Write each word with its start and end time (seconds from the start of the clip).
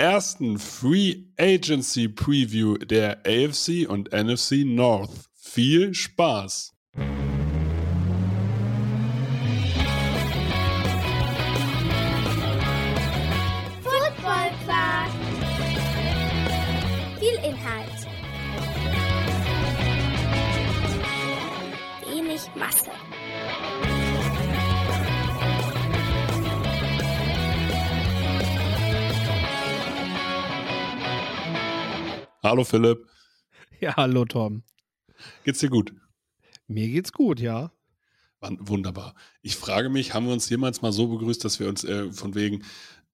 ersten 0.00 0.58
Free 0.58 1.24
Agency 1.38 2.08
Preview 2.08 2.78
der 2.78 3.18
AFC 3.26 3.86
und 3.86 4.10
NFC 4.14 4.64
North. 4.64 5.10
Viel 5.34 5.92
Spaß! 5.92 6.72
Football. 13.82 14.50
Viel 17.18 17.34
Inhalt. 17.44 18.06
Wenig 22.08 22.40
Masse. 22.54 22.99
Hallo 32.42 32.64
Philipp, 32.64 33.06
Ja, 33.80 33.96
hallo 33.96 34.24
Tom. 34.24 34.62
geht's 35.44 35.58
dir 35.60 35.68
gut? 35.70 35.92
Mir 36.68 36.88
geht's 36.88 37.12
gut, 37.12 37.40
ja. 37.40 37.72
Wunderbar. 38.40 39.14
Ich 39.42 39.56
frage 39.56 39.90
mich, 39.90 40.14
haben 40.14 40.26
wir 40.26 40.32
uns 40.32 40.48
jemals 40.48 40.80
mal 40.80 40.92
so 40.92 41.08
begrüßt, 41.08 41.44
dass 41.44 41.60
wir 41.60 41.68
uns 41.68 41.84
äh, 41.84 42.10
von 42.10 42.34
wegen, 42.34 42.64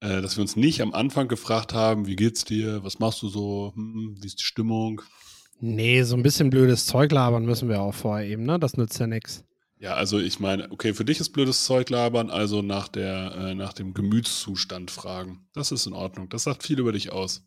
äh, 0.00 0.23
dass 0.23 0.37
wir 0.37 0.42
uns 0.42 0.55
nicht 0.55 0.81
am 0.81 0.95
Anfang 0.95 1.27
gefragt 1.27 1.75
haben, 1.75 2.06
wie 2.06 2.15
geht's 2.15 2.45
dir, 2.45 2.84
was 2.84 3.00
machst 3.00 3.23
du 3.23 3.28
so, 3.28 3.73
hm, 3.75 4.17
wie 4.20 4.27
ist 4.27 4.39
die 4.39 4.45
Stimmung? 4.45 5.03
Nee, 5.59 6.03
so 6.05 6.15
ein 6.17 6.22
bisschen 6.22 6.50
blödes 6.50 6.87
Zeug 6.87 7.11
labern 7.11 7.45
müssen 7.47 7.69
wir 7.69 7.81
auch 7.81 7.95
vorher 7.95 8.28
eben, 8.28 8.45
ne? 8.45 8.61
Das 8.61 8.77
nützt 8.77 9.00
ja 9.00 9.06
nix. 9.09 9.43
Ja, 9.78 9.95
also 9.95 10.19
ich 10.20 10.39
meine, 10.39 10.70
okay, 10.70 10.95
für 10.95 11.05
dich 11.05 11.19
ist 11.19 11.31
blödes 11.31 11.65
Zeug 11.65 11.91
labern, 11.91 12.31
also 12.31 12.62
nach, 12.62 12.89
der, 12.89 13.34
äh, 13.34 13.55
nach 13.55 13.72
dem 13.72 13.95
Gemütszustand 13.95 14.91
fragen. 14.91 15.48
Das 15.55 15.72
ist 15.72 15.87
in 15.87 15.93
Ordnung. 15.93 16.28
Das 16.28 16.45
sagt 16.45 16.62
viel 16.62 16.78
über 16.78 16.93
dich 16.93 17.11
aus. 17.11 17.43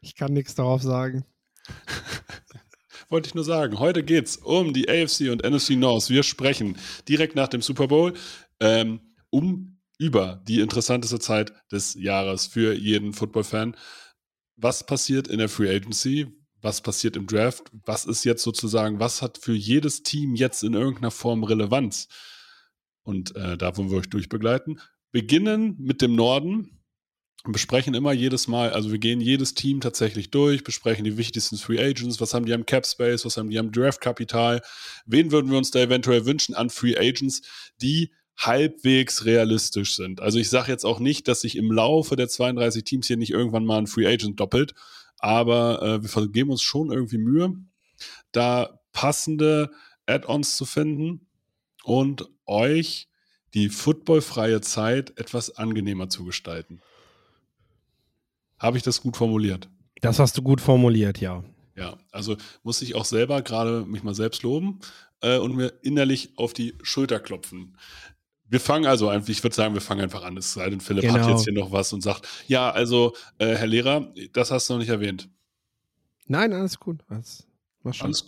Ich 0.00 0.14
kann 0.14 0.32
nichts 0.32 0.54
darauf 0.54 0.82
sagen. 0.82 1.24
Wollte 3.08 3.28
ich 3.28 3.34
nur 3.34 3.44
sagen, 3.44 3.78
heute 3.78 4.02
geht's 4.02 4.36
um 4.36 4.72
die 4.72 4.88
AFC 4.88 5.30
und 5.30 5.42
NFC 5.42 5.70
North. 5.70 6.08
Wir 6.08 6.22
sprechen 6.22 6.78
direkt 7.08 7.36
nach 7.36 7.48
dem 7.48 7.60
Super 7.62 7.88
Bowl 7.88 8.14
ähm, 8.60 9.00
um 9.30 9.78
über 9.98 10.42
die 10.48 10.60
interessanteste 10.60 11.18
Zeit 11.18 11.52
des 11.70 11.94
Jahres 11.94 12.46
für 12.46 12.74
jeden 12.74 13.12
Football-Fan. 13.12 13.76
Was 14.56 14.84
passiert 14.84 15.28
in 15.28 15.38
der 15.38 15.48
Free 15.48 15.74
Agency? 15.74 16.26
Was 16.60 16.80
passiert 16.80 17.16
im 17.16 17.26
Draft? 17.26 17.70
Was 17.84 18.04
ist 18.04 18.24
jetzt 18.24 18.42
sozusagen, 18.42 19.00
was 19.00 19.22
hat 19.22 19.38
für 19.38 19.54
jedes 19.54 20.02
Team 20.02 20.34
jetzt 20.34 20.62
in 20.62 20.74
irgendeiner 20.74 21.10
Form 21.10 21.44
Relevanz? 21.44 22.08
Und 23.02 23.34
äh, 23.36 23.56
da 23.56 23.76
wollen 23.76 23.90
wir 23.90 23.98
euch 23.98 24.10
durchbegleiten. 24.10 24.80
Beginnen 25.10 25.76
mit 25.78 26.02
dem 26.02 26.14
Norden 26.14 26.81
besprechen 27.44 27.94
immer 27.94 28.12
jedes 28.12 28.46
Mal, 28.46 28.70
also 28.70 28.92
wir 28.92 28.98
gehen 28.98 29.20
jedes 29.20 29.54
Team 29.54 29.80
tatsächlich 29.80 30.30
durch, 30.30 30.62
besprechen 30.62 31.04
die 31.04 31.16
wichtigsten 31.16 31.56
Free 31.56 31.82
Agents, 31.82 32.20
was 32.20 32.34
haben 32.34 32.46
die 32.46 32.52
am 32.52 32.66
Cap 32.66 32.86
Space, 32.86 33.24
was 33.24 33.36
haben 33.36 33.50
die 33.50 33.58
am 33.58 33.72
Draft 33.72 34.00
Kapital, 34.00 34.62
wen 35.06 35.32
würden 35.32 35.50
wir 35.50 35.58
uns 35.58 35.72
da 35.72 35.80
eventuell 35.80 36.24
wünschen 36.24 36.54
an 36.54 36.70
Free 36.70 36.96
Agents, 36.96 37.42
die 37.80 38.12
halbwegs 38.36 39.24
realistisch 39.24 39.96
sind. 39.96 40.20
Also 40.20 40.38
ich 40.38 40.50
sage 40.50 40.70
jetzt 40.70 40.84
auch 40.84 41.00
nicht, 41.00 41.26
dass 41.26 41.40
sich 41.40 41.56
im 41.56 41.70
Laufe 41.70 42.16
der 42.16 42.28
32 42.28 42.84
Teams 42.84 43.06
hier 43.06 43.16
nicht 43.16 43.30
irgendwann 43.30 43.64
mal 43.64 43.78
ein 43.78 43.86
Free 43.88 44.06
Agent 44.06 44.38
doppelt, 44.38 44.74
aber 45.18 45.82
äh, 45.82 46.02
wir 46.02 46.28
geben 46.28 46.50
uns 46.50 46.62
schon 46.62 46.92
irgendwie 46.92 47.18
Mühe, 47.18 47.54
da 48.30 48.80
passende 48.92 49.70
Add-ons 50.06 50.56
zu 50.56 50.64
finden 50.64 51.28
und 51.82 52.28
euch 52.46 53.08
die 53.54 53.68
footballfreie 53.68 54.60
Zeit 54.60 55.18
etwas 55.18 55.56
angenehmer 55.56 56.08
zu 56.08 56.24
gestalten. 56.24 56.80
Habe 58.62 58.76
ich 58.76 58.84
das 58.84 59.00
gut 59.00 59.16
formuliert? 59.16 59.68
Das 60.00 60.20
hast 60.20 60.38
du 60.38 60.42
gut 60.42 60.60
formuliert, 60.60 61.20
ja. 61.20 61.42
Ja, 61.76 61.96
also 62.12 62.36
muss 62.62 62.80
ich 62.80 62.94
auch 62.94 63.04
selber 63.04 63.42
gerade 63.42 63.84
mich 63.84 64.04
mal 64.04 64.14
selbst 64.14 64.42
loben 64.44 64.78
äh, 65.20 65.38
und 65.38 65.56
mir 65.56 65.72
innerlich 65.82 66.30
auf 66.36 66.52
die 66.52 66.74
Schulter 66.82 67.18
klopfen. 67.18 67.76
Wir 68.46 68.60
fangen 68.60 68.86
also 68.86 69.08
einfach, 69.08 69.30
ich 69.30 69.42
würde 69.42 69.56
sagen, 69.56 69.74
wir 69.74 69.80
fangen 69.80 70.02
einfach 70.02 70.22
an. 70.22 70.36
Es 70.36 70.52
sei 70.52 70.70
denn, 70.70 70.80
Philipp 70.80 71.08
hat 71.10 71.14
Genau. 71.22 71.30
jetzt 71.30 71.44
hier 71.44 71.54
noch 71.54 71.72
was 71.72 71.92
und 71.92 72.02
sagt, 72.02 72.28
ja, 72.46 72.70
also, 72.70 73.14
äh, 73.38 73.56
Herr 73.56 73.66
Lehrer, 73.66 74.12
das 74.32 74.50
hast 74.50 74.68
du 74.68 74.74
noch 74.74 74.80
nicht 74.80 74.90
erwähnt. 74.90 75.28
Nein, 76.26 76.52
alles 76.52 76.78
gut. 76.78 77.00
Alles. 77.08 77.46
Alles, 77.84 78.24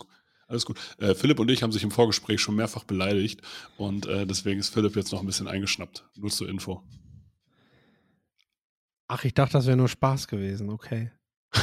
alles 0.47 0.65
gut. 0.65 0.77
Äh, 0.97 1.15
Philipp 1.15 1.39
und 1.39 1.49
ich 1.49 1.63
haben 1.63 1.71
sich 1.71 1.83
im 1.83 1.91
Vorgespräch 1.91 2.41
schon 2.41 2.55
mehrfach 2.55 2.83
beleidigt 2.83 3.41
und 3.77 4.05
äh, 4.07 4.25
deswegen 4.27 4.59
ist 4.59 4.73
Philipp 4.73 4.95
jetzt 4.97 5.13
noch 5.13 5.21
ein 5.21 5.27
bisschen 5.27 5.47
eingeschnappt. 5.47 6.03
Nur 6.15 6.29
zur 6.29 6.49
Info. 6.49 6.83
Ach, 9.07 9.23
ich 9.23 9.33
dachte, 9.33 9.53
das 9.53 9.67
wäre 9.67 9.77
nur 9.77 9.87
Spaß 9.87 10.27
gewesen. 10.27 10.69
Okay. 10.69 11.11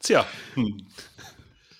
Tja. 0.00 0.26
Hm. 0.54 0.86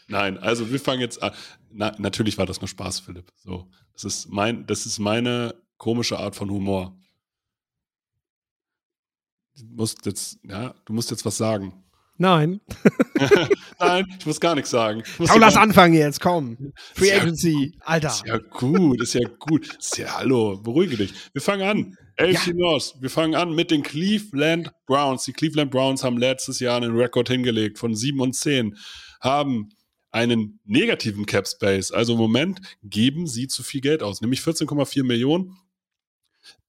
Nein, 0.06 0.38
also 0.38 0.70
wir 0.70 0.80
fangen 0.80 1.00
jetzt 1.00 1.22
an. 1.22 1.32
Na, 1.70 1.94
natürlich 1.98 2.38
war 2.38 2.46
das 2.46 2.60
nur 2.60 2.68
Spaß, 2.68 3.00
Philipp. 3.00 3.32
So, 3.36 3.68
das 3.92 4.04
ist 4.04 4.28
mein, 4.28 4.66
das 4.66 4.86
ist 4.86 4.98
meine 4.98 5.54
komische 5.76 6.18
Art 6.18 6.34
von 6.34 6.50
Humor. 6.50 6.96
Du 9.56 9.64
musst 9.66 10.06
jetzt, 10.06 10.38
ja, 10.44 10.74
du 10.84 10.92
musst 10.92 11.10
jetzt 11.10 11.24
was 11.24 11.36
sagen. 11.36 11.84
Nein. 12.18 12.60
Nein, 13.78 14.06
ich 14.18 14.26
muss 14.26 14.40
gar 14.40 14.56
nichts 14.56 14.70
sagen. 14.70 15.04
Komm, 15.16 15.40
lass 15.40 15.56
anfangen 15.56 15.94
jetzt, 15.94 16.20
komm. 16.20 16.72
Free 16.94 17.06
Ist 17.06 17.14
ja 17.14 17.22
Agency, 17.22 17.78
Alter. 17.80 18.08
Ist 18.08 18.26
ja 18.26 18.38
gut, 18.38 19.00
ist 19.00 19.14
ja 19.14 19.28
gut. 19.38 19.76
Ist 19.78 19.98
ja, 19.98 20.18
hallo, 20.18 20.58
beruhige 20.60 20.96
dich. 20.96 21.14
Wir 21.32 21.40
fangen 21.40 21.62
an. 21.62 21.96
AFC 22.16 22.54
North. 22.54 22.96
Wir 23.00 23.10
fangen 23.10 23.36
an 23.36 23.54
mit 23.54 23.70
den 23.70 23.84
Cleveland 23.84 24.72
Browns. 24.86 25.24
Die 25.24 25.32
Cleveland 25.32 25.70
Browns 25.70 26.02
haben 26.02 26.18
letztes 26.18 26.58
Jahr 26.58 26.76
einen 26.76 26.96
Rekord 26.96 27.28
hingelegt 27.28 27.78
von 27.78 27.94
7 27.94 28.20
und 28.20 28.34
10, 28.34 28.76
haben 29.20 29.70
einen 30.10 30.58
negativen 30.64 31.24
Cap 31.26 31.46
Space. 31.46 31.92
Also 31.92 32.14
im 32.14 32.18
Moment 32.18 32.60
geben 32.82 33.28
sie 33.28 33.46
zu 33.46 33.62
viel 33.62 33.80
Geld 33.80 34.02
aus, 34.02 34.20
nämlich 34.20 34.40
14,4 34.40 35.04
Millionen. 35.04 35.56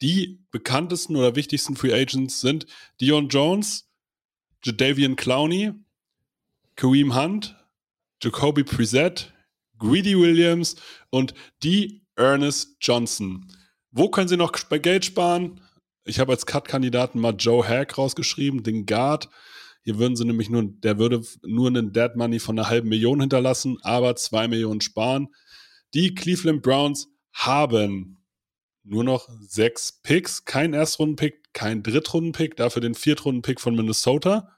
Die 0.01 0.45
bekanntesten 0.51 1.15
oder 1.15 1.35
wichtigsten 1.35 1.75
Free 1.75 1.93
Agents 1.93 2.41
sind 2.41 2.67
Dion 3.01 3.29
Jones, 3.29 3.88
Jadavian 4.63 5.15
Clowney, 5.15 5.73
Kareem 6.75 7.15
Hunt, 7.15 7.55
Jacoby 8.21 8.63
Brissett, 8.63 9.33
Greedy 9.77 10.17
Williams 10.17 10.75
und 11.09 11.33
die 11.63 12.05
Ernest 12.15 12.77
Johnson. 12.81 13.47
Wo 13.91 14.09
können 14.09 14.27
Sie 14.27 14.37
noch 14.37 14.51
bei 14.69 14.77
Geld 14.77 15.05
sparen? 15.05 15.61
Ich 16.03 16.19
habe 16.19 16.31
als 16.31 16.45
Cut-Kandidaten 16.45 17.19
mal 17.19 17.35
Joe 17.37 17.67
Hack 17.67 17.97
rausgeschrieben, 17.97 18.63
den 18.63 18.85
Guard. 18.85 19.29
Hier 19.81 19.97
würden 19.97 20.15
sie 20.15 20.25
nämlich 20.25 20.49
nur, 20.49 20.63
der 20.63 20.99
würde 20.99 21.23
nur 21.43 21.67
einen 21.67 21.93
Dead 21.93 22.15
Money 22.15 22.39
von 22.39 22.59
einer 22.59 22.69
halben 22.69 22.89
Million 22.89 23.21
hinterlassen, 23.21 23.77
aber 23.81 24.15
zwei 24.15 24.47
Millionen 24.47 24.81
sparen. 24.81 25.29
Die 25.93 26.13
Cleveland 26.13 26.61
Browns 26.61 27.07
haben 27.31 28.18
nur 28.89 29.03
noch 29.03 29.29
sechs 29.41 30.01
Picks, 30.01 30.45
kein 30.45 30.73
Erstrunden-Pick, 30.73 31.53
kein 31.53 31.83
Drittrunden-Pick, 31.83 32.55
dafür 32.55 32.81
den 32.81 32.95
Viertrunden-Pick 32.95 33.61
von 33.61 33.75
Minnesota. 33.75 34.55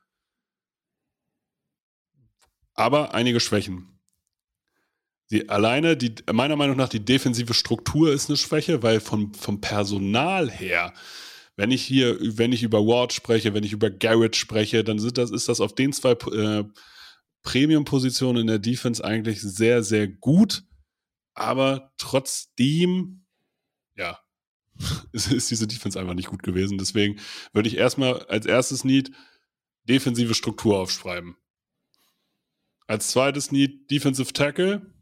Aber 2.74 3.14
einige 3.14 3.40
Schwächen. 3.40 4.00
Die, 5.30 5.50
alleine, 5.50 5.96
die, 5.96 6.16
meiner 6.32 6.56
Meinung 6.56 6.78
nach, 6.78 6.90
die 6.90 7.04
defensive 7.04 7.54
Struktur 7.54 8.12
ist 8.12 8.30
eine 8.30 8.38
Schwäche, 8.38 8.84
weil 8.84 9.00
vom, 9.00 9.34
vom 9.34 9.62
Personal 9.62 10.50
her, 10.50 10.94
wenn 11.56 11.72
ich 11.72 11.84
hier, 11.84 12.18
wenn 12.22 12.54
ich 12.54 12.64
über 12.64 12.80
Ward 12.80 13.14
spreche, 13.14 13.54
wenn 13.54 13.64
ich 13.64 13.74
über 13.74 13.90
Garrett 13.90 14.36
spreche, 14.36 14.84
dann 14.84 15.00
sind 15.00 15.18
das, 15.18 15.32
ist 15.32 15.48
das 15.48 15.62
auf 15.62 15.76
den 15.76 15.94
zwei 15.94 16.12
äh, 16.12 16.64
Premium-Positionen 17.44 18.42
in 18.42 18.48
der 18.48 18.60
Defense 18.60 19.04
eigentlich 19.04 19.42
sehr, 19.42 19.84
sehr 19.84 20.08
gut. 20.08 20.64
Aber 21.34 21.94
trotzdem, 21.98 23.21
ist, 25.12 25.52
diese 25.52 25.68
Defense 25.68 26.00
einfach 26.00 26.14
nicht 26.14 26.30
gut 26.30 26.44
gewesen. 26.44 26.78
Deswegen 26.78 27.20
würde 27.54 27.70
ich 27.70 27.78
erstmal 27.78 28.24
als 28.26 28.46
erstes 28.46 28.84
Need 28.84 29.12
defensive 29.84 30.34
Struktur 30.34 30.80
aufschreiben. 30.80 31.36
Als 32.88 33.10
zweites 33.10 33.52
Need 33.52 33.90
Defensive 33.90 34.34
Tackle. 34.34 34.94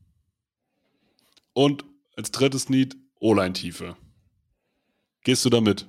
Und 1.54 1.84
als 2.16 2.31
drittes 2.31 2.70
Need 2.70 2.96
O-Line-Tiefe. 3.20 3.98
Gehst 5.24 5.44
du 5.44 5.50
damit? 5.50 5.88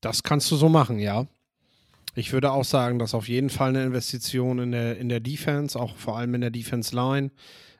Das 0.00 0.22
kannst 0.22 0.50
du 0.50 0.56
so 0.56 0.68
machen, 0.68 0.98
ja. 0.98 1.28
Ich 2.14 2.32
würde 2.32 2.50
auch 2.52 2.64
sagen, 2.64 2.98
dass 2.98 3.14
auf 3.14 3.28
jeden 3.28 3.50
Fall 3.50 3.70
eine 3.70 3.84
Investition 3.84 4.58
in 4.58 4.72
der, 4.72 4.98
in 4.98 5.08
der 5.08 5.20
Defense, 5.20 5.78
auch 5.78 5.96
vor 5.96 6.18
allem 6.18 6.34
in 6.34 6.40
der 6.42 6.50
Defense 6.50 6.94
Line, 6.94 7.30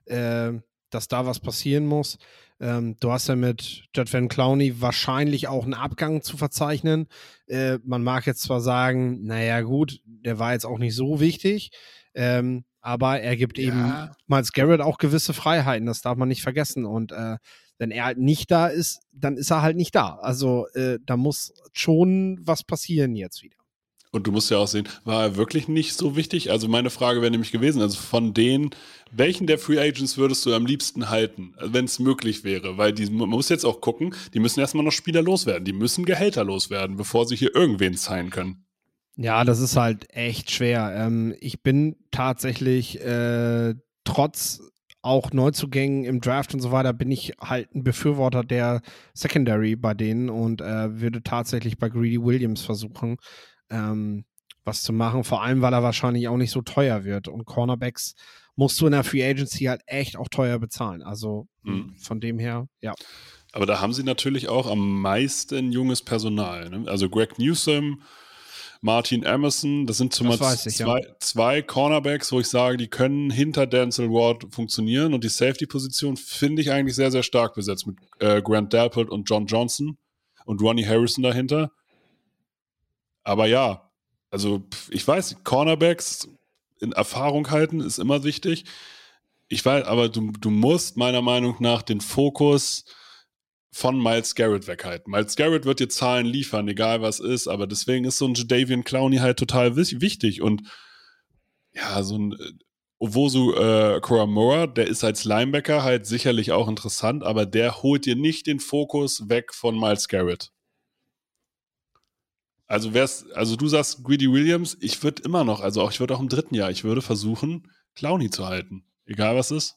äh, 0.06 0.52
dass 0.90 1.08
da 1.08 1.26
was 1.26 1.40
passieren 1.40 1.86
muss. 1.86 2.18
Ähm, 2.62 2.96
du 3.00 3.10
hast 3.10 3.28
ja 3.28 3.34
mit 3.34 3.82
Judd 3.92 4.12
Van 4.12 4.28
Clowney 4.28 4.80
wahrscheinlich 4.80 5.48
auch 5.48 5.64
einen 5.64 5.74
Abgang 5.74 6.22
zu 6.22 6.36
verzeichnen. 6.36 7.08
Äh, 7.48 7.78
man 7.84 8.04
mag 8.04 8.24
jetzt 8.24 8.42
zwar 8.42 8.60
sagen, 8.60 9.24
naja, 9.24 9.62
gut, 9.62 10.00
der 10.04 10.38
war 10.38 10.52
jetzt 10.52 10.64
auch 10.64 10.78
nicht 10.78 10.94
so 10.94 11.18
wichtig, 11.18 11.72
ähm, 12.14 12.64
aber 12.80 13.20
er 13.20 13.36
gibt 13.36 13.58
ja. 13.58 13.64
eben 13.64 14.10
Miles 14.28 14.52
Garrett 14.52 14.80
auch 14.80 14.98
gewisse 14.98 15.34
Freiheiten, 15.34 15.86
das 15.86 16.02
darf 16.02 16.16
man 16.16 16.28
nicht 16.28 16.42
vergessen. 16.42 16.84
Und 16.84 17.10
äh, 17.10 17.36
wenn 17.78 17.90
er 17.90 18.04
halt 18.04 18.18
nicht 18.18 18.52
da 18.52 18.68
ist, 18.68 19.00
dann 19.10 19.36
ist 19.36 19.50
er 19.50 19.62
halt 19.62 19.76
nicht 19.76 19.96
da. 19.96 20.18
Also 20.22 20.68
äh, 20.74 21.00
da 21.04 21.16
muss 21.16 21.52
schon 21.72 22.38
was 22.42 22.62
passieren 22.62 23.16
jetzt 23.16 23.42
wieder. 23.42 23.56
Und 24.14 24.26
du 24.26 24.32
musst 24.32 24.50
ja 24.50 24.58
auch 24.58 24.68
sehen, 24.68 24.86
war 25.04 25.22
er 25.22 25.36
wirklich 25.36 25.68
nicht 25.68 25.94
so 25.94 26.16
wichtig? 26.16 26.50
Also 26.50 26.68
meine 26.68 26.90
Frage 26.90 27.22
wäre 27.22 27.30
nämlich 27.30 27.50
gewesen, 27.50 27.80
also 27.80 27.98
von 27.98 28.34
denen, 28.34 28.70
welchen 29.10 29.46
der 29.46 29.58
Free 29.58 29.78
Agents 29.78 30.18
würdest 30.18 30.44
du 30.44 30.54
am 30.54 30.66
liebsten 30.66 31.08
halten, 31.08 31.54
wenn 31.58 31.86
es 31.86 31.98
möglich 31.98 32.44
wäre? 32.44 32.76
Weil 32.76 32.92
die, 32.92 33.06
man 33.10 33.30
muss 33.30 33.48
jetzt 33.48 33.64
auch 33.64 33.80
gucken, 33.80 34.14
die 34.34 34.38
müssen 34.38 34.60
erstmal 34.60 34.84
noch 34.84 34.92
Spieler 34.92 35.22
loswerden, 35.22 35.64
die 35.64 35.72
müssen 35.72 36.04
Gehälter 36.04 36.44
loswerden, 36.44 36.96
bevor 36.96 37.26
sie 37.26 37.36
hier 37.36 37.54
irgendwen 37.54 37.96
zahlen 37.96 38.28
können. 38.28 38.66
Ja, 39.16 39.44
das 39.44 39.60
ist 39.60 39.76
halt 39.76 40.14
echt 40.14 40.50
schwer. 40.50 40.92
Ähm, 40.94 41.34
ich 41.40 41.62
bin 41.62 41.96
tatsächlich 42.10 43.00
äh, 43.00 43.74
trotz 44.04 44.60
auch 45.00 45.32
Neuzugängen 45.32 46.04
im 46.04 46.20
Draft 46.20 46.54
und 46.54 46.60
so 46.60 46.70
weiter, 46.70 46.92
bin 46.92 47.10
ich 47.10 47.32
halt 47.40 47.74
ein 47.74 47.82
Befürworter 47.82 48.44
der 48.44 48.82
Secondary 49.14 49.74
bei 49.74 49.94
denen 49.94 50.28
und 50.30 50.60
äh, 50.60 51.00
würde 51.00 51.22
tatsächlich 51.22 51.78
bei 51.78 51.88
Greedy 51.88 52.22
Williams 52.22 52.62
versuchen, 52.62 53.16
ähm, 53.72 54.24
was 54.64 54.82
zu 54.82 54.92
machen. 54.92 55.24
Vor 55.24 55.42
allem, 55.42 55.62
weil 55.62 55.72
er 55.72 55.82
wahrscheinlich 55.82 56.28
auch 56.28 56.36
nicht 56.36 56.52
so 56.52 56.62
teuer 56.62 57.04
wird. 57.04 57.26
Und 57.26 57.44
Cornerbacks 57.44 58.14
musst 58.54 58.80
du 58.80 58.86
in 58.86 58.92
der 58.92 59.02
Free 59.02 59.24
Agency 59.24 59.64
halt 59.64 59.82
echt 59.86 60.16
auch 60.16 60.28
teuer 60.28 60.58
bezahlen. 60.58 61.02
Also 61.02 61.48
mhm. 61.62 61.94
von 61.96 62.20
dem 62.20 62.38
her, 62.38 62.68
ja. 62.80 62.94
Aber 63.52 63.66
da 63.66 63.80
haben 63.80 63.92
sie 63.92 64.02
natürlich 64.02 64.48
auch 64.48 64.70
am 64.70 65.00
meisten 65.00 65.72
junges 65.72 66.02
Personal. 66.02 66.70
Ne? 66.70 66.84
Also 66.88 67.10
Greg 67.10 67.38
Newsom, 67.38 68.02
Martin 68.80 69.24
Emerson, 69.24 69.86
das 69.86 69.98
sind 69.98 70.14
zumindest 70.14 70.70
zwei, 70.70 71.00
ja. 71.00 71.16
zwei 71.20 71.62
Cornerbacks, 71.62 72.32
wo 72.32 72.40
ich 72.40 72.48
sage, 72.48 72.78
die 72.78 72.88
können 72.88 73.30
hinter 73.30 73.66
Denzel 73.66 74.08
Ward 74.10 74.46
funktionieren. 74.50 75.12
Und 75.12 75.22
die 75.24 75.28
Safety-Position 75.28 76.16
finde 76.16 76.62
ich 76.62 76.70
eigentlich 76.70 76.96
sehr, 76.96 77.10
sehr 77.10 77.22
stark 77.22 77.54
besetzt 77.54 77.86
mit 77.86 77.96
äh, 78.20 78.40
Grant 78.40 78.72
Delpit 78.72 79.10
und 79.10 79.28
John 79.28 79.46
Johnson 79.46 79.98
und 80.46 80.62
Ronnie 80.62 80.86
Harrison 80.86 81.22
dahinter. 81.22 81.72
Aber 83.24 83.46
ja, 83.46 83.90
also 84.30 84.62
ich 84.90 85.06
weiß, 85.06 85.36
Cornerbacks 85.44 86.28
in 86.80 86.92
Erfahrung 86.92 87.50
halten 87.50 87.80
ist 87.80 87.98
immer 87.98 88.24
wichtig. 88.24 88.64
Ich 89.48 89.64
weiß, 89.64 89.86
aber 89.86 90.08
du, 90.08 90.32
du 90.32 90.50
musst 90.50 90.96
meiner 90.96 91.22
Meinung 91.22 91.56
nach 91.60 91.82
den 91.82 92.00
Fokus 92.00 92.84
von 93.70 94.02
Miles 94.02 94.34
Garrett 94.34 94.66
weghalten. 94.66 95.10
Miles 95.10 95.36
Garrett 95.36 95.64
wird 95.64 95.80
dir 95.80 95.88
Zahlen 95.88 96.26
liefern, 96.26 96.68
egal 96.68 97.00
was 97.00 97.20
ist, 97.20 97.48
aber 97.48 97.66
deswegen 97.66 98.04
ist 98.04 98.18
so 98.18 98.26
ein 98.26 98.34
Jadavian 98.34 98.84
Clowney 98.84 99.16
halt 99.18 99.38
total 99.38 99.76
wichtig 99.76 100.42
und 100.42 100.62
ja, 101.74 102.02
so 102.02 102.18
ein 102.18 102.32
äh, 102.32 102.52
Owosu 102.98 103.54
äh, 103.54 104.00
Koramora, 104.00 104.66
der 104.66 104.86
ist 104.86 105.02
als 105.02 105.24
Linebacker 105.24 105.82
halt 105.82 106.06
sicherlich 106.06 106.52
auch 106.52 106.68
interessant, 106.68 107.24
aber 107.24 107.46
der 107.46 107.82
holt 107.82 108.04
dir 108.06 108.14
nicht 108.14 108.46
den 108.46 108.60
Fokus 108.60 109.28
weg 109.28 109.54
von 109.54 109.78
Miles 109.78 110.06
Garrett. 110.06 110.52
Also 112.72 112.94
wär's, 112.94 113.30
also 113.32 113.54
du 113.54 113.68
sagst 113.68 114.02
Greedy 114.02 114.32
Williams, 114.32 114.78
ich 114.80 115.02
würde 115.02 115.22
immer 115.24 115.44
noch, 115.44 115.60
also 115.60 115.82
auch 115.82 115.90
ich 115.90 116.00
würde 116.00 116.14
auch 116.14 116.20
im 116.20 116.30
dritten 116.30 116.54
Jahr, 116.54 116.70
ich 116.70 116.84
würde 116.84 117.02
versuchen, 117.02 117.70
Clowny 117.94 118.30
zu 118.30 118.46
halten. 118.46 118.86
Egal 119.04 119.36
was 119.36 119.50
ist. 119.50 119.76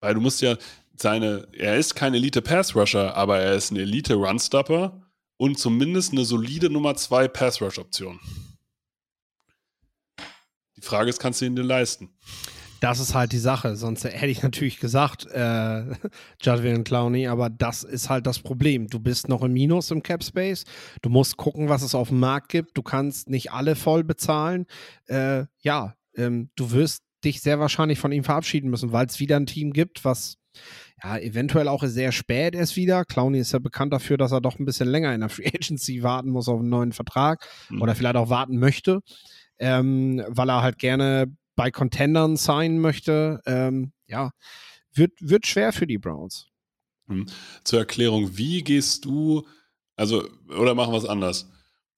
Weil 0.00 0.14
du 0.14 0.20
musst 0.20 0.42
ja 0.42 0.56
seine, 0.96 1.46
er 1.52 1.76
ist 1.76 1.94
kein 1.94 2.14
Elite 2.14 2.42
Pass 2.42 2.74
Rusher, 2.74 3.14
aber 3.14 3.38
er 3.38 3.54
ist 3.54 3.70
ein 3.70 3.76
Elite 3.76 4.14
Runstopper 4.14 5.08
und 5.36 5.56
zumindest 5.56 6.10
eine 6.10 6.24
solide 6.24 6.68
Nummer 6.68 6.96
2 6.96 7.28
Pass 7.28 7.62
Rush 7.62 7.78
Option. 7.78 8.18
Die 10.76 10.82
Frage 10.82 11.10
ist, 11.10 11.20
kannst 11.20 11.40
du 11.40 11.44
ihn 11.44 11.54
dir 11.54 11.62
leisten? 11.62 12.12
Das 12.80 13.00
ist 13.00 13.14
halt 13.14 13.32
die 13.32 13.38
Sache. 13.38 13.76
Sonst 13.76 14.04
hätte 14.04 14.26
ich 14.26 14.42
natürlich 14.42 14.78
gesagt, 14.78 15.26
äh, 15.30 15.84
Jadwian 16.40 16.84
Clowney, 16.84 17.26
aber 17.28 17.50
das 17.50 17.82
ist 17.82 18.10
halt 18.10 18.26
das 18.26 18.38
Problem. 18.38 18.88
Du 18.88 19.00
bist 19.00 19.28
noch 19.28 19.42
im 19.42 19.52
Minus 19.52 19.90
im 19.90 20.02
Cap 20.02 20.22
Space. 20.22 20.64
Du 21.02 21.08
musst 21.08 21.36
gucken, 21.36 21.68
was 21.68 21.82
es 21.82 21.94
auf 21.94 22.08
dem 22.08 22.20
Markt 22.20 22.48
gibt. 22.50 22.76
Du 22.76 22.82
kannst 22.82 23.28
nicht 23.28 23.52
alle 23.52 23.76
voll 23.76 24.04
bezahlen. 24.04 24.66
Äh, 25.06 25.44
ja, 25.60 25.94
ähm, 26.16 26.50
du 26.56 26.72
wirst 26.72 27.02
dich 27.24 27.40
sehr 27.40 27.58
wahrscheinlich 27.58 27.98
von 27.98 28.12
ihm 28.12 28.24
verabschieden 28.24 28.70
müssen, 28.70 28.92
weil 28.92 29.06
es 29.06 29.18
wieder 29.18 29.36
ein 29.36 29.46
Team 29.46 29.72
gibt, 29.72 30.04
was 30.04 30.36
ja, 31.02 31.18
eventuell 31.18 31.68
auch 31.68 31.82
sehr 31.84 32.12
spät 32.12 32.54
erst 32.54 32.76
wieder. 32.76 33.04
Clowney 33.04 33.38
ist 33.38 33.52
ja 33.52 33.58
bekannt 33.58 33.92
dafür, 33.92 34.16
dass 34.16 34.32
er 34.32 34.40
doch 34.40 34.58
ein 34.58 34.64
bisschen 34.64 34.88
länger 34.88 35.14
in 35.14 35.20
der 35.20 35.28
Free 35.30 35.48
Agency 35.48 36.02
warten 36.02 36.30
muss 36.30 36.48
auf 36.48 36.60
einen 36.60 36.68
neuen 36.68 36.92
Vertrag 36.92 37.46
mhm. 37.70 37.82
oder 37.82 37.94
vielleicht 37.94 38.16
auch 38.16 38.30
warten 38.30 38.58
möchte, 38.58 39.00
ähm, 39.58 40.22
weil 40.28 40.50
er 40.50 40.62
halt 40.62 40.78
gerne 40.78 41.34
bei 41.56 41.70
Contendern 41.70 42.36
sein 42.36 42.78
möchte, 42.78 43.40
ähm, 43.46 43.92
ja, 44.06 44.30
wird, 44.92 45.12
wird 45.20 45.46
schwer 45.46 45.72
für 45.72 45.86
die 45.86 45.98
Browns. 45.98 46.48
Hm. 47.08 47.26
Zur 47.64 47.80
Erklärung, 47.80 48.36
wie 48.36 48.62
gehst 48.62 49.04
du, 49.04 49.46
also, 49.96 50.28
oder 50.48 50.74
machen 50.74 50.92
wir 50.92 50.98
es 50.98 51.04
anders? 51.04 51.50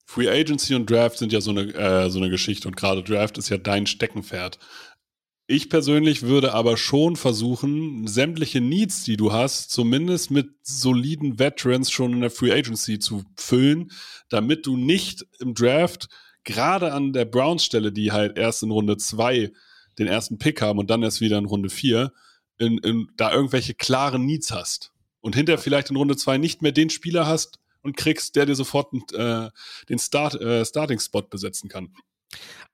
Free 0.05 0.29
Agency 0.29 0.73
und 0.75 0.89
Draft 0.89 1.17
sind 1.17 1.33
ja 1.33 1.41
so 1.41 1.51
eine, 1.51 1.73
äh, 1.73 2.09
so 2.09 2.19
eine 2.19 2.29
Geschichte 2.29 2.67
und 2.67 2.77
gerade 2.77 3.03
Draft 3.03 3.37
ist 3.37 3.49
ja 3.49 3.57
dein 3.57 3.87
Steckenpferd. 3.87 4.57
Ich 5.49 5.69
persönlich 5.69 6.23
würde 6.23 6.53
aber 6.53 6.75
schon 6.75 7.15
versuchen, 7.15 8.05
sämtliche 8.05 8.59
Needs, 8.59 9.05
die 9.05 9.15
du 9.15 9.31
hast, 9.31 9.71
zumindest 9.71 10.29
mit 10.29 10.49
soliden 10.61 11.39
Veterans 11.39 11.89
schon 11.89 12.11
in 12.11 12.21
der 12.21 12.31
Free 12.31 12.51
Agency 12.51 12.99
zu 12.99 13.23
füllen, 13.37 13.91
damit 14.27 14.65
du 14.65 14.75
nicht 14.75 15.25
im 15.39 15.53
Draft 15.53 16.09
gerade 16.47 16.93
an 16.93 17.13
der 17.13 17.25
Browns-Stelle, 17.25 17.91
die 17.91 18.11
halt 18.11 18.37
erst 18.37 18.63
in 18.63 18.71
Runde 18.71 18.97
2 18.97 19.51
den 19.99 20.07
ersten 20.07 20.39
Pick 20.39 20.61
haben 20.61 20.79
und 20.79 20.89
dann 20.89 21.03
erst 21.03 21.21
wieder 21.21 21.37
in 21.37 21.45
Runde 21.45 21.69
4, 21.69 22.11
in, 22.57 22.77
in, 22.79 23.09
da 23.17 23.31
irgendwelche 23.31 23.73
klaren 23.73 24.25
Needs 24.25 24.51
hast. 24.51 24.93
Und 25.19 25.35
hinterher 25.35 25.61
vielleicht 25.61 25.89
in 25.89 25.97
Runde 25.97 26.15
2 26.15 26.37
nicht 26.37 26.61
mehr 26.61 26.71
den 26.71 26.89
Spieler 26.89 27.27
hast 27.27 27.59
und 27.81 27.97
kriegst, 27.97 28.35
der 28.35 28.45
dir 28.45 28.55
sofort 28.55 28.93
äh, 29.13 29.49
den 29.89 29.99
Start, 29.99 30.35
äh, 30.35 30.63
Starting-Spot 30.65 31.23
besetzen 31.23 31.69
kann. 31.69 31.93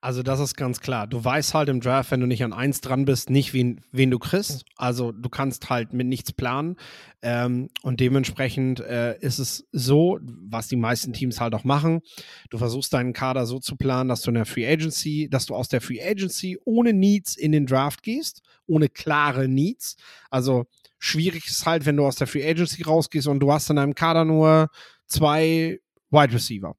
Also 0.01 0.21
das 0.21 0.41
ist 0.41 0.57
ganz 0.57 0.81
klar. 0.81 1.07
Du 1.07 1.23
weißt 1.23 1.53
halt 1.53 1.69
im 1.69 1.79
Draft, 1.79 2.11
wenn 2.11 2.19
du 2.19 2.27
nicht 2.27 2.43
an 2.43 2.51
eins 2.51 2.81
dran 2.81 3.05
bist, 3.05 3.29
nicht, 3.29 3.53
wen, 3.53 3.79
wen 3.91 4.11
du 4.11 4.19
kriegst. 4.19 4.65
Also 4.75 5.13
du 5.13 5.29
kannst 5.29 5.69
halt 5.69 5.93
mit 5.93 6.07
nichts 6.07 6.33
planen. 6.33 6.75
Ähm, 7.21 7.69
und 7.83 8.01
dementsprechend 8.01 8.81
äh, 8.81 9.17
ist 9.19 9.39
es 9.39 9.65
so, 9.71 10.19
was 10.21 10.67
die 10.67 10.75
meisten 10.75 11.13
Teams 11.13 11.39
halt 11.39 11.55
auch 11.55 11.63
machen. 11.63 12.01
Du 12.49 12.57
versuchst 12.57 12.93
deinen 12.93 13.13
Kader 13.13 13.45
so 13.45 13.59
zu 13.59 13.77
planen, 13.77 14.09
dass 14.09 14.21
du 14.21 14.31
in 14.31 14.35
der 14.35 14.45
Free 14.45 14.67
Agency, 14.67 15.29
dass 15.29 15.45
du 15.45 15.55
aus 15.55 15.69
der 15.69 15.79
Free 15.79 16.03
Agency 16.03 16.59
ohne 16.65 16.91
Needs 16.91 17.37
in 17.37 17.53
den 17.53 17.65
Draft 17.65 18.03
gehst, 18.03 18.41
ohne 18.67 18.89
klare 18.89 19.47
Needs. 19.47 19.95
Also 20.29 20.65
schwierig 20.99 21.47
ist 21.47 21.65
halt, 21.65 21.85
wenn 21.85 21.95
du 21.95 22.05
aus 22.05 22.17
der 22.17 22.27
Free 22.27 22.45
Agency 22.45 22.83
rausgehst 22.83 23.27
und 23.27 23.39
du 23.39 23.53
hast 23.53 23.69
in 23.69 23.77
deinem 23.77 23.95
Kader 23.95 24.25
nur 24.25 24.69
zwei 25.07 25.79
Wide 26.11 26.33
Receiver 26.33 26.75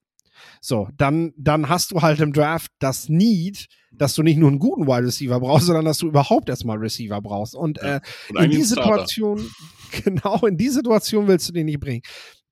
so, 0.60 0.88
dann, 0.96 1.32
dann 1.36 1.68
hast 1.68 1.92
du 1.92 2.02
halt 2.02 2.20
im 2.20 2.32
Draft 2.32 2.70
das 2.78 3.08
Need, 3.08 3.66
dass 3.92 4.14
du 4.14 4.22
nicht 4.22 4.36
nur 4.36 4.48
einen 4.48 4.58
guten 4.58 4.86
Wide 4.86 5.06
Receiver 5.06 5.38
brauchst, 5.40 5.66
sondern 5.66 5.84
dass 5.84 5.98
du 5.98 6.08
überhaupt 6.08 6.48
erstmal 6.48 6.78
Receiver 6.78 7.20
brauchst. 7.20 7.54
Und, 7.54 7.78
äh, 7.78 8.00
Und 8.30 8.44
in 8.44 8.50
die 8.50 8.62
Situation, 8.62 9.50
genau, 10.04 10.46
in 10.46 10.56
die 10.56 10.68
Situation 10.68 11.28
willst 11.28 11.48
du 11.48 11.52
den 11.52 11.66
nicht 11.66 11.80
bringen. 11.80 12.02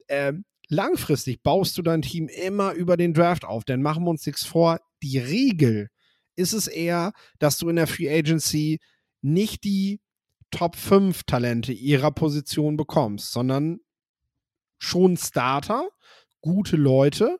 Ähm, 0.09 0.45
langfristig 0.69 1.43
baust 1.43 1.77
du 1.79 1.83
dein 1.83 2.03
Team 2.03 2.29
immer 2.29 2.73
über 2.73 2.97
den 2.97 3.15
Draft 3.15 3.45
auf, 3.45 3.65
denn 3.65 3.83
machen 3.83 4.05
wir 4.05 4.11
uns 4.11 4.27
nichts 4.27 4.45
vor, 4.45 4.81
die 5.03 5.19
Regel 5.19 5.89
ist 6.37 6.53
es 6.53 6.67
eher, 6.67 7.13
dass 7.39 7.59
du 7.59 7.69
in 7.69 7.77
der 7.77 7.87
Free 7.87 8.11
Agency 8.11 8.81
nicht 9.21 9.65
die 9.65 10.01
Top 10.51 10.77
5 10.77 11.25
Talente 11.25 11.73
ihrer 11.73 12.11
Position 12.11 12.77
bekommst, 12.77 13.33
sondern 13.33 13.81
schon 14.79 15.17
Starter, 15.17 15.89
gute 16.41 16.77
Leute, 16.77 17.39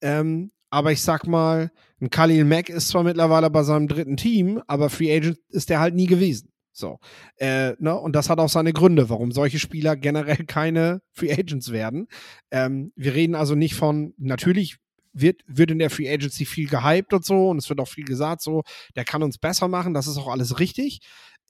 ähm, 0.00 0.50
aber 0.70 0.92
ich 0.92 1.02
sag 1.02 1.26
mal, 1.26 1.70
ein 2.00 2.10
Khalil 2.10 2.44
Mack 2.44 2.68
ist 2.68 2.88
zwar 2.88 3.02
mittlerweile 3.02 3.50
bei 3.50 3.62
seinem 3.62 3.88
dritten 3.88 4.16
Team, 4.16 4.60
aber 4.66 4.90
Free 4.90 5.14
Agent 5.14 5.38
ist 5.48 5.70
der 5.70 5.80
halt 5.80 5.94
nie 5.94 6.06
gewesen. 6.06 6.52
So. 6.72 6.98
Äh, 7.36 7.72
ne? 7.80 7.98
Und 7.98 8.14
das 8.14 8.30
hat 8.30 8.38
auch 8.38 8.48
seine 8.48 8.72
Gründe, 8.72 9.10
warum 9.10 9.32
solche 9.32 9.58
Spieler 9.58 9.96
generell 9.96 10.44
keine 10.44 11.00
Free 11.12 11.32
Agents 11.32 11.72
werden. 11.72 12.06
Ähm, 12.50 12.92
wir 12.94 13.14
reden 13.14 13.34
also 13.34 13.54
nicht 13.54 13.74
von, 13.74 14.14
natürlich 14.16 14.76
wird, 15.12 15.42
wird 15.46 15.70
in 15.70 15.78
der 15.78 15.90
Free 15.90 16.08
Agency 16.08 16.44
viel 16.44 16.68
gehypt 16.68 17.12
und 17.12 17.24
so 17.24 17.48
und 17.48 17.58
es 17.58 17.68
wird 17.68 17.80
auch 17.80 17.88
viel 17.88 18.04
gesagt, 18.04 18.42
so, 18.42 18.62
der 18.94 19.04
kann 19.04 19.22
uns 19.22 19.38
besser 19.38 19.66
machen, 19.66 19.94
das 19.94 20.06
ist 20.06 20.18
auch 20.18 20.28
alles 20.28 20.60
richtig. 20.60 21.00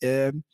Ähm, 0.00 0.44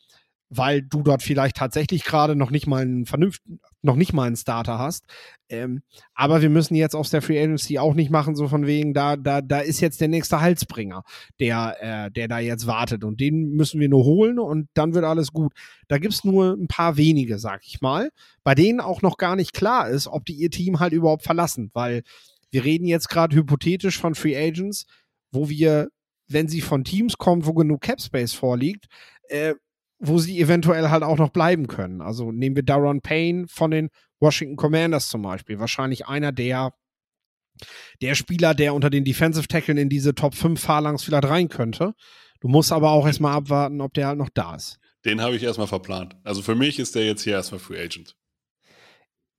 weil 0.57 0.81
du 0.81 1.01
dort 1.01 1.23
vielleicht 1.23 1.57
tatsächlich 1.57 2.03
gerade 2.03 2.35
noch 2.35 2.51
nicht 2.51 2.67
mal 2.67 2.81
einen 2.81 3.05
vernünftigen, 3.05 3.59
noch 3.81 3.95
nicht 3.95 4.13
mal 4.13 4.23
einen 4.23 4.35
Starter 4.35 4.79
hast. 4.79 5.05
Ähm, 5.47 5.83
aber 6.13 6.41
wir 6.41 6.49
müssen 6.49 6.75
jetzt 6.75 6.95
aus 6.95 7.11
der 7.11 7.21
Free 7.21 7.41
Agency 7.41 7.77
auch 7.77 7.93
nicht 7.93 8.09
machen, 8.09 8.35
so 8.35 8.47
von 8.47 8.65
wegen, 8.65 8.93
da, 8.93 9.15
da, 9.15 9.41
da 9.41 9.59
ist 9.59 9.79
jetzt 9.79 10.01
der 10.01 10.07
nächste 10.07 10.41
Halsbringer, 10.41 11.03
der, 11.39 11.77
äh, 11.79 12.11
der 12.11 12.27
da 12.27 12.39
jetzt 12.39 12.67
wartet. 12.67 13.03
Und 13.03 13.19
den 13.19 13.51
müssen 13.51 13.79
wir 13.79 13.89
nur 13.89 14.03
holen 14.03 14.39
und 14.39 14.67
dann 14.73 14.93
wird 14.93 15.05
alles 15.05 15.31
gut. 15.31 15.53
Da 15.87 15.97
gibt's 15.97 16.23
nur 16.23 16.53
ein 16.53 16.67
paar 16.67 16.97
wenige, 16.97 17.37
sag 17.37 17.61
ich 17.65 17.81
mal, 17.81 18.09
bei 18.43 18.55
denen 18.55 18.79
auch 18.79 19.01
noch 19.01 19.17
gar 19.17 19.35
nicht 19.35 19.53
klar 19.53 19.89
ist, 19.89 20.07
ob 20.07 20.25
die 20.25 20.33
ihr 20.33 20.49
Team 20.49 20.79
halt 20.79 20.93
überhaupt 20.93 21.23
verlassen, 21.23 21.69
weil 21.73 22.01
wir 22.51 22.63
reden 22.63 22.87
jetzt 22.87 23.09
gerade 23.09 23.35
hypothetisch 23.35 23.99
von 23.99 24.15
Free 24.15 24.35
Agents, 24.35 24.85
wo 25.31 25.49
wir, 25.49 25.89
wenn 26.27 26.47
sie 26.47 26.61
von 26.61 26.83
Teams 26.83 27.17
kommen, 27.17 27.45
wo 27.45 27.53
genug 27.53 27.81
Cap 27.81 28.01
Space 28.01 28.33
vorliegt, 28.33 28.85
äh, 29.29 29.55
wo 30.07 30.17
sie 30.17 30.39
eventuell 30.39 30.89
halt 30.89 31.03
auch 31.03 31.17
noch 31.17 31.29
bleiben 31.29 31.67
können. 31.67 32.01
Also 32.01 32.31
nehmen 32.31 32.55
wir 32.55 32.63
Daron 32.63 33.01
Payne 33.01 33.45
von 33.47 33.71
den 33.71 33.89
Washington 34.19 34.55
Commanders 34.55 35.09
zum 35.09 35.21
Beispiel. 35.21 35.59
Wahrscheinlich 35.59 36.07
einer 36.07 36.31
der, 36.31 36.73
der 38.01 38.15
Spieler, 38.15 38.53
der 38.53 38.73
unter 38.73 38.89
den 38.89 39.03
Defensive 39.03 39.47
Tackeln 39.47 39.77
in 39.77 39.89
diese 39.89 40.15
Top 40.15 40.35
5 40.35 40.59
Phalanx 40.59 41.03
vielleicht 41.03 41.25
rein 41.25 41.49
könnte. 41.49 41.93
Du 42.39 42.47
musst 42.47 42.71
aber 42.71 42.91
auch 42.91 43.05
erstmal 43.07 43.35
abwarten, 43.35 43.81
ob 43.81 43.93
der 43.93 44.07
halt 44.07 44.17
noch 44.17 44.29
da 44.33 44.55
ist. 44.55 44.79
Den 45.05 45.21
habe 45.21 45.35
ich 45.35 45.43
erstmal 45.43 45.67
verplant. 45.67 46.15
Also 46.23 46.41
für 46.41 46.55
mich 46.55 46.79
ist 46.79 46.95
der 46.95 47.05
jetzt 47.05 47.23
hier 47.23 47.33
erstmal 47.33 47.59
Free 47.59 47.81
Agent. 47.81 48.15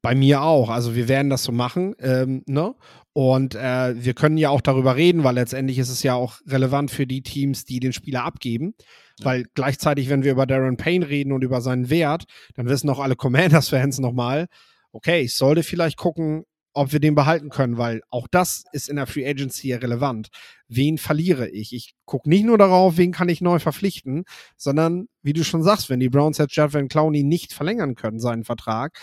Bei 0.02 0.14
mir 0.14 0.42
auch. 0.42 0.70
Also 0.70 0.94
wir 0.94 1.08
werden 1.08 1.30
das 1.30 1.42
so 1.42 1.52
machen. 1.52 1.94
Ähm, 1.98 2.44
ne? 2.46 2.74
Und 3.16 3.54
äh, 3.54 3.94
wir 3.96 4.12
können 4.12 4.36
ja 4.36 4.50
auch 4.50 4.60
darüber 4.60 4.94
reden, 4.94 5.24
weil 5.24 5.36
letztendlich 5.36 5.78
ist 5.78 5.88
es 5.88 6.02
ja 6.02 6.12
auch 6.12 6.38
relevant 6.46 6.90
für 6.90 7.06
die 7.06 7.22
Teams, 7.22 7.64
die 7.64 7.80
den 7.80 7.94
Spieler 7.94 8.24
abgeben. 8.24 8.74
Weil 9.22 9.46
gleichzeitig, 9.54 10.10
wenn 10.10 10.22
wir 10.22 10.32
über 10.32 10.44
Darren 10.44 10.76
Payne 10.76 11.08
reden 11.08 11.32
und 11.32 11.42
über 11.42 11.62
seinen 11.62 11.88
Wert, 11.88 12.24
dann 12.56 12.68
wissen 12.68 12.90
auch 12.90 12.98
alle 12.98 13.16
Commanders-Fans 13.16 14.00
nochmal, 14.00 14.48
okay, 14.92 15.22
ich 15.22 15.34
sollte 15.34 15.62
vielleicht 15.62 15.96
gucken, 15.96 16.44
ob 16.74 16.92
wir 16.92 17.00
den 17.00 17.14
behalten 17.14 17.48
können, 17.48 17.78
weil 17.78 18.02
auch 18.10 18.28
das 18.30 18.64
ist 18.72 18.90
in 18.90 18.96
der 18.96 19.06
Free 19.06 19.26
Agency 19.26 19.72
relevant. 19.72 20.28
Wen 20.68 20.98
verliere 20.98 21.48
ich? 21.48 21.72
Ich 21.72 21.94
gucke 22.04 22.28
nicht 22.28 22.44
nur 22.44 22.58
darauf, 22.58 22.98
wen 22.98 23.12
kann 23.12 23.30
ich 23.30 23.40
neu 23.40 23.58
verpflichten, 23.60 24.24
sondern 24.58 25.08
wie 25.22 25.32
du 25.32 25.42
schon 25.42 25.62
sagst, 25.62 25.88
wenn 25.88 26.00
die 26.00 26.10
Browns 26.10 26.36
jetzt 26.36 26.54
Jeff 26.54 26.74
Van 26.74 26.88
Clowney 26.88 27.22
nicht 27.22 27.54
verlängern 27.54 27.94
können, 27.94 28.20
seinen 28.20 28.44
Vertrag, 28.44 28.98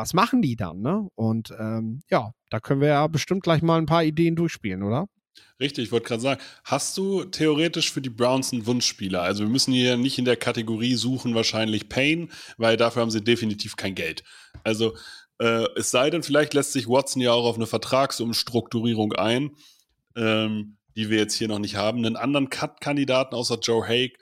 was 0.00 0.14
machen 0.14 0.40
die 0.40 0.56
dann? 0.56 0.80
Ne? 0.80 1.08
Und 1.14 1.52
ähm, 1.58 2.02
ja, 2.10 2.32
da 2.48 2.58
können 2.58 2.80
wir 2.80 2.88
ja 2.88 3.06
bestimmt 3.06 3.42
gleich 3.42 3.60
mal 3.60 3.78
ein 3.78 3.86
paar 3.86 4.02
Ideen 4.02 4.34
durchspielen, 4.34 4.82
oder? 4.82 5.08
Richtig, 5.60 5.84
ich 5.84 5.92
wollte 5.92 6.08
gerade 6.08 6.22
sagen, 6.22 6.40
hast 6.64 6.96
du 6.96 7.24
theoretisch 7.24 7.92
für 7.92 8.00
die 8.00 8.08
Browns 8.08 8.52
einen 8.52 8.64
Wunschspieler? 8.64 9.20
Also 9.20 9.42
wir 9.42 9.50
müssen 9.50 9.74
hier 9.74 9.98
nicht 9.98 10.18
in 10.18 10.24
der 10.24 10.36
Kategorie 10.36 10.94
suchen, 10.94 11.34
wahrscheinlich 11.34 11.90
Payne, 11.90 12.28
weil 12.56 12.78
dafür 12.78 13.02
haben 13.02 13.10
sie 13.10 13.22
definitiv 13.22 13.76
kein 13.76 13.94
Geld. 13.94 14.24
Also 14.64 14.96
äh, 15.38 15.66
es 15.76 15.90
sei 15.90 16.08
denn, 16.08 16.22
vielleicht 16.22 16.54
lässt 16.54 16.72
sich 16.72 16.88
Watson 16.88 17.20
ja 17.20 17.32
auch 17.32 17.44
auf 17.44 17.56
eine 17.56 17.66
Vertragsumstrukturierung 17.66 19.12
ein, 19.12 19.50
ähm, 20.16 20.78
die 20.96 21.10
wir 21.10 21.18
jetzt 21.18 21.34
hier 21.34 21.48
noch 21.48 21.58
nicht 21.58 21.76
haben. 21.76 21.98
Einen 21.98 22.16
anderen 22.16 22.48
Cut-Kandidaten 22.48 23.34
außer 23.34 23.58
Joe 23.60 23.86
Haig, 23.86 24.16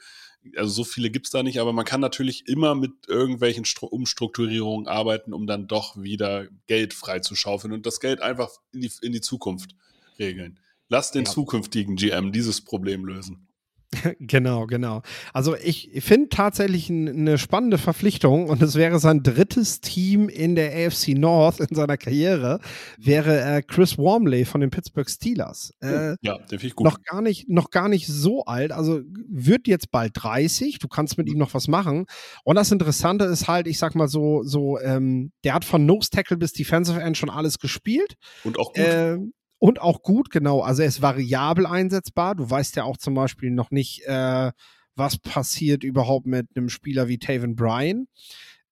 also 0.57 0.71
so 0.71 0.85
viele 0.85 1.11
gibt 1.11 1.27
es 1.27 1.33
da 1.33 1.43
nicht, 1.43 1.61
aber 1.61 1.73
man 1.73 1.85
kann 1.85 2.01
natürlich 2.01 2.47
immer 2.47 2.75
mit 2.75 2.93
irgendwelchen 3.09 3.65
Stru 3.65 3.87
Umstrukturierungen 3.87 4.87
arbeiten, 4.87 5.33
um 5.33 5.47
dann 5.47 5.67
doch 5.67 6.01
wieder 6.01 6.47
Geld 6.67 6.95
freizuschaufeln 6.95 7.73
und 7.73 7.87
das 7.87 8.01
Geld 8.01 8.21
einfach 8.23 8.51
in 8.73 8.83
die, 8.83 8.93
in 9.03 9.13
die 9.13 9.21
Zukunft 9.21 9.75
regeln. 10.19 10.61
Lass 10.89 11.11
den 11.11 11.25
ja. 11.25 11.31
zukünftigen 11.31 11.97
GM 11.97 12.33
dieses 12.33 12.61
Problem 12.61 13.05
lösen. 13.05 13.48
Genau, 14.21 14.67
genau. 14.67 15.03
Also 15.33 15.57
ich 15.57 15.91
finde 16.01 16.29
tatsächlich 16.29 16.91
eine 16.91 17.39
spannende 17.39 17.79
Verpflichtung 17.79 18.49
und 18.49 18.63
es 18.63 18.75
wäre 18.75 18.99
sein 18.99 19.23
drittes 19.23 19.81
Team 19.81 20.29
in 20.29 20.55
der 20.55 20.73
AFC 20.73 21.09
North 21.09 21.61
in 21.61 21.75
seiner 21.75 21.97
Karriere, 21.97 22.61
wäre 22.99 23.41
äh, 23.41 23.63
Chris 23.63 23.99
Wormley 23.99 24.45
von 24.45 24.61
den 24.61 24.71
Pittsburgh 24.71 25.09
Steelers. 25.09 25.73
Äh, 25.81 26.17
ja, 26.21 26.39
den 26.39 26.49
finde 26.49 26.67
ich 26.67 26.75
gut. 26.75 26.85
Noch 26.85 27.03
gar, 27.03 27.23
nicht, 27.23 27.49
noch 27.49 27.71
gar 27.71 27.89
nicht 27.89 28.07
so 28.07 28.45
alt, 28.45 28.73
also 28.73 29.01
wird 29.29 29.67
jetzt 29.67 29.91
bald 29.91 30.13
30, 30.15 30.79
du 30.79 30.89
kannst 30.89 31.19
mit 31.19 31.29
ihm 31.29 31.39
noch 31.39 31.55
was 31.55 31.69
machen. 31.69 32.07
Und 32.45 32.57
das 32.57 32.73
Interessante 32.73 33.25
ist 33.25 33.49
halt, 33.49 33.67
ich 33.67 33.79
sag 33.79 33.95
mal 33.95 34.09
so, 34.09 34.43
so 34.43 34.79
ähm, 34.81 35.33
der 35.45 35.55
hat 35.55 35.65
von 35.65 35.87
Nose 35.87 36.11
Tackle 36.11 36.37
bis 36.37 36.53
Defensive 36.53 37.01
End 37.01 37.17
schon 37.17 37.31
alles 37.31 37.59
gespielt. 37.59 38.15
Und 38.45 38.59
auch 38.59 38.73
gut. 38.73 38.85
Äh, 38.85 39.19
und 39.59 39.81
auch 39.81 40.03
gut, 40.03 40.31
genau. 40.31 40.61
Also 40.61 40.83
er 40.83 40.89
ist 40.89 41.03
variabel 41.03 41.67
einsetzbar. 41.67 42.35
Du 42.35 42.49
weißt 42.49 42.77
ja 42.77 42.85
auch 42.85 42.97
zum 42.97 43.15
Beispiel 43.15 43.51
noch 43.51 43.71
nicht, 43.71 44.03
äh, 44.07 44.53
was 44.95 45.19
passiert 45.19 45.85
überhaupt 45.85 46.27
mit 46.27 46.49
einem 46.55 46.69
Spieler 46.69 47.09
wie 47.09 47.19
Taven 47.19 47.57
Bryan. 47.57 48.09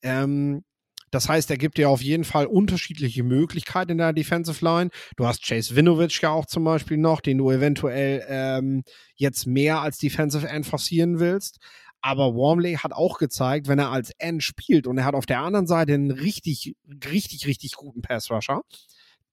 Ähm, 0.03 0.65
das 1.11 1.29
heißt, 1.29 1.51
er 1.51 1.57
gibt 1.57 1.79
dir 1.79 1.89
auf 1.89 2.03
jeden 2.03 2.25
Fall 2.25 2.47
unterschiedliche 2.47 3.23
Möglichkeiten 3.23 3.93
in 3.93 3.99
der 3.99 4.13
Defensive 4.13 4.65
Line. 4.65 4.91
Du 5.17 5.27
hast 5.27 5.45
Chase 5.45 5.77
Winovich 5.77 6.21
ja 6.21 6.31
auch 6.31 6.47
zum 6.47 6.65
Beispiel 6.65 6.97
noch, 6.99 7.21
den 7.21 7.39
du 7.39 7.51
eventuell 7.51 8.25
ähm, 8.29 8.83
jetzt 9.15 9.47
mehr 9.47 9.81
als 9.81 9.99
Defensive 9.99 10.49
End 10.49 10.67
forcieren 10.67 11.21
willst. 11.21 11.59
Aber 12.01 12.35
Wormley 12.35 12.75
hat 12.75 12.93
auch 12.93 13.19
gezeigt, 13.19 13.69
wenn 13.69 13.79
er 13.79 13.91
als 13.91 14.11
End 14.19 14.43
spielt 14.43 14.87
und 14.87 14.99
er 14.99 15.05
hat 15.05 15.15
auf 15.15 15.27
der 15.27 15.41
anderen 15.41 15.67
Seite 15.67 15.95
einen 15.95 16.11
richtig, 16.11 16.75
richtig, 17.11 17.47
richtig 17.47 17.73
guten 17.73 18.03
Pass-Rusher, 18.03 18.63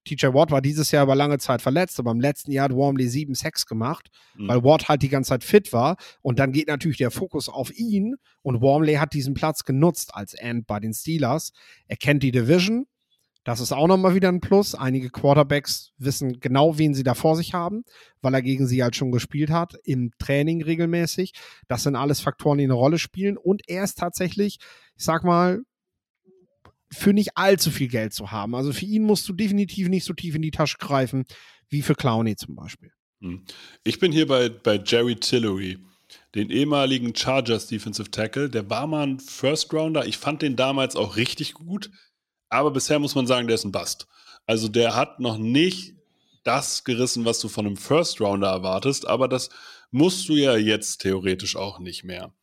TJ 0.05 0.27
Watt 0.27 0.51
war 0.51 0.61
dieses 0.61 0.91
Jahr 0.91 1.03
über 1.03 1.15
lange 1.15 1.37
Zeit 1.37 1.61
verletzt, 1.61 1.99
aber 1.99 2.11
im 2.11 2.19
letzten 2.19 2.51
Jahr 2.51 2.65
hat 2.65 2.75
Wormley 2.75 3.07
sieben 3.07 3.35
Sex 3.35 3.65
gemacht, 3.65 4.09
mhm. 4.35 4.47
weil 4.47 4.63
Watt 4.63 4.89
halt 4.89 5.01
die 5.01 5.09
ganze 5.09 5.29
Zeit 5.29 5.43
fit 5.43 5.73
war. 5.73 5.97
Und 6.21 6.39
dann 6.39 6.51
geht 6.51 6.67
natürlich 6.67 6.97
der 6.97 7.11
Fokus 7.11 7.49
auf 7.49 7.73
ihn. 7.77 8.15
Und 8.41 8.61
Wormley 8.61 8.95
hat 8.95 9.13
diesen 9.13 9.33
Platz 9.33 9.63
genutzt 9.63 10.13
als 10.13 10.33
End 10.33 10.67
bei 10.67 10.79
den 10.79 10.93
Steelers. 10.93 11.51
Er 11.87 11.97
kennt 11.97 12.23
die 12.23 12.31
Division. 12.31 12.85
Das 13.43 13.59
ist 13.59 13.73
auch 13.73 13.87
nochmal 13.87 14.15
wieder 14.15 14.29
ein 14.29 14.39
Plus. 14.39 14.73
Einige 14.73 15.09
Quarterbacks 15.09 15.91
wissen 15.97 16.39
genau, 16.39 16.77
wen 16.77 16.93
sie 16.93 17.03
da 17.03 17.13
vor 17.13 17.35
sich 17.35 17.53
haben, 17.53 17.83
weil 18.21 18.33
er 18.33 18.41
gegen 18.41 18.67
sie 18.67 18.81
halt 18.81 18.95
schon 18.95 19.11
gespielt 19.11 19.49
hat, 19.49 19.75
im 19.83 20.11
Training 20.17 20.63
regelmäßig. 20.63 21.33
Das 21.67 21.83
sind 21.83 21.97
alles 21.97 22.21
Faktoren, 22.21 22.57
die 22.57 22.63
eine 22.63 22.73
Rolle 22.73 22.99
spielen. 22.99 23.37
Und 23.37 23.63
er 23.67 23.83
ist 23.83 23.97
tatsächlich, 23.97 24.59
ich 24.95 25.03
sag 25.03 25.25
mal, 25.25 25.59
für 26.93 27.13
nicht 27.13 27.37
allzu 27.37 27.71
viel 27.71 27.87
Geld 27.87 28.13
zu 28.13 28.31
haben. 28.31 28.55
Also 28.55 28.73
für 28.73 28.85
ihn 28.85 29.03
musst 29.03 29.27
du 29.27 29.33
definitiv 29.33 29.89
nicht 29.89 30.05
so 30.05 30.13
tief 30.13 30.35
in 30.35 30.41
die 30.41 30.51
Tasche 30.51 30.77
greifen 30.77 31.25
wie 31.69 31.81
für 31.81 31.95
Clowney 31.95 32.35
zum 32.35 32.55
Beispiel. 32.55 32.91
Hm. 33.21 33.43
Ich 33.83 33.99
bin 33.99 34.11
hier 34.11 34.27
bei, 34.27 34.49
bei 34.49 34.81
Jerry 34.83 35.15
Tillery, 35.15 35.79
den 36.35 36.49
ehemaligen 36.49 37.15
Chargers 37.15 37.67
Defensive 37.67 38.11
Tackle. 38.11 38.49
Der 38.49 38.69
war 38.69 38.87
mal 38.87 39.07
ein 39.07 39.19
First 39.19 39.73
Rounder. 39.73 40.05
Ich 40.05 40.17
fand 40.17 40.41
den 40.41 40.55
damals 40.55 40.95
auch 40.95 41.15
richtig 41.15 41.53
gut, 41.53 41.89
aber 42.49 42.71
bisher 42.71 42.99
muss 42.99 43.15
man 43.15 43.27
sagen, 43.27 43.47
der 43.47 43.55
ist 43.55 43.65
ein 43.65 43.71
Bust. 43.71 44.07
Also 44.45 44.67
der 44.67 44.95
hat 44.95 45.19
noch 45.19 45.37
nicht 45.37 45.95
das 46.43 46.83
gerissen, 46.83 47.25
was 47.25 47.39
du 47.39 47.47
von 47.47 47.65
einem 47.65 47.77
First 47.77 48.19
Rounder 48.19 48.49
erwartest, 48.49 49.07
aber 49.07 49.27
das 49.27 49.49
musst 49.91 50.27
du 50.27 50.35
ja 50.35 50.57
jetzt 50.57 50.97
theoretisch 50.97 51.55
auch 51.55 51.79
nicht 51.79 52.03
mehr. 52.03 52.33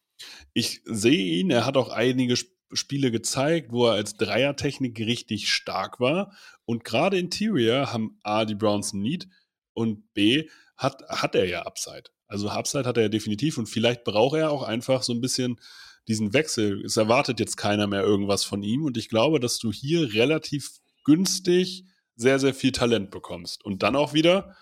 Ich 0.55 0.81
sehe 0.85 1.41
ihn, 1.41 1.51
er 1.51 1.67
hat 1.67 1.77
auch 1.77 1.91
einige 1.91 2.37
Spiele 2.73 3.11
gezeigt, 3.11 3.73
wo 3.73 3.87
er 3.87 3.95
als 3.95 4.17
Dreiertechnik 4.17 4.99
richtig 5.01 5.53
stark 5.53 6.01
war. 6.01 6.33
Und 6.65 6.85
gerade 6.85 7.19
Interior 7.19 7.93
haben 7.93 8.19
A, 8.23 8.45
die 8.45 8.55
Browns 8.55 8.93
Need 8.93 9.29
und 9.73 10.13
B, 10.15 10.49
hat, 10.77 11.03
hat 11.09 11.35
er 11.35 11.47
ja 11.47 11.63
Upside. 11.63 12.05
Also 12.27 12.49
Upside 12.49 12.85
hat 12.85 12.97
er 12.97 13.05
ja 13.05 13.09
definitiv 13.09 13.59
und 13.59 13.67
vielleicht 13.67 14.05
braucht 14.05 14.37
er 14.37 14.51
auch 14.51 14.63
einfach 14.63 15.03
so 15.03 15.13
ein 15.13 15.21
bisschen 15.21 15.61
diesen 16.09 16.33
Wechsel. 16.33 16.85
Es 16.85 16.97
erwartet 16.97 17.41
jetzt 17.41 17.57
keiner 17.57 17.87
mehr 17.87 18.03
irgendwas 18.03 18.45
von 18.45 18.63
ihm 18.63 18.85
und 18.85 18.97
ich 18.97 19.09
glaube, 19.09 19.41
dass 19.41 19.59
du 19.59 19.73
hier 19.73 20.13
relativ 20.15 20.81
günstig 21.05 21.85
sehr, 22.17 22.39
sehr 22.39 22.55
viel 22.55 22.73
Talent 22.73 23.11
bekommst. 23.11 23.65
Und 23.65 23.83
dann 23.83 23.97
auch 23.97 24.13
wieder, 24.13 24.57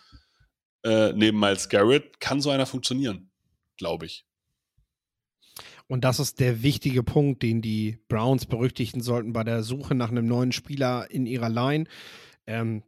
äh, 0.85 1.13
neben 1.13 1.39
Miles 1.39 1.69
Garrett, 1.69 2.21
kann 2.21 2.41
so 2.41 2.51
einer 2.51 2.67
funktionieren, 2.67 3.31
glaube 3.77 4.07
ich. 4.07 4.28
Und 5.89 6.05
das 6.05 6.21
ist 6.21 6.39
der 6.39 6.63
wichtige 6.63 7.03
Punkt, 7.03 7.43
den 7.43 7.63
die 7.63 7.99
Browns 8.09 8.47
berücksichtigen 8.47 9.03
sollten 9.03 9.33
bei 9.33 9.43
der 9.43 9.63
Suche 9.63 9.95
nach 9.95 10.11
einem 10.11 10.27
neuen 10.27 10.53
Spieler 10.53 11.11
in 11.11 11.27
ihrer 11.27 11.49
Line. 11.49 11.87
Ähm, 12.47 12.83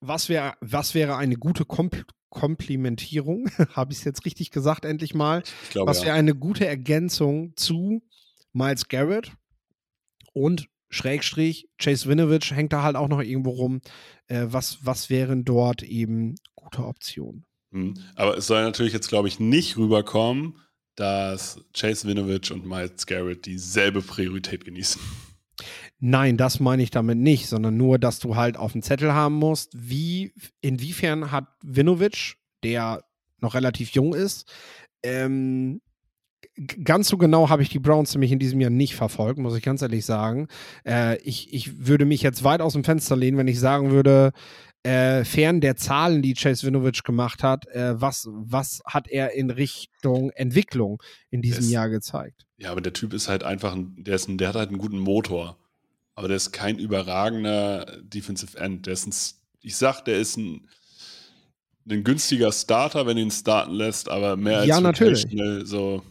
was, 0.00 0.28
wär, 0.28 0.56
was 0.60 0.94
wäre 0.94 1.16
eine 1.16 1.36
gute 1.36 1.64
Kom 1.64 1.90
Komplementierung? 2.30 3.48
Habe 3.72 3.92
ich 3.92 4.00
es 4.00 4.04
jetzt 4.04 4.26
richtig 4.26 4.50
gesagt, 4.50 4.84
endlich 4.84 5.14
mal? 5.14 5.42
Glaube, 5.70 5.90
was 5.90 6.00
wäre 6.00 6.08
ja. 6.08 6.14
eine 6.14 6.34
gute 6.34 6.66
Ergänzung 6.66 7.56
zu 7.56 8.02
Miles 8.52 8.88
Garrett 8.88 9.32
und 10.34 10.68
Schrägstrich, 10.90 11.68
Chase 11.78 12.08
Winovich 12.08 12.52
hängt 12.52 12.72
da 12.72 12.82
halt 12.82 12.96
auch 12.96 13.08
noch 13.08 13.20
irgendwo 13.20 13.50
rum. 13.50 13.80
Äh, 14.26 14.46
was, 14.48 14.78
was 14.82 15.10
wären 15.10 15.44
dort 15.44 15.82
eben 15.82 16.36
gute 16.54 16.84
Optionen? 16.84 17.44
Hm. 17.72 17.94
Aber 18.14 18.36
es 18.36 18.46
soll 18.46 18.62
natürlich 18.62 18.92
jetzt, 18.92 19.08
glaube 19.08 19.28
ich, 19.28 19.40
nicht 19.40 19.76
rüberkommen, 19.76 20.58
dass 20.98 21.60
Chase 21.72 22.08
Winovich 22.08 22.50
und 22.50 22.66
Miles 22.66 23.06
Garrett 23.06 23.46
dieselbe 23.46 24.02
Priorität 24.02 24.64
genießen. 24.64 25.00
Nein, 26.00 26.36
das 26.36 26.60
meine 26.60 26.82
ich 26.82 26.90
damit 26.90 27.18
nicht, 27.18 27.48
sondern 27.48 27.76
nur, 27.76 27.98
dass 27.98 28.18
du 28.18 28.36
halt 28.36 28.56
auf 28.56 28.72
dem 28.72 28.82
Zettel 28.82 29.12
haben 29.12 29.34
musst, 29.34 29.72
wie, 29.74 30.32
inwiefern 30.60 31.32
hat 31.32 31.46
Winovich, 31.62 32.36
der 32.62 33.04
noch 33.40 33.54
relativ 33.54 33.90
jung 33.90 34.14
ist, 34.14 34.52
ähm, 35.02 35.80
ganz 36.84 37.08
so 37.08 37.16
genau 37.16 37.48
habe 37.48 37.62
ich 37.62 37.68
die 37.68 37.78
Browns 37.78 38.14
nämlich 38.14 38.32
in 38.32 38.38
diesem 38.38 38.60
Jahr 38.60 38.70
nicht 38.70 38.94
verfolgt, 38.94 39.38
muss 39.38 39.56
ich 39.56 39.62
ganz 39.62 39.82
ehrlich 39.82 40.04
sagen. 40.04 40.48
Äh, 40.84 41.18
ich, 41.22 41.52
ich 41.52 41.86
würde 41.86 42.04
mich 42.04 42.22
jetzt 42.22 42.44
weit 42.44 42.60
aus 42.60 42.72
dem 42.72 42.84
Fenster 42.84 43.16
lehnen, 43.16 43.38
wenn 43.38 43.48
ich 43.48 43.60
sagen 43.60 43.90
würde, 43.90 44.32
äh, 44.84 45.24
fern 45.24 45.60
der 45.60 45.76
Zahlen, 45.76 46.22
die 46.22 46.34
Chase 46.34 46.66
Winovich 46.66 47.02
gemacht 47.02 47.42
hat, 47.42 47.66
äh, 47.68 48.00
was, 48.00 48.28
was 48.30 48.80
hat 48.86 49.08
er 49.08 49.32
in 49.32 49.50
Richtung 49.50 50.30
Entwicklung 50.30 51.02
in 51.30 51.42
diesem 51.42 51.64
Es- 51.64 51.70
Jahr 51.70 51.88
gezeigt? 51.88 52.46
Ja, 52.56 52.72
aber 52.72 52.80
der 52.80 52.92
Typ 52.92 53.12
ist 53.12 53.28
halt 53.28 53.44
einfach, 53.44 53.74
ein, 53.74 53.94
der, 54.02 54.16
ist 54.16 54.28
ein, 54.28 54.38
der 54.38 54.48
hat 54.48 54.56
halt 54.56 54.68
einen 54.70 54.78
guten 54.78 54.98
Motor. 54.98 55.56
Aber 56.16 56.26
der 56.26 56.36
ist 56.36 56.50
kein 56.52 56.78
überragender 56.78 58.00
Defensive 58.02 58.58
End. 58.58 58.86
Der 58.86 58.94
ist 58.94 59.06
ein, 59.06 59.14
ich 59.60 59.76
sag, 59.76 60.00
der 60.04 60.18
ist 60.18 60.36
ein, 60.36 60.68
ein 61.88 62.04
günstiger 62.04 62.50
Starter, 62.52 63.06
wenn 63.06 63.16
du 63.16 63.22
ihn 63.22 63.30
starten 63.30 63.72
lässt, 63.72 64.08
aber 64.08 64.36
mehr 64.36 64.58
als 64.58 64.68
Ja, 64.68 64.80
natürlich. 64.80 65.24
rotational 65.24 65.66
So, 65.66 66.02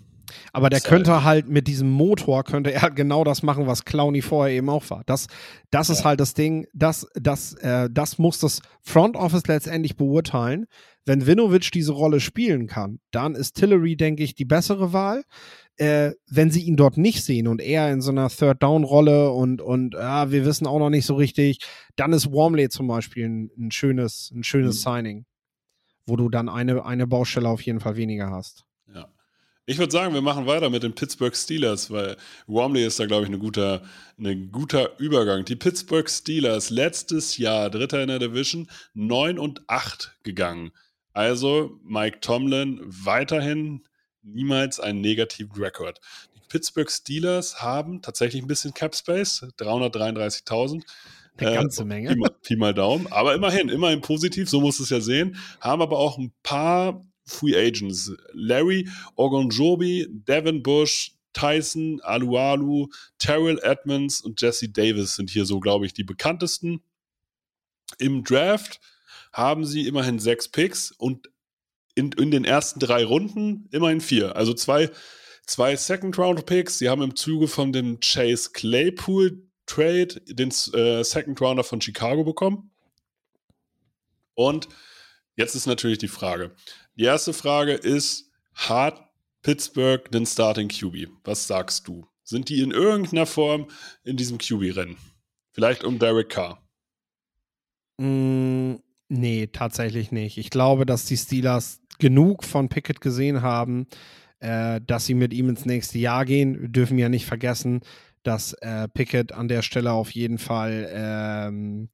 Aber 0.53 0.69
der 0.69 0.77
Ist 0.77 0.85
könnte 0.85 1.23
halt 1.23 1.47
mit 1.47 1.67
diesem 1.67 1.89
Motor, 1.89 2.43
könnte 2.43 2.73
er 2.73 2.91
genau 2.91 3.23
das 3.23 3.43
machen, 3.43 3.67
was 3.67 3.85
Clowny 3.85 4.21
vorher 4.21 4.55
eben 4.55 4.69
auch 4.69 4.89
war. 4.89 5.03
Das, 5.05 5.27
das 5.71 5.89
ist 5.89 5.99
Ja. 5.99 6.05
halt 6.05 6.19
das 6.19 6.33
Ding, 6.33 6.65
das, 6.73 7.07
das, 7.15 7.53
äh, 7.55 7.89
das 7.91 8.17
muss 8.17 8.39
das 8.39 8.61
Front 8.81 9.15
Office 9.15 9.47
letztendlich 9.47 9.95
beurteilen. 9.95 10.65
Wenn 11.05 11.25
Vinovic 11.25 11.71
diese 11.71 11.93
Rolle 11.93 12.19
spielen 12.19 12.67
kann, 12.67 12.99
dann 13.11 13.35
ist 13.35 13.53
Tillery, 13.55 13.95
denke 13.95 14.23
ich, 14.23 14.35
die 14.35 14.43
bessere 14.45 14.91
Wahl. 14.93 15.23
Äh, 15.77 16.11
wenn 16.29 16.49
sie 16.49 16.63
ihn 16.63 16.75
dort 16.75 16.97
nicht 16.97 17.23
sehen 17.23 17.47
und 17.47 17.61
er 17.61 17.91
in 17.91 18.01
so 18.01 18.09
einer 18.11 18.29
Third-Down-Rolle 18.29 19.31
und, 19.31 19.61
und 19.61 19.93
ja, 19.93 20.31
wir 20.31 20.43
wissen 20.43 20.65
auch 20.65 20.79
noch 20.79 20.89
nicht 20.89 21.05
so 21.05 21.13
richtig, 21.15 21.59
dann 21.95 22.13
ist 22.13 22.31
Wormley 22.31 22.69
zum 22.69 22.87
Beispiel 22.87 23.25
ein, 23.29 23.51
ein 23.57 23.71
schönes, 23.71 24.31
ein 24.35 24.43
schönes 24.43 24.77
Mhm. 24.83 24.89
Signing, 24.89 25.25
wo 26.07 26.15
du 26.15 26.29
dann 26.29 26.49
eine, 26.49 26.83
eine 26.83 27.05
Baustelle 27.05 27.47
auf 27.47 27.61
jeden 27.61 27.79
Fall 27.79 27.95
weniger 27.95 28.31
hast. 28.31 28.65
Ich 29.69 29.79
würde 29.79 29.91
sagen, 29.91 30.13
wir 30.13 30.21
machen 30.21 30.45
weiter 30.45 30.69
mit 30.69 30.83
den 30.83 30.95
Pittsburgh 30.95 31.35
Steelers, 31.35 31.91
weil 31.91 32.15
Wormley 32.47 32.85
ist 32.85 33.01
da, 33.01 33.05
glaube 33.05 33.25
ich, 33.25 33.29
ein 33.29 33.37
guter, 33.37 33.81
ein 34.17 34.49
guter 34.49 34.97
Übergang. 34.97 35.43
Die 35.43 35.57
Pittsburgh 35.57 36.09
Steelers 36.09 36.69
letztes 36.69 37.35
Jahr, 37.37 37.69
Dritter 37.69 38.01
in 38.01 38.07
der 38.07 38.19
Division, 38.19 38.69
9 38.93 39.37
und 39.37 39.69
8 39.69 40.19
gegangen. 40.23 40.71
Also 41.11 41.81
Mike 41.83 42.21
Tomlin 42.21 42.79
weiterhin 42.85 43.83
niemals 44.23 44.79
einen 44.79 45.01
negativen 45.01 45.51
Rekord. 45.61 45.99
Die 46.33 46.47
Pittsburgh 46.47 46.89
Steelers 46.89 47.61
haben 47.61 48.01
tatsächlich 48.01 48.41
ein 48.41 48.47
bisschen 48.47 48.73
Cap 48.73 48.95
Space, 48.95 49.45
333.000. 49.59 50.83
Eine 51.39 51.51
Äh, 51.51 51.53
ganze 51.55 51.83
Menge. 51.83 52.09
Pi 52.11 52.15
mal, 52.15 52.31
Pi 52.41 52.55
mal 52.55 52.73
Daumen. 52.73 53.07
Aber 53.11 53.35
immerhin, 53.35 53.67
immerhin 53.67 53.99
positiv, 53.99 54.49
so 54.49 54.61
muss 54.61 54.79
es 54.79 54.91
ja 54.91 55.01
sehen. 55.01 55.35
Haben 55.59 55.81
aber 55.81 55.97
auch 55.99 56.17
ein 56.17 56.31
paar 56.41 57.03
Free 57.27 57.55
Agents. 57.55 58.11
Larry 58.33 58.89
Ogunjobi, 59.15 60.07
Devin 60.09 60.63
Bush, 60.63 61.11
Tyson, 61.33 62.01
Alualu, 62.01 62.87
Terrell 63.19 63.59
Edmonds 63.61 64.21
und 64.21 64.41
Jesse 64.41 64.69
Davis 64.69 65.15
sind 65.15 65.29
hier 65.29 65.45
so, 65.45 65.59
glaube 65.59 65.85
ich, 65.85 65.93
die 65.93 66.03
bekanntesten. 66.03 66.81
Im 67.99 68.23
Draft 68.23 68.79
haben 69.31 69.65
sie 69.65 69.87
immerhin 69.87 70.19
sechs 70.19 70.47
Picks 70.47 70.91
und 70.91 71.29
in, 71.95 72.11
in 72.13 72.31
den 72.31 72.45
ersten 72.45 72.79
drei 72.79 73.05
Runden 73.05 73.67
immerhin 73.71 74.01
vier. 74.01 74.35
Also 74.35 74.53
zwei, 74.53 74.89
zwei 75.45 75.75
Second-Round-Picks. 75.75 76.79
Sie 76.79 76.89
haben 76.89 77.01
im 77.01 77.15
Zuge 77.15 77.47
von 77.47 77.71
dem 77.71 77.99
Chase 77.99 78.51
Claypool-Trade 78.53 80.21
den 80.27 80.49
äh, 80.49 81.03
Second-Rounder 81.03 81.63
von 81.63 81.81
Chicago 81.81 82.23
bekommen. 82.23 82.71
Und 84.35 84.67
jetzt 85.35 85.55
ist 85.55 85.65
natürlich 85.65 85.97
die 85.97 86.07
Frage. 86.07 86.55
Die 86.97 87.03
erste 87.03 87.31
Frage 87.31 87.73
ist, 87.73 88.31
hat 88.55 89.07
Pittsburgh 89.43 90.09
den 90.09 90.25
Starting 90.25 90.67
QB? 90.67 91.09
Was 91.23 91.45
sagst 91.45 91.87
du? 91.87 92.07
Sind 92.23 92.49
die 92.49 92.61
in 92.61 92.71
irgendeiner 92.71 93.27
Form 93.27 93.67
in 94.03 94.17
diesem 94.17 94.39
QB-Rennen? 94.39 94.97
Vielleicht 95.51 95.83
um 95.83 95.99
Derek 95.99 96.29
Carr. 96.29 96.59
Mm, 97.99 98.77
nee, 99.09 99.45
tatsächlich 99.45 100.11
nicht. 100.11 100.39
Ich 100.39 100.49
glaube, 100.49 100.87
dass 100.87 101.05
die 101.05 101.17
Steelers 101.17 101.81
genug 101.99 102.43
von 102.43 102.67
Pickett 102.67 102.99
gesehen 102.99 103.43
haben, 103.43 103.85
äh, 104.39 104.81
dass 104.81 105.05
sie 105.05 105.13
mit 105.13 105.33
ihm 105.33 105.49
ins 105.49 105.65
nächste 105.65 105.99
Jahr 105.99 106.25
gehen. 106.25 106.59
Wir 106.59 106.69
dürfen 106.69 106.97
ja 106.97 107.09
nicht 107.09 107.27
vergessen, 107.27 107.81
dass 108.23 108.53
äh, 108.53 108.87
Pickett 108.87 109.33
an 109.33 109.47
der 109.47 109.61
Stelle 109.61 109.91
auf 109.91 110.09
jeden 110.11 110.39
Fall, 110.39 110.89
ähm, 110.91 111.89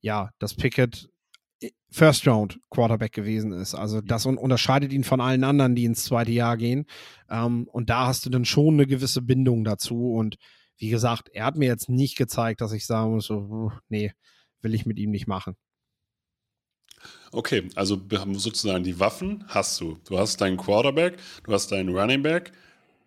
ja, 0.00 0.30
dass 0.38 0.54
Pickett 0.54 1.10
äh, 1.60 1.70
First 1.90 2.26
Round 2.26 2.60
Quarterback 2.70 3.12
gewesen 3.12 3.52
ist. 3.52 3.74
Also 3.74 4.00
das 4.00 4.26
un 4.26 4.36
unterscheidet 4.38 4.92
ihn 4.92 5.04
von 5.04 5.20
allen 5.20 5.44
anderen, 5.44 5.74
die 5.74 5.84
ins 5.84 6.04
zweite 6.04 6.32
Jahr 6.32 6.56
gehen. 6.56 6.86
Ähm, 7.30 7.68
und 7.72 7.90
da 7.90 8.06
hast 8.06 8.26
du 8.26 8.30
dann 8.30 8.44
schon 8.44 8.74
eine 8.74 8.86
gewisse 8.86 9.22
Bindung 9.22 9.64
dazu. 9.64 10.12
Und 10.12 10.36
wie 10.76 10.88
gesagt, 10.88 11.28
er 11.32 11.46
hat 11.46 11.56
mir 11.56 11.66
jetzt 11.66 11.88
nicht 11.88 12.16
gezeigt, 12.16 12.60
dass 12.60 12.72
ich 12.72 12.86
sagen 12.86 13.14
muss, 13.14 13.26
so, 13.26 13.72
nee, 13.88 14.12
will 14.62 14.74
ich 14.74 14.86
mit 14.86 14.98
ihm 14.98 15.10
nicht 15.10 15.26
machen. 15.26 15.56
Okay, 17.30 17.68
also 17.74 18.00
wir 18.10 18.20
haben 18.20 18.38
sozusagen 18.38 18.84
die 18.84 18.98
Waffen 18.98 19.44
hast 19.48 19.80
du. 19.80 19.98
Du 20.08 20.18
hast 20.18 20.40
deinen 20.40 20.56
Quarterback, 20.56 21.18
du 21.44 21.52
hast 21.52 21.70
deinen 21.70 21.94
Running 21.94 22.22
Back. 22.22 22.52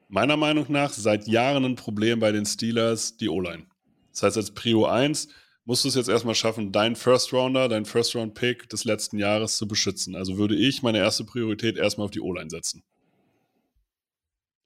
Meiner 0.10 0.38
Meinung 0.38 0.66
nach 0.70 0.92
seit 0.92 1.28
Jahren 1.28 1.66
ein 1.66 1.76
Problem 1.76 2.20
bei 2.20 2.32
den 2.32 2.46
Steelers, 2.46 3.18
die 3.18 3.30
O-Line. 3.30 3.64
Das 4.12 4.24
heißt, 4.24 4.38
als 4.38 4.52
Prio 4.52 4.86
1 4.86 5.30
musst 5.66 5.84
du 5.84 5.90
es 5.90 5.96
jetzt 5.96 6.10
erstmal 6.10 6.36
schaffen, 6.36 6.72
deinen 6.72 6.96
First 6.96 7.34
Rounder, 7.34 7.70
deinen 7.70 7.86
First 7.86 8.16
Round 8.16 8.34
Pick 8.34 8.70
des 8.70 8.84
letzten 8.84 9.18
Jahres 9.18 9.58
zu 9.58 9.68
beschützen. 9.68 10.16
Also 10.16 10.38
würde 10.38 10.56
ich 10.56 10.82
meine 10.82 10.98
erste 10.98 11.24
Priorität 11.24 11.78
erstmal 11.78 12.06
auf 12.06 12.12
die 12.12 12.22
O-Line 12.22 12.50
setzen. 12.50 12.84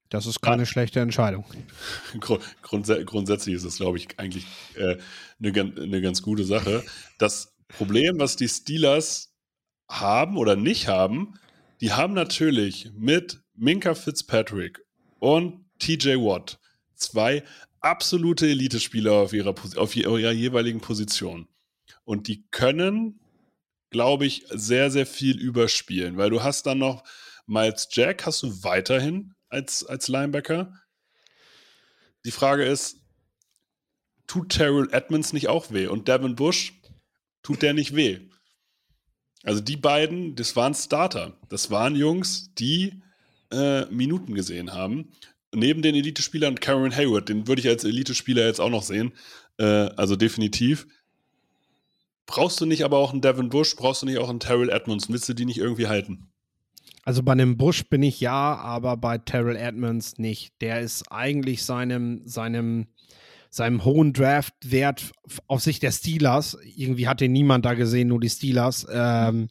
Das 0.09 0.27
ist 0.27 0.41
keine 0.41 0.65
schlechte 0.65 0.99
Entscheidung. 0.99 1.45
Grund, 2.19 2.43
grundsä 2.61 3.03
grundsätzlich 3.03 3.55
ist 3.55 3.63
es, 3.63 3.77
glaube 3.77 3.97
ich, 3.97 4.19
eigentlich 4.19 4.45
äh, 4.75 4.97
eine 5.39 6.01
ganz 6.01 6.21
gute 6.21 6.45
Sache. 6.45 6.83
Das 7.17 7.53
Problem, 7.67 8.19
was 8.19 8.35
die 8.35 8.47
Steelers 8.47 9.33
haben 9.89 10.37
oder 10.37 10.55
nicht 10.55 10.87
haben, 10.87 11.33
die 11.81 11.91
haben 11.91 12.13
natürlich 12.13 12.91
mit 12.95 13.41
Minka 13.55 13.95
Fitzpatrick 13.95 14.81
und 15.19 15.65
TJ 15.79 16.15
Watt 16.15 16.59
zwei 16.95 17.43
absolute 17.85 18.47
Elite-Spieler 18.47 19.13
auf 19.13 19.33
ihrer, 19.33 19.53
auf 19.77 19.95
ihrer 19.95 20.31
jeweiligen 20.31 20.81
Position. 20.81 21.47
Und 22.03 22.27
die 22.27 22.47
können, 22.49 23.19
glaube 23.91 24.25
ich, 24.25 24.45
sehr, 24.49 24.89
sehr 24.89 25.05
viel 25.05 25.39
überspielen, 25.39 26.17
weil 26.17 26.31
du 26.31 26.43
hast 26.43 26.65
dann 26.65 26.79
noch 26.79 27.03
Miles 27.45 27.87
Jack, 27.91 28.25
hast 28.25 28.41
du 28.41 28.63
weiterhin 28.63 29.35
als, 29.49 29.85
als 29.85 30.07
Linebacker. 30.07 30.73
Die 32.25 32.31
Frage 32.31 32.65
ist, 32.65 32.97
tut 34.25 34.49
Terrell 34.49 34.89
Edmonds 34.91 35.31
nicht 35.31 35.47
auch 35.47 35.71
weh? 35.71 35.85
Und 35.85 36.07
Devin 36.07 36.35
Bush, 36.35 36.73
tut 37.43 37.61
der 37.61 37.75
nicht 37.75 37.95
weh? 37.95 38.19
Also 39.43 39.61
die 39.61 39.77
beiden, 39.77 40.35
das 40.35 40.55
waren 40.55 40.73
Starter. 40.73 41.37
Das 41.49 41.69
waren 41.69 41.95
Jungs, 41.95 42.51
die 42.55 42.99
äh, 43.51 43.85
Minuten 43.85 44.33
gesehen 44.33 44.73
haben. 44.73 45.11
Neben 45.55 45.81
den 45.81 45.95
Elite-Spielern 45.95 46.59
Cameron 46.59 46.95
Hayward, 46.95 47.29
den 47.29 47.47
würde 47.47 47.61
ich 47.61 47.67
als 47.67 47.83
Elite-Spieler 47.83 48.45
jetzt 48.45 48.59
auch 48.59 48.69
noch 48.69 48.83
sehen. 48.83 49.13
Äh, 49.57 49.63
also 49.63 50.15
definitiv. 50.15 50.87
Brauchst 52.25 52.59
du 52.59 52.65
nicht 52.65 52.83
aber 52.83 52.97
auch 52.97 53.11
einen 53.11 53.21
Devin 53.21 53.49
Bush, 53.49 53.75
brauchst 53.75 54.01
du 54.01 54.05
nicht 54.05 54.17
auch 54.17 54.29
einen 54.29 54.39
Terrell 54.39 54.69
Edmonds? 54.69 55.09
Willst 55.09 55.29
du 55.29 55.33
die 55.33 55.45
nicht 55.45 55.59
irgendwie 55.59 55.87
halten? 55.87 56.27
Also 57.03 57.21
bei 57.21 57.33
einem 57.33 57.55
Bush 57.55 57.87
bin 57.87 58.01
ich 58.01 58.19
ja, 58.19 58.55
aber 58.55 58.97
bei 58.97 59.19
Terrell 59.19 59.55
Edmonds 59.55 60.17
nicht. 60.17 60.53
Der 60.59 60.81
ist 60.81 61.11
eigentlich 61.11 61.63
seinem, 61.63 62.21
seinem, 62.25 62.87
seinem 63.51 63.85
hohen 63.85 64.11
Draftwert 64.11 65.11
auf 65.45 65.61
Sicht 65.61 65.83
der 65.83 65.91
Steelers, 65.91 66.57
irgendwie 66.75 67.07
hat 67.07 67.21
den 67.21 67.31
niemand 67.31 67.63
da 67.63 67.75
gesehen, 67.75 68.07
nur 68.07 68.19
die 68.19 68.29
Steelers, 68.29 68.87
ähm, 68.91 69.49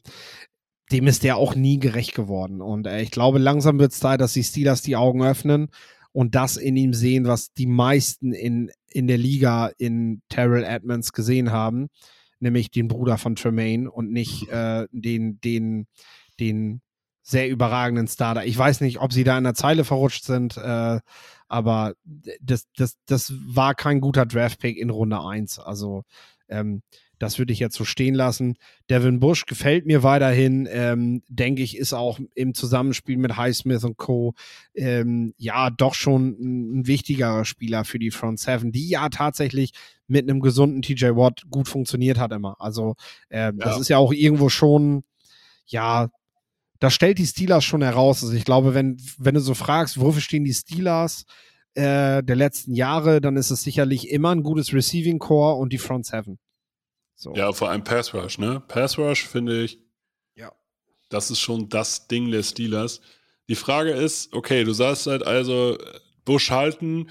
dem 0.91 1.07
ist 1.07 1.23
der 1.23 1.37
auch 1.37 1.55
nie 1.55 1.79
gerecht 1.79 2.13
geworden. 2.13 2.61
Und 2.61 2.87
äh, 2.87 3.01
ich 3.01 3.09
glaube, 3.09 3.39
langsam 3.39 3.79
wird 3.79 3.93
es 3.93 3.99
Zeit, 3.99 4.19
dass 4.19 4.33
die 4.33 4.43
Steelers 4.43 4.81
die 4.81 4.97
Augen 4.97 5.23
öffnen 5.23 5.69
und 6.15 6.33
das 6.33 6.55
in 6.55 6.77
ihm 6.77 6.93
sehen, 6.93 7.27
was 7.27 7.51
die 7.51 7.65
meisten 7.65 8.31
in, 8.31 8.71
in 8.89 9.07
der 9.07 9.17
Liga 9.17 9.69
in 9.77 10.21
Terrell 10.29 10.63
Edmonds 10.63 11.11
gesehen 11.11 11.51
haben, 11.51 11.89
nämlich 12.39 12.71
den 12.71 12.87
Bruder 12.87 13.17
von 13.17 13.35
Tremaine 13.35 13.91
und 13.91 14.13
nicht 14.13 14.47
äh, 14.47 14.87
den, 14.93 15.41
den, 15.41 15.87
den 16.39 16.81
sehr 17.21 17.49
überragenden 17.49 18.07
Starter. 18.07 18.45
Ich 18.45 18.57
weiß 18.57 18.79
nicht, 18.79 19.01
ob 19.01 19.11
sie 19.11 19.25
da 19.25 19.37
in 19.37 19.43
der 19.43 19.55
Zeile 19.55 19.83
verrutscht 19.83 20.23
sind, 20.23 20.55
äh, 20.55 21.01
aber 21.49 21.95
das, 22.39 22.63
das, 22.77 22.95
das 23.05 23.33
war 23.47 23.75
kein 23.75 23.99
guter 23.99 24.25
Draftpick 24.25 24.77
in 24.77 24.91
Runde 24.91 25.19
1. 25.21 25.59
Also 25.59 26.03
ähm, 26.47 26.81
das 27.19 27.39
würde 27.39 27.53
ich 27.53 27.59
jetzt 27.59 27.75
so 27.75 27.85
stehen 27.85 28.15
lassen. 28.15 28.57
Devin 28.89 29.19
Bush 29.19 29.45
gefällt 29.45 29.85
mir 29.85 30.03
weiterhin, 30.03 30.67
ähm, 30.71 31.23
denke 31.29 31.61
ich, 31.63 31.77
ist 31.77 31.93
auch 31.93 32.19
im 32.35 32.53
Zusammenspiel 32.53 33.17
mit 33.17 33.37
Highsmith 33.37 33.83
und 33.83 33.97
Co. 33.97 34.33
Ähm, 34.73 35.33
ja 35.37 35.69
doch 35.69 35.93
schon 35.93 36.29
ein, 36.39 36.79
ein 36.79 36.87
wichtigerer 36.87 37.45
Spieler 37.45 37.85
für 37.85 37.99
die 37.99 38.11
Front 38.11 38.39
Seven, 38.39 38.71
die 38.71 38.89
ja 38.89 39.09
tatsächlich 39.09 39.71
mit 40.07 40.29
einem 40.29 40.39
gesunden 40.39 40.81
TJ 40.81 41.07
Watt 41.15 41.43
gut 41.49 41.67
funktioniert 41.67 42.19
hat 42.19 42.31
immer. 42.31 42.55
Also 42.59 42.95
ähm, 43.29 43.57
das 43.59 43.75
Ja. 43.75 43.81
ist 43.81 43.87
ja 43.89 43.97
auch 43.97 44.13
irgendwo 44.13 44.49
schon, 44.49 45.03
ja, 45.65 46.09
das 46.79 46.93
stellt 46.93 47.17
die 47.17 47.25
Steelers 47.25 47.63
schon 47.63 47.81
heraus. 47.81 48.21
Also 48.23 48.35
ich 48.35 48.45
glaube, 48.45 48.73
wenn, 48.73 48.97
wenn 49.17 49.35
du 49.35 49.39
so 49.41 49.53
fragst, 49.53 49.99
wofür 49.99 50.21
stehen 50.21 50.43
die 50.43 50.53
Steelers 50.53 51.25
äh, 51.73 52.21
der 52.21 52.35
letzten 52.35 52.73
Jahre, 52.73 53.21
dann 53.21 53.37
ist 53.37 53.49
es 53.49 53.63
sicherlich 53.63 54.09
immer 54.09 54.31
ein 54.33 54.43
gutes 54.43 54.73
Receiving 54.73 55.17
Core 55.19 55.55
und 55.55 55.73
die 55.73 55.77
Front 55.77 56.05
Seven. 56.05 56.37
So. 57.15 57.33
Ja, 57.35 57.53
vor 57.53 57.69
allem 57.69 57.83
Pass 57.83 58.13
Rush, 58.13 58.37
ne? 58.37 58.61
Pass 58.67 58.97
Rush 58.97 59.25
finde 59.25 59.63
ich, 59.63 59.79
ja. 60.35 60.51
das 61.09 61.31
ist 61.31 61.39
schon 61.39 61.69
das 61.69 62.07
Ding 62.07 62.29
der 62.29 62.43
Steelers. 62.43 63.01
Die 63.47 63.55
Frage 63.55 63.91
ist, 63.91 64.33
okay, 64.33 64.63
du 64.63 64.73
sagst 64.73 65.07
halt 65.07 65.25
also 65.25 65.77
Bush 66.25 66.51
halten, 66.51 67.07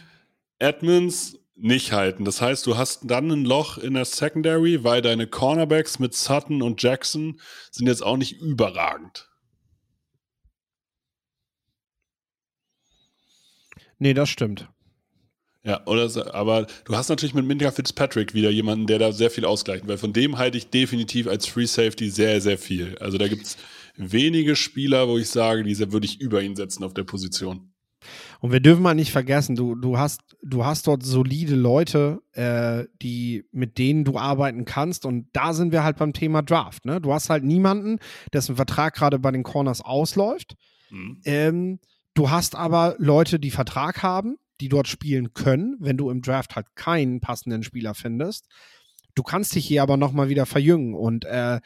Edmonds 0.58 1.38
nicht 1.56 1.92
halten. 1.92 2.24
Das 2.24 2.40
heißt, 2.40 2.66
du 2.66 2.76
hast 2.76 3.02
dann 3.04 3.30
ein 3.30 3.44
Loch 3.44 3.78
in 3.78 3.94
der 3.94 4.04
Secondary, 4.04 4.82
weil 4.82 5.02
deine 5.02 5.26
Cornerbacks 5.26 5.98
mit 5.98 6.14
Sutton 6.14 6.62
und 6.62 6.82
Jackson 6.82 7.40
sind 7.70 7.86
jetzt 7.86 8.02
auch 8.02 8.16
nicht 8.16 8.40
überragend. 8.40 9.30
Nee, 13.98 14.14
das 14.14 14.28
stimmt. 14.28 14.68
Ja, 15.64 15.86
oder, 15.86 16.34
aber 16.34 16.66
du 16.84 16.94
hast 16.94 17.08
natürlich 17.08 17.34
mit 17.34 17.46
Minka 17.46 17.70
Fitzpatrick 17.70 18.34
wieder 18.34 18.50
jemanden, 18.50 18.86
der 18.86 18.98
da 18.98 19.12
sehr 19.12 19.30
viel 19.30 19.46
ausgleicht, 19.46 19.88
weil 19.88 19.96
von 19.96 20.12
dem 20.12 20.36
halte 20.36 20.58
ich 20.58 20.68
definitiv 20.68 21.26
als 21.26 21.46
Free 21.46 21.64
Safety 21.64 22.10
sehr, 22.10 22.42
sehr 22.42 22.58
viel. 22.58 22.98
Also 22.98 23.16
da 23.16 23.28
gibt 23.28 23.46
es 23.46 23.56
wenige 23.96 24.56
Spieler, 24.56 25.08
wo 25.08 25.16
ich 25.16 25.30
sage, 25.30 25.62
diese 25.62 25.90
würde 25.90 26.04
ich 26.04 26.20
über 26.20 26.42
ihn 26.42 26.54
setzen 26.54 26.84
auf 26.84 26.92
der 26.92 27.04
Position. 27.04 27.70
Und 28.40 28.52
wir 28.52 28.60
dürfen 28.60 28.82
mal 28.82 28.94
nicht 28.94 29.10
vergessen, 29.10 29.56
du, 29.56 29.74
du, 29.74 29.96
hast, 29.96 30.20
du 30.42 30.66
hast 30.66 30.86
dort 30.86 31.02
solide 31.02 31.54
Leute, 31.54 32.20
äh, 32.32 32.84
die, 33.00 33.44
mit 33.50 33.78
denen 33.78 34.04
du 34.04 34.18
arbeiten 34.18 34.66
kannst. 34.66 35.06
Und 35.06 35.28
da 35.32 35.54
sind 35.54 35.72
wir 35.72 35.82
halt 35.82 35.96
beim 35.96 36.12
Thema 36.12 36.42
Draft. 36.42 36.84
Ne? 36.84 37.00
Du 37.00 37.14
hast 37.14 37.30
halt 37.30 37.42
niemanden, 37.42 38.00
dessen 38.34 38.56
Vertrag 38.56 38.94
gerade 38.94 39.18
bei 39.18 39.30
den 39.30 39.44
Corners 39.44 39.80
ausläuft. 39.80 40.56
Mhm. 40.90 41.20
Ähm, 41.24 41.78
du 42.12 42.28
hast 42.28 42.54
aber 42.54 42.96
Leute, 42.98 43.38
die 43.38 43.50
Vertrag 43.50 44.02
haben, 44.02 44.36
die 44.64 44.70
dort 44.70 44.88
spielen 44.88 45.34
können, 45.34 45.76
wenn 45.78 45.98
du 45.98 46.08
im 46.08 46.22
Draft 46.22 46.56
halt 46.56 46.74
keinen 46.74 47.20
passenden 47.20 47.62
Spieler 47.62 47.94
findest. 47.94 48.46
Du 49.14 49.22
kannst 49.22 49.54
dich 49.54 49.66
hier 49.66 49.82
aber 49.82 49.98
nochmal 49.98 50.30
wieder 50.30 50.46
verjüngen. 50.46 50.94
Und 50.94 51.26
äh, 51.26 51.60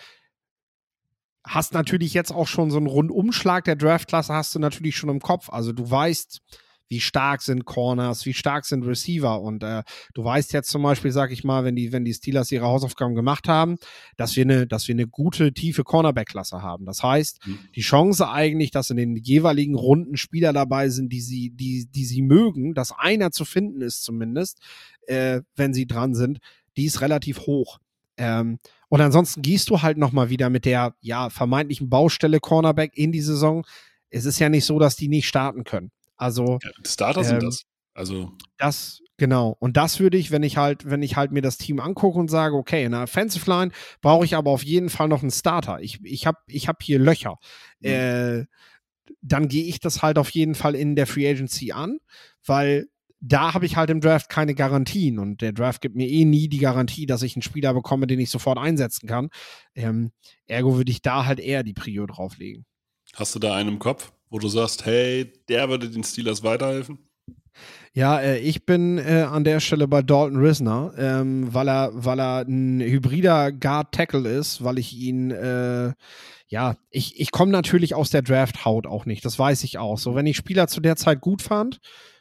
hast 1.45 1.75
natürlich 1.75 2.13
jetzt 2.13 2.33
auch 2.33 2.49
schon 2.49 2.73
so 2.73 2.77
einen 2.77 2.89
Rundumschlag 2.89 3.63
der 3.65 3.77
Draftklasse 3.77 4.35
hast 4.35 4.53
du 4.57 4.59
natürlich 4.59 4.97
schon 4.97 5.11
im 5.11 5.21
Kopf. 5.21 5.49
Also 5.49 5.73
du 5.73 5.89
weißt, 5.89 6.41
wie 6.89 7.01
stark 7.01 7.43
sind 7.43 7.65
Corners, 7.65 8.25
wie 8.27 8.35
stark 8.35 8.65
sind 8.65 8.85
Receiver 8.87 9.41
und 9.41 9.63
äh, 9.63 9.83
du 10.15 10.25
weißt 10.25 10.53
jetzt 10.53 10.71
zum 10.71 10.83
Beispiel, 10.83 11.13
sag 11.13 11.31
ich 11.31 11.45
mal, 11.45 11.65
wenn 11.65 11.77
die, 11.77 11.93
wenn 11.93 12.05
die 12.05 12.15
Steelers 12.15 12.51
ihre 12.51 12.67
Hausaufgaben 12.67 13.15
gemacht 13.15 13.49
haben, 13.49 13.77
dass 14.17 14.37
wir 14.37 14.45
eine, 14.45 14.67
dass 14.67 14.89
wir 14.89 14.95
eine 14.95 15.07
gute, 15.07 15.53
tiefe 15.53 15.85
Cornerback-Klasse 15.85 16.63
haben. 16.63 16.87
Das 16.87 17.03
heißt, 17.03 17.47
mhm. 17.47 17.59
die 17.75 17.83
Chance 17.83 18.29
eigentlich, 18.29 18.71
dass 18.71 18.91
in 18.91 18.97
den 18.97 19.17
jeweiligen 19.17 19.75
Runden 19.75 20.17
Spieler 20.17 20.53
dabei 20.53 20.89
sind, 20.89 21.13
die 21.13 21.21
sie, 21.21 21.51
die, 21.51 21.89
die 21.91 22.05
sie 22.05 22.23
mögen, 22.23 22.75
dass 22.75 22.93
einer 22.93 23.31
zu 23.31 23.45
finden 23.45 23.83
ist 23.83 24.03
zumindest, 24.03 24.61
äh, 25.07 25.43
wenn 25.57 25.75
sie 25.75 25.87
dran 25.87 26.15
sind, 26.15 26.39
die 26.77 26.85
ist 26.87 27.01
relativ 27.01 27.41
hoch. 27.41 27.79
Ähm, 28.17 28.59
und 28.89 29.01
ansonsten 29.01 29.43
gehst 29.43 29.71
du 29.71 29.83
halt 29.83 29.99
nochmal 29.99 30.31
wieder 30.31 30.51
mit 30.51 30.65
der 30.65 30.95
ja 31.01 31.31
vermeintlichen 31.31 31.91
Baustelle 31.91 32.41
Cornerback 32.41 32.97
in 32.97 33.13
die 33.13 33.21
Saison. 33.21 33.67
Es 34.11 34.25
ist 34.25 34.39
ja 34.39 34.49
nicht 34.49 34.65
so, 34.65 34.79
dass 34.79 34.97
die 34.97 35.09
nicht 35.09 35.29
starten 35.29 35.65
können. 35.65 35.91
Also 36.19 36.59
ja, 36.63 36.71
Starter 36.87 37.21
ähm, 37.21 37.27
sind 37.27 37.43
das. 37.43 37.63
Also 37.95 38.33
das 38.59 39.01
genau. 39.17 39.57
Und 39.59 39.77
das 39.77 39.99
würde 39.99 40.19
ich, 40.19 40.31
wenn 40.31 40.43
ich 40.43 40.57
halt, 40.57 40.89
wenn 40.89 41.03
ich 41.03 41.17
halt 41.17 41.33
mir 41.33 41.43
das 41.43 41.57
Team 41.57 41.81
angucke 41.81 42.19
und 42.19 42.31
sage, 42.31 42.55
okay, 42.55 42.85
in 42.85 42.93
der 42.93 43.03
Offensive 43.03 43.49
Line 43.51 43.73
brauche 44.01 44.25
ich 44.25 44.37
aber 44.37 44.51
auf 44.51 44.63
jeden 44.63 44.91
Fall 44.91 45.09
noch 45.09 45.23
einen 45.23 45.31
Starter. 45.31 45.81
Ich, 45.81 46.01
ich 46.05 46.27
habe 46.27 46.39
ich 46.47 46.69
hab 46.69 46.83
hier 46.83 46.99
Löcher. 46.99 47.39
Mhm. 47.81 47.89
Äh, 47.89 48.45
dann 49.23 49.49
gehe 49.49 49.65
ich 49.65 49.81
das 49.81 50.03
halt 50.03 50.19
auf 50.19 50.31
jeden 50.31 50.55
Fall 50.55 50.75
in 50.75 50.95
der 50.95 51.07
Free 51.07 51.29
Agency 51.29 51.73
an, 51.73 51.99
weil 52.45 52.89
da 53.21 53.55
habe 53.55 53.67
ich 53.67 53.77
halt 53.77 53.91
im 53.91 54.01
Draft 54.01 54.29
keine 54.29 54.55
Garantien 54.55 55.19
und 55.19 55.41
der 55.41 55.53
Draft 55.53 55.81
gibt 55.81 55.97
mir 55.97 56.07
eh 56.07 56.25
nie 56.25 56.49
die 56.49 56.59
Garantie, 56.59 57.07
dass 57.07 57.23
ich 57.23 57.35
einen 57.35 57.43
Spieler 57.43 57.75
bekomme, 57.75 58.07
den 58.07 58.21
ich 58.21 58.31
sofort 58.31 58.59
einsetzen 58.59 59.09
kann. 59.09 59.31
Ähm, 59.75 60.13
ergo 60.47 60.77
würde 60.77 60.93
ich 60.93 61.03
da 61.03 61.25
halt 61.25 61.41
eher 61.41 61.65
die 61.65 61.75
Prio 61.75 62.07
drauflegen. 62.07 62.65
Hast 63.15 63.35
du 63.35 63.39
da 63.39 63.55
einen 63.55 63.71
im 63.71 63.79
Kopf, 63.79 64.13
wo 64.31 64.39
du 64.39 64.49
sagst, 64.49 64.85
hey, 64.87 65.33
der 65.49 65.69
würde 65.69 65.89
den 65.89 66.05
Steelers 66.05 66.43
weiterhelfen? 66.43 66.99
Ja, 67.93 68.21
äh, 68.21 68.39
ich 68.39 68.65
bin 68.65 68.99
äh, 68.99 69.27
an 69.29 69.45
der 69.45 69.61
Stelle 69.61 69.89
bei 69.89 70.03
Dalton 70.03 70.37
Risner, 70.37 70.93
ähm, 70.97 71.53
weil 71.53 71.69
er, 71.69 71.91
weil 71.93 72.21
er 72.21 72.43
ein 72.43 72.81
hybrider 72.81 73.51
Guard 73.53 73.93
Tackle 73.93 74.29
ist, 74.29 74.63
weil 74.63 74.79
ich 74.79 74.95
ihn, 74.95 75.31
äh, 75.31 75.93
ja, 76.47 76.77
ich, 76.91 77.19
ich 77.21 77.31
komme 77.33 77.51
natürlich 77.51 77.95
aus 77.95 78.11
der 78.11 78.23
Draft-Haut 78.23 78.87
auch 78.87 79.07
nicht, 79.07 79.25
das 79.25 79.39
weiß 79.39 79.65
ich 79.65 79.79
auch. 79.79 79.99
So, 79.99 80.15
wenn 80.15 80.27
ich 80.27 80.37
Spieler 80.37 80.69
zu 80.69 80.81
der 80.81 80.97
Zeit 80.97 81.21
gut 81.21 81.43
fand, 81.43 81.81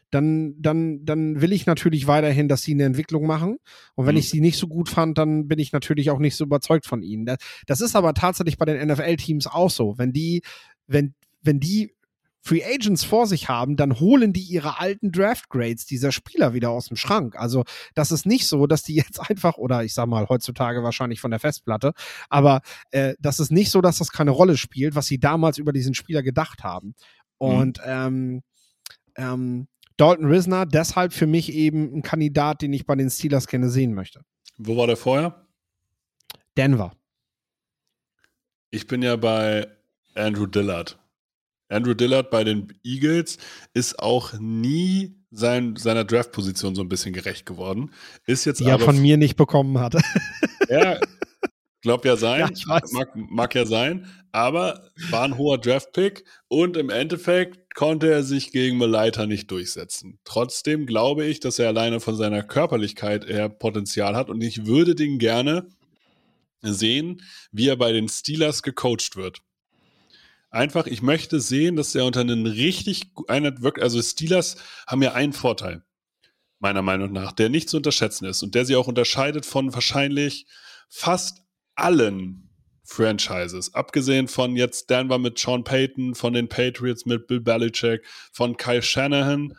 dann, 0.10 0.56
dann, 0.60 1.04
dann 1.06 1.42
will 1.42 1.52
ich 1.52 1.66
natürlich 1.66 2.08
weiterhin, 2.08 2.48
dass 2.48 2.62
sie 2.62 2.74
eine 2.74 2.86
Entwicklung 2.86 3.28
machen. 3.28 3.58
Und 3.96 4.06
wenn 4.06 4.16
mhm. 4.16 4.20
ich 4.20 4.30
sie 4.30 4.40
nicht 4.40 4.58
so 4.58 4.68
gut 4.68 4.90
fand, 4.90 5.18
dann 5.18 5.48
bin 5.48 5.60
ich 5.60 5.74
natürlich 5.74 6.10
auch 6.12 6.20
nicht 6.20 6.38
so 6.38 6.46
überzeugt 6.46 6.86
von 6.86 7.04
ihnen. 7.04 7.26
Das, 7.26 7.38
das 7.66 7.82
ist 7.82 7.96
aber 7.96 8.14
tatsächlich 8.14 8.58
bei 8.58 8.66
den 8.66 8.88
NFL-Teams 8.88 9.48
auch 9.48 9.70
so. 9.70 9.98
Wenn 9.98 10.14
die, 10.14 10.44
wenn, 10.88 11.14
wenn 11.42 11.60
die 11.60 11.97
Free 12.42 12.64
Agents 12.64 13.04
vor 13.04 13.28
sich 13.28 13.50
haben, 13.50 13.76
dann 13.76 14.00
holen 14.00 14.32
die 14.32 14.42
ihre 14.42 14.80
alten 14.80 15.12
Draft 15.12 15.50
Grades 15.50 15.86
dieser 15.86 16.12
Spieler 16.12 16.54
wieder 16.54 16.70
aus 16.70 16.88
dem 16.88 16.98
Schrank. 16.98 17.36
Also 17.36 17.64
das 17.94 18.12
ist 18.12 18.26
nicht 18.26 18.48
so, 18.48 18.68
dass 18.68 18.84
die 18.84 18.96
jetzt 18.96 19.20
einfach, 19.30 19.58
oder 19.58 19.84
ich 19.84 19.94
sag 19.94 20.08
mal 20.08 20.28
heutzutage 20.30 20.84
wahrscheinlich 20.84 21.20
von 21.20 21.32
der 21.32 21.40
Festplatte, 21.40 21.94
aber 22.30 22.62
äh, 22.92 23.16
das 23.20 23.40
ist 23.40 23.52
nicht 23.52 23.72
so, 23.72 23.82
dass 23.82 23.98
das 23.98 24.12
keine 24.12 24.32
Rolle 24.32 24.58
spielt, 24.58 24.96
was 24.96 25.08
sie 25.08 25.20
damals 25.20 25.58
über 25.58 25.74
diesen 25.74 25.94
Spieler 25.94 26.24
gedacht 26.24 26.64
haben. 26.64 26.88
Mhm. 26.88 27.48
Und 27.48 27.78
mhm. 27.80 27.84
ähm, 27.86 28.42
ähm, 29.18 29.68
Dalton 29.98 30.26
Risner 30.26 30.66
deshalb 30.66 31.12
für 31.12 31.28
mich 31.28 31.52
eben 31.52 31.94
ein 31.94 32.02
Kandidat, 32.04 32.62
den 32.62 32.72
ich 32.72 32.86
bei 32.86 32.96
den 32.96 33.10
Steelers 33.10 33.48
gerne 33.48 33.70
sehen 33.70 33.94
möchte. 33.94 34.22
Wo 34.58 34.78
war 34.78 34.88
der 34.88 34.98
vorher? 34.98 35.48
Denver. 36.56 36.94
Ich 38.70 38.88
bin 38.88 39.02
ja 39.02 39.16
bei 39.16 39.68
Andrew 40.14 40.46
Dillard. 40.46 41.00
Andrew 41.70 41.94
Dillard 41.94 42.30
bei 42.30 42.44
den 42.44 42.74
Eagles 42.84 43.38
ist 43.74 44.00
auch 44.00 44.34
nie 44.40 45.16
sein, 45.32 45.76
seiner 45.76 46.06
Draft-Position 46.06 46.76
so 46.76 46.82
ein 46.82 46.90
bisschen 46.90 47.14
gerecht 47.14 47.46
geworden. 47.46 47.92
Ist 48.26 48.46
jetzt 48.46 48.60
Die 48.60 48.66
er 48.66 48.80
von 48.80 49.00
mir 49.00 49.18
nicht 49.18 49.36
bekommen 49.36 49.80
hat. 49.80 49.96
Ja, 50.70 51.00
glaub 51.82 52.04
ja 52.04 52.18
sein. 52.18 52.52
Ja, 52.68 52.82
mag, 52.92 53.16
mag 53.16 53.56
ja 53.56 53.66
sein. 53.66 54.06
Aber 54.34 54.90
war 55.10 55.24
ein 55.24 55.38
hoher 55.38 55.58
Draft-Pick 55.58 56.26
und 56.50 56.76
im 56.76 56.90
Endeffekt 56.90 57.74
konnte 57.74 58.12
er 58.12 58.24
sich 58.24 58.52
gegen 58.52 58.78
Meleita 58.78 59.28
nicht 59.28 59.50
durchsetzen. 59.50 60.20
Trotzdem 60.26 60.86
glaube 60.86 61.26
ich, 61.26 61.40
dass 61.40 61.58
er 61.58 61.70
alleine 61.70 62.02
von 62.02 62.18
seiner 62.18 62.44
Körperlichkeit 62.44 63.24
eher 63.24 63.48
Potenzial 63.48 64.18
hat 64.18 64.30
und 64.30 64.42
ich 64.42 64.66
würde 64.66 64.94
den 64.94 65.20
gerne 65.20 65.70
sehen, 66.62 67.22
wie 67.54 67.70
er 67.70 67.78
bei 67.78 67.94
den 67.94 68.10
Steelers 68.10 68.64
gecoacht 68.64 69.16
wird. 69.16 69.40
Einfach, 70.58 70.88
ich 70.88 71.04
möchte 71.04 71.40
sehen, 71.40 71.76
dass 71.76 71.94
er 71.94 72.04
unter 72.04 72.22
einen 72.22 72.48
richtig, 72.48 73.12
einer 73.28 73.62
wirkt, 73.62 73.80
also 73.80 74.02
Steelers 74.02 74.56
haben 74.88 75.04
ja 75.04 75.14
einen 75.14 75.34
Vorteil, 75.34 75.84
meiner 76.58 76.82
Meinung 76.82 77.12
nach, 77.12 77.32
der 77.32 77.50
nicht 77.50 77.70
zu 77.70 77.78
unterschätzen 77.78 78.26
ist 78.26 78.42
und 78.42 78.56
der 78.56 78.66
sie 78.66 78.76
auch 78.76 78.88
unterscheidet 78.88 79.46
von 79.46 79.76
wahrscheinlich 79.76 80.48
fast 80.90 81.44
allen 81.76 82.50
Franchises. 82.84 83.76
Abgesehen 83.76 84.28
von 84.28 84.56
jetzt 84.56 84.90
Denver 84.90 85.20
mit 85.20 85.38
Sean 85.38 85.64
Payton, 85.64 86.16
von 86.16 86.34
den 86.34 86.50
Patriots 86.50 87.06
mit 87.06 87.28
Bill 87.28 87.40
Belichick, 87.40 88.04
von 88.32 88.58
Kyle 88.58 88.82
Shanahan 88.82 89.56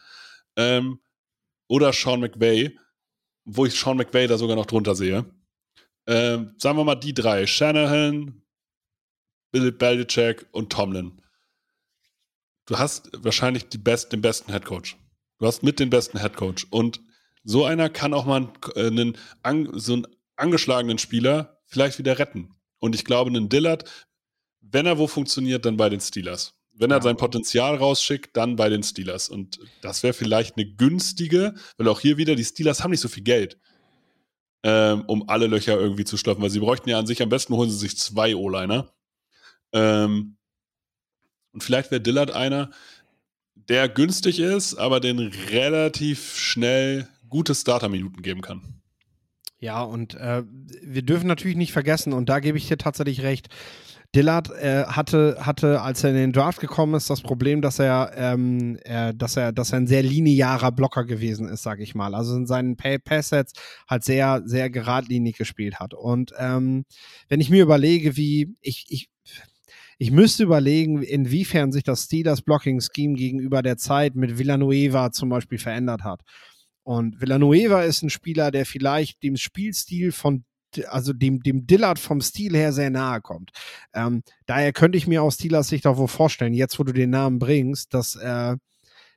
ähm, 0.56 0.98
oder 1.68 1.92
Sean 1.92 2.18
McVay, 2.18 2.76
wo 3.44 3.66
ich 3.66 3.78
Sean 3.78 3.98
McVay 3.98 4.26
da 4.26 4.37
sogar 4.37 4.56
noch 4.56 4.66
drunter 4.66 4.96
sehe. 4.96 5.26
Ähm, 6.08 6.56
sagen 6.58 6.76
wir 6.76 6.82
mal 6.82 6.96
die 6.96 7.14
drei: 7.14 7.46
Shanahan, 7.46 8.42
Bill 9.50 9.72
Belichick 9.72 10.46
und 10.52 10.70
Tomlin. 10.70 11.20
Du 12.66 12.78
hast 12.78 13.11
wahrscheinlich 13.24 13.68
die 13.68 13.78
best, 13.78 14.12
den 14.12 14.20
besten 14.20 14.52
Headcoach. 14.52 14.96
Du 15.38 15.46
hast 15.46 15.62
mit 15.62 15.80
den 15.80 15.90
besten 15.90 16.18
Headcoach. 16.18 16.66
Und 16.70 17.00
so 17.44 17.64
einer 17.64 17.88
kann 17.88 18.12
auch 18.12 18.26
mal 18.26 18.52
einen, 18.76 19.16
einen, 19.42 19.78
so 19.78 19.94
einen 19.94 20.06
angeschlagenen 20.37 20.98
Spieler 20.98 21.61
vielleicht 21.66 21.98
wieder 21.98 22.18
retten. 22.18 22.54
Und 22.78 22.94
ich 22.94 23.04
glaube, 23.04 23.30
einen 23.30 23.48
Dillard, 23.48 23.84
wenn 24.61 24.87
er 24.87 24.98
wo 24.98 25.06
funktioniert, 25.06 25.64
dann 25.64 25.76
bei 25.76 25.88
den 25.88 26.00
Steelers. 26.00 26.54
Wenn 26.72 26.90
er 26.90 27.02
sein 27.02 27.16
Potenzial 27.16 27.76
rausschickt, 27.76 28.37
dann 28.37 28.56
bei 28.56 28.68
den 28.68 28.82
Steelers. 28.82 29.28
Und 29.28 29.58
das 29.80 30.02
wäre 30.02 30.12
vielleicht 30.12 30.56
eine 30.56 30.66
günstige, 30.66 31.54
weil 31.76 31.88
auch 31.88 32.00
hier 32.00 32.18
wieder, 32.18 32.37
die 32.37 32.44
Steelers 32.44 32.82
haben 32.82 32.92
nicht 32.92 33.00
so 33.00 33.08
viel 33.08 33.24
Geld, 33.24 33.58
ähm, 34.62 35.04
um 35.06 35.28
alle 35.28 35.46
Löcher 35.46 35.78
irgendwie 35.78 36.04
zu 36.04 36.16
stopfen, 36.16 36.42
weil 36.42 36.50
sie 36.50 36.61
bräuchten 36.61 36.88
ja 36.88 36.98
an 36.98 37.06
sich, 37.06 37.22
am 37.22 37.30
besten 37.30 37.54
holen 37.54 37.70
sie 37.70 37.78
sich 37.78 37.98
zwei 37.98 38.37
O-Liner. 38.37 38.92
Ähm, 39.72 40.37
und 41.52 41.62
vielleicht 41.62 41.90
wäre 41.90 42.00
Dillard 42.00 42.31
einer, 42.31 42.70
der 43.68 43.88
günstig 43.88 44.40
ist, 44.40 44.76
aber 44.76 45.00
den 45.00 45.18
relativ 45.18 46.37
schnell 46.37 47.09
gute 47.28 47.54
Starter-Minuten 47.54 48.22
geben 48.22 48.40
kann. 48.40 48.81
Ja, 49.61 49.83
und 49.83 50.14
äh, 50.14 50.44
wir 50.83 51.02
dürfen 51.02 51.26
natürlich 51.26 51.57
nicht 51.57 51.72
vergessen, 51.72 52.12
und 52.12 52.28
da 52.28 52.38
gebe 52.38 52.57
ich 52.57 52.68
dir 52.68 52.78
tatsächlich 52.78 53.22
recht, 53.22 53.48
Dillard 54.14 54.50
äh, 54.50 54.85
hatte, 54.85 55.37
hatte, 55.40 55.83
als 55.83 56.02
er 56.02 56.11
in 56.11 56.16
den 56.16 56.33
Draft 56.33 56.61
gekommen 56.61 56.94
ist, 56.94 57.11
das 57.11 57.20
Problem, 57.20 57.61
dass 57.61 57.78
er, 57.78 58.12
ähm, 58.16 58.78
äh, 58.85 59.12
dass 59.14 59.37
er, 59.37 59.52
dass 59.52 59.72
er 59.72 59.81
ein 59.81 59.87
sehr 59.87 60.02
linearer 60.02 60.72
Blocker 60.72 61.04
gewesen 61.04 61.46
ist, 61.46 61.62
sag 61.62 61.81
ich 61.81 61.94
mal. 61.94 62.14
Also 62.14 62.35
in 62.35 62.46
seinen 62.46 62.76
Passsets 62.76 63.52
halt 63.87 64.04
sehr, 64.04 64.40
sehr 64.46 64.70
geradlinig 64.70 65.37
gespielt 65.37 65.78
hat. 65.78 65.92
Und 65.92 66.33
ähm, 66.38 66.87
wenn 67.28 67.40
ich 67.40 67.50
mir 67.50 67.62
überlege, 67.62 68.16
wie 68.16 68.57
ich, 68.62 68.87
ich 68.88 69.11
ich 69.98 70.12
müsste 70.12 70.44
überlegen, 70.44 71.02
inwiefern 71.02 71.72
sich 71.72 71.82
das 71.82 72.04
Steelers 72.04 72.42
Blocking 72.42 72.80
Scheme 72.80 73.14
gegenüber 73.14 73.62
der 73.62 73.76
Zeit 73.76 74.14
mit 74.14 74.38
Villanueva 74.38 75.11
zum 75.11 75.28
Beispiel 75.28 75.58
verändert 75.58 76.04
hat. 76.04 76.22
Und 76.84 77.20
Villanueva 77.20 77.82
ist 77.82 78.02
ein 78.02 78.11
Spieler, 78.11 78.50
der 78.50 78.64
vielleicht 78.64 79.22
dem 79.22 79.37
Spielstil 79.37 80.12
von 80.12 80.44
also 80.87 81.12
dem, 81.12 81.40
dem 81.42 81.66
Dillard 81.66 81.98
vom 81.98 82.20
Stil 82.20 82.54
her 82.54 82.72
sehr 82.72 82.90
nahe 82.90 83.20
kommt. 83.20 83.50
Ähm, 83.94 84.22
daher 84.46 84.72
könnte 84.72 84.98
ich 84.98 85.06
mir 85.06 85.22
aus 85.22 85.34
Steelers 85.34 85.68
Sicht 85.68 85.87
auch 85.87 85.96
wohl 85.96 86.08
vorstellen, 86.08 86.52
jetzt 86.52 86.78
wo 86.78 86.84
du 86.84 86.92
den 86.92 87.11
Namen 87.11 87.38
bringst, 87.38 87.94
dass, 87.94 88.16
äh, 88.16 88.56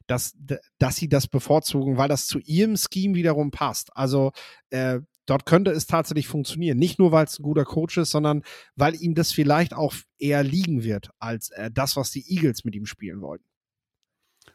dass, 0.07 0.33
dass 0.79 0.95
sie 0.95 1.09
das 1.09 1.27
bevorzugen, 1.27 1.97
weil 1.97 2.07
das 2.07 2.25
zu 2.27 2.39
ihrem 2.39 2.77
Scheme 2.77 3.15
wiederum 3.15 3.51
passt. 3.51 3.95
Also 3.95 4.31
äh, 4.69 4.99
dort 5.31 5.45
könnte 5.45 5.71
es 5.71 5.87
tatsächlich 5.87 6.27
funktionieren. 6.27 6.77
Nicht 6.77 6.99
nur, 6.99 7.13
weil 7.13 7.23
es 7.25 7.39
ein 7.39 7.43
guter 7.43 7.63
Coach 7.63 7.97
ist, 7.97 8.11
sondern 8.11 8.43
weil 8.75 9.01
ihm 9.01 9.15
das 9.15 9.31
vielleicht 9.31 9.73
auch 9.73 9.95
eher 10.19 10.43
liegen 10.43 10.83
wird, 10.83 11.09
als 11.19 11.51
äh, 11.51 11.71
das, 11.71 11.95
was 11.95 12.11
die 12.11 12.29
Eagles 12.29 12.65
mit 12.65 12.75
ihm 12.75 12.85
spielen 12.85 13.21
wollten. 13.21 13.45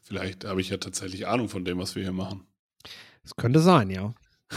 Vielleicht 0.03 0.45
habe 0.45 0.61
ich 0.61 0.69
ja 0.69 0.77
tatsächlich 0.77 1.27
Ahnung 1.27 1.49
von 1.49 1.65
dem, 1.65 1.79
was 1.79 1.95
wir 1.97 2.03
hier 2.03 2.13
machen. 2.13 2.47
Das 3.23 3.35
könnte 3.37 3.61
sein, 3.61 3.89
ja. 3.89 4.15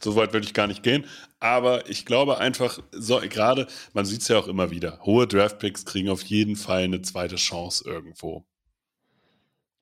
so 0.00 0.16
weit 0.16 0.32
würde 0.32 0.46
ich 0.46 0.54
gar 0.54 0.66
nicht 0.66 0.82
gehen. 0.82 1.04
Aber 1.38 1.88
ich 1.90 2.06
glaube 2.06 2.38
einfach, 2.38 2.82
so, 2.90 3.20
gerade, 3.20 3.66
man 3.92 4.06
sieht 4.06 4.22
es 4.22 4.28
ja 4.28 4.38
auch 4.38 4.48
immer 4.48 4.70
wieder, 4.70 5.00
hohe 5.02 5.26
Draftpicks 5.26 5.84
kriegen 5.84 6.08
auf 6.08 6.22
jeden 6.22 6.56
Fall 6.56 6.84
eine 6.84 7.02
zweite 7.02 7.36
Chance 7.36 7.84
irgendwo. 7.86 8.46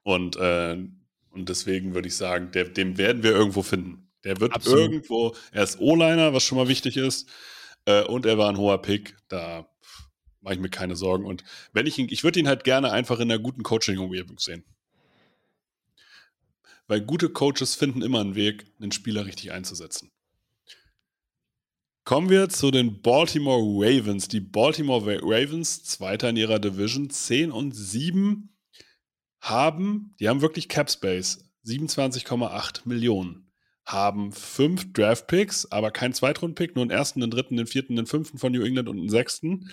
Und, 0.02 0.34
äh, 0.36 0.76
und 1.30 1.48
deswegen 1.48 1.94
würde 1.94 2.08
ich 2.08 2.16
sagen, 2.16 2.50
der, 2.50 2.64
dem 2.64 2.98
werden 2.98 3.22
wir 3.22 3.30
irgendwo 3.30 3.62
finden. 3.62 4.05
Der 4.26 4.40
wird 4.40 4.52
Absolut. 4.52 4.80
irgendwo, 4.80 5.36
er 5.52 5.62
ist 5.62 5.78
O-Liner, 5.78 6.34
was 6.34 6.42
schon 6.42 6.58
mal 6.58 6.66
wichtig 6.66 6.96
ist. 6.96 7.28
Äh, 7.84 8.02
und 8.02 8.26
er 8.26 8.36
war 8.38 8.48
ein 8.48 8.56
hoher 8.56 8.82
Pick. 8.82 9.16
Da 9.28 9.68
mache 10.40 10.54
ich 10.54 10.60
mir 10.60 10.68
keine 10.68 10.96
Sorgen. 10.96 11.24
Und 11.24 11.44
wenn 11.72 11.86
ich 11.86 11.96
ihn, 11.96 12.08
ich 12.10 12.24
würde 12.24 12.40
ihn 12.40 12.48
halt 12.48 12.64
gerne 12.64 12.90
einfach 12.90 13.20
in 13.20 13.30
einer 13.30 13.38
guten 13.38 13.62
Coaching-Umgebung 13.62 14.40
sehen. 14.40 14.64
Weil 16.88 17.02
gute 17.02 17.30
Coaches 17.30 17.76
finden 17.76 18.02
immer 18.02 18.20
einen 18.20 18.34
Weg, 18.34 18.66
einen 18.80 18.90
Spieler 18.90 19.26
richtig 19.26 19.52
einzusetzen. 19.52 20.10
Kommen 22.02 22.28
wir 22.28 22.48
zu 22.48 22.72
den 22.72 23.02
Baltimore 23.02 23.62
Ravens. 23.62 24.26
Die 24.26 24.40
Baltimore 24.40 25.20
Ravens, 25.22 25.84
Zweiter 25.84 26.30
in 26.30 26.36
ihrer 26.36 26.58
Division, 26.58 27.10
10 27.10 27.52
und 27.52 27.72
7, 27.72 28.56
haben, 29.40 30.16
die 30.18 30.28
haben 30.28 30.40
wirklich 30.40 30.68
Cap 30.68 30.90
Space, 30.90 31.52
27,8 31.64 32.82
Millionen. 32.86 33.45
Haben 33.86 34.32
fünf 34.32 34.92
Draft 34.92 35.28
Picks, 35.28 35.70
aber 35.70 35.90
kein 35.90 36.12
Zweitrund-Pick, 36.12 36.74
nur 36.74 36.82
einen 36.82 36.90
ersten, 36.90 37.22
einen 37.22 37.30
dritten, 37.30 37.54
einen 37.54 37.66
vierten, 37.66 37.96
einen 37.96 38.06
fünften 38.06 38.38
von 38.38 38.52
New 38.52 38.62
England 38.62 38.88
und 38.88 38.98
einen 38.98 39.08
sechsten. 39.08 39.70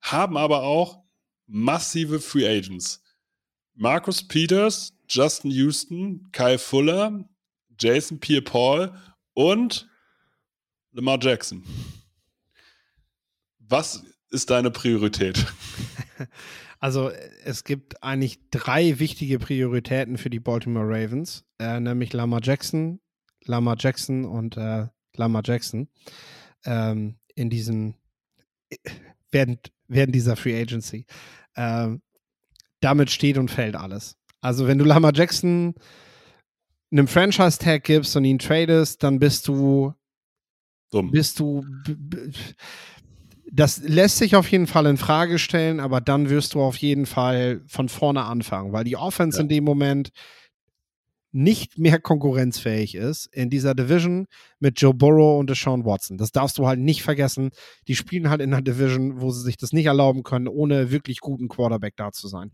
Haben 0.00 0.36
aber 0.36 0.62
auch 0.62 1.04
massive 1.46 2.20
Free 2.20 2.46
Agents. 2.46 3.02
Marcus 3.74 4.26
Peters, 4.26 4.92
Justin 5.08 5.50
Houston, 5.50 6.28
Kyle 6.32 6.58
Fuller, 6.58 7.28
Jason 7.78 8.18
Pierre-Paul 8.18 8.92
und 9.34 9.88
Lamar 10.92 11.18
Jackson. 11.20 11.62
Was 13.58 14.02
ist 14.30 14.50
deine 14.50 14.70
Priorität? 14.70 15.46
Also 16.78 17.10
es 17.42 17.64
gibt 17.64 18.02
eigentlich 18.02 18.38
drei 18.50 18.98
wichtige 18.98 19.38
Prioritäten 19.38 20.18
für 20.18 20.28
die 20.28 20.40
Baltimore 20.40 20.86
Ravens, 20.86 21.44
äh, 21.58 21.80
nämlich 21.80 22.12
Lamar 22.12 22.40
Jackson, 22.42 23.00
Lamar 23.46 23.76
Jackson 23.78 24.24
und 24.24 24.56
äh, 24.56 24.86
Lamar 25.14 25.42
Jackson 25.44 25.88
ähm, 26.64 27.16
in 27.34 27.50
diesen 27.50 27.94
während, 29.30 29.72
während 29.88 30.14
dieser 30.14 30.36
Free 30.36 30.60
Agency. 30.60 31.06
Ähm, 31.56 32.02
damit 32.80 33.10
steht 33.10 33.38
und 33.38 33.50
fällt 33.50 33.76
alles. 33.76 34.16
Also 34.40 34.66
wenn 34.66 34.78
du 34.78 34.84
Lamar 34.84 35.12
Jackson 35.14 35.74
einem 36.90 37.08
Franchise-Tag 37.08 37.84
gibst 37.84 38.16
und 38.16 38.24
ihn 38.24 38.38
tradest, 38.38 39.02
dann 39.02 39.18
bist 39.18 39.48
du 39.48 39.92
Dumm. 40.90 41.10
bist 41.10 41.40
du 41.40 41.64
das 43.52 43.78
lässt 43.78 44.18
sich 44.18 44.36
auf 44.36 44.50
jeden 44.50 44.66
Fall 44.66 44.86
in 44.86 44.96
Frage 44.96 45.38
stellen, 45.38 45.80
aber 45.80 46.00
dann 46.00 46.30
wirst 46.30 46.54
du 46.54 46.60
auf 46.60 46.76
jeden 46.76 47.06
Fall 47.06 47.62
von 47.66 47.88
vorne 47.88 48.24
anfangen, 48.24 48.72
weil 48.72 48.84
die 48.84 48.96
Offense 48.96 49.38
ja. 49.38 49.42
in 49.42 49.48
dem 49.48 49.64
Moment 49.64 50.10
nicht 51.36 51.76
mehr 51.76 52.00
konkurrenzfähig 52.00 52.94
ist 52.94 53.26
in 53.26 53.50
dieser 53.50 53.74
Division 53.74 54.26
mit 54.58 54.80
Joe 54.80 54.94
Burrow 54.94 55.38
und 55.38 55.50
Deshaun 55.50 55.84
Watson. 55.84 56.16
Das 56.16 56.32
darfst 56.32 56.56
du 56.56 56.66
halt 56.66 56.80
nicht 56.80 57.02
vergessen. 57.02 57.50
Die 57.88 57.94
spielen 57.94 58.30
halt 58.30 58.40
in 58.40 58.54
einer 58.54 58.62
Division, 58.62 59.20
wo 59.20 59.30
sie 59.30 59.42
sich 59.42 59.58
das 59.58 59.74
nicht 59.74 59.84
erlauben 59.84 60.22
können, 60.22 60.48
ohne 60.48 60.90
wirklich 60.90 61.20
guten 61.20 61.48
Quarterback 61.48 61.94
da 61.96 62.10
zu 62.10 62.26
sein. 62.26 62.52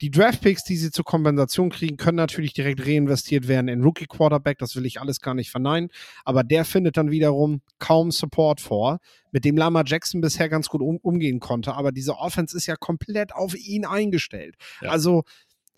Die 0.00 0.10
Draftpicks, 0.10 0.64
die 0.64 0.78
sie 0.78 0.90
zur 0.90 1.04
Kompensation 1.04 1.68
kriegen, 1.68 1.98
können 1.98 2.16
natürlich 2.16 2.54
direkt 2.54 2.86
reinvestiert 2.86 3.48
werden 3.48 3.68
in 3.68 3.82
Rookie 3.82 4.06
Quarterback. 4.06 4.56
Das 4.56 4.74
will 4.76 4.86
ich 4.86 4.98
alles 4.98 5.20
gar 5.20 5.34
nicht 5.34 5.50
verneinen. 5.50 5.90
Aber 6.24 6.42
der 6.42 6.64
findet 6.64 6.96
dann 6.96 7.10
wiederum 7.10 7.60
kaum 7.78 8.10
Support 8.10 8.62
vor, 8.62 9.00
mit 9.30 9.44
dem 9.44 9.58
Lama 9.58 9.82
Jackson 9.84 10.22
bisher 10.22 10.48
ganz 10.48 10.68
gut 10.68 10.80
um, 10.80 10.96
umgehen 10.96 11.38
konnte. 11.38 11.74
Aber 11.74 11.92
diese 11.92 12.16
Offense 12.16 12.56
ist 12.56 12.66
ja 12.66 12.76
komplett 12.76 13.34
auf 13.34 13.54
ihn 13.54 13.84
eingestellt. 13.84 14.56
Ja. 14.80 14.88
Also, 14.88 15.24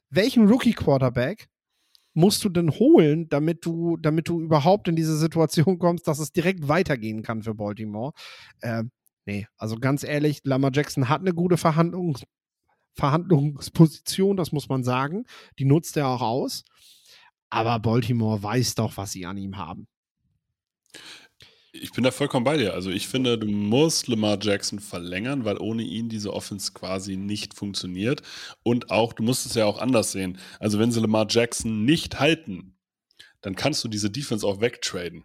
welchen 0.08 0.46
Rookie 0.46 0.74
Quarterback 0.74 1.48
musst 2.14 2.44
du 2.44 2.48
denn 2.48 2.70
holen, 2.70 3.28
damit 3.28 3.64
du, 3.64 3.96
damit 3.96 4.28
du 4.28 4.40
überhaupt 4.40 4.88
in 4.88 4.96
diese 4.96 5.16
Situation 5.16 5.78
kommst, 5.78 6.06
dass 6.08 6.18
es 6.18 6.32
direkt 6.32 6.68
weitergehen 6.68 7.22
kann 7.22 7.42
für 7.42 7.54
Baltimore? 7.54 8.12
Äh, 8.60 8.84
nee, 9.26 9.46
also 9.56 9.76
ganz 9.76 10.04
ehrlich, 10.04 10.40
Lamar 10.44 10.70
Jackson 10.72 11.08
hat 11.08 11.20
eine 11.20 11.34
gute 11.34 11.56
Verhandlungs 11.56 12.24
Verhandlungsposition, 12.94 14.36
das 14.36 14.52
muss 14.52 14.68
man 14.68 14.84
sagen. 14.84 15.24
Die 15.58 15.64
nutzt 15.64 15.96
er 15.96 16.08
auch 16.08 16.20
aus. 16.20 16.62
Aber 17.48 17.78
Baltimore 17.78 18.42
weiß 18.42 18.74
doch, 18.74 18.96
was 18.96 19.12
sie 19.12 19.26
an 19.26 19.36
ihm 19.36 19.56
haben. 19.56 19.86
Ich 21.74 21.92
bin 21.92 22.04
da 22.04 22.10
vollkommen 22.10 22.44
bei 22.44 22.58
dir. 22.58 22.74
Also 22.74 22.90
ich 22.90 23.08
finde, 23.08 23.38
du 23.38 23.46
musst 23.46 24.06
Lamar 24.06 24.38
Jackson 24.38 24.78
verlängern, 24.78 25.46
weil 25.46 25.56
ohne 25.56 25.82
ihn 25.82 26.10
diese 26.10 26.34
Offense 26.34 26.72
quasi 26.72 27.16
nicht 27.16 27.54
funktioniert. 27.54 28.20
Und 28.62 28.90
auch, 28.90 29.14
du 29.14 29.22
musst 29.22 29.46
es 29.46 29.54
ja 29.54 29.64
auch 29.64 29.78
anders 29.78 30.12
sehen. 30.12 30.38
Also 30.60 30.78
wenn 30.78 30.92
sie 30.92 31.00
Lamar 31.00 31.26
Jackson 31.30 31.86
nicht 31.86 32.20
halten, 32.20 32.76
dann 33.40 33.56
kannst 33.56 33.82
du 33.84 33.88
diese 33.88 34.10
Defense 34.10 34.46
auch 34.46 34.60
wegtraden. 34.60 35.24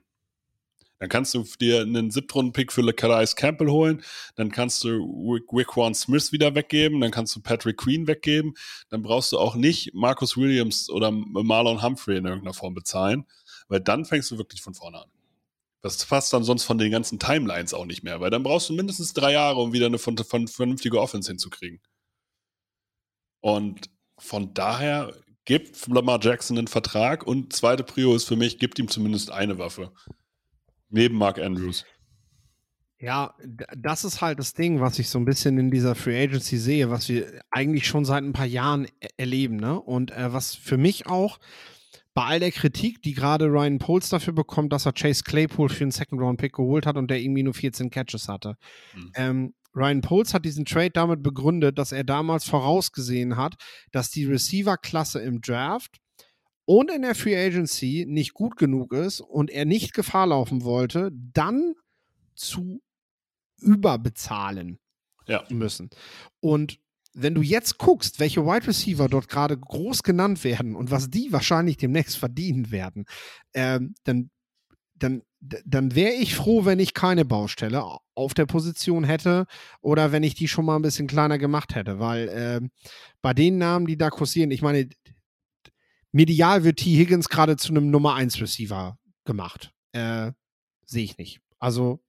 Dann 1.00 1.10
kannst 1.10 1.34
du 1.34 1.44
dir 1.60 1.82
einen 1.82 2.12
Siebtrunden-Pick 2.12 2.72
für 2.72 2.94
Calais 2.94 3.36
Campbell 3.36 3.70
holen, 3.70 4.02
dann 4.36 4.50
kannst 4.50 4.84
du 4.84 4.90
Wickwan 5.52 5.94
Smith 5.94 6.32
wieder 6.32 6.56
weggeben, 6.56 7.02
dann 7.02 7.12
kannst 7.12 7.36
du 7.36 7.42
Patrick 7.42 7.78
Queen 7.78 8.08
weggeben, 8.08 8.56
dann 8.90 9.04
brauchst 9.04 9.32
du 9.32 9.38
auch 9.38 9.56
nicht 9.56 9.94
Marcus 9.94 10.38
Williams 10.38 10.90
oder 10.90 11.12
Marlon 11.12 11.84
Humphrey 11.84 12.18
in 12.18 12.26
irgendeiner 12.26 12.56
Form 12.56 12.74
bezahlen, 12.74 13.26
weil 13.68 13.82
dann 13.82 14.06
fängst 14.06 14.32
du 14.32 14.40
wirklich 14.40 14.62
von 14.62 14.74
vorne 14.74 15.04
an. 15.04 15.10
Das 15.82 16.06
passt 16.06 16.34
dann 16.34 16.44
sonst 16.44 16.64
von 16.64 16.78
den 16.78 16.92
ganzen 16.92 17.20
Timelines 17.20 17.74
auch 17.74 17.86
nicht 17.86 18.04
mehr, 18.04 18.20
weil 18.20 18.30
dann 18.30 18.44
brauchst 18.44 18.70
du 18.70 18.74
mindestens 18.74 19.14
drei 19.14 19.34
Jahre, 19.34 19.60
um 19.60 19.74
wieder 19.74 19.86
eine 19.86 20.00
von, 20.00 20.18
von 20.18 20.48
vernünftige 20.48 21.00
Offense 21.00 21.30
hinzukriegen. 21.32 21.80
Und 23.42 23.90
von 24.18 24.54
daher 24.54 25.14
gibt 25.46 25.88
Lamar 25.88 26.20
Jackson 26.22 26.58
einen 26.58 26.68
Vertrag 26.68 27.26
und 27.26 27.54
zweite 27.54 27.84
Prio 27.84 28.16
ist 28.16 28.26
für 28.26 28.36
mich, 28.36 28.60
gibt 28.60 28.80
ihm 28.80 28.90
zumindest 28.90 29.32
eine 29.32 29.58
Waffe. 29.58 29.94
Neben 30.90 31.18
Mark 31.18 31.40
Andrews. 31.40 31.86
Ja, 33.00 33.36
das 33.78 34.04
ist 34.04 34.22
halt 34.22 34.40
das 34.40 34.54
Ding, 34.54 34.82
was 34.82 34.98
ich 34.98 35.10
so 35.10 35.20
ein 35.20 35.26
bisschen 35.26 35.60
in 35.60 35.70
dieser 35.70 35.94
Free 35.94 36.22
Agency 36.22 36.58
sehe, 36.58 36.90
was 36.90 37.08
wir 37.10 37.42
eigentlich 37.52 37.86
schon 37.86 38.06
seit 38.06 38.24
ein 38.24 38.34
paar 38.34 38.48
Jahren 38.48 38.86
e-, 38.86 39.08
erleben, 39.18 39.58
ne? 39.58 39.80
Und 39.80 40.12
äh, 40.12 40.34
was 40.34 40.56
für 40.56 40.78
mich 40.78 41.06
auch 41.06 41.38
bei 42.18 42.24
all 42.24 42.40
der 42.40 42.52
Kritik, 42.52 43.04
die 43.04 43.14
gerade 43.14 43.46
Ryan 43.46 43.78
Poles 43.78 44.10
dafür 44.10 44.34
bekommt, 44.34 44.74
dass 44.74 44.88
er 44.88 44.94
Chase 44.94 45.22
Claypool 45.24 45.70
für 45.70 45.84
einen 45.84 45.92
Second-Round-Pick 45.92 46.54
geholt 46.54 46.88
hat 46.88 46.98
und 46.98 47.12
der 47.12 47.20
irgendwie 47.20 47.44
nur 47.44 47.54
14 47.54 47.92
Catches 47.92 48.28
hatte. 48.28 48.56
Mhm. 48.96 49.12
Ähm, 49.14 49.54
Ryan 49.76 50.02
Poles 50.02 50.34
hat 50.34 50.44
diesen 50.44 50.66
Trade 50.66 50.90
damit 50.90 51.22
begründet, 51.22 51.78
dass 51.78 51.92
er 51.92 52.04
damals 52.04 52.46
vorausgesehen 52.46 53.38
hat, 53.38 53.54
dass 53.92 54.10
die 54.10 54.26
Receiver-Klasse 54.26 55.20
im 55.20 55.42
Draft 55.42 56.00
und 56.66 56.90
in 56.90 57.04
der 57.04 57.14
Free 57.14 57.38
Agency 57.38 58.08
nicht 58.10 58.34
gut 58.34 58.58
genug 58.58 58.94
ist 58.94 59.22
und 59.22 59.52
er 59.52 59.66
nicht 59.66 59.94
Gefahr 59.94 60.26
laufen 60.26 60.64
wollte, 60.64 61.12
dann 61.14 61.76
zu 62.34 62.82
überbezahlen 63.60 64.80
ja. 65.28 65.44
müssen. 65.50 65.92
Und 66.40 66.80
wenn 67.22 67.36
du 67.36 67.42
jetzt 67.42 67.78
guckst, 67.78 68.20
welche 68.20 68.46
Wide 68.46 68.68
Receiver 68.68 69.10
dort 69.10 69.28
gerade 69.28 69.58
groß 69.58 70.04
genannt 70.04 70.44
werden 70.44 70.76
und 70.76 70.92
was 70.92 71.10
die 71.10 71.32
wahrscheinlich 71.32 71.78
demnächst 71.78 72.18
verdienen 72.18 72.72
werden, 72.72 73.06
ähm, 73.54 73.96
dann 74.04 74.30
dann, 75.00 75.22
dann 75.40 75.96
wäre 75.96 76.14
ich 76.14 76.36
froh, 76.36 76.66
wenn 76.66 76.80
ich 76.80 76.94
keine 76.94 77.24
Baustelle 77.24 77.84
auf 78.16 78.34
der 78.34 78.46
Position 78.46 79.04
hätte 79.04 79.46
oder 79.82 80.12
wenn 80.12 80.24
ich 80.24 80.34
die 80.34 80.48
schon 80.48 80.66
mal 80.66 80.76
ein 80.76 80.82
bisschen 80.82 81.08
kleiner 81.08 81.38
gemacht 81.38 81.76
hätte, 81.76 82.00
weil 82.00 82.28
äh, 82.30 82.62
bei 83.22 83.34
den 83.34 83.58
Namen, 83.58 83.86
die 83.86 83.98
da 83.98 84.10
kursieren, 84.10 84.52
ich 84.52 84.62
meine, 84.62 84.90
medial 86.12 86.64
wird 86.64 86.80
T. 86.80 86.98
Higgins 86.98 87.30
gerade 87.30 87.58
zu 87.58 87.70
einem 87.70 87.92
Nummer 87.92 88.16
1 88.16 88.42
Receiver 88.42 88.98
gemacht. 89.24 89.72
Äh, 89.92 90.32
Sehe 90.86 91.04
ich 91.04 91.18
nicht. 91.18 91.42
Also 91.60 92.00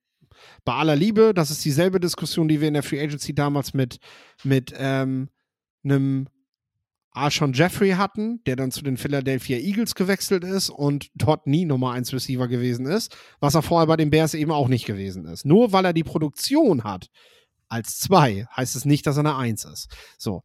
bei 0.64 0.74
aller 0.74 0.96
Liebe, 0.96 1.32
das 1.34 1.50
ist 1.50 1.64
dieselbe 1.64 2.00
Diskussion, 2.00 2.48
die 2.48 2.60
wir 2.60 2.68
in 2.68 2.74
der 2.74 2.82
Free 2.82 3.00
Agency 3.00 3.34
damals 3.34 3.74
mit, 3.74 3.98
mit 4.44 4.72
ähm, 4.76 5.28
einem 5.84 6.28
Arshon 7.12 7.52
Jeffrey 7.52 7.90
hatten, 7.92 8.42
der 8.44 8.56
dann 8.56 8.70
zu 8.70 8.82
den 8.82 8.96
Philadelphia 8.96 9.58
Eagles 9.58 9.94
gewechselt 9.94 10.44
ist 10.44 10.70
und 10.70 11.08
dort 11.14 11.46
nie 11.46 11.64
Nummer 11.64 11.92
1 11.92 12.12
Receiver 12.12 12.48
gewesen 12.48 12.86
ist, 12.86 13.16
was 13.40 13.54
er 13.54 13.62
vorher 13.62 13.86
bei 13.86 13.96
den 13.96 14.10
Bears 14.10 14.34
eben 14.34 14.52
auch 14.52 14.68
nicht 14.68 14.86
gewesen 14.86 15.24
ist. 15.24 15.44
Nur 15.44 15.72
weil 15.72 15.84
er 15.84 15.92
die 15.92 16.04
Produktion 16.04 16.84
hat 16.84 17.08
als 17.68 17.98
2, 17.98 18.46
heißt 18.56 18.76
es 18.76 18.84
nicht, 18.84 19.06
dass 19.06 19.16
er 19.16 19.20
eine 19.20 19.36
1 19.36 19.64
ist. 19.64 19.88
So. 20.16 20.42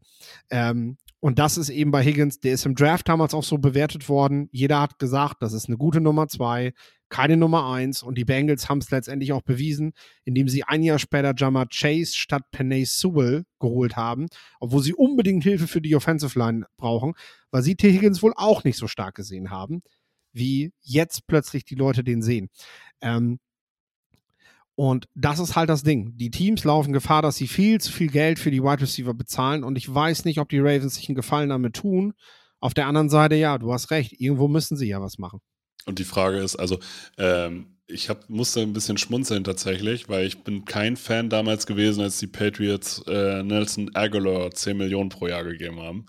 Ähm, 0.50 0.98
und 1.20 1.38
das 1.38 1.56
ist 1.56 1.70
eben 1.70 1.90
bei 1.90 2.04
Higgins, 2.04 2.40
der 2.40 2.52
ist 2.52 2.66
im 2.66 2.74
Draft 2.74 3.08
damals 3.08 3.32
auch 3.32 3.44
so 3.44 3.56
bewertet 3.56 4.08
worden. 4.08 4.48
Jeder 4.52 4.80
hat 4.80 4.98
gesagt, 4.98 5.36
das 5.40 5.54
ist 5.54 5.68
eine 5.68 5.78
gute 5.78 6.00
Nummer 6.00 6.28
2 6.28 6.74
keine 7.14 7.36
Nummer 7.36 7.72
1 7.72 8.02
und 8.02 8.18
die 8.18 8.24
Bengals 8.24 8.68
haben 8.68 8.78
es 8.78 8.90
letztendlich 8.90 9.32
auch 9.32 9.42
bewiesen, 9.42 9.92
indem 10.24 10.48
sie 10.48 10.64
ein 10.64 10.82
Jahr 10.82 10.98
später 10.98 11.32
Jamar 11.36 11.68
Chase 11.68 12.16
statt 12.16 12.42
Penay 12.50 12.84
Sewell 12.84 13.44
geholt 13.60 13.94
haben, 13.94 14.26
obwohl 14.58 14.82
sie 14.82 14.94
unbedingt 14.94 15.44
Hilfe 15.44 15.68
für 15.68 15.80
die 15.80 15.94
Offensive 15.94 16.36
Line 16.36 16.66
brauchen, 16.76 17.14
weil 17.52 17.62
sie 17.62 17.76
T. 17.76 17.92
Higgins 17.92 18.20
wohl 18.20 18.32
auch 18.34 18.64
nicht 18.64 18.76
so 18.76 18.88
stark 18.88 19.14
gesehen 19.14 19.50
haben, 19.50 19.82
wie 20.32 20.72
jetzt 20.80 21.28
plötzlich 21.28 21.64
die 21.64 21.76
Leute 21.76 22.02
den 22.02 22.20
sehen. 22.20 22.50
Ähm, 23.00 23.38
und 24.74 25.06
das 25.14 25.38
ist 25.38 25.54
halt 25.54 25.70
das 25.70 25.84
Ding. 25.84 26.16
Die 26.16 26.32
Teams 26.32 26.64
laufen 26.64 26.92
Gefahr, 26.92 27.22
dass 27.22 27.36
sie 27.36 27.46
viel 27.46 27.80
zu 27.80 27.92
viel 27.92 28.08
Geld 28.08 28.40
für 28.40 28.50
die 28.50 28.64
Wide 28.64 28.82
Receiver 28.82 29.14
bezahlen. 29.14 29.62
Und 29.62 29.78
ich 29.78 29.94
weiß 29.94 30.24
nicht, 30.24 30.40
ob 30.40 30.48
die 30.48 30.58
Ravens 30.58 30.96
sich 30.96 31.08
einen 31.08 31.14
Gefallen 31.14 31.50
damit 31.50 31.76
tun. 31.76 32.14
Auf 32.58 32.74
der 32.74 32.88
anderen 32.88 33.08
Seite, 33.08 33.36
ja, 33.36 33.56
du 33.56 33.72
hast 33.72 33.92
recht. 33.92 34.20
Irgendwo 34.20 34.48
müssen 34.48 34.76
sie 34.76 34.88
ja 34.88 35.00
was 35.00 35.18
machen. 35.18 35.40
Und 35.86 35.98
die 35.98 36.04
Frage 36.04 36.38
ist, 36.38 36.56
also, 36.56 36.78
ähm, 37.18 37.74
ich 37.86 38.08
hab, 38.08 38.28
musste 38.30 38.60
ein 38.60 38.72
bisschen 38.72 38.96
schmunzeln 38.96 39.44
tatsächlich, 39.44 40.08
weil 40.08 40.26
ich 40.26 40.42
bin 40.42 40.64
kein 40.64 40.96
Fan 40.96 41.28
damals 41.28 41.66
gewesen, 41.66 42.02
als 42.02 42.18
die 42.18 42.26
Patriots 42.26 43.02
äh, 43.06 43.42
Nelson 43.42 43.94
Aguilar 43.94 44.50
10 44.50 44.76
Millionen 44.76 45.10
pro 45.10 45.26
Jahr 45.26 45.44
gegeben 45.44 45.80
haben. 45.80 46.06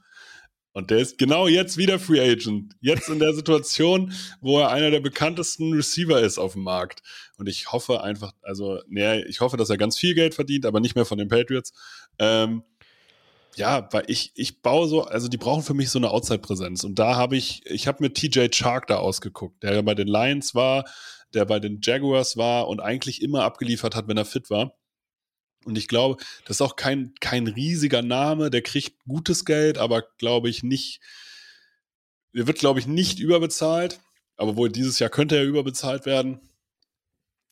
Und 0.72 0.92
der 0.92 0.98
ist 0.98 1.18
genau 1.18 1.48
jetzt 1.48 1.78
wieder 1.78 2.00
Free 2.00 2.20
Agent. 2.20 2.76
Jetzt 2.82 3.08
in 3.08 3.20
der 3.20 3.34
Situation, 3.34 4.12
wo 4.42 4.60
er 4.60 4.72
einer 4.72 4.92
der 4.92 5.00
bekanntesten 5.00 5.72
Receiver 5.72 6.20
ist 6.20 6.38
auf 6.38 6.54
dem 6.54 6.64
Markt. 6.64 7.02
Und 7.38 7.48
ich 7.48 7.72
hoffe 7.72 8.04
einfach, 8.04 8.34
also, 8.42 8.82
nee, 8.88 9.22
ich 9.24 9.40
hoffe, 9.40 9.56
dass 9.56 9.70
er 9.70 9.78
ganz 9.78 9.98
viel 9.98 10.16
Geld 10.16 10.36
verdient, 10.36 10.66
aber 10.66 10.82
nicht 10.82 10.96
mehr 10.96 11.06
von 11.06 11.18
den 11.18 11.30
Patriots. 11.30 11.72
Ähm, 12.20 12.64
ja, 13.56 13.88
weil 13.92 14.04
ich, 14.08 14.32
ich 14.36 14.62
baue 14.62 14.88
so, 14.88 15.04
also 15.04 15.28
die 15.28 15.38
brauchen 15.38 15.64
für 15.64 15.74
mich 15.74 15.90
so 15.90 16.00
eine 16.00 16.12
Outside-Präsenz. 16.12 16.84
Und 16.84 17.00
da 17.00 17.16
habe 17.16 17.38
ich, 17.38 17.66
ich 17.66 17.88
habe 17.88 18.04
mir 18.04 18.14
TJ 18.14 18.50
Chark 18.50 18.88
da 18.88 18.98
ausgeguckt, 18.98 19.64
der 19.64 19.82
bei 19.84 19.96
den 19.96 20.08
Lions 20.08 20.56
war, 20.56 20.86
der 21.34 21.46
bei 21.46 21.60
den 21.60 21.80
Jaguars 21.82 22.38
war 22.38 22.68
und 22.68 22.80
eigentlich 22.80 23.22
immer 23.22 23.44
abgeliefert 23.44 23.96
hat, 23.96 24.08
wenn 24.08 24.18
er 24.18 24.26
fit 24.26 24.50
war. 24.50 24.78
Und 25.66 25.78
ich 25.78 25.88
glaube, 25.88 26.22
das 26.46 26.58
ist 26.58 26.62
auch 26.62 26.76
kein, 26.76 27.14
kein 27.20 27.48
riesiger 27.48 28.02
Name, 28.02 28.52
der 28.52 28.62
kriegt 28.62 29.00
gutes 29.08 29.46
Geld, 29.46 29.78
aber 29.78 30.04
glaube 30.20 30.50
ich 30.50 30.62
nicht, 30.62 31.02
der 32.34 32.48
wird, 32.48 32.60
glaube 32.60 32.80
ich, 32.80 32.88
nicht 32.88 33.20
überbezahlt. 33.20 34.00
Aber 34.38 34.58
wohl 34.58 34.70
dieses 34.70 35.00
Jahr 35.00 35.10
könnte 35.10 35.38
er 35.38 35.46
überbezahlt 35.46 36.06
werden. 36.06 36.42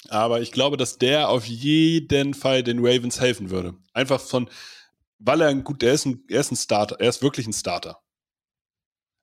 Aber 0.10 0.42
ich 0.42 0.52
glaube, 0.52 0.76
dass 0.76 0.98
der 0.98 1.30
auf 1.30 1.46
jeden 1.46 2.34
Fall 2.34 2.62
den 2.62 2.80
Ravens 2.80 3.22
helfen 3.22 3.50
würde. 3.50 3.76
Einfach 3.94 4.20
von, 4.20 4.50
weil 5.20 5.42
er 5.42 5.50
ein 5.50 5.64
gut, 5.64 5.84
er 5.84 5.94
ist 5.94 6.06
ein, 6.06 6.24
er 6.30 6.42
ist 6.42 6.52
ein 6.52 6.56
Starter, 6.58 7.00
er 7.00 7.10
ist 7.10 7.22
wirklich 7.22 7.48
ein 7.48 7.54
Starter. 7.54 8.00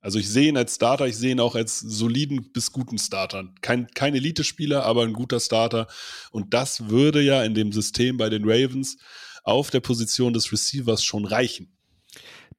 Also 0.02 0.18
ich 0.18 0.28
sehe 0.28 0.48
ihn 0.48 0.56
als 0.56 0.76
Starter, 0.76 1.06
ich 1.06 1.16
sehe 1.16 1.32
ihn 1.32 1.40
auch 1.40 1.54
als 1.54 1.78
soliden 1.78 2.52
bis 2.52 2.72
guten 2.72 2.98
Starter. 2.98 3.44
Kein, 3.60 3.86
kein 3.88 4.14
Elite-Spieler, 4.14 4.84
aber 4.84 5.02
ein 5.02 5.12
guter 5.12 5.40
Starter. 5.40 5.88
Und 6.30 6.54
das 6.54 6.88
würde 6.88 7.20
ja 7.20 7.42
in 7.44 7.54
dem 7.54 7.70
System 7.70 8.16
bei 8.16 8.30
den 8.30 8.44
Ravens 8.44 8.96
auf 9.44 9.70
der 9.70 9.80
Position 9.80 10.32
des 10.32 10.52
Receivers 10.52 11.04
schon 11.04 11.26
reichen. 11.26 11.76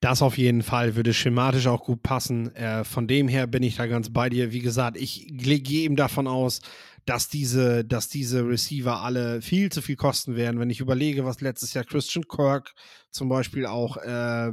Das 0.01 0.21
auf 0.21 0.37
jeden 0.37 0.63
Fall 0.63 0.95
würde 0.95 1.13
schematisch 1.13 1.67
auch 1.67 1.83
gut 1.83 2.01
passen. 2.01 2.55
Äh, 2.55 2.83
von 2.83 3.07
dem 3.07 3.27
her 3.27 3.47
bin 3.47 3.63
ich 3.63 3.75
da 3.75 3.85
ganz 3.87 4.11
bei 4.11 4.29
dir. 4.29 4.51
Wie 4.51 4.59
gesagt, 4.59 4.97
ich 4.97 5.27
gehe 5.27 5.83
eben 5.83 5.95
davon 5.95 6.27
aus, 6.27 6.61
dass 7.05 7.29
diese, 7.29 7.83
dass 7.85 8.09
diese 8.09 8.47
Receiver 8.47 9.01
alle 9.01 9.41
viel 9.41 9.71
zu 9.71 9.81
viel 9.81 9.95
kosten 9.95 10.35
werden. 10.35 10.59
Wenn 10.59 10.69
ich 10.69 10.79
überlege, 10.79 11.25
was 11.25 11.41
letztes 11.41 11.73
Jahr 11.73 11.83
Christian 11.83 12.27
Kirk 12.27 12.73
zum 13.11 13.29
Beispiel 13.29 13.65
auch 13.65 13.97
äh, 13.97 14.51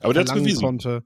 aber 0.00 0.14
der 0.14 0.24
bewiesen. 0.24 0.60
konnte. 0.60 1.04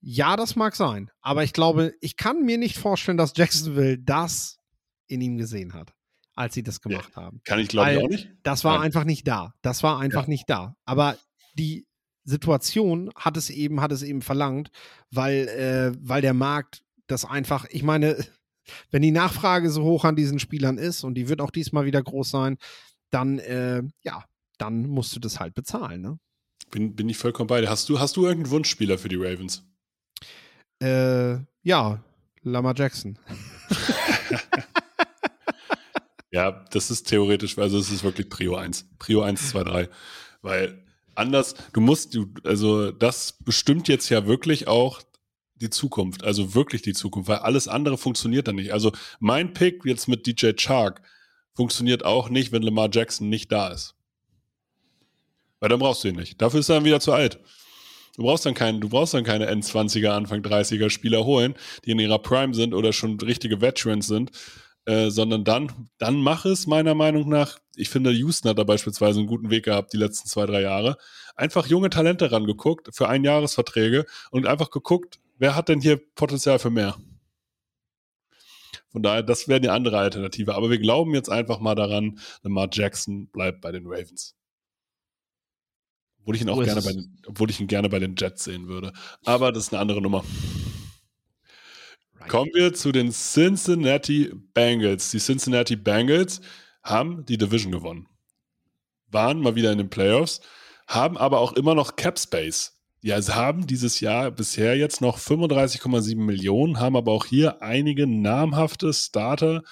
Ja, 0.00 0.36
das 0.36 0.54
mag 0.54 0.76
sein. 0.76 1.10
Aber 1.20 1.44
ich 1.44 1.52
glaube, 1.52 1.94
ich 2.00 2.16
kann 2.16 2.44
mir 2.44 2.58
nicht 2.58 2.76
vorstellen, 2.76 3.16
dass 3.16 3.32
Jacksonville 3.36 3.98
das 3.98 4.58
in 5.06 5.20
ihm 5.20 5.38
gesehen 5.38 5.72
hat, 5.72 5.94
als 6.34 6.54
sie 6.54 6.62
das 6.62 6.80
gemacht 6.80 7.12
ja, 7.16 7.22
haben. 7.22 7.40
Kann 7.44 7.58
ich 7.58 7.68
glaube 7.68 7.92
ich 7.92 7.98
auch 7.98 8.08
nicht. 8.08 8.28
Das 8.42 8.64
war 8.64 8.76
Nein. 8.76 8.86
einfach 8.86 9.04
nicht 9.04 9.26
da. 9.26 9.54
Das 9.62 9.82
war 9.82 9.98
einfach 9.98 10.24
ja. 10.24 10.28
nicht 10.28 10.48
da. 10.48 10.76
Aber 10.84 11.16
die 11.54 11.86
Situation 12.24 13.10
hat 13.16 13.36
es 13.36 13.50
eben, 13.50 13.80
hat 13.80 13.92
es 13.92 14.02
eben 14.02 14.22
verlangt, 14.22 14.70
weil, 15.10 15.48
äh, 15.48 15.96
weil 16.00 16.22
der 16.22 16.34
Markt 16.34 16.82
das 17.06 17.24
einfach, 17.24 17.66
ich 17.70 17.82
meine, 17.82 18.16
wenn 18.90 19.02
die 19.02 19.10
Nachfrage 19.10 19.70
so 19.70 19.84
hoch 19.84 20.04
an 20.04 20.16
diesen 20.16 20.38
Spielern 20.38 20.78
ist 20.78 21.04
und 21.04 21.14
die 21.14 21.28
wird 21.28 21.40
auch 21.40 21.50
diesmal 21.50 21.86
wieder 21.86 22.02
groß 22.02 22.30
sein, 22.30 22.58
dann, 23.10 23.38
äh, 23.38 23.82
ja, 24.02 24.24
dann 24.58 24.86
musst 24.86 25.14
du 25.14 25.20
das 25.20 25.40
halt 25.40 25.54
bezahlen, 25.54 26.00
ne? 26.00 26.18
Bin, 26.70 26.96
bin 26.96 27.08
ich 27.08 27.18
vollkommen 27.18 27.46
bei 27.46 27.60
dir. 27.60 27.68
Hast 27.68 27.88
du, 27.88 28.00
hast 28.00 28.16
du 28.16 28.24
irgendeinen 28.24 28.50
Wunschspieler 28.50 28.98
für 28.98 29.08
die 29.08 29.16
Ravens? 29.16 29.62
Äh, 30.82 31.38
ja, 31.62 32.02
Lama 32.42 32.74
Jackson. 32.76 33.18
ja, 36.30 36.64
das 36.70 36.90
ist 36.90 37.04
theoretisch, 37.04 37.58
also 37.58 37.78
es 37.78 37.90
ist 37.90 38.02
wirklich 38.02 38.28
Prio 38.28 38.56
1. 38.56 38.88
Prio 38.98 39.22
1, 39.22 39.50
2, 39.50 39.64
3. 39.64 39.88
Weil 40.42 40.84
anders, 41.14 41.54
du 41.72 41.80
musst, 41.80 42.14
du, 42.14 42.32
also 42.44 42.90
das 42.90 43.38
bestimmt 43.44 43.88
jetzt 43.88 44.08
ja 44.08 44.26
wirklich 44.26 44.68
auch 44.68 45.02
die 45.56 45.70
Zukunft, 45.70 46.24
also 46.24 46.54
wirklich 46.54 46.82
die 46.82 46.92
Zukunft, 46.92 47.28
weil 47.28 47.38
alles 47.38 47.68
andere 47.68 47.96
funktioniert 47.96 48.48
dann 48.48 48.56
nicht. 48.56 48.72
Also 48.72 48.92
mein 49.20 49.54
Pick 49.54 49.84
jetzt 49.84 50.08
mit 50.08 50.26
DJ 50.26 50.52
Chark 50.56 51.02
funktioniert 51.54 52.04
auch 52.04 52.28
nicht, 52.28 52.52
wenn 52.52 52.62
Lamar 52.62 52.88
Jackson 52.92 53.28
nicht 53.28 53.52
da 53.52 53.68
ist. 53.68 53.93
Weil 55.64 55.70
dann 55.70 55.78
brauchst 55.78 56.04
du 56.04 56.08
ihn 56.08 56.16
nicht. 56.16 56.42
Dafür 56.42 56.60
ist 56.60 56.68
er 56.68 56.74
dann 56.74 56.84
wieder 56.84 57.00
zu 57.00 57.10
alt. 57.14 57.40
Du 58.18 58.22
brauchst 58.24 58.44
dann 58.44 58.52
keinen, 58.52 58.82
du 58.82 58.90
brauchst 58.90 59.14
dann 59.14 59.24
keine 59.24 59.50
N20er, 59.50 60.10
Anfang 60.10 60.42
30er 60.42 60.90
Spieler 60.90 61.24
holen, 61.24 61.54
die 61.86 61.92
in 61.92 61.98
ihrer 61.98 62.18
Prime 62.18 62.52
sind 62.52 62.74
oder 62.74 62.92
schon 62.92 63.18
richtige 63.18 63.62
Veterans 63.62 64.06
sind, 64.06 64.30
äh, 64.84 65.08
sondern 65.08 65.42
dann, 65.42 65.88
dann 65.96 66.20
mach 66.20 66.44
es 66.44 66.66
meiner 66.66 66.94
Meinung 66.94 67.30
nach. 67.30 67.60
Ich 67.76 67.88
finde, 67.88 68.10
Houston 68.10 68.50
hat 68.50 68.58
da 68.58 68.64
beispielsweise 68.64 69.20
einen 69.20 69.26
guten 69.26 69.48
Weg 69.48 69.64
gehabt 69.64 69.94
die 69.94 69.96
letzten 69.96 70.28
zwei, 70.28 70.44
drei 70.44 70.60
Jahre. 70.60 70.98
Einfach 71.34 71.66
junge 71.66 71.88
Talente 71.88 72.30
rangeguckt 72.30 72.94
für 72.94 73.08
Einjahresverträge 73.08 74.04
und 74.30 74.46
einfach 74.46 74.70
geguckt, 74.70 75.18
wer 75.38 75.56
hat 75.56 75.70
denn 75.70 75.80
hier 75.80 75.98
Potenzial 76.14 76.58
für 76.58 76.68
mehr? 76.68 76.98
Von 78.92 79.02
daher, 79.02 79.22
das 79.22 79.48
wäre 79.48 79.60
eine 79.60 79.72
andere 79.72 79.96
Alternative. 79.96 80.56
Aber 80.56 80.68
wir 80.68 80.78
glauben 80.78 81.14
jetzt 81.14 81.30
einfach 81.30 81.58
mal 81.58 81.74
daran, 81.74 82.18
Lamar 82.42 82.68
Jackson 82.70 83.28
bleibt 83.28 83.62
bei 83.62 83.72
den 83.72 83.86
Ravens. 83.86 84.36
Obwohl 86.24 86.36
ich 86.36 86.42
ihn 86.42 86.48
auch 86.48 86.64
gerne 86.64 86.80
bei, 86.80 86.92
den, 86.92 87.18
obwohl 87.26 87.50
ich 87.50 87.60
ihn 87.60 87.66
gerne 87.66 87.90
bei 87.90 87.98
den 87.98 88.14
Jets 88.16 88.44
sehen 88.44 88.66
würde. 88.66 88.94
Aber 89.26 89.52
das 89.52 89.64
ist 89.64 89.74
eine 89.74 89.82
andere 89.82 90.00
Nummer. 90.00 90.24
Right. 92.18 92.30
Kommen 92.30 92.50
wir 92.54 92.72
zu 92.72 92.92
den 92.92 93.12
Cincinnati 93.12 94.32
Bengals. 94.54 95.10
Die 95.10 95.18
Cincinnati 95.18 95.76
Bengals 95.76 96.40
haben 96.82 97.26
die 97.26 97.36
Division 97.36 97.72
gewonnen. 97.72 98.08
Waren 99.10 99.40
mal 99.40 99.54
wieder 99.54 99.70
in 99.70 99.76
den 99.76 99.90
Playoffs, 99.90 100.40
haben 100.86 101.18
aber 101.18 101.40
auch 101.40 101.52
immer 101.52 101.74
noch 101.74 101.96
Cap 101.96 102.18
Space. 102.18 102.80
Ja, 103.02 103.20
sie 103.20 103.34
haben 103.34 103.66
dieses 103.66 104.00
Jahr 104.00 104.30
bisher 104.30 104.78
jetzt 104.78 105.02
noch 105.02 105.18
35,7 105.18 106.16
Millionen, 106.16 106.80
haben 106.80 106.96
aber 106.96 107.12
auch 107.12 107.26
hier 107.26 107.60
einige 107.60 108.06
namhafte 108.06 108.94
Starter, 108.94 109.62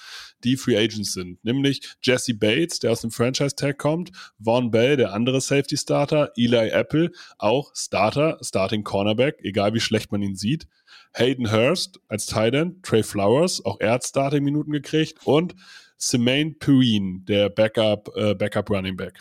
die 0.45 0.57
Free 0.57 0.77
Agents 0.77 1.13
sind. 1.13 1.43
Nämlich 1.45 1.81
Jesse 2.03 2.35
Bates, 2.35 2.79
der 2.79 2.93
aus 2.93 3.01
dem 3.01 3.11
Franchise-Tag 3.11 3.79
kommt, 3.79 4.13
Vaughn 4.39 4.71
Bell, 4.71 4.97
der 4.97 5.13
andere 5.13 5.41
Safety-Starter, 5.41 6.33
Eli 6.37 6.69
Apple, 6.69 7.11
auch 7.39 7.73
Starter, 7.75 8.39
Starting 8.43 8.85
Cornerback, 8.85 9.39
egal 9.43 9.75
wie 9.75 9.81
schlecht 9.81 10.13
man 10.13 10.23
ihn 10.23 10.37
sieht. 10.37 10.67
Hayden 11.15 11.53
Hurst 11.53 12.01
als 12.09 12.27
Tight 12.27 12.55
End, 12.55 12.83
Trey 12.83 13.03
Flowers, 13.03 13.65
auch 13.65 13.79
er 13.81 13.93
hat 13.93 14.05
Starting-Minuten 14.05 14.73
gekriegt 14.73 15.19
und 15.25 15.55
Semaine 15.97 16.53
Puin, 16.59 17.25
der 17.27 17.49
Backup, 17.49 18.11
äh, 18.17 18.35
Backup 18.35 18.71
Running 18.71 18.97
Back. 18.97 19.21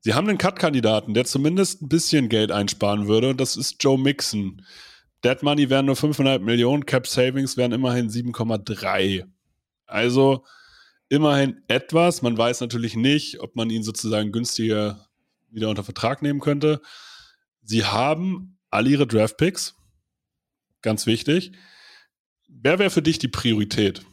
Sie 0.00 0.14
haben 0.14 0.28
einen 0.28 0.38
Cut-Kandidaten, 0.38 1.14
der 1.14 1.24
zumindest 1.24 1.82
ein 1.82 1.88
bisschen 1.88 2.28
Geld 2.28 2.50
einsparen 2.50 3.06
würde, 3.06 3.30
und 3.30 3.40
das 3.40 3.56
ist 3.56 3.76
Joe 3.80 3.96
Mixon. 3.96 4.62
Dead 5.24 5.42
Money 5.42 5.70
wären 5.70 5.86
nur 5.86 5.94
5,5 5.94 6.40
Millionen, 6.40 6.86
Cap 6.86 7.06
Savings 7.06 7.56
wären 7.56 7.72
immerhin 7.72 8.08
7,3. 8.08 9.24
Also 9.86 10.44
immerhin 11.08 11.62
etwas. 11.68 12.22
Man 12.22 12.36
weiß 12.36 12.60
natürlich 12.60 12.96
nicht, 12.96 13.40
ob 13.40 13.54
man 13.54 13.70
ihn 13.70 13.82
sozusagen 13.82 14.32
günstiger 14.32 15.06
wieder 15.50 15.68
unter 15.68 15.84
Vertrag 15.84 16.22
nehmen 16.22 16.40
könnte. 16.40 16.80
Sie 17.62 17.84
haben 17.84 18.58
alle 18.70 18.90
ihre 18.90 19.06
Draft 19.06 19.36
Picks. 19.36 19.76
Ganz 20.80 21.06
wichtig. 21.06 21.52
Wer 22.48 22.78
wäre 22.78 22.90
für 22.90 23.02
dich 23.02 23.18
die 23.18 23.28
Priorität? 23.28 24.04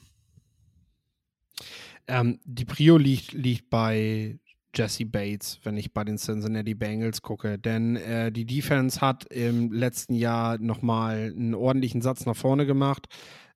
Ähm, 2.07 2.39
die 2.43 2.65
Prio 2.65 2.97
liegt, 2.97 3.33
liegt 3.33 3.69
bei 3.69 4.39
Jesse 4.75 5.05
Bates, 5.05 5.59
wenn 5.63 5.77
ich 5.77 5.93
bei 5.93 6.03
den 6.03 6.17
Cincinnati 6.17 6.75
Bengals 6.75 7.21
gucke. 7.21 7.57
Denn 7.57 7.95
äh, 7.95 8.31
die 8.31 8.45
Defense 8.45 9.01
hat 9.01 9.25
im 9.31 9.71
letzten 9.71 10.13
Jahr 10.13 10.57
nochmal 10.59 11.33
einen 11.35 11.55
ordentlichen 11.55 12.01
Satz 12.01 12.25
nach 12.25 12.35
vorne 12.35 12.65
gemacht. 12.65 13.07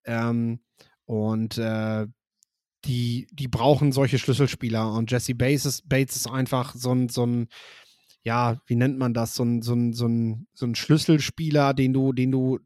Ähm, 0.05 0.59
und 1.05 1.57
äh, 1.57 2.07
die, 2.85 3.27
die 3.31 3.47
brauchen 3.47 3.91
solche 3.91 4.19
Schlüsselspieler. 4.19 4.93
Und 4.93 5.11
Jesse 5.11 5.35
Bates 5.35 5.65
ist, 5.65 5.87
Bates 5.87 6.15
ist 6.15 6.27
einfach 6.27 6.75
so 6.75 6.93
ein, 6.93 7.09
so 7.09 7.25
ein, 7.25 7.47
ja, 8.23 8.57
wie 8.65 8.75
nennt 8.75 8.97
man 8.97 9.13
das? 9.13 9.35
So 9.35 9.43
ein, 9.43 9.61
so 9.61 9.73
ein, 9.73 9.93
so 9.93 10.07
ein, 10.07 10.47
so 10.53 10.65
ein 10.65 10.75
Schlüsselspieler, 10.75 11.73
den 11.73 11.93
du, 11.93 12.13
den 12.13 12.31
du 12.31 12.59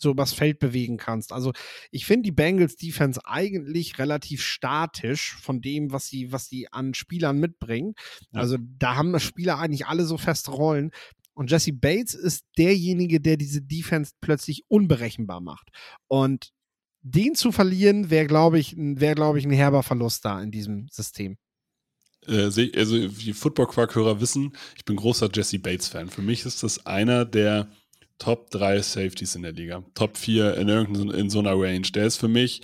so 0.00 0.10
übers 0.10 0.32
Feld 0.32 0.58
bewegen 0.58 0.96
kannst. 0.96 1.32
Also 1.32 1.52
ich 1.90 2.06
finde 2.06 2.24
die 2.24 2.32
Bengals 2.32 2.76
Defense 2.76 3.20
eigentlich 3.24 3.98
relativ 3.98 4.42
statisch 4.42 5.36
von 5.40 5.60
dem, 5.60 5.92
was 5.92 6.06
sie, 6.06 6.32
was 6.32 6.46
sie 6.46 6.72
an 6.72 6.94
Spielern 6.94 7.38
mitbringen. 7.38 7.94
Ja. 8.32 8.40
Also 8.40 8.56
da 8.60 8.96
haben 8.96 9.12
das 9.12 9.22
Spieler 9.22 9.58
eigentlich 9.58 9.86
alle 9.86 10.04
so 10.04 10.18
feste 10.18 10.50
Rollen. 10.50 10.90
Und 11.34 11.50
Jesse 11.50 11.72
Bates 11.72 12.14
ist 12.14 12.44
derjenige, 12.56 13.20
der 13.20 13.36
diese 13.36 13.62
Defense 13.62 14.12
plötzlich 14.20 14.64
unberechenbar 14.68 15.40
macht. 15.40 15.68
Und 16.08 16.50
den 17.02 17.34
zu 17.34 17.52
verlieren, 17.52 18.10
wäre, 18.10 18.26
glaube 18.26 18.58
ich, 18.58 18.74
wäre, 18.76 19.14
glaube 19.14 19.38
ich, 19.38 19.44
ein 19.44 19.52
herber 19.52 19.82
Verlust 19.82 20.24
da 20.24 20.42
in 20.42 20.50
diesem 20.50 20.88
System. 20.90 21.36
Äh, 22.26 22.42
also, 22.42 23.08
die 23.08 23.32
Football-Quark-Hörer 23.32 24.20
wissen, 24.20 24.52
ich 24.76 24.84
bin 24.84 24.96
großer 24.96 25.30
Jesse 25.32 25.58
Bates-Fan. 25.58 26.08
Für 26.08 26.22
mich 26.22 26.44
ist 26.44 26.62
das 26.62 26.84
einer 26.86 27.24
der 27.24 27.70
Top 28.18 28.50
3 28.50 28.82
Safeties 28.82 29.34
in 29.34 29.42
der 29.42 29.52
Liga. 29.52 29.84
Top 29.94 30.16
4 30.16 30.56
in, 30.56 30.68
in 30.68 31.30
so 31.30 31.38
einer 31.38 31.54
Range. 31.54 31.82
Der 31.94 32.06
ist 32.06 32.16
für 32.16 32.28
mich 32.28 32.62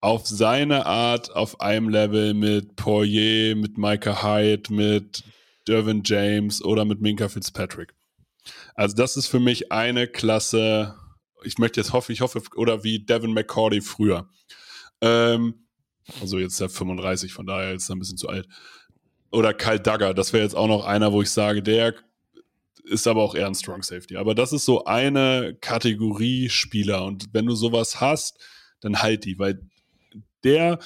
auf 0.00 0.26
seine 0.26 0.86
Art 0.86 1.34
auf 1.36 1.60
einem 1.60 1.88
Level 1.88 2.34
mit 2.34 2.76
Poirier, 2.76 3.54
mit 3.56 3.76
Micah 3.76 4.22
Hyde, 4.22 4.72
mit 4.72 5.22
Dervin 5.68 6.02
James 6.04 6.64
oder 6.64 6.84
mit 6.84 7.00
Minka 7.00 7.28
Fitzpatrick. 7.28 7.94
Also 8.74 8.96
das 8.96 9.16
ist 9.16 9.26
für 9.26 9.40
mich 9.40 9.70
eine 9.70 10.06
Klasse, 10.06 10.96
ich 11.44 11.58
möchte 11.58 11.80
jetzt 11.80 11.92
hoffen, 11.92 12.12
ich 12.12 12.22
hoffe, 12.22 12.40
oder 12.56 12.82
wie 12.82 13.04
Devin 13.04 13.34
McCordy 13.34 13.82
früher. 13.82 14.28
Ähm, 15.02 15.66
also 16.20 16.38
jetzt 16.38 16.54
ist 16.54 16.60
er 16.60 16.70
35, 16.70 17.32
von 17.32 17.46
daher 17.46 17.74
ist 17.74 17.90
er 17.90 17.96
ein 17.96 17.98
bisschen 17.98 18.16
zu 18.16 18.28
alt. 18.28 18.48
Oder 19.30 19.54
Kyle 19.54 19.80
Duggar, 19.80 20.14
das 20.14 20.32
wäre 20.32 20.42
jetzt 20.42 20.56
auch 20.56 20.66
noch 20.66 20.84
einer, 20.84 21.12
wo 21.12 21.22
ich 21.22 21.30
sage, 21.30 21.62
der 21.62 21.94
ist 22.84 23.06
aber 23.06 23.22
auch 23.22 23.34
eher 23.34 23.46
ein 23.46 23.54
Strong 23.54 23.82
Safety. 23.82 24.16
Aber 24.16 24.34
das 24.34 24.52
ist 24.52 24.64
so 24.64 24.84
eine 24.84 25.56
Kategorie 25.60 26.48
Spieler. 26.48 27.04
Und 27.04 27.32
wenn 27.32 27.46
du 27.46 27.54
sowas 27.54 28.00
hast, 28.00 28.38
dann 28.80 29.02
halt 29.02 29.24
die, 29.24 29.38
weil 29.38 29.60
der 30.44 30.78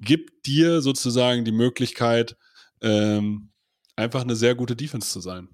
gibt 0.00 0.46
dir 0.46 0.80
sozusagen 0.80 1.44
die 1.44 1.52
Möglichkeit, 1.52 2.36
ähm, 2.82 3.50
einfach 3.94 4.22
eine 4.22 4.36
sehr 4.36 4.54
gute 4.54 4.76
Defense 4.76 5.10
zu 5.10 5.20
sein. 5.20 5.48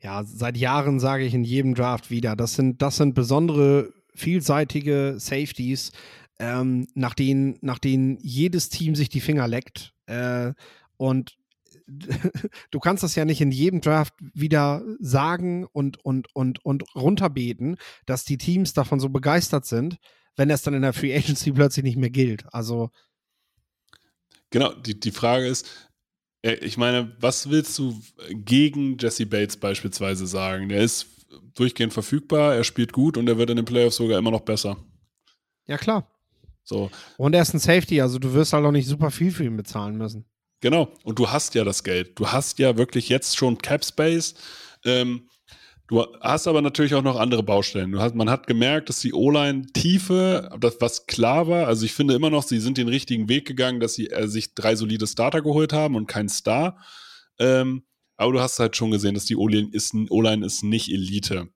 Ja, 0.00 0.24
seit 0.24 0.56
Jahren 0.56 1.00
sage 1.00 1.24
ich 1.24 1.34
in 1.34 1.44
jedem 1.44 1.74
Draft 1.74 2.10
wieder, 2.10 2.36
das 2.36 2.54
sind, 2.54 2.82
das 2.82 2.96
sind 2.96 3.14
besondere, 3.14 3.92
vielseitige 4.14 5.16
Safeties, 5.18 5.92
ähm, 6.38 6.86
nach, 6.94 7.14
denen, 7.14 7.58
nach 7.60 7.78
denen 7.78 8.18
jedes 8.20 8.68
Team 8.68 8.94
sich 8.94 9.08
die 9.08 9.20
Finger 9.20 9.48
leckt. 9.48 9.94
Äh, 10.06 10.52
und 10.96 11.36
du 12.70 12.80
kannst 12.80 13.02
das 13.02 13.14
ja 13.14 13.24
nicht 13.24 13.40
in 13.40 13.50
jedem 13.50 13.80
Draft 13.80 14.14
wieder 14.32 14.82
sagen 15.00 15.66
und, 15.66 16.04
und, 16.04 16.34
und, 16.34 16.64
und 16.64 16.84
runterbeten, 16.94 17.76
dass 18.06 18.24
die 18.24 18.38
Teams 18.38 18.72
davon 18.72 19.00
so 19.00 19.08
begeistert 19.08 19.66
sind, 19.66 19.98
wenn 20.36 20.50
es 20.50 20.62
dann 20.62 20.74
in 20.74 20.82
der 20.82 20.92
Free 20.92 21.14
Agency 21.14 21.52
plötzlich 21.52 21.84
nicht 21.84 21.98
mehr 21.98 22.10
gilt. 22.10 22.44
Also. 22.52 22.90
Genau, 24.50 24.72
die, 24.72 24.98
die 24.98 25.10
Frage 25.10 25.46
ist, 25.46 25.90
äh, 26.42 26.54
ich 26.54 26.76
meine, 26.76 27.16
was 27.20 27.50
willst 27.50 27.78
du 27.78 28.00
gegen 28.30 28.96
Jesse 28.98 29.26
Bates 29.26 29.56
beispielsweise 29.56 30.26
sagen? 30.26 30.68
Der 30.68 30.82
ist 30.82 31.06
durchgehend 31.54 31.92
verfügbar, 31.92 32.54
er 32.54 32.64
spielt 32.64 32.92
gut 32.92 33.16
und 33.16 33.28
er 33.28 33.38
wird 33.38 33.50
in 33.50 33.56
den 33.56 33.64
Playoffs 33.64 33.96
sogar 33.96 34.18
immer 34.18 34.30
noch 34.30 34.42
besser. 34.42 34.76
Ja, 35.66 35.78
klar. 35.78 36.08
So. 36.62 36.90
Und 37.18 37.34
er 37.34 37.42
ist 37.42 37.54
ein 37.54 37.58
Safety, 37.58 38.00
also 38.00 38.18
du 38.18 38.32
wirst 38.32 38.52
halt 38.52 38.64
auch 38.64 38.72
nicht 38.72 38.88
super 38.88 39.10
viel 39.10 39.30
für 39.30 39.44
ihn 39.44 39.56
bezahlen 39.56 39.96
müssen. 39.96 40.24
Genau. 40.64 40.88
Und 41.04 41.18
du 41.18 41.30
hast 41.30 41.54
ja 41.54 41.62
das 41.62 41.84
Geld. 41.84 42.18
Du 42.18 42.28
hast 42.28 42.58
ja 42.58 42.78
wirklich 42.78 43.10
jetzt 43.10 43.36
schon 43.36 43.58
Cap 43.58 43.84
Space. 43.84 44.34
Ähm, 44.86 45.28
du 45.88 46.06
hast 46.22 46.46
aber 46.48 46.62
natürlich 46.62 46.94
auch 46.94 47.02
noch 47.02 47.20
andere 47.20 47.42
Baustellen. 47.42 48.00
Hast, 48.00 48.14
man 48.14 48.30
hat 48.30 48.46
gemerkt, 48.46 48.88
dass 48.88 49.00
die 49.00 49.12
O-Line 49.12 49.66
Tiefe, 49.74 50.48
was 50.80 51.04
klar 51.04 51.48
war, 51.48 51.66
also 51.66 51.84
ich 51.84 51.92
finde 51.92 52.14
immer 52.14 52.30
noch, 52.30 52.44
sie 52.44 52.60
sind 52.60 52.78
den 52.78 52.88
richtigen 52.88 53.28
Weg 53.28 53.46
gegangen, 53.46 53.78
dass 53.78 53.92
sie 53.92 54.08
äh, 54.08 54.26
sich 54.26 54.54
drei 54.54 54.74
solide 54.74 55.06
Starter 55.06 55.42
geholt 55.42 55.74
haben 55.74 55.96
und 55.96 56.06
keinen 56.06 56.30
Star. 56.30 56.82
Ähm, 57.38 57.84
aber 58.16 58.32
du 58.32 58.40
hast 58.40 58.58
halt 58.58 58.74
schon 58.74 58.90
gesehen, 58.90 59.12
dass 59.12 59.26
die 59.26 59.36
O-Line 59.36 59.68
ist, 59.70 59.92
ist 59.92 60.64
nicht 60.64 60.90
Elite. 60.90 61.48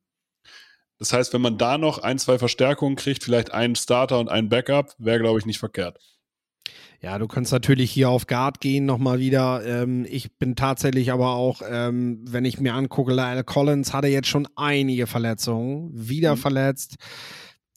Das 0.99 1.15
heißt, 1.15 1.33
wenn 1.33 1.41
man 1.41 1.57
da 1.57 1.79
noch 1.79 1.97
ein, 2.01 2.19
zwei 2.19 2.39
Verstärkungen 2.39 2.97
kriegt, 2.97 3.25
vielleicht 3.25 3.53
einen 3.53 3.75
Starter 3.75 4.19
und 4.19 4.29
einen 4.29 4.51
Backup, 4.51 4.95
wäre, 4.99 5.21
glaube 5.21 5.39
ich, 5.39 5.47
nicht 5.47 5.61
verkehrt. 5.61 5.99
Ja, 7.01 7.18
du 7.18 7.28
kannst 7.28 7.53
natürlich 7.53 7.92
hier 7.92 8.11
auf 8.11 8.26
Guard 8.26 8.61
gehen 8.61 8.84
nochmal 8.84 9.20
wieder. 9.20 9.64
Ähm, 9.64 10.05
ich 10.09 10.32
bin 10.36 10.57
tatsächlich 10.57 11.12
aber 11.12 11.34
auch, 11.34 11.62
ähm, 11.68 12.20
wenn 12.24 12.44
ich 12.44 12.59
mir 12.59 12.74
angucke, 12.74 13.12
Lyle 13.12 13.44
Collins 13.44 13.92
hatte 13.92 14.09
jetzt 14.09 14.26
schon 14.26 14.49
einige 14.57 15.07
Verletzungen, 15.07 15.90
wieder 15.92 16.34
mhm. 16.34 16.40
verletzt. 16.40 16.96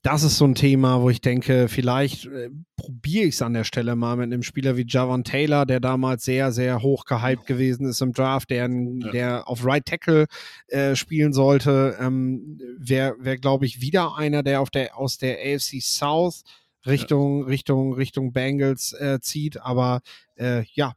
Das 0.02 0.24
ist 0.24 0.40
so 0.40 0.46
ein 0.46 0.56
Thema, 0.56 1.04
wo 1.04 1.12
ich 1.12 1.22
denke, 1.22 1.68
vielleicht 1.68 2.26
äh, 2.26 2.50
probiere 2.76 3.26
ich 3.26 3.36
es 3.36 3.44
an 3.44 3.54
der 3.54 3.64
Stelle 3.64 3.96
mal 3.96 4.18
mit 4.18 4.34
einem 4.34 4.42
Spieler 4.42 4.76
wie 4.76 4.88
Javon 4.88 5.24
Taylor, 5.24 5.68
der 5.68 5.80
damals 5.80 6.24
sehr, 6.24 6.52
sehr 6.52 6.82
hoch 6.82 7.06
gehypt 7.06 7.46
gewesen 7.46 7.86
ist 7.86 8.02
im 8.02 8.14
Draft, 8.14 8.50
der, 8.50 8.68
ja. 8.68 9.12
der 9.12 9.48
auf 9.48 9.64
Right 9.64 9.86
Tackle 9.86 10.26
äh, 10.70 10.96
spielen 10.96 11.34
sollte. 11.34 11.96
Ähm, 12.00 12.60
Wäre, 12.80 13.14
wär, 13.20 13.38
glaube 13.38 13.68
ich, 13.68 13.82
wieder 13.82 14.18
einer, 14.18 14.42
der, 14.42 14.62
auf 14.62 14.72
der 14.72 14.98
aus 14.98 15.20
der 15.20 15.38
AFC 15.38 15.80
South 15.80 16.42
Richtung, 16.86 17.42
ja. 17.42 17.46
Richtung, 17.48 17.94
Richtung 17.94 18.34
Bengals 18.34 18.94
äh, 18.94 19.20
zieht. 19.22 19.62
Aber 19.62 20.02
äh, 20.36 20.64
ja, 20.74 20.94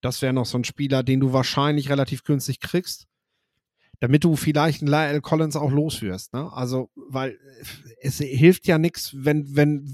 das 0.00 0.22
wäre 0.22 0.32
noch 0.32 0.46
so 0.46 0.58
ein 0.58 0.64
Spieler, 0.64 1.02
den 1.02 1.20
du 1.20 1.32
wahrscheinlich 1.32 1.88
relativ 1.88 2.24
günstig 2.24 2.60
kriegst, 2.60 3.06
damit 4.00 4.24
du 4.24 4.34
vielleicht 4.34 4.82
einen 4.82 4.90
Lyle 4.90 5.20
Collins 5.20 5.54
auch 5.54 5.70
loswirst. 5.70 6.32
Ne? 6.34 6.52
Also, 6.52 6.90
weil 6.96 7.30
äh, 7.30 7.64
es 8.00 8.18
hilft 8.18 8.66
ja 8.66 8.78
nichts, 8.78 9.12
wenn, 9.14 9.54
wenn, 9.54 9.86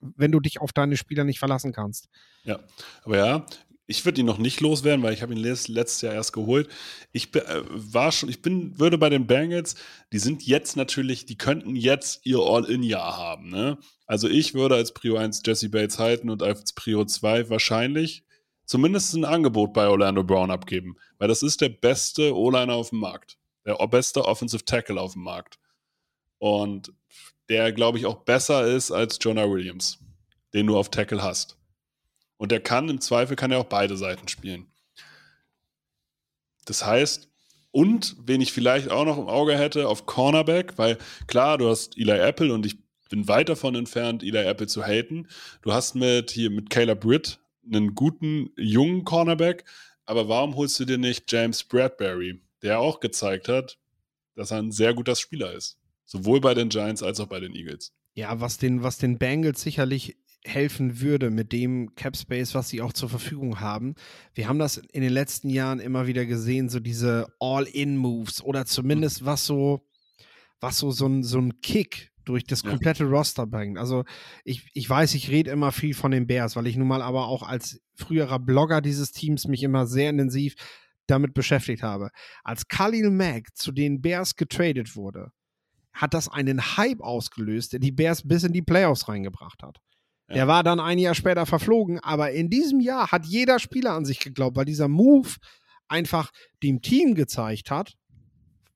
wenn 0.00 0.32
du 0.32 0.40
dich 0.40 0.60
auf 0.60 0.72
deine 0.72 0.96
Spieler 0.96 1.24
nicht 1.24 1.38
verlassen 1.38 1.72
kannst. 1.72 2.08
Ja, 2.44 2.58
aber 3.04 3.16
ja, 3.18 3.46
ich 3.92 4.06
würde 4.06 4.20
ihn 4.20 4.26
noch 4.26 4.38
nicht 4.38 4.60
loswerden, 4.60 5.02
weil 5.02 5.12
ich 5.12 5.20
habe 5.20 5.34
ihn 5.34 5.38
letztes 5.38 6.00
Jahr 6.00 6.14
erst 6.14 6.32
geholt. 6.32 6.68
Ich 7.12 7.34
äh, 7.34 7.62
war 7.68 8.10
schon, 8.10 8.30
ich 8.30 8.40
bin, 8.40 8.78
würde 8.78 8.96
bei 8.96 9.10
den 9.10 9.26
Bengals, 9.26 9.74
die 10.12 10.18
sind 10.18 10.46
jetzt 10.46 10.76
natürlich, 10.76 11.26
die 11.26 11.36
könnten 11.36 11.76
jetzt 11.76 12.24
ihr 12.24 12.38
All-In-Jahr 12.38 13.18
haben. 13.18 13.50
Ne? 13.50 13.76
Also 14.06 14.28
ich 14.28 14.54
würde 14.54 14.76
als 14.76 14.94
Prio 14.94 15.16
1 15.16 15.42
Jesse 15.44 15.68
Bates 15.68 15.98
halten 15.98 16.30
und 16.30 16.42
als 16.42 16.72
Prio 16.72 17.04
2 17.04 17.50
wahrscheinlich 17.50 18.24
zumindest 18.64 19.12
ein 19.14 19.26
Angebot 19.26 19.74
bei 19.74 19.86
Orlando 19.86 20.24
Brown 20.24 20.50
abgeben, 20.50 20.96
weil 21.18 21.28
das 21.28 21.42
ist 21.42 21.60
der 21.60 21.68
beste 21.68 22.34
O-Liner 22.34 22.74
auf 22.74 22.88
dem 22.88 23.00
Markt, 23.00 23.36
der 23.66 23.74
beste 23.88 24.24
Offensive 24.24 24.64
Tackle 24.64 24.98
auf 24.98 25.12
dem 25.12 25.22
Markt. 25.22 25.58
Und 26.38 26.92
der, 27.50 27.72
glaube 27.72 27.98
ich, 27.98 28.06
auch 28.06 28.24
besser 28.24 28.66
ist 28.66 28.90
als 28.90 29.18
Jonah 29.20 29.50
Williams, 29.50 29.98
den 30.54 30.66
du 30.66 30.78
auf 30.78 30.90
Tackle 30.90 31.22
hast. 31.22 31.58
Und 32.42 32.50
der 32.50 32.58
kann 32.58 32.88
im 32.88 33.00
Zweifel 33.00 33.36
kann 33.36 33.52
er 33.52 33.60
auch 33.60 33.66
beide 33.66 33.96
Seiten 33.96 34.26
spielen. 34.26 34.66
Das 36.64 36.84
heißt, 36.84 37.30
und 37.70 38.16
wen 38.18 38.40
ich 38.40 38.52
vielleicht 38.52 38.90
auch 38.90 39.04
noch 39.04 39.16
im 39.16 39.28
Auge 39.28 39.56
hätte, 39.56 39.86
auf 39.86 40.06
Cornerback, 40.06 40.76
weil 40.76 40.98
klar, 41.28 41.56
du 41.56 41.68
hast 41.68 41.96
Eli 41.96 42.18
Apple 42.18 42.52
und 42.52 42.66
ich 42.66 42.78
bin 43.08 43.28
weit 43.28 43.48
davon 43.48 43.76
entfernt, 43.76 44.24
Eli 44.24 44.44
Apple 44.44 44.66
zu 44.66 44.82
haten. 44.82 45.28
Du 45.62 45.72
hast 45.72 45.94
mit 45.94 46.32
hier 46.32 46.50
mit 46.50 46.68
Caleb 46.68 47.02
Britt 47.02 47.38
einen 47.64 47.94
guten 47.94 48.50
jungen 48.56 49.04
Cornerback, 49.04 49.64
aber 50.04 50.28
warum 50.28 50.56
holst 50.56 50.80
du 50.80 50.84
dir 50.84 50.98
nicht 50.98 51.30
James 51.30 51.62
Bradbury, 51.62 52.42
der 52.60 52.80
auch 52.80 52.98
gezeigt 52.98 53.46
hat, 53.46 53.78
dass 54.34 54.50
er 54.50 54.58
ein 54.58 54.72
sehr 54.72 54.94
guter 54.94 55.14
Spieler 55.14 55.52
ist, 55.52 55.78
sowohl 56.04 56.40
bei 56.40 56.54
den 56.54 56.70
Giants 56.70 57.04
als 57.04 57.20
auch 57.20 57.28
bei 57.28 57.38
den 57.38 57.54
Eagles. 57.54 57.92
Ja, 58.14 58.40
was 58.40 58.58
den, 58.58 58.82
was 58.82 58.98
den 58.98 59.18
Bengals 59.18 59.62
sicherlich 59.62 60.16
helfen 60.44 61.00
würde 61.00 61.30
mit 61.30 61.52
dem 61.52 61.94
Cap 61.94 62.16
Space, 62.16 62.54
was 62.54 62.68
sie 62.68 62.80
auch 62.80 62.92
zur 62.92 63.08
Verfügung 63.08 63.60
haben. 63.60 63.94
Wir 64.34 64.48
haben 64.48 64.58
das 64.58 64.76
in 64.76 65.02
den 65.02 65.12
letzten 65.12 65.48
Jahren 65.48 65.78
immer 65.78 66.06
wieder 66.06 66.26
gesehen, 66.26 66.68
so 66.68 66.80
diese 66.80 67.26
All-In-Moves 67.38 68.42
oder 68.42 68.66
zumindest 68.66 69.24
was 69.24 69.46
so, 69.46 69.86
was 70.60 70.78
so, 70.78 70.90
so 70.90 71.06
ein, 71.06 71.22
so 71.22 71.38
ein 71.38 71.60
Kick 71.60 72.12
durch 72.24 72.44
das 72.44 72.62
komplette 72.62 73.04
ja. 73.04 73.10
Roster 73.10 73.46
bringt. 73.46 73.78
Also 73.78 74.04
ich, 74.44 74.68
ich 74.74 74.88
weiß, 74.88 75.14
ich 75.14 75.30
rede 75.30 75.50
immer 75.50 75.72
viel 75.72 75.94
von 75.94 76.10
den 76.10 76.26
Bears, 76.26 76.56
weil 76.56 76.66
ich 76.66 76.76
nun 76.76 76.88
mal 76.88 77.02
aber 77.02 77.26
auch 77.26 77.42
als 77.42 77.80
früherer 77.94 78.38
Blogger 78.38 78.80
dieses 78.80 79.12
Teams 79.12 79.46
mich 79.46 79.62
immer 79.62 79.86
sehr 79.86 80.10
intensiv 80.10 80.54
damit 81.06 81.34
beschäftigt 81.34 81.82
habe. 81.82 82.10
Als 82.44 82.68
Khalil 82.68 83.10
Mack 83.10 83.54
zu 83.54 83.72
den 83.72 84.00
Bears 84.00 84.36
getradet 84.36 84.94
wurde, 84.96 85.32
hat 85.92 86.14
das 86.14 86.28
einen 86.28 86.76
Hype 86.76 87.00
ausgelöst, 87.00 87.72
der 87.72 87.80
die 87.80 87.92
Bears 87.92 88.26
bis 88.26 88.44
in 88.44 88.52
die 88.52 88.62
Playoffs 88.62 89.08
reingebracht 89.08 89.62
hat. 89.62 89.78
Der 90.34 90.48
war 90.48 90.62
dann 90.62 90.80
ein 90.80 90.98
Jahr 90.98 91.14
später 91.14 91.46
verflogen, 91.46 91.98
aber 92.00 92.32
in 92.32 92.48
diesem 92.48 92.80
Jahr 92.80 93.12
hat 93.12 93.26
jeder 93.26 93.58
Spieler 93.58 93.92
an 93.92 94.04
sich 94.04 94.18
geglaubt, 94.18 94.56
weil 94.56 94.64
dieser 94.64 94.88
Move 94.88 95.28
einfach 95.88 96.32
dem 96.62 96.80
Team 96.80 97.14
gezeigt 97.14 97.70
hat, 97.70 97.94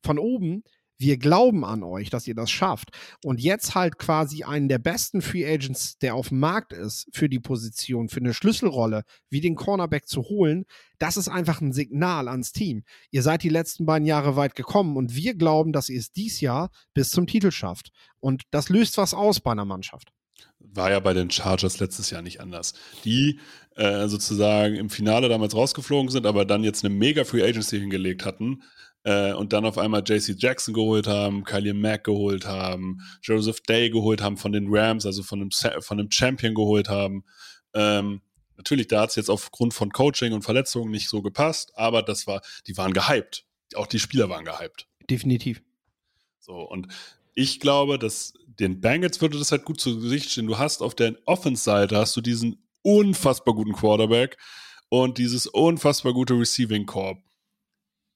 von 0.03 0.19
oben, 0.19 0.63
wir 0.99 1.19
glauben 1.19 1.65
an 1.65 1.83
euch, 1.83 2.09
dass 2.11 2.27
ihr 2.27 2.35
das 2.35 2.51
schafft. 2.51 2.91
Und 3.23 3.41
jetzt 3.41 3.75
halt 3.75 3.99
quasi 3.99 4.45
einen 4.45 4.69
der 4.69 4.79
besten 4.79 5.21
Free 5.21 5.47
Agents, 5.47 5.99
der 5.99 6.15
auf 6.15 6.29
dem 6.29 6.41
Markt 6.41 6.73
ist, 6.73 7.09
für 7.13 7.29
die 7.29 7.41
Position, 7.41 8.09
für 8.09 8.21
eine 8.21 8.33
Schlüsselrolle, 8.33 9.03
wie 9.29 9.41
den 9.41 9.57
Cornerback 9.57 10.07
zu 10.07 10.23
holen, 10.23 10.65
das 10.99 11.17
ist 11.17 11.29
einfach 11.29 11.61
ein 11.61 11.73
Signal 11.73 12.29
ans 12.29 12.53
Team. 12.53 12.85
Ihr 13.11 13.23
seid 13.23 13.43
die 13.43 13.51
letzten 13.51 13.85
beiden 13.85 14.07
Jahre 14.07 14.37
weit 14.37 14.55
gekommen 14.55 14.97
und 14.97 15.15
wir 15.15 15.35
glauben, 15.35 15.73
dass 15.73 15.91
ihr 15.91 15.99
es 15.99 16.13
dies 16.13 16.41
Jahr 16.41 16.71
bis 16.95 17.11
zum 17.11 17.27
Titel 17.27 17.51
schafft. 17.51 17.91
Und 18.21 18.45
das 18.51 18.71
löst 18.71 18.97
was 18.97 19.13
aus 19.13 19.41
bei 19.41 19.53
einer 19.53 19.67
Mannschaft. 19.67 20.13
War 20.59 20.91
ja 20.91 21.01
bei 21.01 21.15
den 21.15 21.31
Chargers 21.31 21.81
letztes 21.81 22.11
Jahr 22.11 22.23
nicht 22.23 22.41
anders. 22.41 22.75
Die 23.05 23.41
äh, 23.77 24.09
sozusagen 24.09 24.75
im 24.77 24.91
Finale 24.91 25.29
damals 25.29 25.55
rausgeflogen 25.55 26.11
sind, 26.11 26.27
aber 26.27 26.45
dann 26.45 26.65
jetzt 26.65 26.85
eine 26.85 26.95
mega 26.95 27.25
Free 27.25 27.43
Agency 27.43 27.79
hingelegt 27.79 28.25
hatten 28.25 28.63
äh, 29.05 29.33
und 29.33 29.53
dann 29.53 29.65
auf 29.65 29.79
einmal 29.79 30.03
JC 30.05 30.35
Jackson 30.37 30.75
geholt 30.75 31.07
haben, 31.07 31.45
Kylie 31.45 31.75
Mack 31.75 32.05
geholt 32.05 32.47
haben, 32.47 32.99
Joseph 33.23 33.61
Day 33.61 33.91
geholt 33.91 34.21
haben 34.21 34.37
von 34.37 34.53
den 34.53 34.67
Rams, 34.69 35.07
also 35.07 35.23
von 35.23 35.41
einem, 35.41 35.51
von 35.51 36.01
einem 36.01 36.11
Champion 36.11 36.55
geholt 36.55 36.89
haben. 36.89 37.25
Ähm, 37.73 38.21
natürlich, 38.57 38.89
da 38.89 39.03
hat 39.03 39.11
es 39.11 39.17
jetzt 39.17 39.31
aufgrund 39.31 39.75
von 39.75 39.93
Coaching 39.93 40.33
und 40.33 40.43
Verletzungen 40.43 40.91
nicht 40.91 41.09
so 41.09 41.23
gepasst, 41.23 41.73
aber 41.77 42.03
das 42.03 42.27
war, 42.27 42.43
die 42.67 42.77
waren 42.77 42.93
gehypt. 42.93 43.45
Auch 43.75 43.87
die 43.87 43.99
Spieler 43.99 44.29
waren 44.29 44.45
gehypt. 44.45 44.89
Definitiv. 45.09 45.63
So, 46.41 46.55
und 46.63 46.89
ich 47.35 47.61
glaube, 47.61 47.99
dass 47.99 48.35
den 48.59 48.81
Bengals 48.81 49.21
würde 49.21 49.39
das 49.39 49.53
halt 49.53 49.65
gut 49.65 49.81
zu 49.81 50.01
Gesicht 50.01 50.31
stehen. 50.31 50.47
Du 50.47 50.59
hast 50.59 50.83
auf 50.83 50.95
der 50.95 51.17
Offense-Seite 51.27 51.97
hast 51.97 52.17
du 52.17 52.21
diesen 52.21 52.67
unfassbar 52.83 53.55
guten 53.55 53.73
Quarterback 53.73 54.39
und 54.89 55.19
dieses 55.19 55.47
unfassbar 55.47 56.13
gute 56.13 56.35
Receiving 56.35 56.87
Corp 56.87 57.23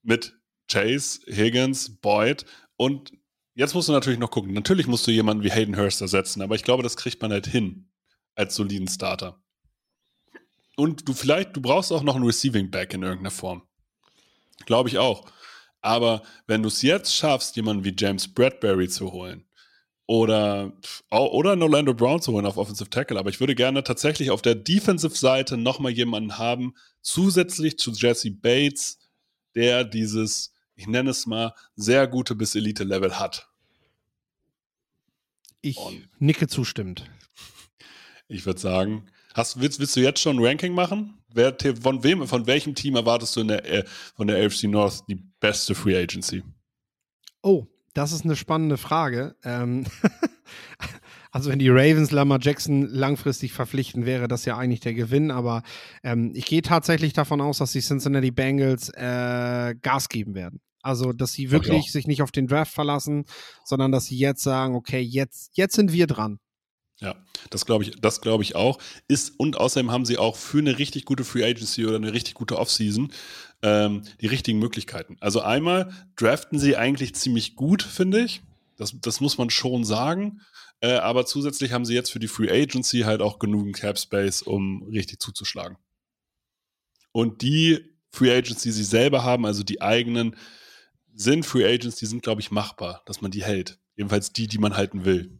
mit 0.02 0.34
Chase, 0.68 1.20
Higgins, 1.26 1.98
Boyd 2.00 2.44
und 2.76 3.12
jetzt 3.54 3.74
musst 3.74 3.88
du 3.88 3.92
natürlich 3.92 4.20
noch 4.20 4.30
gucken. 4.30 4.52
Natürlich 4.52 4.86
musst 4.86 5.06
du 5.06 5.10
jemanden 5.10 5.44
wie 5.44 5.50
Hayden 5.50 5.76
Hurst 5.76 6.00
ersetzen, 6.00 6.42
aber 6.42 6.54
ich 6.54 6.62
glaube, 6.62 6.82
das 6.82 6.96
kriegt 6.96 7.20
man 7.20 7.32
halt 7.32 7.46
hin 7.46 7.90
als 8.34 8.54
soliden 8.54 8.88
Starter. 8.88 9.42
Und 10.76 11.08
du 11.08 11.12
vielleicht, 11.12 11.56
du 11.56 11.60
brauchst 11.60 11.92
auch 11.92 12.02
noch 12.02 12.14
einen 12.14 12.24
Receiving 12.24 12.70
Back 12.70 12.94
in 12.94 13.02
irgendeiner 13.02 13.32
Form. 13.32 13.62
Glaube 14.64 14.88
ich 14.88 14.98
auch. 14.98 15.30
Aber 15.82 16.22
wenn 16.46 16.62
du 16.62 16.68
es 16.68 16.82
jetzt 16.82 17.14
schaffst, 17.14 17.56
jemanden 17.56 17.84
wie 17.84 17.94
James 17.96 18.32
Bradbury 18.32 18.88
zu 18.88 19.12
holen 19.12 19.44
oder, 20.10 20.72
oder 21.10 21.52
einen 21.52 21.62
Orlando 21.62 21.94
Brown 21.94 22.20
zu 22.20 22.32
holen 22.32 22.46
auf 22.46 22.56
Offensive 22.56 22.90
Tackle, 22.90 23.18
aber 23.18 23.30
ich 23.30 23.40
würde 23.40 23.54
gerne 23.54 23.84
tatsächlich 23.84 24.30
auf 24.30 24.42
der 24.42 24.54
Defensive-Seite 24.54 25.56
nochmal 25.56 25.92
jemanden 25.92 26.38
haben, 26.38 26.74
zusätzlich 27.00 27.78
zu 27.78 27.92
Jesse 27.92 28.30
Bates, 28.30 28.98
der 29.54 29.84
dieses 29.84 30.52
ich 30.80 30.86
nenne 30.86 31.10
es 31.10 31.26
mal, 31.26 31.54
sehr 31.76 32.06
gute 32.06 32.34
bis 32.34 32.54
Elite-Level 32.54 33.18
hat. 33.18 33.50
Ich 35.60 35.76
Und 35.76 36.08
nicke 36.18 36.48
zustimmend. 36.48 37.04
Ich 38.28 38.46
würde 38.46 38.58
sagen, 38.58 39.10
hast, 39.34 39.60
willst, 39.60 39.78
willst 39.78 39.94
du 39.96 40.00
jetzt 40.00 40.20
schon 40.20 40.38
ein 40.38 40.44
Ranking 40.44 40.72
machen? 40.72 41.18
Wer, 41.28 41.54
von, 41.82 42.02
wem, 42.02 42.26
von 42.26 42.46
welchem 42.46 42.74
Team 42.74 42.96
erwartest 42.96 43.36
du 43.36 43.40
in 43.40 43.48
der, 43.48 43.64
äh, 43.70 43.84
von 44.16 44.26
der 44.26 44.42
AFC 44.42 44.64
North 44.64 45.02
die 45.06 45.16
beste 45.16 45.74
Free 45.74 45.96
Agency? 45.96 46.42
Oh, 47.42 47.66
das 47.94 48.12
ist 48.12 48.24
eine 48.24 48.36
spannende 48.36 48.76
Frage. 48.76 49.36
Ähm 49.44 49.86
also 51.30 51.50
wenn 51.50 51.58
die 51.58 51.68
Ravens 51.68 52.10
Lamar 52.10 52.38
Jackson 52.40 52.82
langfristig 52.82 53.52
verpflichten, 53.52 54.06
wäre 54.06 54.28
das 54.28 54.44
ja 54.44 54.56
eigentlich 54.56 54.80
der 54.80 54.94
Gewinn. 54.94 55.30
Aber 55.30 55.62
ähm, 56.02 56.32
ich 56.34 56.46
gehe 56.46 56.62
tatsächlich 56.62 57.12
davon 57.12 57.40
aus, 57.40 57.58
dass 57.58 57.72
die 57.72 57.80
Cincinnati 57.80 58.30
Bengals 58.30 58.90
äh, 58.90 59.74
Gas 59.80 60.08
geben 60.08 60.34
werden. 60.34 60.60
Also, 60.82 61.12
dass 61.12 61.32
sie 61.32 61.50
wirklich 61.50 61.92
sich 61.92 62.06
nicht 62.06 62.22
auf 62.22 62.32
den 62.32 62.46
Draft 62.46 62.72
verlassen, 62.72 63.24
sondern 63.64 63.92
dass 63.92 64.06
sie 64.06 64.16
jetzt 64.16 64.42
sagen, 64.42 64.74
okay, 64.74 65.00
jetzt, 65.00 65.50
jetzt 65.54 65.74
sind 65.74 65.92
wir 65.92 66.06
dran. 66.06 66.38
Ja, 67.00 67.16
das 67.48 67.64
glaube 67.64 67.84
ich, 67.84 67.98
das 68.00 68.20
glaube 68.20 68.42
ich 68.42 68.56
auch. 68.56 68.78
Ist, 69.08 69.38
und 69.38 69.56
außerdem 69.56 69.90
haben 69.90 70.04
sie 70.04 70.18
auch 70.18 70.36
für 70.36 70.58
eine 70.58 70.78
richtig 70.78 71.06
gute 71.06 71.24
Free 71.24 71.44
Agency 71.44 71.86
oder 71.86 71.96
eine 71.96 72.12
richtig 72.12 72.34
gute 72.34 72.58
Offseason 72.58 73.10
ähm, 73.62 74.02
die 74.20 74.26
richtigen 74.26 74.58
Möglichkeiten. 74.58 75.16
Also 75.20 75.40
einmal 75.40 75.92
draften 76.16 76.58
sie 76.58 76.76
eigentlich 76.76 77.14
ziemlich 77.14 77.56
gut, 77.56 77.82
finde 77.82 78.20
ich. 78.20 78.42
Das, 78.76 78.94
das 79.00 79.20
muss 79.20 79.38
man 79.38 79.50
schon 79.50 79.84
sagen. 79.84 80.40
Äh, 80.80 80.94
aber 80.94 81.26
zusätzlich 81.26 81.72
haben 81.72 81.84
sie 81.84 81.94
jetzt 81.94 82.10
für 82.10 82.18
die 82.18 82.28
Free 82.28 82.50
Agency 82.50 83.00
halt 83.00 83.20
auch 83.20 83.38
genügend 83.38 83.76
Cap 83.76 83.98
Space, 83.98 84.42
um 84.42 84.82
richtig 84.84 85.20
zuzuschlagen. 85.20 85.76
Und 87.12 87.42
die 87.42 87.84
Free 88.10 88.30
Agents, 88.30 88.62
die 88.62 88.72
sie 88.72 88.84
selber 88.84 89.24
haben, 89.24 89.44
also 89.44 89.62
die 89.62 89.82
eigenen, 89.82 90.36
sind 91.14 91.44
Free 91.44 91.66
Agents, 91.66 91.96
die 91.96 92.06
sind, 92.06 92.22
glaube 92.22 92.40
ich, 92.40 92.50
machbar, 92.50 93.02
dass 93.04 93.20
man 93.20 93.30
die 93.30 93.44
hält. 93.44 93.78
Jedenfalls 93.96 94.32
die, 94.32 94.46
die 94.46 94.58
man 94.58 94.76
halten 94.76 95.04
will. 95.04 95.38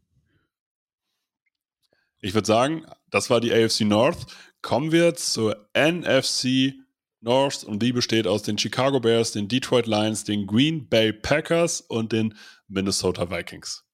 Ich 2.21 2.35
würde 2.35 2.47
sagen, 2.47 2.85
das 3.09 3.31
war 3.31 3.41
die 3.41 3.53
AFC 3.53 3.83
North. 3.83 4.27
Kommen 4.61 4.93
wir 4.93 5.15
zur 5.15 5.69
NFC 5.75 6.75
North 7.21 7.65
und 7.65 7.83
die 7.83 7.93
besteht 7.93 8.27
aus 8.27 8.43
den 8.43 8.59
Chicago 8.59 9.01
Bears, 9.01 9.33
den 9.33 9.49
Detroit 9.49 9.87
Lions, 9.87 10.25
den 10.25 10.47
Green 10.47 10.89
Bay 10.89 11.13
Packers 11.13 11.81
und 11.81 12.13
den 12.13 12.35
Minnesota 12.69 13.31
Vikings. 13.31 13.85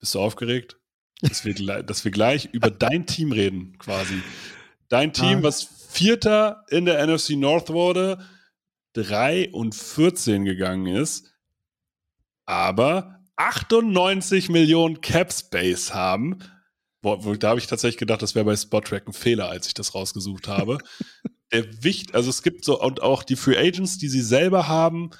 Bist 0.00 0.14
du 0.14 0.20
aufgeregt? 0.20 0.78
Dass 1.20 1.44
wir, 1.44 1.54
dass 1.84 2.04
wir 2.04 2.10
gleich 2.10 2.46
über 2.52 2.70
dein 2.70 3.06
Team 3.06 3.30
reden, 3.30 3.78
quasi. 3.78 4.20
Dein 4.88 5.12
Team, 5.12 5.38
ah. 5.38 5.42
was 5.44 5.62
Vierter 5.62 6.64
in 6.68 6.84
der 6.84 7.06
NFC 7.06 7.30
North 7.30 7.70
wurde, 7.70 8.18
3 8.94 9.52
und 9.52 9.74
14 9.74 10.44
gegangen 10.44 10.86
ist, 10.86 11.32
aber 12.44 13.20
98 13.36 14.48
Millionen 14.48 15.00
Cap 15.00 15.32
Space 15.32 15.94
haben. 15.94 16.40
Boah, 17.00 17.36
da 17.36 17.50
habe 17.50 17.60
ich 17.60 17.66
tatsächlich 17.66 17.98
gedacht, 17.98 18.22
das 18.22 18.34
wäre 18.34 18.44
bei 18.44 18.56
Spottrack 18.56 19.06
ein 19.06 19.12
Fehler, 19.12 19.48
als 19.48 19.66
ich 19.66 19.74
das 19.74 19.94
rausgesucht 19.94 20.48
habe. 20.48 20.78
Der 21.52 21.82
Wicht, 21.82 22.14
also 22.14 22.30
es 22.30 22.42
gibt 22.42 22.64
so, 22.64 22.80
und 22.80 23.02
auch 23.02 23.22
die 23.22 23.36
Free 23.36 23.58
Agents, 23.58 23.98
die 23.98 24.08
sie 24.08 24.22
selber 24.22 24.68
haben, 24.68 25.10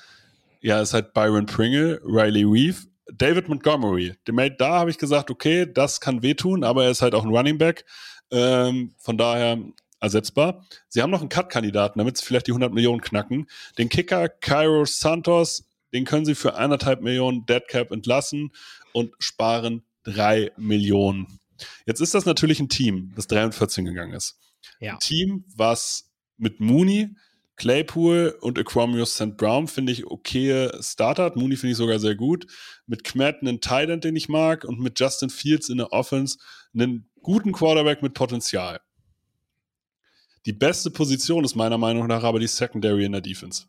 ja, 0.61 0.81
ist 0.81 0.95
halt 0.95 1.13
Byron 1.13 1.47
Pringle, 1.47 2.01
Riley 2.05 2.45
Reeve, 2.45 2.79
David 3.13 3.49
Montgomery. 3.49 4.15
Da 4.25 4.79
habe 4.79 4.91
ich 4.91 4.99
gesagt, 4.99 5.31
okay, 5.31 5.71
das 5.71 6.01
kann 6.01 6.23
wehtun, 6.23 6.65
aber 6.65 6.85
er 6.85 6.91
ist 6.91 7.03
halt 7.03 7.15
auch 7.15 7.25
ein 7.25 7.35
Running 7.35 7.59
Back. 7.59 7.85
Ähm, 8.31 8.95
von 8.99 9.19
daher 9.19 9.59
ersetzbar. 10.03 10.67
Sie 10.89 11.01
haben 11.01 11.11
noch 11.11 11.21
einen 11.21 11.29
Cut-Kandidaten, 11.29 11.99
damit 11.99 12.17
sie 12.17 12.25
vielleicht 12.25 12.49
die 12.49 12.51
100 12.51 12.73
Millionen 12.73 13.01
knacken. 13.01 13.47
Den 13.79 13.89
Kicker 13.89 14.29
Cairo 14.29 14.85
Santos, 14.85 15.65
den 15.93 16.05
können 16.05 16.25
sie 16.25 16.35
für 16.35 16.57
eineinhalb 16.57 17.03
Millionen 17.03 17.47
Deadcap 17.47 17.93
entlassen 17.93 18.51
und 18.93 19.15
sparen 19.19 19.85
drei 20.03 20.51
Millionen. 20.57 21.39
Jetzt 21.87 22.01
ist 22.01 22.15
das 22.15 22.27
natürlich 22.27 22.59
ein 22.59 22.69
Team, 22.69 23.13
das 23.15 23.29
3 23.29 23.47
und 23.47 23.55
14 23.55 23.85
gegangen 23.85 24.15
ist. 24.15 24.39
Ja. 24.81 24.95
Ein 24.95 24.99
Team, 24.99 25.45
was 25.55 26.11
mit 26.43 26.61
Mooney, 26.61 27.15
Claypool 27.57 28.37
und 28.41 28.59
Aquamius 28.59 29.15
St. 29.15 29.37
Brown 29.37 29.69
finde 29.69 29.93
ich 29.93 30.07
okay 30.07 30.71
Starter. 30.81 31.33
Mooney 31.37 31.57
finde 31.57 31.73
ich 31.73 31.77
sogar 31.77 32.01
sehr 32.01 32.17
gut. 32.17 32.47
Mit 32.87 33.05
Kmet 33.05 33.37
einen 33.41 33.61
Titan, 33.61 34.01
den 34.01 34.17
ich 34.17 34.29
mag 34.29 34.65
und 34.65 34.81
mit 34.81 34.99
Justin 34.99 35.31
Fields 35.31 35.69
in 35.69 35.77
der 35.79 35.93
Offense 35.93 36.39
einen 36.75 37.09
guten 37.23 37.53
Quarterback 37.53 38.03
mit 38.03 38.15
Potenzial. 38.15 38.81
Die 40.45 40.53
beste 40.53 40.91
Position 40.91 41.45
ist 41.45 41.55
meiner 41.55 41.79
Meinung 41.79 42.09
nach 42.09 42.25
aber 42.25 42.41
die 42.41 42.49
Secondary 42.49 43.05
in 43.05 43.13
der 43.13 43.21
Defense. 43.21 43.67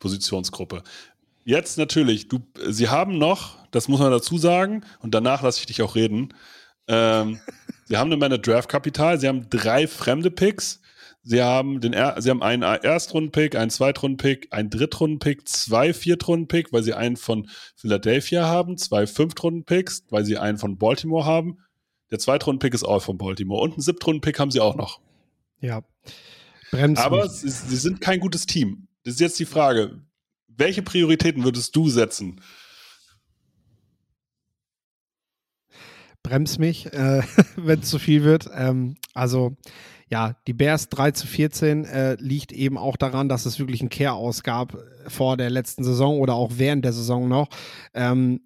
Positionsgruppe. 0.00 0.82
Jetzt 1.44 1.78
natürlich, 1.78 2.26
du, 2.26 2.40
sie 2.68 2.88
haben 2.88 3.18
noch, 3.18 3.64
das 3.70 3.86
muss 3.86 4.00
man 4.00 4.10
dazu 4.10 4.38
sagen, 4.38 4.84
und 5.00 5.14
danach 5.14 5.42
lasse 5.42 5.60
ich 5.60 5.66
dich 5.66 5.82
auch 5.82 5.94
reden. 5.94 6.34
Ähm, 6.88 7.38
sie 7.84 7.96
haben 7.96 8.08
eine 8.10 8.16
Menge 8.16 8.40
Draft-Kapital, 8.40 9.20
sie 9.20 9.28
haben 9.28 9.48
drei 9.50 9.86
fremde 9.86 10.32
Picks. 10.32 10.80
Sie 11.26 11.42
haben, 11.42 11.80
den, 11.80 11.94
er 11.94 12.20
sie 12.20 12.28
haben 12.28 12.42
einen 12.42 12.62
Erstrunden-Pick, 12.62 13.56
einen 13.56 13.70
Zweitrunden-Pick, 13.70 14.52
einen 14.52 14.68
Drittrunden-Pick, 14.68 15.48
zwei 15.48 15.94
Viertrunden-Pick, 15.94 16.70
weil 16.70 16.82
sie 16.82 16.92
einen 16.92 17.16
von 17.16 17.48
Philadelphia 17.76 18.46
haben, 18.46 18.76
zwei 18.76 19.06
Fünftrunden-Picks, 19.06 20.04
weil 20.10 20.26
sie 20.26 20.36
einen 20.36 20.58
von 20.58 20.76
Baltimore 20.76 21.24
haben. 21.24 21.58
Der 22.10 22.18
Zweitrunden-Pick 22.18 22.74
ist 22.74 22.84
auch 22.84 23.00
von 23.00 23.16
Baltimore 23.16 23.62
und 23.62 23.72
einen 23.72 23.80
Siebtrunden-Pick 23.80 24.38
haben 24.38 24.50
sie 24.50 24.60
auch 24.60 24.76
noch. 24.76 25.00
Ja. 25.60 25.82
Bremsen. 26.70 27.02
Aber 27.02 27.26
sie, 27.26 27.48
sie 27.48 27.76
sind 27.76 28.02
kein 28.02 28.20
gutes 28.20 28.44
Team. 28.44 28.88
Das 29.04 29.14
ist 29.14 29.20
jetzt 29.20 29.38
die 29.38 29.46
Frage. 29.46 30.02
Welche 30.48 30.82
Prioritäten 30.82 31.42
würdest 31.42 31.74
du 31.74 31.88
setzen? 31.88 32.42
Brems 36.22 36.58
mich, 36.58 36.92
äh, 36.92 37.22
wenn 37.56 37.80
es 37.80 37.88
zu 37.88 37.98
viel 37.98 38.24
wird. 38.24 38.50
Ähm, 38.52 38.96
also 39.14 39.56
ja, 40.10 40.36
die 40.46 40.52
Bears 40.52 40.88
3 40.88 41.12
zu 41.12 41.26
14 41.26 41.84
äh, 41.84 42.16
liegt 42.20 42.52
eben 42.52 42.78
auch 42.78 42.96
daran, 42.96 43.28
dass 43.28 43.46
es 43.46 43.58
wirklich 43.58 43.82
ein 43.82 43.88
Care-Aus 43.88 44.42
gab 44.42 44.76
vor 45.08 45.36
der 45.36 45.50
letzten 45.50 45.84
Saison 45.84 46.18
oder 46.18 46.34
auch 46.34 46.52
während 46.56 46.84
der 46.84 46.92
Saison 46.92 47.28
noch. 47.28 47.48
Ähm, 47.94 48.40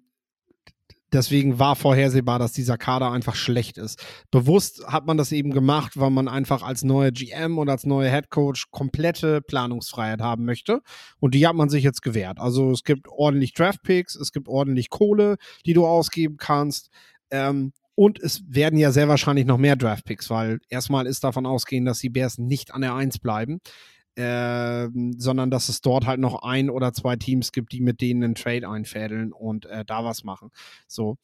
deswegen 1.11 1.59
war 1.59 1.75
vorhersehbar, 1.75 2.39
dass 2.39 2.53
dieser 2.53 2.77
Kader 2.77 3.11
einfach 3.11 3.35
schlecht 3.35 3.77
ist. 3.77 4.03
Bewusst 4.31 4.85
hat 4.87 5.05
man 5.05 5.17
das 5.17 5.31
eben 5.31 5.51
gemacht, 5.51 5.93
weil 5.99 6.09
man 6.09 6.27
einfach 6.27 6.63
als 6.63 6.83
neuer 6.83 7.11
GM 7.11 7.57
und 7.57 7.69
als 7.69 7.85
neuer 7.85 8.09
Head 8.09 8.29
Coach 8.29 8.71
komplette 8.71 9.41
Planungsfreiheit 9.41 10.21
haben 10.21 10.45
möchte. 10.45 10.81
Und 11.19 11.33
die 11.35 11.45
hat 11.47 11.55
man 11.55 11.69
sich 11.69 11.83
jetzt 11.83 12.01
gewährt. 12.01 12.39
Also 12.39 12.71
es 12.71 12.83
gibt 12.83 13.07
ordentlich 13.09 13.53
Draft 13.53 13.81
Picks, 13.83 14.15
es 14.15 14.31
gibt 14.31 14.47
ordentlich 14.47 14.89
Kohle, 14.89 15.37
die 15.65 15.73
du 15.73 15.85
ausgeben 15.85 16.37
kannst. 16.37 16.89
Ähm, 17.31 17.73
und 17.99 18.17
es 18.17 18.43
werden 18.47 18.79
ja 18.79 18.93
sehr 18.93 19.09
wahrscheinlich 19.09 19.45
noch 19.45 19.57
mehr 19.57 19.75
Draft 19.75 20.05
Picks, 20.05 20.29
weil 20.29 20.61
erstmal 20.69 21.05
ist 21.05 21.25
davon 21.25 21.45
ausgehen, 21.45 21.83
dass 21.83 21.99
die 21.99 22.07
Bears 22.07 22.37
nicht 22.37 22.73
an 22.73 22.79
der 22.79 22.95
1 22.95 23.19
bleiben 23.19 23.59
äh, 24.19 24.89
sondern 25.17 25.49
dass 25.49 25.69
es 25.69 25.79
dort 25.79 26.05
halt 26.05 26.19
noch 26.19 26.43
ein 26.43 26.69
oder 26.69 26.91
zwei 26.91 27.15
Teams 27.15 27.53
gibt, 27.53 27.71
die 27.71 27.79
mit 27.79 28.01
denen 28.01 28.21
einen 28.21 28.35
Trade 28.35 28.67
einfädeln 28.67 29.31
und 29.31 29.65
äh, 29.67 29.85
da 29.85 30.03
was 30.03 30.25
machen. 30.25 30.49
So, 30.89 31.15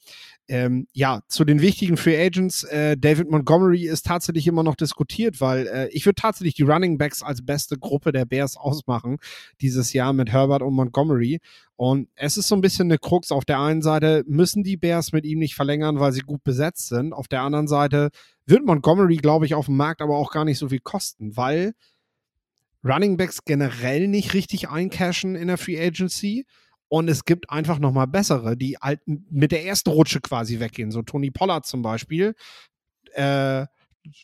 ähm, 0.47 0.87
ja, 0.93 1.19
zu 1.27 1.43
den 1.43 1.59
wichtigen 1.59 1.97
Free 1.97 2.17
Agents. 2.17 2.63
Äh, 2.63 2.95
David 2.95 3.29
Montgomery 3.29 3.85
ist 3.85 4.05
tatsächlich 4.05 4.47
immer 4.47 4.63
noch 4.63 4.75
diskutiert, 4.75 5.41
weil 5.41 5.67
äh, 5.67 5.89
ich 5.89 6.05
würde 6.05 6.15
tatsächlich 6.15 6.53
die 6.53 6.63
Running 6.63 6.97
Backs 6.97 7.21
als 7.21 7.45
beste 7.45 7.77
Gruppe 7.77 8.13
der 8.13 8.23
Bears 8.23 8.55
ausmachen 8.55 9.17
dieses 9.59 9.91
Jahr 9.91 10.13
mit 10.13 10.31
Herbert 10.31 10.61
und 10.61 10.73
Montgomery. 10.73 11.41
Und 11.75 12.07
es 12.15 12.37
ist 12.37 12.47
so 12.47 12.55
ein 12.55 12.61
bisschen 12.61 12.87
eine 12.87 12.97
Krux. 12.97 13.33
Auf 13.33 13.43
der 13.43 13.59
einen 13.59 13.81
Seite 13.81 14.23
müssen 14.25 14.63
die 14.63 14.77
Bears 14.77 15.11
mit 15.11 15.25
ihm 15.25 15.39
nicht 15.39 15.55
verlängern, 15.55 15.99
weil 15.99 16.13
sie 16.13 16.21
gut 16.21 16.45
besetzt 16.45 16.87
sind. 16.87 17.11
Auf 17.11 17.27
der 17.27 17.41
anderen 17.41 17.67
Seite 17.67 18.11
wird 18.45 18.65
Montgomery, 18.65 19.17
glaube 19.17 19.45
ich, 19.45 19.53
auf 19.53 19.65
dem 19.65 19.75
Markt 19.75 20.01
aber 20.01 20.15
auch 20.15 20.31
gar 20.31 20.45
nicht 20.45 20.59
so 20.59 20.69
viel 20.69 20.79
kosten, 20.79 21.35
weil 21.35 21.73
Runningbacks 22.86 23.43
generell 23.45 24.07
nicht 24.07 24.33
richtig 24.33 24.69
eincashen 24.69 25.36
in 25.36 25.47
der 25.47 25.57
Free 25.57 25.79
Agency. 25.79 26.45
Und 26.88 27.09
es 27.09 27.25
gibt 27.25 27.49
einfach 27.49 27.79
nochmal 27.79 28.07
bessere, 28.07 28.55
die 28.55 28.77
halt 28.77 29.01
mit 29.05 29.51
der 29.51 29.65
ersten 29.65 29.89
Rutsche 29.89 30.21
quasi 30.21 30.59
weggehen. 30.59 30.91
So 30.91 31.01
Tony 31.01 31.31
Pollard 31.31 31.65
zum 31.65 31.81
Beispiel, 31.81 32.36
äh, 33.13 33.65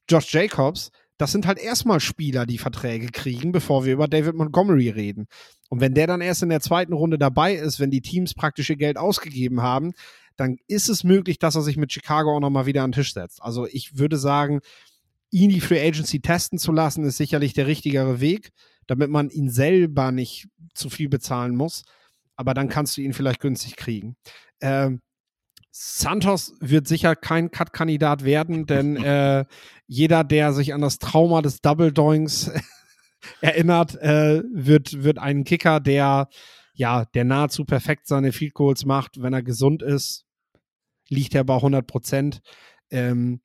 Josh 0.10 0.32
Jacobs. 0.32 0.92
Das 1.18 1.32
sind 1.32 1.46
halt 1.46 1.60
erstmal 1.60 2.00
Spieler, 2.00 2.46
die 2.46 2.58
Verträge 2.58 3.08
kriegen, 3.08 3.52
bevor 3.52 3.86
wir 3.86 3.94
über 3.94 4.08
David 4.08 4.36
Montgomery 4.36 4.90
reden. 4.90 5.28
Und 5.70 5.80
wenn 5.80 5.94
der 5.94 6.08
dann 6.08 6.22
erst 6.22 6.44
in 6.44 6.50
der 6.50 6.62
zweiten 6.62 6.94
Runde 6.94 7.18
dabei 7.18 7.54
ist, 7.56 7.80
wenn 7.80 7.92
die 7.92 8.02
Teams 8.02 8.34
praktisch 8.34 8.70
ihr 8.70 8.76
Geld 8.76 8.98
ausgegeben 8.98 9.62
haben, 9.62 9.94
dann 10.36 10.58
ist 10.68 10.90
es 10.90 11.04
möglich, 11.04 11.38
dass 11.38 11.56
er 11.56 11.62
sich 11.62 11.78
mit 11.78 11.94
Chicago 11.94 12.36
auch 12.36 12.40
nochmal 12.40 12.66
wieder 12.66 12.84
an 12.84 12.92
den 12.92 12.96
Tisch 12.96 13.14
setzt. 13.14 13.42
Also 13.42 13.68
ich 13.68 13.98
würde 13.98 14.18
sagen, 14.18 14.62
ihn 15.32 15.50
die 15.50 15.62
Free 15.62 15.86
Agency 15.86 16.22
testen 16.22 16.60
zu 16.60 16.72
lassen, 16.72 17.04
ist 17.04 17.18
sicherlich 17.18 17.54
der 17.54 17.68
richtigere 17.68 18.20
Weg, 18.20 18.52
damit 18.88 19.10
man 19.10 19.30
ihn 19.30 19.50
selber 19.50 20.12
nicht 20.12 20.48
zu 20.74 20.90
viel 20.90 21.10
bezahlen 21.10 21.56
muss. 21.56 21.84
Aber 22.36 22.54
dann 22.54 22.70
kannst 22.70 22.98
du 22.98 23.02
ihn 23.02 23.14
vielleicht 23.14 23.40
günstig 23.40 23.76
kriegen. 23.76 24.16
Ähm, 24.62 25.02
Santos 25.72 26.54
wird 26.60 26.88
sicher 26.88 27.16
kein 27.16 27.50
Cut-Kandidat 27.50 28.26
werden, 28.26 28.66
denn 28.66 28.96
äh, 29.04 29.46
jeder, 29.88 30.24
der 30.24 30.54
sich 30.54 30.74
an 30.74 30.82
das 30.82 31.00
Trauma 31.00 31.42
des 31.42 31.62
Double 31.62 31.92
Doings 31.92 32.52
erinnert, 33.42 33.96
äh, 33.96 34.44
wird, 34.54 35.04
wird 35.04 35.18
einen 35.18 35.46
Kicker, 35.46 35.80
der 35.80 36.28
ja, 36.74 37.06
der 37.06 37.26
nahezu 37.26 37.66
perfekt 37.66 38.08
seine 38.08 38.32
Field 38.32 38.54
Goals 38.54 38.86
macht, 38.86 39.22
wenn 39.22 39.34
er 39.34 39.44
gesund 39.44 39.84
ist, 39.84 40.26
liegt 41.10 41.36
er 41.36 41.44
bei 41.44 41.56
100 41.56 41.86
Prozent. 41.86 42.42
Ähm, 42.90 43.42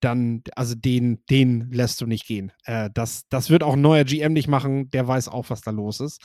dann, 0.00 0.42
also 0.56 0.74
den, 0.74 1.24
den 1.30 1.70
lässt 1.70 2.00
du 2.00 2.06
nicht 2.06 2.26
gehen. 2.26 2.52
Äh, 2.64 2.90
das, 2.92 3.28
das 3.28 3.50
wird 3.50 3.62
auch 3.62 3.74
ein 3.74 3.80
neuer 3.80 4.04
GM 4.04 4.32
nicht 4.32 4.48
machen, 4.48 4.90
der 4.90 5.06
weiß 5.06 5.28
auch, 5.28 5.50
was 5.50 5.60
da 5.60 5.70
los 5.70 6.00
ist. 6.00 6.20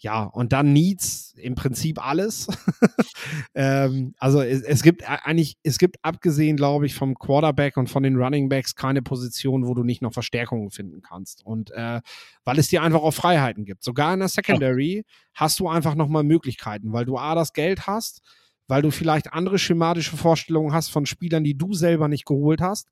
Ja, 0.00 0.22
und 0.22 0.52
dann 0.52 0.72
Needs 0.72 1.34
im 1.38 1.56
Prinzip 1.56 2.04
alles. 2.04 2.46
ähm, 3.54 4.14
also 4.18 4.40
es, 4.42 4.62
es, 4.62 4.82
gibt 4.82 5.02
eigentlich, 5.08 5.56
es 5.64 5.78
gibt 5.78 5.96
abgesehen, 6.02 6.56
glaube 6.56 6.86
ich, 6.86 6.94
vom 6.94 7.16
Quarterback 7.16 7.76
und 7.76 7.90
von 7.90 8.04
den 8.04 8.14
Running 8.14 8.48
Backs 8.48 8.76
keine 8.76 9.02
Position, 9.02 9.66
wo 9.66 9.74
du 9.74 9.82
nicht 9.82 10.00
noch 10.00 10.12
Verstärkungen 10.12 10.70
finden 10.70 11.02
kannst. 11.02 11.44
Und 11.44 11.72
äh, 11.72 12.00
weil 12.44 12.58
es 12.60 12.68
dir 12.68 12.82
einfach 12.82 13.02
auch 13.02 13.10
Freiheiten 13.10 13.64
gibt. 13.64 13.82
Sogar 13.82 14.14
in 14.14 14.20
der 14.20 14.28
Secondary 14.28 15.02
oh. 15.04 15.10
hast 15.34 15.58
du 15.58 15.68
einfach 15.68 15.96
nochmal 15.96 16.22
Möglichkeiten, 16.22 16.92
weil 16.92 17.04
du 17.04 17.18
A, 17.18 17.34
das 17.34 17.52
Geld 17.52 17.88
hast, 17.88 18.20
weil 18.68 18.82
du 18.82 18.92
vielleicht 18.92 19.32
andere 19.32 19.58
schematische 19.58 20.16
Vorstellungen 20.16 20.72
hast 20.72 20.90
von 20.90 21.06
Spielern, 21.06 21.42
die 21.42 21.58
du 21.58 21.74
selber 21.74 22.06
nicht 22.06 22.24
geholt 22.24 22.60
hast 22.60 22.88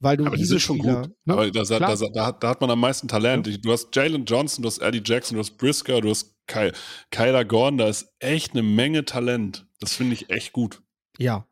weil 0.00 0.16
du 0.16 0.26
aber 0.26 0.36
diese 0.36 0.54
die 0.56 0.60
sind 0.60 0.78
Spieler, 0.78 0.92
schon 0.94 1.02
gut. 1.02 1.16
Ne? 1.24 1.34
Aber 1.34 1.50
da, 1.50 1.62
da, 1.62 1.94
da, 1.94 2.32
da, 2.32 2.48
hat 2.48 2.60
man 2.60 2.70
am 2.70 2.80
meisten 2.80 3.06
Talent. 3.06 3.46
Ja. 3.46 3.56
Du 3.58 3.70
hast 3.70 3.94
Jalen 3.94 4.24
Johnson, 4.24 4.62
du 4.62 4.68
hast 4.68 4.78
Eddie 4.78 5.02
Jackson, 5.04 5.36
du 5.36 5.40
hast 5.40 5.56
Brisker, 5.58 6.00
du 6.00 6.10
hast 6.10 6.34
Ky 6.46 6.72
Kyler 7.10 7.44
Gordon. 7.44 7.78
Da 7.78 7.88
ist 7.88 8.12
echt 8.18 8.52
eine 8.52 8.62
Menge 8.62 9.04
Talent. 9.04 9.66
Das 9.78 9.94
finde 9.94 10.14
ich 10.14 10.30
echt 10.30 10.52
gut. 10.52 10.82
Ja, 11.18 11.46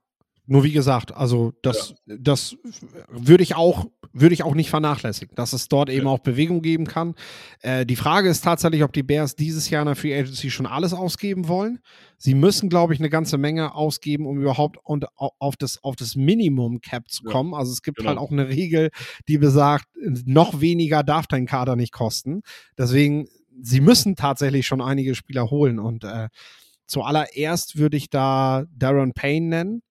nur 0.50 0.64
wie 0.64 0.72
gesagt, 0.72 1.14
also 1.14 1.52
das, 1.60 1.94
ja. 2.06 2.16
das 2.18 2.56
würde 3.08 3.42
ich 3.42 3.54
auch, 3.54 3.84
würde 4.14 4.32
ich 4.32 4.42
auch 4.42 4.54
nicht 4.54 4.70
vernachlässigen, 4.70 5.34
dass 5.36 5.52
es 5.52 5.68
dort 5.68 5.90
eben 5.90 6.06
ja. 6.06 6.12
auch 6.12 6.20
Bewegung 6.20 6.62
geben 6.62 6.86
kann. 6.86 7.14
Äh, 7.60 7.84
die 7.84 7.96
Frage 7.96 8.30
ist 8.30 8.44
tatsächlich, 8.44 8.82
ob 8.82 8.94
die 8.94 9.02
Bears 9.02 9.36
dieses 9.36 9.68
Jahr 9.68 9.82
in 9.82 9.86
der 9.86 9.94
Free 9.94 10.18
Agency 10.18 10.50
schon 10.50 10.64
alles 10.64 10.94
ausgeben 10.94 11.48
wollen. 11.48 11.80
Sie 12.16 12.32
müssen, 12.32 12.70
glaube 12.70 12.94
ich, 12.94 12.98
eine 12.98 13.10
ganze 13.10 13.36
Menge 13.36 13.74
ausgeben, 13.74 14.26
um 14.26 14.40
überhaupt 14.40 14.78
und 14.82 15.04
auf 15.16 15.56
das, 15.56 15.84
auf 15.84 15.96
das 15.96 16.16
Minimum 16.16 16.80
Cap 16.80 17.10
zu 17.10 17.24
kommen. 17.24 17.52
Ja. 17.52 17.58
Also 17.58 17.72
es 17.72 17.82
gibt 17.82 17.98
genau. 17.98 18.08
halt 18.08 18.18
auch 18.18 18.30
eine 18.30 18.48
Regel, 18.48 18.88
die 19.28 19.36
besagt, 19.36 19.86
noch 20.24 20.62
weniger 20.62 21.02
darf 21.02 21.26
dein 21.26 21.44
Kader 21.44 21.76
nicht 21.76 21.92
kosten. 21.92 22.40
Deswegen, 22.78 23.28
sie 23.60 23.82
müssen 23.82 24.16
tatsächlich 24.16 24.66
schon 24.66 24.80
einige 24.80 25.14
Spieler 25.14 25.50
holen 25.50 25.78
und 25.78 26.04
äh, 26.04 26.28
Zuallererst 26.90 27.76
würde 27.76 27.98
ich 27.98 28.08
da 28.08 28.64
Darren 28.74 29.12
Payne 29.12 29.46
nennen 29.46 29.82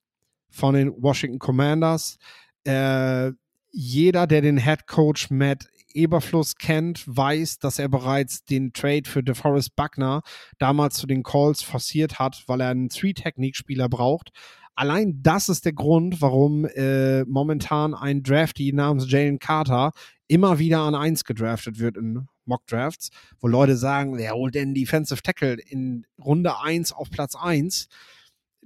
von 0.50 0.76
den 0.76 0.94
Washington 1.02 1.40
Commanders. 1.40 2.18
Äh, 2.64 3.32
jeder, 3.72 4.28
der 4.28 4.42
den 4.42 4.58
Head 4.58 4.88
Coach 4.88 5.30
Matt 5.30 5.68
Eberfluss 5.94 6.56
kennt, 6.56 7.04
weiß, 7.08 7.60
dass 7.60 7.80
er 7.80 7.90
bereits 7.90 8.46
den 8.46 8.72
Trade 8.74 9.04
für 9.06 9.24
DeForest 9.24 9.76
Buckner 9.76 10.22
damals 10.60 10.96
zu 10.96 11.08
den 11.08 11.24
Calls 11.24 11.62
forciert 11.62 12.20
hat, 12.20 12.44
weil 12.48 12.62
er 12.62 12.70
einen 12.70 12.90
Three-Technik-Spieler 12.90 13.90
braucht. 13.90 14.32
Allein 14.76 15.24
das 15.24 15.50
ist 15.50 15.66
der 15.66 15.74
Grund, 15.74 16.22
warum 16.22 16.66
äh, 16.66 17.24
momentan 17.24 17.96
ein 17.96 18.22
Drafty 18.22 18.72
namens 18.74 19.12
Jalen 19.12 19.40
Carter 19.40 19.92
immer 20.28 20.60
wieder 20.60 20.82
an 20.82 20.94
1 20.94 21.24
gedraftet 21.24 21.80
wird 21.80 21.98
in 21.98 22.28
Mock-Drafts, 22.46 23.10
wo 23.40 23.48
Leute 23.48 23.76
sagen, 23.76 24.18
wer 24.18 24.34
holt 24.34 24.56
denn 24.56 24.76
Defensive 24.76 25.22
Tackle 25.22 25.56
in 25.56 26.06
Runde 26.24 26.60
1 26.60 26.94
auf 26.94 27.10
Platz 27.10 27.36
1? 27.36 27.88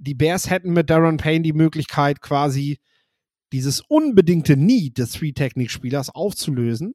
Die 0.02 0.14
Bears 0.14 0.50
hätten 0.50 0.72
mit 0.72 0.90
Darren 0.90 1.16
Payne 1.16 1.42
die 1.42 1.52
Möglichkeit, 1.52 2.20
quasi 2.20 2.78
dieses 3.52 3.80
unbedingte 3.80 4.56
Need 4.56 4.98
des 4.98 5.12
Three-Technik-Spielers 5.12 6.10
aufzulösen. 6.10 6.94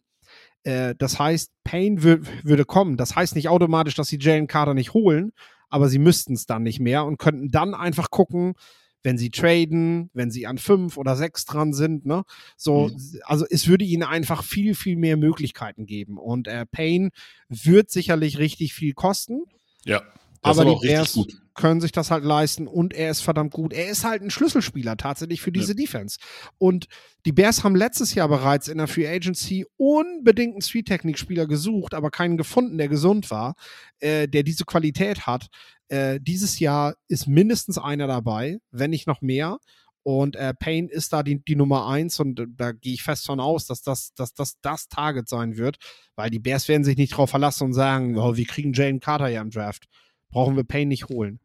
Äh, 0.63 0.95
das 0.97 1.17
heißt, 1.17 1.51
Payne 1.63 2.01
würde 2.01 2.65
kommen. 2.65 2.97
Das 2.97 3.15
heißt 3.15 3.35
nicht 3.35 3.47
automatisch, 3.47 3.95
dass 3.95 4.09
sie 4.09 4.19
Jalen 4.19 4.47
Carter 4.47 4.73
nicht 4.73 4.93
holen, 4.93 5.31
aber 5.69 5.87
sie 5.87 5.99
müssten 5.99 6.33
es 6.33 6.45
dann 6.45 6.63
nicht 6.63 6.79
mehr 6.79 7.05
und 7.05 7.17
könnten 7.17 7.49
dann 7.49 7.73
einfach 7.73 8.09
gucken, 8.09 8.55
wenn 9.03 9.17
sie 9.17 9.29
traden, 9.29 10.09
wenn 10.13 10.31
sie 10.31 10.47
an 10.47 10.57
fünf 10.57 10.97
oder 10.97 11.15
sechs 11.15 11.45
dran 11.45 11.71
sind, 11.71 12.05
ne? 12.05 12.23
So, 12.57 12.89
mhm. 12.89 13.19
also 13.23 13.45
es 13.49 13.67
würde 13.67 13.85
ihnen 13.85 14.03
einfach 14.03 14.43
viel, 14.43 14.75
viel 14.75 14.97
mehr 14.97 15.15
Möglichkeiten 15.15 15.85
geben. 15.85 16.17
Und 16.17 16.49
äh, 16.49 16.65
Payne 16.65 17.11
wird 17.47 17.89
sicherlich 17.89 18.37
richtig 18.37 18.73
viel 18.73 18.93
kosten. 18.93 19.43
Ja. 19.85 20.01
Aber, 20.49 20.61
aber 20.61 20.79
die 20.81 20.87
Bears, 20.87 21.13
gut 21.13 21.33
können 21.57 21.81
sich 21.81 21.91
das 21.91 22.11
halt 22.11 22.23
leisten 22.23 22.67
und 22.67 22.93
er 22.93 23.09
ist 23.09 23.21
verdammt 23.21 23.51
gut. 23.51 23.73
Er 23.73 23.89
ist 23.89 24.05
halt 24.05 24.21
ein 24.21 24.29
Schlüsselspieler 24.29 24.95
tatsächlich 24.95 25.41
für 25.41 25.51
diese 25.51 25.71
ja. 25.71 25.73
Defense. 25.73 26.19
Und 26.57 26.87
die 27.25 27.33
Bears 27.33 27.63
haben 27.63 27.75
letztes 27.75 28.13
Jahr 28.13 28.29
bereits 28.29 28.69
in 28.69 28.77
der 28.77 28.87
Free 28.87 29.07
Agency 29.07 29.65
unbedingt 29.75 30.53
einen 30.53 30.61
Street-Technik-Spieler 30.61 31.47
gesucht, 31.47 31.93
aber 31.93 32.11
keinen 32.11 32.37
gefunden, 32.37 32.77
der 32.77 32.87
gesund 32.87 33.29
war, 33.31 33.55
äh, 33.99 34.27
der 34.27 34.43
diese 34.43 34.63
Qualität 34.63 35.25
hat. 35.25 35.47
Äh, 35.89 36.19
dieses 36.21 36.59
Jahr 36.59 36.95
ist 37.07 37.27
mindestens 37.27 37.77
einer 37.77 38.07
dabei, 38.07 38.59
wenn 38.71 38.91
nicht 38.91 39.07
noch 39.07 39.21
mehr. 39.21 39.57
Und 40.03 40.37
äh, 40.37 40.53
Payne 40.53 40.89
ist 40.89 41.11
da 41.11 41.21
die, 41.23 41.43
die 41.43 41.57
Nummer 41.57 41.87
eins 41.87 42.19
und 42.19 42.39
äh, 42.39 42.45
da 42.47 42.71
gehe 42.71 42.93
ich 42.93 43.03
fest 43.03 43.25
von 43.25 43.39
aus, 43.39 43.65
dass 43.65 43.81
das, 43.81 44.13
dass 44.13 44.33
das 44.33 44.59
das 44.61 44.87
Target 44.87 45.27
sein 45.27 45.57
wird, 45.57 45.77
weil 46.15 46.29
die 46.29 46.39
Bears 46.39 46.67
werden 46.67 46.85
sich 46.85 46.97
nicht 46.97 47.13
darauf 47.13 47.31
verlassen 47.31 47.65
und 47.65 47.73
sagen, 47.73 48.17
oh, 48.17 48.37
wir 48.37 48.45
kriegen 48.45 48.73
Jalen 48.73 49.01
Carter 49.01 49.27
ja 49.27 49.41
im 49.41 49.49
Draft. 49.49 49.87
Brauchen 50.29 50.55
wir 50.55 50.63
Payne 50.63 50.89
nicht 50.89 51.09
holen 51.09 51.39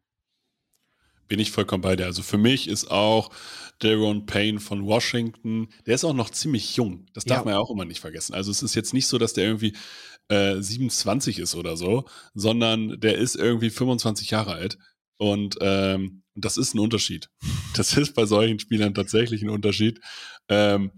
bin 1.33 1.39
ich 1.39 1.51
vollkommen 1.51 1.81
bei 1.81 1.95
dir. 1.95 2.05
Also 2.05 2.21
für 2.21 2.37
mich 2.37 2.67
ist 2.67 2.91
auch 2.91 3.31
Daron 3.79 4.27
Payne 4.27 4.59
von 4.59 4.85
Washington, 4.85 5.67
der 5.87 5.95
ist 5.95 6.03
auch 6.03 6.13
noch 6.13 6.29
ziemlich 6.29 6.75
jung. 6.75 7.07
Das 7.13 7.25
darf 7.25 7.39
ja. 7.39 7.45
man 7.45 7.53
ja 7.55 7.59
auch 7.59 7.71
immer 7.71 7.85
nicht 7.85 8.01
vergessen. 8.01 8.35
Also 8.35 8.51
es 8.51 8.61
ist 8.61 8.75
jetzt 8.75 8.93
nicht 8.93 9.07
so, 9.07 9.17
dass 9.17 9.33
der 9.33 9.45
irgendwie 9.45 9.75
äh, 10.27 10.61
27 10.61 11.39
ist 11.39 11.55
oder 11.55 11.75
so, 11.75 12.05
sondern 12.35 12.99
der 12.99 13.17
ist 13.17 13.35
irgendwie 13.35 13.71
25 13.71 14.29
Jahre 14.29 14.53
alt. 14.53 14.77
Und 15.17 15.57
ähm, 15.61 16.21
das 16.35 16.57
ist 16.57 16.75
ein 16.75 16.79
Unterschied. 16.79 17.29
Das 17.75 17.97
ist 17.97 18.13
bei 18.13 18.27
solchen 18.27 18.59
Spielern 18.59 18.93
tatsächlich 18.93 19.41
ein 19.41 19.49
Unterschied. 19.49 19.99
Ähm, 20.47 20.91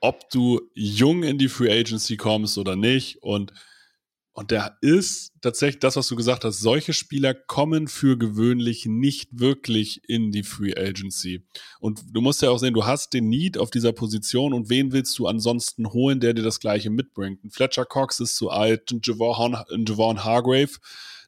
ob 0.00 0.30
du 0.30 0.62
jung 0.72 1.22
in 1.22 1.36
die 1.36 1.48
Free 1.48 1.70
Agency 1.70 2.16
kommst 2.16 2.56
oder 2.56 2.76
nicht. 2.76 3.22
Und, 3.22 3.52
und 4.38 4.52
der 4.52 4.78
ist 4.82 5.32
tatsächlich 5.40 5.80
das, 5.80 5.96
was 5.96 6.06
du 6.06 6.14
gesagt 6.14 6.44
hast. 6.44 6.60
Solche 6.60 6.92
Spieler 6.92 7.34
kommen 7.34 7.88
für 7.88 8.16
gewöhnlich 8.16 8.86
nicht 8.86 9.30
wirklich 9.32 10.00
in 10.08 10.30
die 10.30 10.44
Free 10.44 10.76
Agency. 10.76 11.44
Und 11.80 12.02
du 12.12 12.20
musst 12.20 12.40
ja 12.40 12.50
auch 12.50 12.58
sehen, 12.58 12.72
du 12.72 12.86
hast 12.86 13.14
den 13.14 13.28
Need 13.28 13.58
auf 13.58 13.72
dieser 13.72 13.92
Position 13.92 14.54
und 14.54 14.70
wen 14.70 14.92
willst 14.92 15.18
du 15.18 15.26
ansonsten 15.26 15.92
holen, 15.92 16.20
der 16.20 16.34
dir 16.34 16.44
das 16.44 16.60
Gleiche 16.60 16.88
mitbringt? 16.88 17.42
Ein 17.42 17.50
Fletcher 17.50 17.84
Cox 17.84 18.20
ist 18.20 18.36
zu 18.36 18.48
alt, 18.48 18.92
ein 18.92 19.00
Javon, 19.02 19.56
ein 19.56 19.84
Javon 19.84 20.22
Hargrave, 20.22 20.78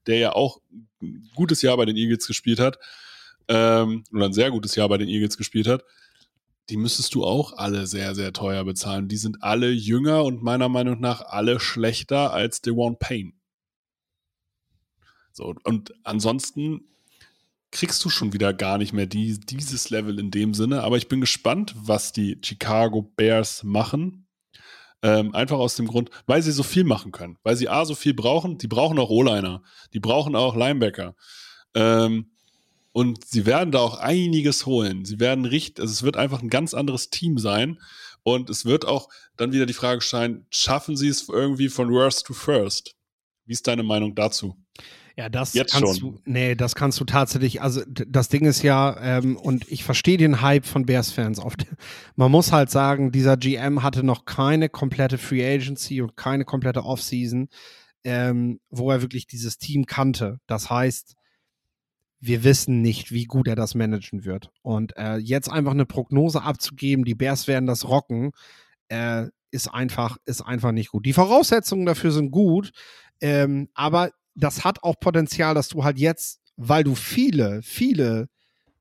der 0.07 0.19
ja 0.19 0.33
auch 0.35 0.61
ein 1.03 1.29
gutes 1.35 1.63
Jahr 1.63 1.77
bei 1.77 1.87
den 1.87 1.97
Eagles 1.97 2.29
gespielt 2.29 2.61
hat 2.61 2.79
ähm, 3.49 4.05
oder 4.15 4.27
ein 4.27 4.33
sehr 4.33 4.53
gutes 4.53 4.77
Jahr 4.77 4.89
bei 4.89 4.99
den 4.99 5.09
Eagles 5.09 5.37
gespielt 5.37 5.67
hat, 5.67 5.83
die 6.71 6.77
müsstest 6.77 7.15
du 7.15 7.25
auch 7.25 7.53
alle 7.55 7.87
sehr, 7.87 8.15
sehr 8.15 8.33
teuer 8.33 8.65
bezahlen. 8.65 9.09
Die 9.09 9.17
sind 9.17 9.43
alle 9.43 9.71
jünger 9.71 10.25
und 10.25 10.43
meiner 10.43 10.69
Meinung 10.69 11.01
nach 11.01 11.21
alle 11.23 11.61
schlechter 11.61 12.33
als 12.33 12.63
Dewan 12.63 12.99
Payne. 12.99 13.33
So, 15.33 15.55
und 15.65 15.93
ansonsten 16.05 16.85
kriegst 17.71 18.05
du 18.05 18.11
schon 18.11 18.33
wieder 18.33 18.53
gar 18.53 18.79
nicht 18.79 18.93
mehr 18.93 19.07
die, 19.07 19.39
dieses 19.39 19.91
Level 19.91 20.19
in 20.19 20.31
dem 20.31 20.55
Sinne. 20.55 20.83
Aber 20.83 20.97
ich 20.97 21.09
bin 21.09 21.21
gespannt, 21.21 21.75
was 21.77 22.13
die 22.13 22.39
Chicago 22.43 23.03
Bears 23.03 23.63
machen. 23.63 24.27
Ähm, 25.03 25.35
einfach 25.35 25.59
aus 25.59 25.77
dem 25.77 25.87
Grund, 25.87 26.11
weil 26.27 26.43
sie 26.43 26.53
so 26.53 26.63
viel 26.63 26.85
machen 26.85 27.11
können. 27.11 27.39
Weil 27.43 27.57
sie 27.57 27.69
A, 27.69 27.85
so 27.85 27.95
viel 27.95 28.13
brauchen. 28.13 28.59
Die 28.59 28.69
brauchen 28.69 28.99
auch 28.99 29.09
O-Liner. 29.09 29.63
Die 29.95 30.01
brauchen 30.01 30.37
auch 30.37 30.55
Linebacker. 30.55 31.15
Ähm, 31.75 32.33
und 32.93 33.25
sie 33.25 33.47
werden 33.47 33.73
da 33.73 33.79
auch 33.79 33.99
einiges 33.99 34.67
holen. 34.67 35.05
Sie 35.05 35.21
werden 35.21 35.45
richtig, 35.45 35.81
also 35.81 35.93
es 35.93 36.03
wird 36.03 36.17
einfach 36.17 36.43
ein 36.43 36.51
ganz 36.51 36.75
anderes 36.75 37.11
Team 37.11 37.39
sein. 37.39 37.79
Und 38.23 38.51
es 38.51 38.65
wird 38.65 38.87
auch 38.87 39.09
dann 39.37 39.53
wieder 39.53 39.67
die 39.67 39.73
Frage 39.73 40.03
sein, 40.03 40.47
schaffen 40.51 40.97
sie 40.97 41.09
es 41.09 41.29
irgendwie 41.29 41.69
von 41.69 41.91
worst 41.91 42.27
to 42.27 42.35
first? 42.35 42.95
Wie 43.47 43.53
ist 43.53 43.67
deine 43.67 43.83
Meinung 43.83 44.15
dazu? 44.15 44.57
Ja, 45.17 45.29
das 45.29 45.55
Jetzt 45.55 45.73
kannst 45.73 46.01
schon. 46.01 46.15
du, 46.15 46.21
nee, 46.25 46.55
das 46.55 46.75
kannst 46.75 47.01
du 47.01 47.05
tatsächlich, 47.05 47.61
also 47.61 47.83
das 47.87 48.29
Ding 48.29 48.47
ist 48.47 48.63
ja, 48.63 48.97
ähm, 49.03 49.37
und 49.37 49.71
ich 49.71 49.85
verstehe 49.85 50.17
den 50.17 50.41
Hype 50.41 50.65
von 50.65 50.87
Bears-Fans 50.87 51.41
oft. 51.41 51.67
Man 52.17 52.31
muss 52.31 52.53
halt 52.53 52.71
sagen, 52.71 53.13
dieser 53.13 53.37
GM 53.37 53.83
hatte 53.83 54.03
noch 54.03 54.25
keine 54.25 54.69
komplette 54.69 55.19
Free 55.19 55.45
Agency 55.45 56.01
und 56.01 56.17
keine 56.17 56.45
komplette 56.45 56.85
Offseason, 56.85 57.49
ähm, 58.05 58.61
wo 58.71 58.91
er 58.91 59.03
wirklich 59.03 59.27
dieses 59.27 59.59
Team 59.59 59.85
kannte. 59.87 60.41
Das 60.47 60.71
heißt, 60.71 61.17
wir 62.21 62.45
wissen 62.45 62.83
nicht, 62.83 63.13
wie 63.13 63.25
gut 63.25 63.49
er 63.49 63.57
das 63.57 63.75
managen 63.75 64.25
wird. 64.25 64.51
Und 64.63 64.97
äh, 64.97 65.17
jetzt 65.17 65.51
einfach 65.51 65.73
eine 65.73 65.87
Prognose 65.87 66.43
abzugeben, 66.43 67.05
die 67.05 67.15
Bears 67.15 67.49
werden 67.49 67.67
das 67.67 67.89
rocken, 67.89 68.33
äh, 68.89 69.27
ist 69.51 69.69
einfach, 69.69 70.19
ist 70.27 70.43
einfach 70.43 70.73
nicht 70.73 70.91
gut. 70.91 71.07
Die 71.07 71.15
Voraussetzungen 71.15 71.87
dafür 71.87 72.13
sind 72.13 72.31
gut, 72.31 72.73
ähm, 73.21 73.69
aber 73.75 74.11
das 74.35 74.65
hat 74.65 74.83
auch 74.83 75.01
Potenzial, 75.01 75.55
dass 75.55 75.69
du 75.69 75.83
halt 75.83 75.99
jetzt, 75.99 76.41
weil 76.57 76.85
du 76.85 76.95
viele, 76.95 77.63
viele 77.63 78.29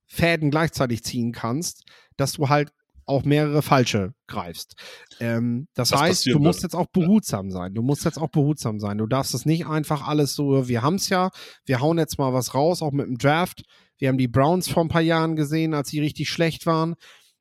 Fäden 0.05 0.51
gleichzeitig 0.51 1.03
ziehen 1.03 1.31
kannst, 1.31 1.85
dass 2.17 2.33
du 2.33 2.49
halt 2.49 2.71
auch 3.09 3.23
mehrere 3.25 3.61
falsche 3.61 4.13
greifst. 4.27 4.75
Ähm, 5.19 5.67
das, 5.73 5.89
das 5.89 5.99
heißt, 5.99 6.25
du 6.27 6.39
musst 6.39 6.59
wird. 6.59 6.71
jetzt 6.71 6.75
auch 6.75 6.87
behutsam 6.87 7.49
sein. 7.51 7.73
Du 7.73 7.81
musst 7.81 8.05
jetzt 8.05 8.17
auch 8.17 8.29
behutsam 8.29 8.79
sein. 8.79 8.97
Du 8.97 9.07
darfst 9.07 9.33
es 9.33 9.45
nicht 9.45 9.65
einfach 9.65 10.07
alles 10.07 10.35
so, 10.35 10.67
wir 10.67 10.81
haben 10.81 10.95
es 10.95 11.09
ja, 11.09 11.29
wir 11.65 11.81
hauen 11.81 11.97
jetzt 11.97 12.17
mal 12.17 12.33
was 12.33 12.53
raus, 12.53 12.81
auch 12.81 12.91
mit 12.91 13.07
dem 13.07 13.17
Draft. 13.17 13.63
Wir 13.97 14.07
haben 14.07 14.17
die 14.17 14.27
Browns 14.27 14.69
vor 14.69 14.83
ein 14.83 14.89
paar 14.89 15.01
Jahren 15.01 15.35
gesehen, 15.35 15.73
als 15.73 15.89
sie 15.89 15.99
richtig 15.99 16.29
schlecht 16.29 16.65
waren. 16.65 16.95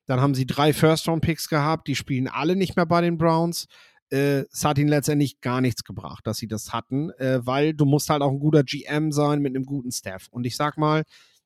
Dann 0.05 0.19
haben 0.19 0.33
sie 0.33 0.45
drei 0.45 0.73
First-Round-Picks 0.73 1.49
gehabt, 1.49 1.87
die 1.87 1.95
spielen 1.95 2.27
alle 2.27 2.55
nicht 2.55 2.75
mehr 2.75 2.87
bei 2.87 3.01
den 3.01 3.17
Browns. 3.17 3.67
Äh, 4.11 4.45
es 4.51 4.65
hat 4.65 4.79
ihnen 4.79 4.89
letztendlich 4.89 5.39
gar 5.39 5.61
nichts 5.61 5.83
gebracht, 5.83 6.25
dass 6.25 6.37
sie 6.37 6.47
das 6.47 6.73
hatten, 6.73 7.11
äh, 7.19 7.45
weil 7.45 7.75
du 7.75 7.85
musst 7.85 8.09
halt 8.09 8.23
auch 8.23 8.31
ein 8.31 8.39
guter 8.39 8.63
GM 8.63 9.11
sein 9.11 9.39
mit 9.39 9.55
einem 9.55 9.65
guten 9.65 9.91
Staff. 9.91 10.27
Und 10.31 10.45
ich 10.45 10.55
sag 10.55 10.79
mal, 10.79 11.03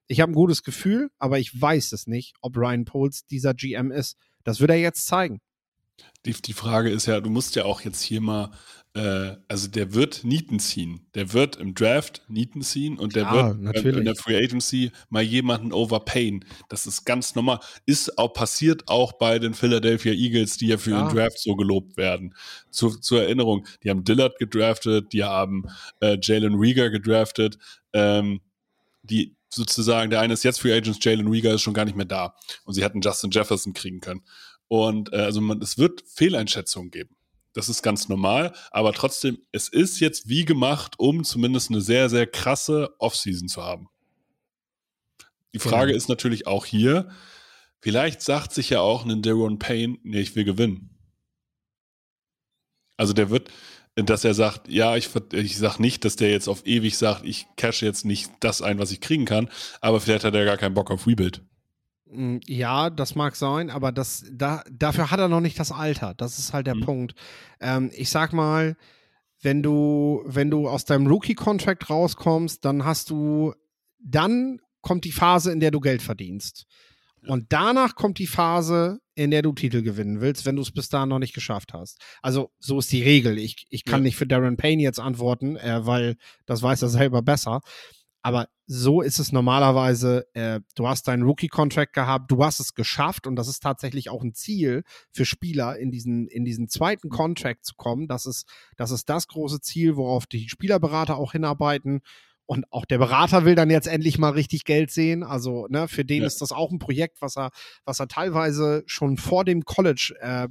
ich 0.08 0.20
habe 0.20 0.32
ein 0.32 0.36
gutes 0.36 0.64
Gefühl, 0.64 1.10
aber 1.18 1.40
ich 1.40 1.60
weiß 1.60 1.92
es 1.94 2.08
nicht, 2.08 2.34
ob 2.42 2.58
Ryan 2.58 2.86
Poles 2.86 3.26
dieser 3.26 3.54
GM 3.54 3.92
ist. 3.92 4.18
Das 4.44 4.60
wird 4.60 4.72
er 4.72 4.78
jetzt 4.78 5.08
zeigen. 5.08 5.42
Die, 6.26 6.34
die 6.34 6.54
Frage 6.54 6.90
ist 6.90 7.06
ja, 7.06 7.20
du 7.20 7.30
musst 7.30 7.56
ja 7.56 7.66
auch 7.66 7.82
jetzt 7.82 8.02
hier 8.02 8.22
mal, 8.22 8.52
äh, 8.96 9.36
also 9.48 9.68
der 9.68 9.94
wird 9.94 10.24
Nieten 10.24 10.60
ziehen. 10.60 11.06
Der 11.16 11.34
wird 11.34 11.58
im 11.58 11.76
Draft 11.76 12.24
Nieten 12.30 12.62
ziehen 12.62 12.98
und 12.98 13.16
der 13.16 13.24
ja, 13.24 13.56
wird 13.58 13.98
in 13.98 14.06
der 14.06 14.16
Free 14.16 14.38
Agency 14.38 14.92
mal 15.10 15.22
jemanden 15.22 15.72
overpayen. 15.74 16.46
Das 16.70 16.88
ist 16.88 17.06
ganz 17.06 17.36
normal. 17.36 17.60
Ist 17.86 18.18
auch 18.18 18.34
passiert 18.34 18.88
auch 18.88 19.14
bei 19.14 19.38
den 19.38 19.54
Philadelphia 19.54 20.14
Eagles, 20.14 20.58
die 20.58 20.68
ja 20.68 20.78
für 20.78 20.92
ja. 20.92 21.08
den 21.08 21.16
Draft 21.16 21.40
so 21.40 21.56
gelobt 21.56 21.98
werden. 21.98 22.36
Zu, 22.72 22.90
zur 23.00 23.22
Erinnerung, 23.22 23.68
die 23.84 23.90
haben 23.90 24.04
Dillard 24.04 24.38
gedraftet, 24.40 25.12
die 25.14 25.24
haben 25.24 25.66
äh, 26.00 26.18
Jalen 26.22 26.56
Rieger 26.56 26.90
gedraftet. 26.90 27.58
Ähm, 27.92 28.42
die, 29.04 29.36
sozusagen, 29.56 30.10
der 30.10 30.20
eine 30.20 30.34
ist 30.34 30.44
jetzt 30.44 30.60
Free 30.62 30.74
Agents, 30.74 31.00
Jalen 31.02 31.28
Rieger 31.28 31.54
ist 31.54 31.62
schon 31.62 31.74
gar 31.74 31.86
nicht 31.86 31.96
mehr 31.96 32.06
da. 32.06 32.36
Und 32.66 32.74
sie 32.74 32.84
hätten 32.84 33.02
Justin 33.02 33.32
Jefferson 33.32 33.74
kriegen 33.74 34.00
können. 34.00 34.24
Und 34.68 35.14
äh, 35.14 35.18
also 35.18 35.42
man, 35.42 35.62
es 35.62 35.78
wird 35.78 36.04
Fehleinschätzungen 36.08 36.92
geben. 36.92 37.16
Das 37.54 37.70
ist 37.70 37.84
ganz 37.84 38.10
normal, 38.10 38.54
aber 38.72 38.94
trotzdem, 38.94 39.38
es 39.52 39.70
ist 39.70 40.00
jetzt 40.00 40.28
wie 40.28 40.44
gemacht, 40.44 40.96
um 40.98 41.24
zumindest 41.24 41.70
eine 41.70 41.82
sehr, 41.82 42.10
sehr 42.10 42.26
krasse 42.26 42.96
Offseason 42.98 43.48
zu 43.48 43.64
haben. 43.64 43.90
Die 45.54 45.60
Frage 45.60 45.88
genau. 45.88 45.98
ist 45.98 46.10
natürlich 46.10 46.48
auch 46.48 46.66
hier, 46.66 47.12
vielleicht 47.80 48.22
sagt 48.22 48.54
sich 48.54 48.72
ja 48.72 48.80
auch 48.80 49.06
ein 49.06 49.22
Deron 49.22 49.60
Payne, 49.60 49.98
nee, 50.02 50.22
ich 50.22 50.36
will 50.36 50.46
gewinnen. 50.46 50.98
Also 52.98 53.14
der 53.14 53.30
wird, 53.30 53.50
dass 53.96 54.24
er 54.24 54.34
sagt, 54.34 54.68
ja, 54.70 54.96
ich, 54.96 55.10
ich 55.34 55.58
sag 55.58 55.80
nicht, 55.80 56.04
dass 56.04 56.16
der 56.16 56.32
jetzt 56.32 56.48
auf 56.48 56.66
ewig 56.66 56.98
sagt, 56.98 57.26
ich 57.26 57.48
cache 57.58 57.86
jetzt 57.86 58.06
nicht 58.06 58.32
das 58.40 58.62
ein, 58.62 58.80
was 58.80 58.92
ich 58.92 59.02
kriegen 59.02 59.26
kann, 59.26 59.50
aber 59.82 60.00
vielleicht 60.00 60.24
hat 60.24 60.34
er 60.34 60.46
gar 60.46 60.58
keinen 60.58 60.74
Bock 60.74 60.90
auf 60.90 61.06
Rebuild. 61.06 61.42
Mm, 62.14 62.38
ja, 62.46 62.90
das 62.90 63.16
mag 63.16 63.36
sein, 63.36 63.70
aber 63.70 63.92
das, 63.92 64.26
da, 64.32 64.64
dafür 64.72 65.12
hat 65.12 65.20
er 65.20 65.28
noch 65.28 65.42
nicht 65.42 65.60
das 65.60 65.72
Alter. 65.72 66.14
Das 66.16 66.40
ist 66.40 66.54
halt 66.54 66.68
der 66.68 66.76
mhm. 66.76 66.82
Punkt. 66.82 67.16
Ähm, 67.60 67.92
ich 67.94 68.10
sag 68.10 68.34
mal, 68.34 68.76
wenn 69.42 69.62
du, 69.62 70.22
wenn 70.26 70.50
du 70.50 70.68
aus 70.68 70.86
deinem 70.86 71.08
Rookie-Contract 71.08 71.90
rauskommst, 71.90 72.64
dann 72.66 72.86
hast 72.86 73.10
du, 73.10 73.54
dann 74.00 74.60
kommt 74.82 75.06
die 75.06 75.12
Phase, 75.12 75.52
in 75.52 75.60
der 75.60 75.72
du 75.72 75.80
Geld 75.80 76.02
verdienst. 76.02 76.66
Und 77.28 77.48
danach 77.50 77.96
kommt 77.96 78.20
die 78.20 78.28
Phase, 78.28 79.00
in 79.16 79.32
der 79.32 79.42
du 79.42 79.54
Titel 79.54 79.82
gewinnen 79.82 80.22
willst, 80.22 80.46
wenn 80.46 80.56
du 80.56 80.62
es 80.62 80.72
bis 80.72 80.90
dahin 80.90 81.10
noch 81.10 81.20
nicht 81.20 81.34
geschafft 81.34 81.74
hast. 81.74 82.02
Also 82.22 82.52
so 82.60 82.80
ist 82.80 82.92
die 82.92 83.04
Regel. 83.04 83.38
Ich, 83.38 83.66
ich 83.70 83.86
kann 83.86 84.02
ja. 84.02 84.04
nicht 84.04 84.16
für 84.16 84.28
Darren 84.28 84.58
Payne 84.58 84.82
jetzt 84.82 85.00
antworten, 85.00 85.56
äh, 85.58 85.86
weil 85.86 86.16
das 86.46 86.62
weiß 86.62 86.82
er 86.82 86.90
selber 86.90 87.22
besser. 87.22 87.62
Aber 88.26 88.48
so 88.66 89.02
ist 89.02 89.20
es 89.20 89.32
normalerweise. 89.34 90.26
Äh, 90.34 90.62
du 90.76 90.88
hast 90.88 91.08
deinen 91.08 91.24
Rookie-Contract 91.24 91.94
gehabt, 91.94 92.32
du 92.32 92.44
hast 92.44 92.62
es 92.62 92.74
geschafft 92.74 93.28
und 93.28 93.36
das 93.36 93.50
ist 93.50 93.62
tatsächlich 93.62 94.10
auch 94.10 94.24
ein 94.24 94.34
Ziel 94.34 94.84
für 95.12 95.26
Spieler, 95.26 95.78
in 95.78 95.92
diesen, 95.92 96.28
in 96.28 96.46
diesen 96.46 96.70
zweiten 96.70 97.10
Contract 97.10 97.66
zu 97.66 97.76
kommen. 97.76 98.08
Das 98.08 98.26
ist, 98.26 98.48
das 98.78 98.92
ist 98.92 99.10
das 99.10 99.28
große 99.28 99.60
Ziel, 99.60 99.98
worauf 99.98 100.26
die 100.26 100.48
Spielerberater 100.48 101.18
auch 101.18 101.34
hinarbeiten. 101.34 102.00
Und 102.54 102.72
auch 102.72 102.86
der 102.86 103.00
Berater 103.00 103.46
will 103.46 103.56
dann 103.56 103.70
jetzt 103.70 103.88
endlich 103.88 104.18
mal 104.20 104.30
richtig 104.30 104.64
Geld 104.64 104.92
sehen. 104.92 105.24
Also, 105.24 105.68
ne, 105.70 105.88
für 105.88 106.06
den 106.06 106.22
ja. 106.22 106.28
ist 106.28 106.42
das 106.42 106.52
auch 106.52 106.72
ein 106.72 106.80
Projekt, 106.80 107.22
was 107.22 107.36
er, 107.36 107.50
was 107.86 108.00
er 108.00 108.08
teilweise 108.08 108.84
schon 108.86 109.18
vor 109.18 109.44
dem 109.44 109.66
College 109.66 110.14
äh, 110.20 110.48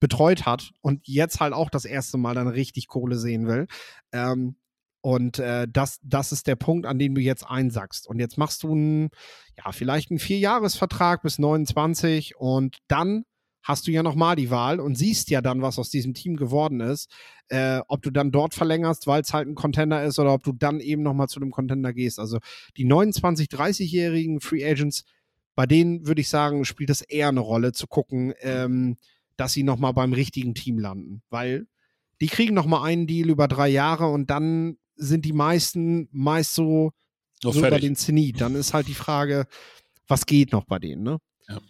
betreut 0.00 0.46
hat 0.46 0.70
und 0.80 1.06
jetzt 1.06 1.40
halt 1.40 1.52
auch 1.52 1.70
das 1.70 1.84
erste 1.84 2.18
Mal 2.18 2.34
dann 2.34 2.48
richtig 2.48 2.88
Kohle 2.88 3.16
sehen 3.16 3.46
will. 3.46 3.66
Ähm, 4.12 4.56
und 5.00 5.38
äh, 5.38 5.66
das, 5.70 5.98
das 6.02 6.32
ist 6.32 6.46
der 6.46 6.56
Punkt, 6.56 6.86
an 6.86 6.98
dem 6.98 7.14
du 7.14 7.20
jetzt 7.20 7.44
einsackst. 7.44 8.06
Und 8.06 8.20
jetzt 8.20 8.38
machst 8.38 8.62
du 8.62 8.72
einen, 8.72 9.10
ja, 9.56 9.70
vielleicht 9.72 10.10
einen 10.10 10.18
Vierjahresvertrag 10.18 11.22
bis 11.22 11.38
29 11.38 12.36
und 12.36 12.78
dann 12.88 13.24
hast 13.64 13.86
du 13.86 13.90
ja 13.90 14.02
nochmal 14.02 14.36
die 14.36 14.50
Wahl 14.50 14.78
und 14.78 14.94
siehst 14.96 15.30
ja 15.30 15.40
dann, 15.40 15.62
was 15.62 15.78
aus 15.78 15.88
diesem 15.88 16.12
Team 16.14 16.36
geworden 16.36 16.80
ist. 16.80 17.10
Äh, 17.48 17.80
ob 17.88 18.02
du 18.02 18.10
dann 18.10 18.30
dort 18.30 18.54
verlängerst, 18.54 19.06
weil 19.06 19.22
es 19.22 19.32
halt 19.32 19.48
ein 19.48 19.54
Contender 19.54 20.04
ist, 20.04 20.18
oder 20.18 20.34
ob 20.34 20.42
du 20.44 20.52
dann 20.52 20.80
eben 20.80 21.02
nochmal 21.02 21.28
zu 21.28 21.40
dem 21.40 21.50
Contender 21.50 21.92
gehst. 21.92 22.18
Also 22.18 22.38
die 22.76 22.86
29-, 22.86 23.50
30-jährigen 23.50 24.40
Free 24.40 24.64
Agents, 24.64 25.04
bei 25.54 25.66
denen 25.66 26.06
würde 26.06 26.20
ich 26.20 26.28
sagen, 26.28 26.64
spielt 26.64 26.90
es 26.90 27.00
eher 27.00 27.28
eine 27.28 27.40
Rolle 27.40 27.72
zu 27.72 27.86
gucken, 27.86 28.34
ähm, 28.40 28.96
dass 29.36 29.54
sie 29.54 29.62
nochmal 29.62 29.94
beim 29.94 30.12
richtigen 30.12 30.54
Team 30.54 30.78
landen. 30.78 31.22
Weil 31.30 31.66
die 32.20 32.28
kriegen 32.28 32.54
nochmal 32.54 32.86
einen 32.86 33.06
Deal 33.06 33.30
über 33.30 33.48
drei 33.48 33.68
Jahre 33.68 34.08
und 34.08 34.30
dann 34.30 34.76
sind 34.96 35.24
die 35.24 35.32
meisten 35.32 36.08
meist 36.12 36.54
so, 36.54 36.92
so 37.42 37.60
bei 37.60 37.80
den 37.80 37.96
Zenit. 37.96 38.40
Dann 38.40 38.54
ist 38.54 38.74
halt 38.74 38.88
die 38.88 38.94
Frage, 38.94 39.46
was 40.06 40.26
geht 40.26 40.52
noch 40.52 40.64
bei 40.64 40.78
denen, 40.78 41.02
ne? 41.02 41.18
Ja. 41.48 41.60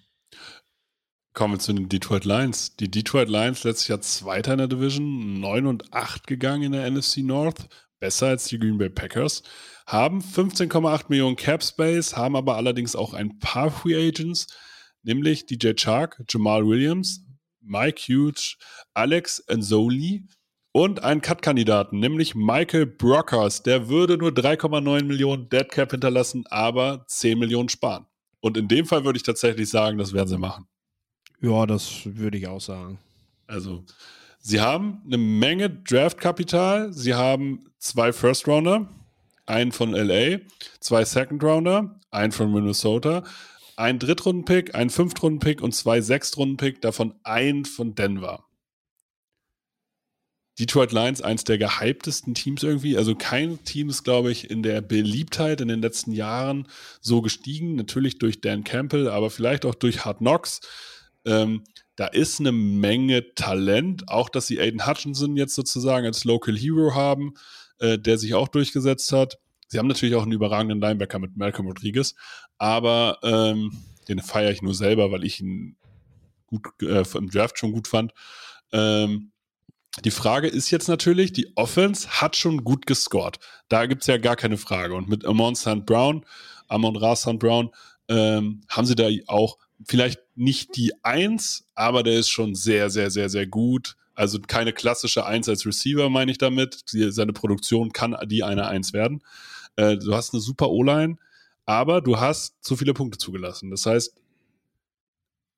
Kommen 1.35 1.55
wir 1.55 1.59
zu 1.59 1.73
den 1.73 1.89
Detroit 1.89 2.25
Lions. 2.25 2.77
Die 2.77 2.89
Detroit 2.89 3.29
Lions 3.29 3.65
letztes 3.65 3.89
Jahr 3.89 4.01
Zweiter 4.01 4.53
in 4.53 4.59
der 4.59 4.69
Division, 4.69 5.41
9 5.41 5.67
und 5.67 5.93
8 5.93 6.29
gegangen 6.29 6.63
in 6.63 6.73
der 6.73 6.89
NFC 6.89 7.19
North. 7.19 7.69
besser 7.99 8.29
als 8.29 8.45
die 8.45 8.59
Green 8.59 8.79
Bay 8.79 8.89
Packers, 8.89 9.43
haben 9.87 10.21
15,8 10.21 11.07
Millionen 11.09 11.35
Cap 11.35 11.65
Space, 11.65 12.17
haben 12.17 12.37
aber 12.37 12.57
allerdings 12.57 12.95
auch 12.95 13.15
ein 13.15 13.41
paar 13.41 13.73
Free 13.73 13.97
Agents, 13.97 14.47
nämlich 15.03 15.47
DJ 15.47 15.73
Chark, 15.75 16.23
Jamal 16.29 16.65
Williams, 16.67 17.27
Mike 17.61 18.01
Hughes, 18.03 18.57
Alex 18.93 19.41
Enzoli 19.41 20.29
und 20.71 21.03
einen 21.03 21.21
Cut-Kandidaten, 21.21 21.99
nämlich 21.99 22.37
Michael 22.37 22.87
Brockers. 22.87 23.65
Der 23.65 23.89
würde 23.89 24.19
nur 24.19 24.31
3,9 24.31 25.03
Millionen 25.03 25.49
Dead 25.49 25.69
Cap 25.69 25.91
hinterlassen, 25.91 26.45
aber 26.49 27.05
10 27.09 27.41
Millionen 27.41 27.71
sparen. 27.71 28.07
Und 28.41 28.57
in 28.57 28.69
dem 28.69 28.87
Fall 28.87 29.05
würde 29.05 29.17
ich 29.17 29.25
tatsächlich 29.25 29.69
sagen, 29.69 29.99
das 29.99 30.13
werden 30.13 30.29
sie 30.29 30.39
machen. 30.39 30.69
Ja, 31.45 31.67
das 31.67 32.01
würde 32.07 32.39
ich 32.39 32.47
auch 32.47 32.61
sagen. 32.61 32.99
Also, 33.47 33.85
sie 34.41 34.63
haben 34.63 35.03
eine 35.05 35.19
Menge 35.19 35.69
Draft-Kapital. 35.69 36.91
Sie 36.95 37.13
haben 37.13 37.67
zwei 37.79 38.15
First-Rounder, 38.15 38.89
einen 39.45 39.71
von 39.71 39.93
LA, 39.93 40.39
zwei 40.81 41.05
Second-Rounder, 41.05 42.01
einen 42.11 42.33
von 42.33 42.51
Minnesota, 42.51 43.25
einen 43.77 43.99
Drittrunden-Pick, 43.99 44.75
einen 44.75 44.89
Fünftrunden-Pick 44.89 45.61
und 45.61 45.75
zwei 45.75 46.01
Sechstrunden-Pick, 46.01 46.81
davon 46.81 47.15
einen 47.25 47.67
von 47.67 47.95
Denver. 47.95 48.43
Detroit 50.59 50.93
Lions, 50.93 51.21
eins 51.21 51.45
der 51.45 51.59
gehyptesten 51.59 52.35
Teams 52.35 52.63
irgendwie. 52.63 52.97
Also 52.97 53.15
kein 53.15 53.63
Team 53.65 53.91
ist, 53.91 54.03
glaube 54.03 54.31
ich, 54.31 54.51
in 54.51 54.63
der 54.63 54.81
Beliebtheit 54.81 55.61
in 55.61 55.69
den 55.69 55.83
letzten 55.83 56.13
Jahren 56.13 56.69
so 57.03 57.21
gestiegen. 57.21 57.75
Natürlich 57.75 58.19
durch 58.19 58.41
Dan 58.41 58.65
Campbell, 58.65 59.09
aber 59.09 59.29
vielleicht 59.29 59.67
auch 59.67 59.75
durch 59.75 60.07
Hard 60.07 60.19
Knocks. 60.19 60.61
Ähm, 61.25 61.65
da 61.97 62.07
ist 62.07 62.41
eine 62.41 62.53
Menge 62.53 63.35
Talent. 63.35 64.09
Auch, 64.09 64.29
dass 64.29 64.47
sie 64.47 64.61
Aiden 64.61 64.87
Hutchinson 64.87 65.37
jetzt 65.37 65.55
sozusagen 65.55 66.07
als 66.07 66.25
Local 66.25 66.57
Hero 66.57 66.95
haben, 66.95 67.35
äh, 67.79 67.99
der 67.99 68.19
sich 68.19 68.35
auch 68.35 68.49
durchgesetzt 68.49 69.13
hat. 69.13 69.39
Sie 69.69 69.79
haben 69.79 69.87
natürlich 69.89 70.15
auch 70.15 70.23
einen 70.23 70.33
überragenden 70.33 70.81
Linebacker 70.81 71.19
mit 71.19 71.37
Malcolm 71.37 71.67
Rodriguez, 71.67 72.15
aber 72.59 73.19
ähm, 73.23 73.77
den 74.09 74.21
feiere 74.21 74.51
ich 74.51 74.63
nur 74.63 74.75
selber, 74.75 75.11
weil 75.11 75.25
ich 75.25 75.41
ihn 75.41 75.77
gut 76.47 76.69
äh, 76.83 77.05
im 77.17 77.31
Draft 77.31 77.59
schon 77.59 77.73
gut 77.73 77.89
fand. 77.89 78.13
Ähm, 78.73 79.33
die 80.05 80.11
Frage 80.11 80.49
ist 80.49 80.71
jetzt 80.71 80.89
natürlich, 80.89 81.33
die 81.33 81.57
Offense 81.57 82.09
hat 82.21 82.37
schon 82.37 82.65
gut 82.65 82.87
gescored. 82.87 83.39
Da 83.69 83.87
gibt 83.87 84.03
es 84.03 84.09
ja 84.09 84.19
gar 84.19 84.37
keine 84.37 84.57
Frage. 84.57 84.95
Und 84.95 85.09
mit 85.09 85.25
Amon 85.25 85.55
St. 85.55 85.87
Brown, 85.87 86.27
Amon 86.69 86.97
Ra 86.97 87.15
St. 87.15 87.39
Brown, 87.39 87.71
ähm, 88.09 88.63
haben 88.69 88.87
sie 88.87 88.97
da 88.97 89.09
auch 89.29 89.59
vielleicht 89.87 90.21
nicht 90.35 90.77
die 90.77 90.93
Eins, 91.05 91.67
aber 91.75 92.03
der 92.03 92.15
ist 92.15 92.29
schon 92.29 92.55
sehr, 92.55 92.91
sehr, 92.91 93.11
sehr, 93.11 93.29
sehr 93.29 93.47
gut. 93.47 93.97
Also 94.15 94.39
keine 94.41 94.73
klassische 94.73 95.27
Eins 95.27 95.49
als 95.49 95.67
Receiver, 95.67 96.09
meine 96.09 96.31
ich 96.31 96.39
damit. 96.39 96.93
Die, 96.93 97.11
seine 97.11 97.33
Produktion 97.33 97.93
kann 97.93 98.17
die 98.27 98.43
eine 98.45 98.67
Eins 98.69 98.93
werden. 98.93 99.23
Äh, 99.77 99.97
du 99.97 100.15
hast 100.15 100.33
eine 100.33 100.41
super 100.41 100.71
O-Line, 100.71 101.17
aber 101.67 102.01
du 102.01 102.19
hast 102.19 102.63
zu 102.65 102.77
viele 102.77 102.95
Punkte 102.95 103.19
zugelassen. 103.19 103.71
Das 103.71 103.87
heißt, 103.87 104.15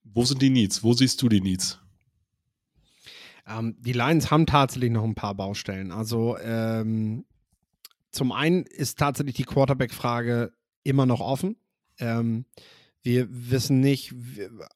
wo 0.05 0.25
sind 0.25 0.41
die 0.41 0.51
Needs? 0.51 0.83
Wo 0.83 0.93
siehst 0.93 1.21
du 1.21 1.29
die 1.29 1.41
Needs? 1.41 1.79
Ähm, 3.47 3.77
die 3.81 3.93
Lions 3.93 4.31
haben 4.31 4.47
tatsächlich 4.47 4.91
noch 4.91 5.05
ein 5.05 5.15
paar 5.15 5.35
Baustellen. 5.35 5.93
Also 5.93 6.39
ähm, 6.39 7.25
zum 8.11 8.33
einen 8.33 8.65
ist 8.65 8.99
tatsächlich 8.99 9.37
die 9.37 9.45
Quarterback-Frage 9.45 10.53
immer 10.85 11.07
noch 11.07 11.21
offen. 11.21 11.57
Ähm, 11.99 12.47
wir 13.07 13.29
wissen 13.31 13.81
nicht, 13.81 14.13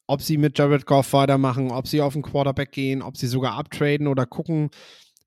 ob 0.07 0.23
sie 0.23 0.39
mit 0.39 0.57
Jared 0.57 0.87
Goff 0.87 1.13
weitermachen, 1.13 1.73
ob 1.73 1.89
sie 1.89 2.01
auf 2.01 2.13
den 2.13 2.23
Quarterback 2.23 2.71
gehen, 2.71 3.03
ob 3.03 3.17
sie 3.17 3.27
sogar 3.27 3.55
abtraden 3.55 4.07
oder 4.07 4.25
gucken, 4.25 4.71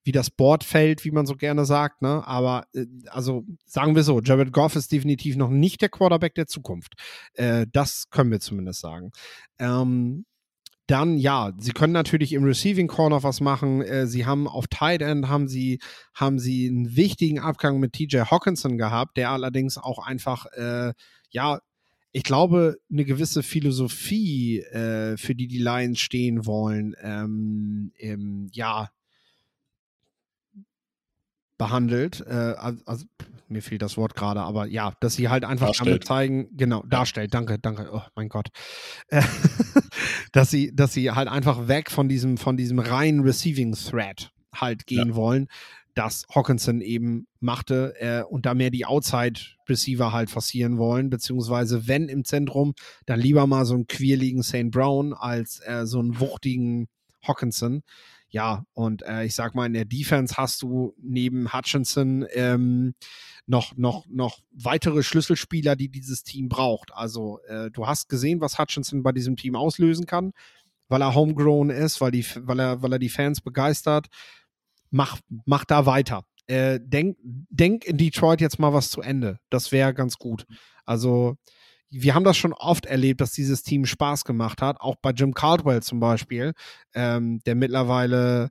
wie 0.06 0.14
das 0.14 0.30
Board 0.30 0.64
fällt, 0.64 1.04
wie 1.04 1.12
man 1.12 1.26
so 1.26 1.36
gerne 1.36 1.66
sagt. 1.66 2.01
Ne? 2.01 2.26
Aber 2.26 2.66
äh, 2.74 2.86
also 3.10 3.45
sagen 3.66 3.95
wir 3.95 4.04
so, 4.04 4.22
Jared 4.22 4.54
Goff 4.54 4.76
ist 4.76 4.91
definitiv 4.91 5.36
noch 5.36 5.49
nicht 5.49 5.82
der 5.82 5.89
Quarterback 5.89 6.34
der 6.36 6.47
Zukunft. 6.47 6.93
Äh, 7.34 7.68
das 7.72 8.10
können 8.10 8.32
wir 8.32 8.39
zumindest 8.39 8.80
sagen. 8.80 9.12
Ähm, 9.60 10.26
dann 10.88 11.18
ja, 11.18 11.54
sie 11.58 11.72
können 11.72 11.93
natürlich 11.93 12.34
im 12.34 12.43
Receiving 12.43 12.88
Corner 12.88 13.24
was 13.24 13.41
machen. 13.41 13.82
Äh, 13.82 14.08
sie 14.08 14.26
haben 14.26 14.47
auf 14.47 14.68
Tight 14.68 15.01
End 15.01 15.28
haben 15.28 15.47
sie 15.47 15.80
haben 16.14 16.39
sie 16.39 16.68
einen 16.68 16.95
wichtigen 16.95 17.39
Abgang 17.39 17.80
mit 17.80 17.93
TJ 17.93 18.24
Hawkinson 18.30 18.78
gehabt, 18.78 19.18
der 19.18 19.32
allerdings 19.32 19.78
auch 19.78 19.99
einfach 19.99 20.45
äh, 20.54 20.93
ja 21.30 21.60
ich 22.14 22.24
glaube, 22.24 22.78
eine 22.91 23.05
gewisse 23.05 23.41
Philosophie, 23.41 24.59
äh, 24.59 25.18
für 25.18 25.34
die 25.34 25.47
die 25.47 25.57
Lions 25.57 25.99
stehen 25.99 26.45
wollen, 26.45 26.95
ähm, 27.01 27.91
ähm, 27.97 28.49
ja, 28.53 28.91
behandelt. 31.57 32.24
Äh, 32.28 32.55
also, 32.86 33.05
mir 33.47 33.64
fehlt 33.64 33.82
das 33.82 33.97
Wort 33.97 34.16
gerade, 34.16 34.41
aber 34.41 34.68
ja, 34.68 34.93
dass 34.99 35.16
sie 35.16 35.30
halt 35.30 35.43
einfach 35.43 35.68
darstellt. 35.68 35.88
damit 35.88 36.05
zeigen, 36.05 36.49
genau, 36.55 36.84
darstellt, 36.84 37.34
danke, 37.34 37.57
danke, 37.57 37.89
oh 37.91 38.01
mein 38.16 38.30
Gott. 38.30 38.49
Äh, 39.07 39.24
dass 40.32 40.51
sie, 40.51 40.74
dass 40.76 40.93
sie 40.93 41.09
halt 41.11 41.28
einfach 41.28 41.68
weg 41.68 41.89
von 41.89 42.07
diesem, 42.07 42.38
von 42.38 42.57
diesem 42.57 42.78
reinen 42.78 43.22
Receiving 43.22 43.74
Threat 43.74 44.32
halt 44.53 44.86
gehen 44.86 45.09
ja. 45.09 45.16
wollen, 45.16 45.47
das 45.96 46.26
Hawkinson 46.34 46.82
eben 46.82 47.28
machte 47.39 47.94
äh, 48.00 48.24
und 48.24 48.46
da 48.46 48.54
mehr 48.54 48.72
die 48.72 48.86
Outside-Receiver 48.86 50.12
halt 50.12 50.30
forcieren 50.30 50.78
wollen, 50.78 51.10
beziehungsweise 51.10 51.88
wenn 51.88 52.10
im 52.10 52.26
Zentrum, 52.26 52.74
dann 53.06 53.20
lieber 53.20 53.46
mal 53.48 53.66
so 53.66 53.76
einen 53.76 53.88
quirligen 53.88 54.44
St. 54.44 54.72
Brown 54.72 55.14
als 55.14 55.60
äh, 55.66 55.86
so 55.86 56.00
einen 56.00 56.20
wuchtigen 56.20 56.88
Hawkinson. 57.22 57.84
Ja, 58.30 58.66
und 58.74 59.04
äh, 59.04 59.26
ich 59.26 59.36
sag 59.36 59.54
mal, 59.54 59.68
in 59.68 59.74
der 59.74 59.86
Defense 59.86 60.38
hast 60.38 60.64
du 60.64 60.96
neben 60.98 61.54
Hutchinson 61.54 62.26
ähm, 62.32 62.96
noch, 63.46 63.78
noch, 63.78 64.08
noch 64.08 64.39
weitere 64.52 65.04
Schlüsselspieler, 65.04 65.76
die 65.76 65.89
dieses 65.89 66.24
Team 66.24 66.50
braucht. 66.50 66.91
Also 66.96 67.39
äh, 67.48 67.70
du 67.70 67.86
hast 67.86 68.10
gesehen, 68.10 68.41
was 68.41 68.58
Hutchinson 68.58 69.04
bei 69.04 69.12
diesem 69.12 69.36
Team 69.36 69.56
auslösen 69.56 70.08
kann, 70.08 70.34
weil 70.88 71.04
er 71.04 71.14
homegrown 71.14 71.70
ist, 71.70 72.02
weil, 72.02 72.10
die, 72.10 72.26
weil, 72.39 72.60
er, 72.60 72.82
weil 72.82 72.94
er 72.94 73.00
die 73.00 73.10
Fans 73.10 73.39
begeistert. 73.39 74.08
Mach, 74.94 75.20
mach 75.46 75.66
da 75.66 75.86
weiter. 75.88 76.24
Äh, 76.46 76.80
denk, 76.82 77.18
denk 77.24 77.84
in 77.86 77.98
Detroit 77.98 78.41
jetzt 78.41 78.60
mal 78.60 78.74
was 78.74 78.91
zu 78.91 79.02
Ende. 79.02 79.39
Das 79.50 79.72
wäre 79.72 79.94
ganz 79.94 80.18
gut. 80.18 80.46
Also 80.86 81.36
wir 81.89 82.14
haben 82.16 82.24
das 82.24 82.38
schon 82.38 82.54
oft 82.54 82.86
erlebt, 82.86 83.22
dass 83.22 83.32
dieses 83.32 83.64
Team 83.64 83.86
Spaß 83.86 84.24
gemacht 84.24 84.62
hat, 84.62 84.80
auch 84.82 84.96
bei 85.02 85.12
Jim 85.12 85.34
Caldwell 85.34 85.82
zum 85.82 86.00
Beispiel, 86.00 86.54
ähm, 86.94 87.39
der 87.46 87.56
mittlerweile 87.56 88.50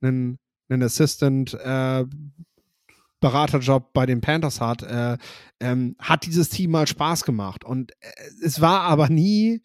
einen, 0.00 0.38
einen 0.68 0.82
Assistant 0.82 1.54
äh, 1.54 2.04
Beraterjob 3.20 3.92
bei 3.92 4.04
den 4.04 4.20
Panthers 4.20 4.60
hat, 4.60 4.82
äh, 4.82 5.16
ähm, 5.60 5.96
hat 5.98 6.26
dieses 6.26 6.50
Team 6.50 6.72
mal 6.72 6.86
Spaß 6.86 7.24
gemacht. 7.24 7.64
Und 7.64 7.92
äh, 8.00 8.10
es 8.44 8.60
war 8.60 8.82
aber 8.82 9.08
nie, 9.08 9.62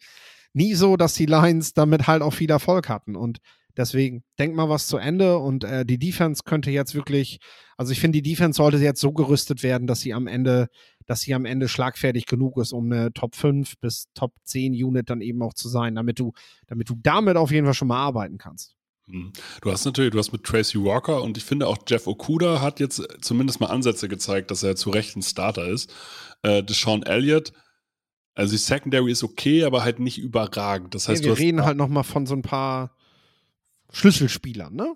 nie 0.54 0.74
so, 0.74 0.96
dass 0.96 1.14
die 1.14 1.26
Lions 1.26 1.74
damit 1.74 2.06
halt 2.06 2.22
auch 2.22 2.32
viel 2.32 2.50
Erfolg 2.50 2.88
hatten. 2.88 3.14
Und 3.14 3.38
Deswegen, 3.76 4.22
denk 4.38 4.54
mal 4.54 4.68
was 4.68 4.86
zu 4.86 4.96
Ende 4.96 5.38
und 5.38 5.64
äh, 5.64 5.84
die 5.84 5.98
Defense 5.98 6.42
könnte 6.44 6.70
jetzt 6.70 6.94
wirklich, 6.94 7.38
also 7.76 7.92
ich 7.92 8.00
finde, 8.00 8.20
die 8.20 8.30
Defense 8.30 8.56
sollte 8.56 8.78
jetzt 8.78 9.00
so 9.00 9.12
gerüstet 9.12 9.62
werden, 9.62 9.86
dass 9.86 10.00
sie 10.00 10.14
am 10.14 10.26
Ende, 10.26 10.68
dass 11.06 11.20
sie 11.20 11.34
am 11.34 11.44
Ende 11.44 11.68
schlagfertig 11.68 12.26
genug 12.26 12.58
ist, 12.58 12.72
um 12.72 12.92
eine 12.92 13.12
Top 13.12 13.34
5 13.34 13.78
bis 13.80 14.06
Top 14.14 14.34
10 14.44 14.72
Unit 14.72 15.08
dann 15.08 15.20
eben 15.20 15.42
auch 15.42 15.54
zu 15.54 15.68
sein, 15.68 15.94
damit 15.94 16.18
du, 16.18 16.32
damit 16.66 16.88
du 16.88 16.96
damit 17.02 17.36
auf 17.36 17.50
jeden 17.50 17.66
Fall 17.66 17.74
schon 17.74 17.88
mal 17.88 18.02
arbeiten 18.02 18.38
kannst. 18.38 18.76
Hm. 19.06 19.32
Du 19.62 19.70
hast 19.72 19.84
natürlich, 19.84 20.12
du 20.12 20.18
hast 20.18 20.32
mit 20.32 20.44
Tracy 20.44 20.78
Walker 20.78 21.22
und 21.22 21.36
ich 21.36 21.44
finde 21.44 21.66
auch 21.66 21.78
Jeff 21.88 22.06
Okuda 22.06 22.60
hat 22.60 22.78
jetzt 22.78 23.02
zumindest 23.20 23.60
mal 23.60 23.66
Ansätze 23.66 24.08
gezeigt, 24.08 24.50
dass 24.50 24.62
er 24.62 24.76
zu 24.76 24.90
Recht 24.90 25.16
ein 25.16 25.22
Starter 25.22 25.66
ist. 25.66 25.92
Äh, 26.42 26.62
Deshaun 26.62 27.02
Elliott, 27.02 27.52
also 28.34 28.52
die 28.52 28.58
Secondary 28.58 29.12
ist 29.12 29.24
okay, 29.24 29.64
aber 29.64 29.84
halt 29.84 29.98
nicht 29.98 30.18
überragend. 30.18 30.94
Das 30.94 31.08
heißt, 31.08 31.24
ja, 31.24 31.30
wir 31.30 31.38
reden 31.38 31.64
halt 31.64 31.76
noch 31.76 31.88
mal 31.88 32.02
von 32.02 32.26
so 32.26 32.34
ein 32.34 32.42
paar 32.42 32.96
Schlüsselspielern, 33.92 34.74
ne? 34.74 34.94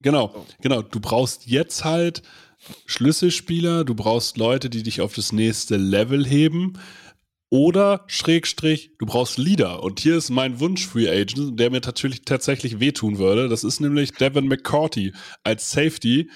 Genau, 0.00 0.46
genau. 0.60 0.82
Du 0.82 1.00
brauchst 1.00 1.46
jetzt 1.46 1.84
halt 1.84 2.22
Schlüsselspieler, 2.86 3.84
du 3.84 3.94
brauchst 3.94 4.36
Leute, 4.36 4.70
die 4.70 4.82
dich 4.82 5.00
auf 5.00 5.14
das 5.14 5.32
nächste 5.32 5.76
Level 5.76 6.26
heben. 6.26 6.78
Oder 7.50 8.04
Schrägstrich, 8.08 8.90
du 8.98 9.06
brauchst 9.06 9.38
Leader. 9.38 9.82
Und 9.82 10.00
hier 10.00 10.16
ist 10.16 10.28
mein 10.28 10.60
Wunsch 10.60 10.86
Free 10.86 11.08
Agent, 11.08 11.58
der 11.58 11.70
mir 11.70 11.80
natürlich 11.80 12.22
tatsächlich 12.22 12.78
wehtun 12.78 13.18
würde. 13.18 13.48
Das 13.48 13.64
ist 13.64 13.80
nämlich 13.80 14.12
Devin 14.12 14.48
McCourty 14.48 15.14
als 15.44 15.70
Safety. 15.70 16.30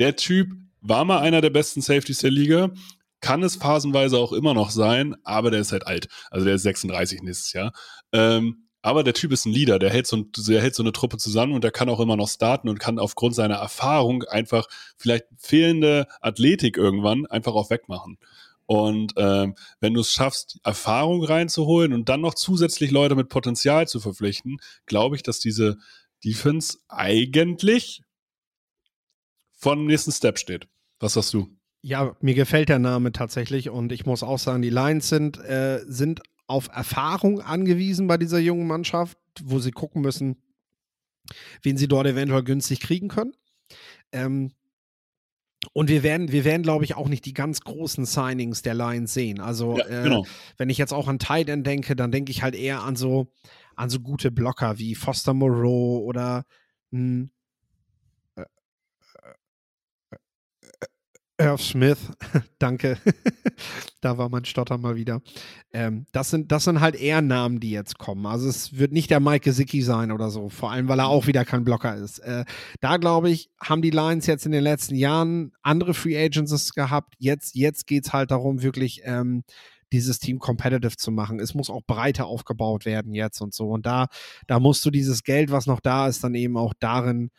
Der 0.00 0.16
Typ 0.16 0.50
war 0.80 1.04
mal 1.04 1.20
einer 1.20 1.40
der 1.40 1.50
besten 1.50 1.82
Safeties 1.82 2.18
der 2.18 2.32
Liga, 2.32 2.72
kann 3.20 3.42
es 3.42 3.56
phasenweise 3.56 4.18
auch 4.18 4.32
immer 4.32 4.54
noch 4.54 4.70
sein, 4.70 5.14
aber 5.24 5.50
der 5.50 5.60
ist 5.60 5.72
halt 5.72 5.86
alt. 5.86 6.08
Also 6.30 6.46
der 6.46 6.56
ist 6.56 6.62
36 6.62 7.22
nächstes 7.22 7.52
Jahr. 7.52 7.72
Ähm, 8.12 8.69
aber 8.82 9.04
der 9.04 9.14
Typ 9.14 9.32
ist 9.32 9.44
ein 9.46 9.52
Leader, 9.52 9.78
der 9.78 9.90
hält, 9.90 10.06
so, 10.06 10.22
der 10.22 10.62
hält 10.62 10.74
so 10.74 10.82
eine 10.82 10.92
Truppe 10.92 11.18
zusammen 11.18 11.52
und 11.52 11.62
der 11.62 11.70
kann 11.70 11.88
auch 11.88 12.00
immer 12.00 12.16
noch 12.16 12.28
starten 12.28 12.68
und 12.68 12.80
kann 12.80 12.98
aufgrund 12.98 13.34
seiner 13.34 13.56
Erfahrung 13.56 14.24
einfach 14.24 14.66
vielleicht 14.96 15.26
fehlende 15.36 16.06
Athletik 16.20 16.76
irgendwann 16.76 17.26
einfach 17.26 17.54
auch 17.54 17.70
wegmachen. 17.70 18.18
Und 18.66 19.14
ähm, 19.16 19.56
wenn 19.80 19.94
du 19.94 20.00
es 20.00 20.12
schaffst, 20.12 20.60
Erfahrung 20.62 21.24
reinzuholen 21.24 21.92
und 21.92 22.08
dann 22.08 22.20
noch 22.20 22.34
zusätzlich 22.34 22.92
Leute 22.92 23.16
mit 23.16 23.28
Potenzial 23.28 23.88
zu 23.88 23.98
verpflichten, 23.98 24.58
glaube 24.86 25.16
ich, 25.16 25.22
dass 25.22 25.40
diese 25.40 25.76
Defense 26.24 26.78
eigentlich 26.88 28.02
vor 29.58 29.74
dem 29.74 29.86
nächsten 29.86 30.12
Step 30.12 30.38
steht. 30.38 30.68
Was 31.00 31.14
sagst 31.14 31.34
du? 31.34 31.48
Ja, 31.82 32.14
mir 32.20 32.34
gefällt 32.34 32.68
der 32.68 32.78
Name 32.78 33.10
tatsächlich 33.10 33.70
und 33.70 33.90
ich 33.90 34.06
muss 34.06 34.22
auch 34.22 34.38
sagen, 34.38 34.62
die 34.62 34.70
Lions 34.70 35.08
sind, 35.08 35.38
äh, 35.38 35.80
sind 35.86 36.20
auf 36.50 36.68
Erfahrung 36.72 37.40
angewiesen 37.40 38.08
bei 38.08 38.16
dieser 38.16 38.40
jungen 38.40 38.66
Mannschaft, 38.66 39.16
wo 39.42 39.60
sie 39.60 39.70
gucken 39.70 40.02
müssen, 40.02 40.36
wen 41.62 41.76
sie 41.76 41.86
dort 41.86 42.06
eventuell 42.08 42.42
günstig 42.42 42.80
kriegen 42.80 43.08
können. 43.08 43.32
Ähm, 44.10 44.52
und 45.72 45.88
wir 45.88 46.02
werden, 46.02 46.32
wir 46.32 46.44
werden, 46.44 46.62
glaube 46.62 46.84
ich, 46.84 46.96
auch 46.96 47.08
nicht 47.08 47.24
die 47.26 47.34
ganz 47.34 47.60
großen 47.60 48.04
Signings 48.04 48.62
der 48.62 48.74
Lions 48.74 49.14
sehen. 49.14 49.40
Also, 49.40 49.78
Ja, 49.78 49.86
äh, 49.86 50.02
genau. 50.04 50.26
wenn 50.56 50.70
ich 50.70 50.78
jetzt 50.78 50.92
auch 50.92 51.06
an 51.06 51.18
Tight 51.18 51.48
End 51.48 51.66
denke, 51.66 51.94
dann 51.94 52.10
denke 52.10 52.32
ich 52.32 52.42
halt 52.42 52.54
eher 52.54 52.82
an 52.82 52.96
so, 52.96 53.30
an 53.76 53.90
so 53.90 54.00
gute 54.00 54.30
Blocker 54.32 54.78
wie 54.78 54.94
Foster 54.94 55.34
Moreau 55.34 55.98
oder 55.98 56.44
hm, 56.90 57.30
äh, 58.36 58.42
äh, 58.42 60.16
äh, 60.80 60.86
Irv 61.40 61.62
Smith. 61.62 61.98
Danke. 62.58 62.98
da 64.02 64.18
war 64.18 64.28
mein 64.28 64.44
Stotter 64.44 64.76
mal 64.76 64.94
wieder. 64.94 65.22
Ähm, 65.72 66.06
das, 66.12 66.30
sind, 66.30 66.52
das 66.52 66.64
sind 66.64 66.80
halt 66.80 66.94
eher 66.96 67.22
Namen, 67.22 67.60
die 67.60 67.70
jetzt 67.70 67.98
kommen. 67.98 68.26
Also 68.26 68.48
es 68.48 68.76
wird 68.76 68.92
nicht 68.92 69.10
der 69.10 69.20
Mike 69.20 69.44
Gesicki 69.44 69.80
sein 69.80 70.12
oder 70.12 70.30
so, 70.30 70.50
vor 70.50 70.70
allem, 70.70 70.88
weil 70.88 70.98
er 70.98 71.08
auch 71.08 71.26
wieder 71.26 71.46
kein 71.46 71.64
Blocker 71.64 71.96
ist. 71.96 72.18
Äh, 72.18 72.44
da 72.80 72.98
glaube 72.98 73.30
ich, 73.30 73.50
haben 73.58 73.80
die 73.80 73.90
Lions 73.90 74.26
jetzt 74.26 74.44
in 74.44 74.52
den 74.52 74.62
letzten 74.62 74.94
Jahren 74.94 75.52
andere 75.62 75.94
Free 75.94 76.22
Agents 76.22 76.74
gehabt. 76.74 77.14
Jetzt, 77.18 77.54
jetzt 77.54 77.86
geht 77.86 78.06
es 78.06 78.12
halt 78.12 78.30
darum, 78.30 78.60
wirklich 78.62 79.00
ähm, 79.04 79.42
dieses 79.92 80.18
Team 80.18 80.38
competitive 80.38 80.96
zu 80.96 81.10
machen. 81.10 81.40
Es 81.40 81.54
muss 81.54 81.70
auch 81.70 81.82
breiter 81.86 82.26
aufgebaut 82.26 82.84
werden 82.84 83.14
jetzt 83.14 83.40
und 83.40 83.54
so. 83.54 83.70
Und 83.70 83.86
da, 83.86 84.08
da 84.46 84.60
musst 84.60 84.84
du 84.84 84.90
dieses 84.90 85.24
Geld, 85.24 85.50
was 85.50 85.66
noch 85.66 85.80
da 85.80 86.06
ist, 86.06 86.22
dann 86.22 86.34
eben 86.34 86.56
auch 86.56 86.74
darin, 86.78 87.30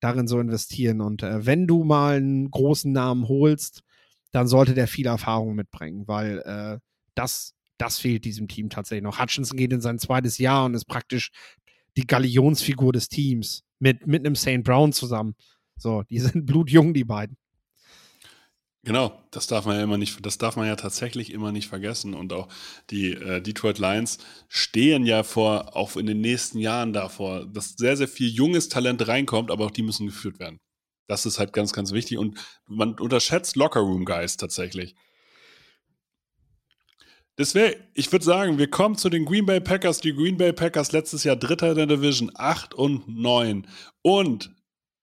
darin 0.00 0.28
so 0.28 0.40
investieren. 0.40 1.00
Und 1.00 1.22
äh, 1.22 1.44
wenn 1.46 1.66
du 1.66 1.84
mal 1.84 2.16
einen 2.16 2.50
großen 2.50 2.92
Namen 2.92 3.28
holst, 3.28 3.82
dann 4.30 4.46
sollte 4.46 4.74
der 4.74 4.88
viel 4.88 5.06
Erfahrung 5.06 5.54
mitbringen, 5.54 6.06
weil 6.06 6.38
äh, 6.40 6.78
das, 7.14 7.54
das 7.78 7.98
fehlt 7.98 8.24
diesem 8.24 8.48
Team 8.48 8.68
tatsächlich 8.70 9.04
noch. 9.04 9.18
Hutchinson 9.18 9.56
geht 9.56 9.72
in 9.72 9.80
sein 9.80 9.98
zweites 9.98 10.38
Jahr 10.38 10.66
und 10.66 10.74
ist 10.74 10.86
praktisch 10.86 11.30
die 11.96 12.06
Galionsfigur 12.06 12.92
des 12.92 13.08
Teams 13.08 13.64
mit, 13.78 14.06
mit 14.06 14.24
einem 14.24 14.36
St. 14.36 14.62
Brown 14.62 14.92
zusammen. 14.92 15.34
So, 15.76 16.02
die 16.04 16.18
sind 16.20 16.46
blutjung, 16.46 16.94
die 16.94 17.04
beiden. 17.04 17.36
Genau, 18.84 19.20
das 19.32 19.48
darf 19.48 19.66
man 19.66 19.76
ja 19.76 19.82
immer 19.82 19.98
nicht, 19.98 20.24
das 20.24 20.38
darf 20.38 20.56
man 20.56 20.66
ja 20.66 20.76
tatsächlich 20.76 21.32
immer 21.32 21.52
nicht 21.52 21.68
vergessen. 21.68 22.14
Und 22.14 22.32
auch 22.32 22.48
die 22.90 23.12
äh, 23.12 23.40
Detroit 23.42 23.78
Lions 23.78 24.18
stehen 24.48 25.04
ja 25.04 25.24
vor, 25.24 25.76
auch 25.76 25.96
in 25.96 26.06
den 26.06 26.20
nächsten 26.20 26.58
Jahren 26.58 26.92
davor, 26.92 27.44
dass 27.46 27.74
sehr, 27.76 27.96
sehr 27.96 28.08
viel 28.08 28.28
junges 28.28 28.68
Talent 28.68 29.06
reinkommt, 29.08 29.50
aber 29.50 29.66
auch 29.66 29.70
die 29.72 29.82
müssen 29.82 30.06
geführt 30.06 30.38
werden. 30.38 30.58
Das 31.08 31.26
ist 31.26 31.38
halt 31.38 31.52
ganz, 31.52 31.72
ganz 31.72 31.92
wichtig. 31.92 32.18
Und 32.18 32.38
man 32.66 32.94
unterschätzt 32.98 33.56
Lockerroom-Guys 33.56 34.36
tatsächlich. 34.36 34.94
Deswegen, 37.38 37.80
ich 37.94 38.10
würde 38.10 38.24
sagen, 38.24 38.58
wir 38.58 38.68
kommen 38.68 38.96
zu 38.96 39.08
den 39.08 39.24
Green 39.24 39.46
Bay 39.46 39.60
Packers. 39.60 40.00
Die 40.00 40.12
Green 40.12 40.36
Bay 40.36 40.52
Packers 40.52 40.92
letztes 40.92 41.24
Jahr 41.24 41.36
Dritter 41.36 41.70
in 41.70 41.76
der 41.76 41.86
Division, 41.86 42.30
8 42.34 42.74
und 42.74 43.08
9. 43.08 43.66
Und 44.02 44.50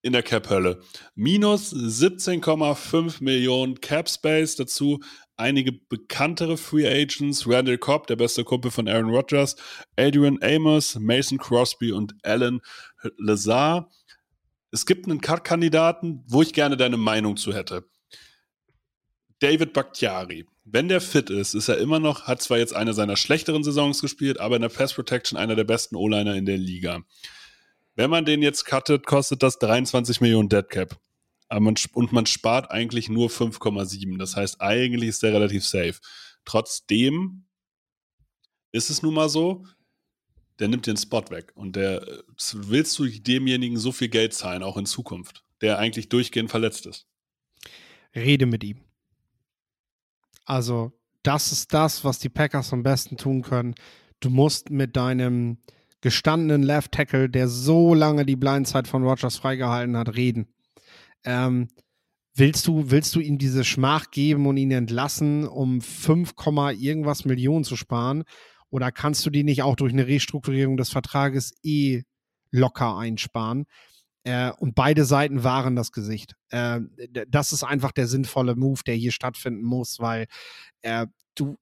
in 0.05 0.13
der 0.13 0.21
Cap-Hölle. 0.21 0.81
Minus 1.15 1.73
17,5 1.73 3.23
Millionen 3.23 3.81
Cap 3.81 4.07
Space. 4.07 4.55
Dazu 4.55 4.99
einige 5.35 5.71
bekanntere 5.71 6.57
Free 6.57 6.87
Agents. 6.87 7.47
Randall 7.47 7.79
Cobb, 7.79 8.05
der 8.05 8.15
beste 8.15 8.43
Kumpel 8.43 8.69
von 8.69 8.87
Aaron 8.87 9.09
Rodgers. 9.09 9.55
Adrian 9.97 10.37
Amos, 10.43 10.93
Mason 10.99 11.39
Crosby 11.39 11.91
und 11.91 12.13
Alan 12.21 12.61
Lazar. 13.17 13.89
Es 14.71 14.85
gibt 14.85 15.07
einen 15.07 15.21
Cut-Kandidaten, 15.21 16.23
wo 16.27 16.43
ich 16.43 16.53
gerne 16.53 16.77
deine 16.77 16.97
Meinung 16.97 17.35
zu 17.35 17.55
hätte. 17.55 17.89
David 19.39 19.73
Bakhtiari. 19.73 20.45
Wenn 20.65 20.87
der 20.87 21.01
fit 21.01 21.31
ist, 21.31 21.55
ist 21.55 21.67
er 21.67 21.79
immer 21.79 21.99
noch, 21.99 22.27
hat 22.27 22.43
zwar 22.43 22.59
jetzt 22.59 22.75
eine 22.75 22.93
seiner 22.93 23.17
schlechteren 23.17 23.63
Saisons 23.63 24.01
gespielt, 24.01 24.39
aber 24.39 24.57
in 24.57 24.61
der 24.61 24.69
Pass 24.69 24.93
Protection 24.93 25.37
einer 25.37 25.55
der 25.55 25.63
besten 25.63 25.95
O-Liner 25.95 26.35
in 26.35 26.45
der 26.45 26.57
Liga. 26.57 27.01
Wenn 27.95 28.09
man 28.09 28.25
den 28.25 28.41
jetzt 28.41 28.65
cuttet, 28.65 29.05
kostet 29.05 29.41
das 29.41 29.57
23 29.59 30.21
Millionen 30.21 30.49
Dead 30.49 30.67
Cap. 30.69 30.99
Und 31.49 32.11
man 32.11 32.25
spart 32.25 32.71
eigentlich 32.71 33.07
nur 33.07 33.29
5,7. 33.29 34.17
Das 34.17 34.35
heißt, 34.35 34.61
eigentlich 34.61 35.09
ist 35.09 35.23
der 35.23 35.33
relativ 35.33 35.65
safe. 35.65 35.95
Trotzdem 36.43 37.45
ist 38.71 38.89
es 38.89 39.01
nun 39.01 39.13
mal 39.13 39.29
so, 39.29 39.65
der 40.59 40.67
nimmt 40.67 40.87
den 40.87 40.97
Spot 40.97 41.23
weg. 41.29 41.53
Und 41.55 41.75
der 41.75 42.05
willst 42.53 42.99
du 42.99 43.07
demjenigen 43.07 43.77
so 43.77 43.91
viel 43.91 44.09
Geld 44.09 44.33
zahlen, 44.33 44.63
auch 44.63 44.77
in 44.77 44.85
Zukunft, 44.85 45.43
der 45.61 45.79
eigentlich 45.79 46.09
durchgehend 46.09 46.51
verletzt 46.51 46.85
ist. 46.85 47.07
Rede 48.13 48.45
mit 48.45 48.63
ihm. 48.63 48.81
Also, 50.45 50.91
das 51.23 51.51
ist 51.51 51.73
das, 51.73 52.03
was 52.03 52.19
die 52.19 52.29
Packers 52.29 52.73
am 52.73 52.83
besten 52.83 53.17
tun 53.17 53.41
können. 53.41 53.75
Du 54.19 54.29
musst 54.29 54.69
mit 54.69 54.95
deinem 54.95 55.57
gestandenen 56.05 56.61
Left 56.61 56.91
Tackle, 56.91 57.31
der 57.31 57.47
so 57.47 57.95
lange 57.95 58.27
die 58.27 58.35
Blindside 58.35 58.87
von 58.87 59.01
Rogers 59.01 59.37
freigehalten 59.37 59.97
hat, 59.97 60.15
reden. 60.15 60.45
Ähm, 61.23 61.67
willst 62.35 62.67
du, 62.67 62.91
willst 62.91 63.15
du 63.15 63.21
ihm 63.21 63.39
diese 63.39 63.63
Schmach 63.63 64.11
geben 64.11 64.45
und 64.45 64.55
ihn 64.57 64.69
entlassen, 64.69 65.47
um 65.47 65.81
5, 65.81 66.35
irgendwas 66.79 67.25
Millionen 67.25 67.63
zu 67.63 67.75
sparen? 67.75 68.23
Oder 68.69 68.91
kannst 68.91 69.25
du 69.25 69.31
die 69.31 69.43
nicht 69.43 69.63
auch 69.63 69.75
durch 69.75 69.93
eine 69.93 70.05
Restrukturierung 70.05 70.77
des 70.77 70.91
Vertrages 70.91 71.55
eh 71.63 72.03
locker 72.51 72.95
einsparen? 72.97 73.65
Äh, 74.25 74.51
und 74.59 74.75
beide 74.75 75.05
Seiten 75.05 75.43
waren 75.43 75.75
das 75.75 75.91
Gesicht. 75.91 76.35
Äh, 76.49 76.81
das 77.27 77.51
ist 77.51 77.63
einfach 77.63 77.93
der 77.93 78.05
sinnvolle 78.05 78.55
Move, 78.55 78.81
der 78.85 78.93
hier 78.93 79.11
stattfinden 79.11 79.63
muss, 79.63 79.97
weil 79.99 80.27
äh, 80.83 81.07
du, 81.33 81.57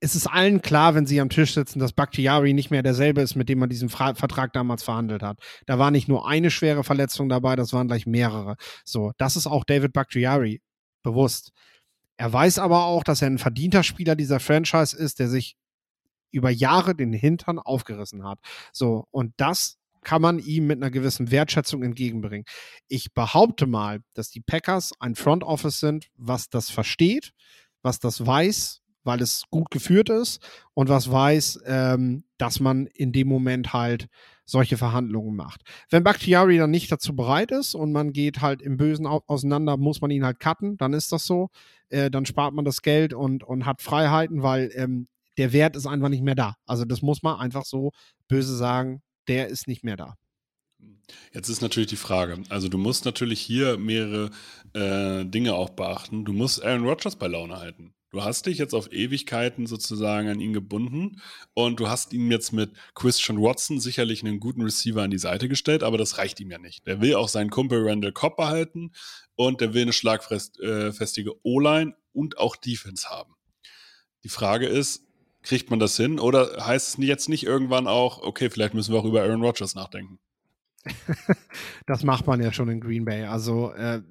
es 0.00 0.14
ist 0.14 0.26
allen 0.26 0.62
klar, 0.62 0.94
wenn 0.94 1.06
sie 1.06 1.20
am 1.20 1.28
Tisch 1.28 1.54
sitzen, 1.54 1.78
dass 1.78 1.92
Bakhtiari 1.92 2.54
nicht 2.54 2.70
mehr 2.70 2.82
derselbe 2.82 3.20
ist, 3.20 3.34
mit 3.34 3.48
dem 3.48 3.58
man 3.58 3.68
diesen 3.68 3.90
Fra 3.90 4.14
Vertrag 4.14 4.52
damals 4.52 4.82
verhandelt 4.82 5.22
hat. 5.22 5.38
Da 5.66 5.78
war 5.78 5.90
nicht 5.90 6.08
nur 6.08 6.26
eine 6.26 6.50
schwere 6.50 6.84
Verletzung 6.84 7.28
dabei, 7.28 7.54
das 7.56 7.72
waren 7.72 7.88
gleich 7.88 8.06
mehrere. 8.06 8.56
So, 8.84 9.12
das 9.18 9.36
ist 9.36 9.46
auch 9.46 9.64
David 9.64 9.92
Bakhtiari 9.92 10.62
bewusst. 11.02 11.52
Er 12.16 12.32
weiß 12.32 12.58
aber 12.58 12.84
auch, 12.84 13.04
dass 13.04 13.20
er 13.20 13.28
ein 13.28 13.38
verdienter 13.38 13.82
Spieler 13.82 14.16
dieser 14.16 14.40
Franchise 14.40 14.96
ist, 14.96 15.18
der 15.18 15.28
sich 15.28 15.56
über 16.30 16.50
Jahre 16.50 16.94
den 16.94 17.12
Hintern 17.12 17.58
aufgerissen 17.58 18.26
hat. 18.26 18.38
So, 18.72 19.06
und 19.10 19.34
das 19.36 19.76
kann 20.02 20.22
man 20.22 20.38
ihm 20.38 20.66
mit 20.66 20.78
einer 20.78 20.90
gewissen 20.90 21.30
Wertschätzung 21.30 21.82
entgegenbringen. 21.82 22.44
Ich 22.88 23.12
behaupte 23.12 23.66
mal, 23.66 24.00
dass 24.14 24.30
die 24.30 24.40
Packers 24.40 24.92
ein 25.00 25.14
Front 25.14 25.44
Office 25.44 25.80
sind, 25.80 26.08
was 26.16 26.48
das 26.48 26.70
versteht, 26.70 27.32
was 27.82 27.98
das 28.00 28.24
weiß, 28.26 28.83
weil 29.04 29.22
es 29.22 29.44
gut 29.50 29.70
geführt 29.70 30.08
ist 30.08 30.42
und 30.74 30.88
was 30.88 31.10
weiß, 31.10 31.60
ähm, 31.66 32.24
dass 32.38 32.60
man 32.60 32.86
in 32.86 33.12
dem 33.12 33.28
Moment 33.28 33.72
halt 33.72 34.08
solche 34.46 34.76
Verhandlungen 34.76 35.36
macht. 35.36 35.62
Wenn 35.88 36.04
Bakhtiari 36.04 36.58
dann 36.58 36.70
nicht 36.70 36.90
dazu 36.92 37.16
bereit 37.16 37.50
ist 37.50 37.74
und 37.74 37.92
man 37.92 38.12
geht 38.12 38.42
halt 38.42 38.60
im 38.60 38.76
Bösen 38.76 39.06
auseinander, 39.06 39.76
muss 39.76 40.00
man 40.00 40.10
ihn 40.10 40.24
halt 40.24 40.40
cutten, 40.40 40.76
dann 40.76 40.92
ist 40.92 41.12
das 41.12 41.24
so. 41.24 41.48
Äh, 41.88 42.10
dann 42.10 42.26
spart 42.26 42.54
man 42.54 42.64
das 42.64 42.82
Geld 42.82 43.14
und, 43.14 43.44
und 43.44 43.64
hat 43.64 43.80
Freiheiten, 43.80 44.42
weil 44.42 44.70
ähm, 44.74 45.08
der 45.38 45.52
Wert 45.52 45.76
ist 45.76 45.86
einfach 45.86 46.08
nicht 46.08 46.22
mehr 46.22 46.34
da. 46.34 46.56
Also 46.66 46.84
das 46.84 47.02
muss 47.02 47.22
man 47.22 47.38
einfach 47.38 47.64
so 47.64 47.92
böse 48.28 48.56
sagen, 48.56 49.02
der 49.28 49.48
ist 49.48 49.66
nicht 49.66 49.84
mehr 49.84 49.96
da. 49.96 50.16
Jetzt 51.32 51.48
ist 51.48 51.62
natürlich 51.62 51.88
die 51.88 51.96
Frage, 51.96 52.42
also 52.48 52.68
du 52.68 52.78
musst 52.78 53.04
natürlich 53.04 53.40
hier 53.40 53.78
mehrere 53.78 54.30
äh, 54.74 55.24
Dinge 55.24 55.54
auch 55.54 55.70
beachten. 55.70 56.24
Du 56.24 56.32
musst 56.32 56.62
Aaron 56.64 56.86
Rodgers 56.86 57.16
bei 57.16 57.26
Laune 57.26 57.58
halten. 57.58 57.94
Du 58.14 58.22
hast 58.22 58.46
dich 58.46 58.58
jetzt 58.58 58.76
auf 58.76 58.92
Ewigkeiten 58.92 59.66
sozusagen 59.66 60.28
an 60.28 60.38
ihn 60.38 60.52
gebunden 60.52 61.20
und 61.52 61.80
du 61.80 61.88
hast 61.88 62.12
ihm 62.12 62.30
jetzt 62.30 62.52
mit 62.52 62.70
Christian 62.94 63.42
Watson 63.42 63.80
sicherlich 63.80 64.22
einen 64.22 64.38
guten 64.38 64.62
Receiver 64.62 65.02
an 65.02 65.10
die 65.10 65.18
Seite 65.18 65.48
gestellt, 65.48 65.82
aber 65.82 65.98
das 65.98 66.16
reicht 66.16 66.38
ihm 66.38 66.48
ja 66.48 66.58
nicht. 66.58 66.86
Der 66.86 67.00
will 67.00 67.16
auch 67.16 67.26
seinen 67.26 67.50
Kumpel 67.50 67.82
Randall 67.82 68.12
Cobb 68.12 68.36
behalten 68.36 68.92
und 69.34 69.60
der 69.60 69.74
will 69.74 69.82
eine 69.82 69.92
schlagfestige 69.92 71.44
O-Line 71.44 71.96
und 72.12 72.38
auch 72.38 72.54
Defense 72.54 73.10
haben. 73.10 73.34
Die 74.22 74.28
Frage 74.28 74.68
ist, 74.68 75.02
kriegt 75.42 75.70
man 75.70 75.80
das 75.80 75.96
hin 75.96 76.20
oder 76.20 76.64
heißt 76.64 76.96
es 76.96 77.04
jetzt 77.04 77.28
nicht 77.28 77.42
irgendwann 77.42 77.88
auch, 77.88 78.22
okay, 78.22 78.48
vielleicht 78.48 78.74
müssen 78.74 78.94
wir 78.94 79.00
auch 79.00 79.06
über 79.06 79.22
Aaron 79.22 79.42
Rodgers 79.42 79.74
nachdenken? 79.74 80.20
Das 81.86 82.04
macht 82.04 82.26
man 82.26 82.40
ja 82.42 82.52
schon 82.52 82.68
in 82.68 82.80
Green 82.80 83.04
Bay. 83.04 83.24
Also 83.24 83.72
äh, 83.72 84.02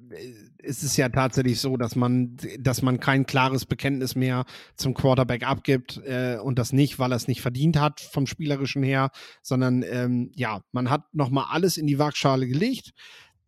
es 0.64 0.84
ist 0.84 0.98
ja 0.98 1.10
tatsächlich 1.10 1.60
so, 1.60 1.78
dass 1.78 1.96
man, 1.96 2.38
dass 2.60 2.82
man 2.82 3.00
kein 3.00 3.26
klares 3.26 3.66
Bekenntnis 3.66 4.16
mehr 4.16 4.46
zum 4.76 4.94
Quarterback 4.94 5.44
abgibt 5.44 6.02
äh, 6.06 6.38
und 6.42 6.58
das 6.58 6.74
nicht, 6.74 7.00
weil 7.00 7.12
er 7.12 7.18
es 7.18 7.28
nicht 7.28 7.42
verdient 7.42 7.80
hat 7.80 8.00
vom 8.00 8.26
spielerischen 8.26 8.84
her, 8.84 9.10
sondern 9.42 9.84
ähm, 9.84 10.32
ja, 10.36 10.62
man 10.72 10.90
hat 10.90 11.14
nochmal 11.14 11.46
alles 11.50 11.78
in 11.78 11.88
die 11.88 12.00
Waagschale 12.00 12.48
gelegt. 12.48 12.92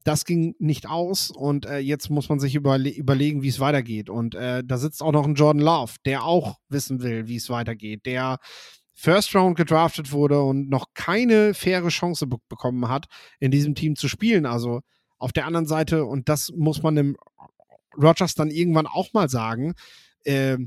Das 0.03 0.25
ging 0.25 0.53
nicht 0.59 0.87
aus 0.87 1.31
und 1.31 1.65
äh, 1.65 1.79
jetzt 1.79 2.11
muss 2.11 2.29
man 2.29 2.39
sich 2.39 2.53
überle 2.53 2.89
überlegen, 2.89 3.41
wie 3.41 3.47
es 3.47 3.59
weitergeht. 3.59 4.09
Und 4.09 4.35
äh, 4.35 4.63
da 4.63 4.77
sitzt 4.77 5.01
auch 5.01 5.11
noch 5.11 5.25
ein 5.25 5.33
Jordan 5.33 5.63
Love, 5.63 5.93
der 6.05 6.23
auch 6.25 6.59
wissen 6.69 7.01
will, 7.01 7.27
wie 7.27 7.37
es 7.37 7.49
weitergeht, 7.49 8.05
der 8.05 8.37
First 8.95 9.35
Round 9.35 9.57
gedraftet 9.57 10.11
wurde 10.11 10.41
und 10.41 10.69
noch 10.69 10.87
keine 10.93 11.53
faire 11.53 11.89
Chance 11.89 12.27
be 12.27 12.37
bekommen 12.47 12.87
hat, 12.87 13.07
in 13.39 13.51
diesem 13.51 13.75
Team 13.75 13.95
zu 13.95 14.07
spielen. 14.07 14.45
Also 14.45 14.81
auf 15.17 15.33
der 15.33 15.45
anderen 15.45 15.67
Seite, 15.67 16.05
und 16.05 16.29
das 16.29 16.51
muss 16.55 16.81
man 16.81 16.95
dem 16.95 17.17
Rogers 17.97 18.35
dann 18.35 18.49
irgendwann 18.49 18.87
auch 18.87 19.13
mal 19.13 19.29
sagen, 19.29 19.73
äh, 20.23 20.57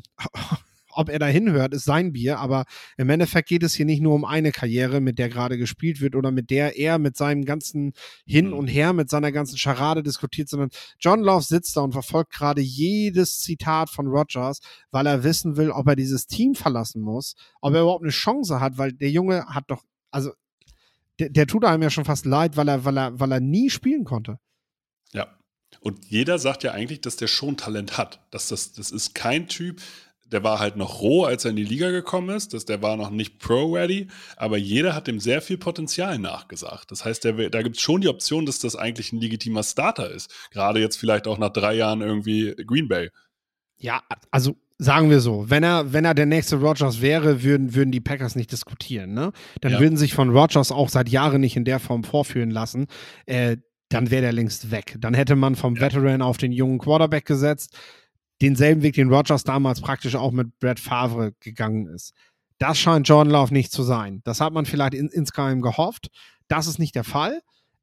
ob 0.99 1.09
er 1.09 1.21
da 1.21 1.27
hinhört, 1.27 1.75
ist 1.75 1.85
sein 1.85 2.13
Bier, 2.13 2.41
aber 2.41 2.65
im 2.97 3.09
Endeffekt 3.09 3.49
geht 3.49 3.63
es 3.63 3.75
hier 3.75 3.87
nicht 3.87 4.03
nur 4.03 4.15
um 4.15 4.25
eine 4.25 4.51
Karriere, 4.51 5.01
mit 5.01 5.19
der 5.21 5.29
gerade 5.29 5.57
gespielt 5.57 6.01
wird 6.01 6.17
oder 6.17 6.33
mit 6.33 6.51
der 6.51 6.77
er 6.77 6.99
mit 6.99 7.17
seinem 7.17 7.45
ganzen 7.45 7.93
Hin 8.27 8.49
Mhm. 8.49 8.53
und 8.55 8.67
Her, 8.67 8.93
mit 8.93 9.09
seiner 9.09 9.31
ganzen 9.31 9.57
Scharade 9.59 10.03
diskutiert, 10.03 10.49
sondern 10.49 10.71
John 10.99 11.21
Love 11.21 11.45
sitzt 11.45 11.77
da 11.77 11.83
und 11.83 11.93
verfolgt 11.93 12.33
gerade 12.33 12.61
jedes 12.61 13.39
Zitat 13.39 13.91
von 13.91 14.09
Rogers, 14.09 14.59
weil 14.91 15.07
er 15.07 15.23
wissen 15.23 15.57
will, 15.57 15.71
ob 15.71 15.87
er 15.87 15.95
dieses 15.95 16.27
Team 16.27 16.57
verlassen 16.57 17.01
muss, 17.01 17.37
ob 17.61 17.75
er 17.75 17.83
überhaupt 17.83 18.03
eine 18.03 18.11
Chance 18.11 18.61
hat, 18.61 18.77
weil 18.77 18.93
der 18.93 19.11
Junge 19.11 19.47
hat 19.47 19.65
doch, 19.69 19.85
also 20.11 20.33
der, 21.21 21.31
der 21.31 21.47
tut 21.47 21.65
einem 21.65 21.85
ja 21.85 21.91
schon 21.91 22.05
fast 22.07 22.27
leid, 22.27 22.57
weil 22.57 22.67
er, 22.69 22.85
weil 22.85 22.99
er, 22.99 23.21
weil 23.21 23.31
er 23.31 23.41
nie 23.41 23.71
spielen 23.71 24.05
konnte. 24.05 24.39
Ja. 25.13 25.29
Und 25.81 26.07
jeder 26.07 26.39
sagt 26.39 26.65
ja 26.65 26.73
eigentlich, 26.73 27.03
dass 27.03 27.17
der 27.17 27.27
schon 27.29 27.57
Talent 27.57 27.99
hat. 27.99 28.21
Dass 28.31 28.49
das, 28.49 28.73
das 28.73 28.91
ist 28.91 29.15
kein 29.15 29.49
Typ, 29.49 29.81
der 30.33 30.45
war 30.45 30.59
halt 30.61 30.77
noch 30.77 31.01
roh, 31.01 31.25
als 31.25 31.45
er 31.45 31.51
in 31.51 31.57
die 31.57 31.65
Liga 31.65 31.91
gekommen 31.91 32.35
ist. 32.37 32.55
dass 32.55 32.65
der 32.65 32.83
war 32.83 32.97
noch 32.97 33.11
nicht 33.11 33.39
pro-ready. 33.39 34.09
Aber 34.37 34.57
jeder 34.59 34.95
hat 34.95 35.07
dem 35.07 35.21
sehr 35.21 35.41
viel 35.43 35.59
Potenzial 35.59 36.19
nachgesagt. 36.19 36.91
Das 36.91 37.05
heißt, 37.05 37.25
der, 37.25 37.51
da 37.51 37.63
gibt 37.63 37.77
es 37.77 37.83
schon 37.83 38.01
die 38.01 38.09
Option, 38.09 38.47
dass 38.47 38.59
das 38.59 38.77
eigentlich 38.77 39.13
ein 39.13 39.21
legitimer 39.21 39.63
Starter 39.63 40.11
ist. 40.11 40.33
Gerade 40.51 40.81
jetzt 40.81 40.97
vielleicht 40.97 41.27
auch 41.27 41.39
nach 41.39 41.53
drei 41.53 41.75
Jahren 41.75 42.01
irgendwie 42.01 42.55
Green 42.67 42.89
Bay. 42.89 43.11
Ja, 43.79 44.03
also 44.31 44.57
sagen 44.79 45.11
wir 45.11 45.21
so, 45.21 45.49
wenn 45.51 45.63
er, 45.63 45.93
wenn 45.93 46.05
er 46.05 46.15
der 46.15 46.27
nächste 46.27 46.57
Rogers 46.57 47.01
wäre, 47.01 47.43
würden, 47.43 47.75
würden 47.75 47.91
die 47.93 48.01
Packers 48.01 48.37
nicht 48.37 48.53
diskutieren, 48.53 49.13
ne? 49.13 49.33
Dann 49.61 49.73
Ja. 49.73 49.81
würden 49.81 49.97
sich 49.97 50.15
von 50.15 50.31
Rogers 50.31 50.71
auch 50.73 50.89
seit 50.89 51.09
Jahren 51.09 51.41
nicht 51.41 51.57
in 51.57 51.65
der 51.65 51.79
Form 51.81 52.05
vorführen 52.05 52.51
lassen. 52.51 52.87
Äh, 53.27 53.57
dann 53.89 54.11
wäre 54.11 54.23
der 54.23 54.33
längst 54.33 54.71
weg. 54.71 54.97
Dann 55.01 55.15
hätte 55.15 55.35
man 55.35 55.57
vom 55.57 55.81
Veteran 55.81 56.21
auf 56.23 56.37
den 56.37 56.53
jungen 56.53 56.79
Quarterback 56.79 57.25
gesetzt. 57.25 57.77
Denselben 58.41 58.83
Weg, 58.83 58.95
den 58.95 59.13
Rogers 59.13 59.45
damals 59.45 59.81
praktisch 59.81 60.15
auch 60.15 60.33
mit 60.33 60.59
Brad 60.59 60.79
Favre 60.79 61.33
gegangen 61.41 61.87
ist. 61.89 62.15
Das 62.59 62.79
scheint 62.79 63.09
Jordan 63.09 63.33
Love 63.33 63.53
nicht 63.53 63.73
zu 63.73 63.83
sein. 63.83 64.21
Das 64.25 64.41
hat 64.41 64.53
man 64.53 64.67
vielleicht 64.67 64.95
in, 64.95 65.09
insgeheim 65.09 65.61
gehofft. 65.61 66.11
Das 66.49 66.67
ist 66.67 66.79
nicht 66.79 66.95
der 66.95 67.05
Fall. 67.05 67.41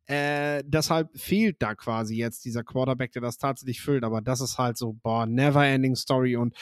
Äh, 0.08 0.64
deshalb 0.66 1.10
fehlt 1.18 1.62
da 1.62 1.74
quasi 1.74 2.16
jetzt 2.16 2.46
dieser 2.46 2.64
Quarterback, 2.64 3.12
der 3.14 3.22
das 3.22 3.38
tatsächlich 3.38 3.82
füllt. 3.82 4.04
Aber 4.04 4.22
das 4.22 4.42
ist 4.42 4.58
halt 4.58 4.78
so, 4.78 4.94
boah, 4.94 5.26
never 5.26 5.66
ending 5.66 5.96
story. 5.96 6.36
Und 6.36 6.56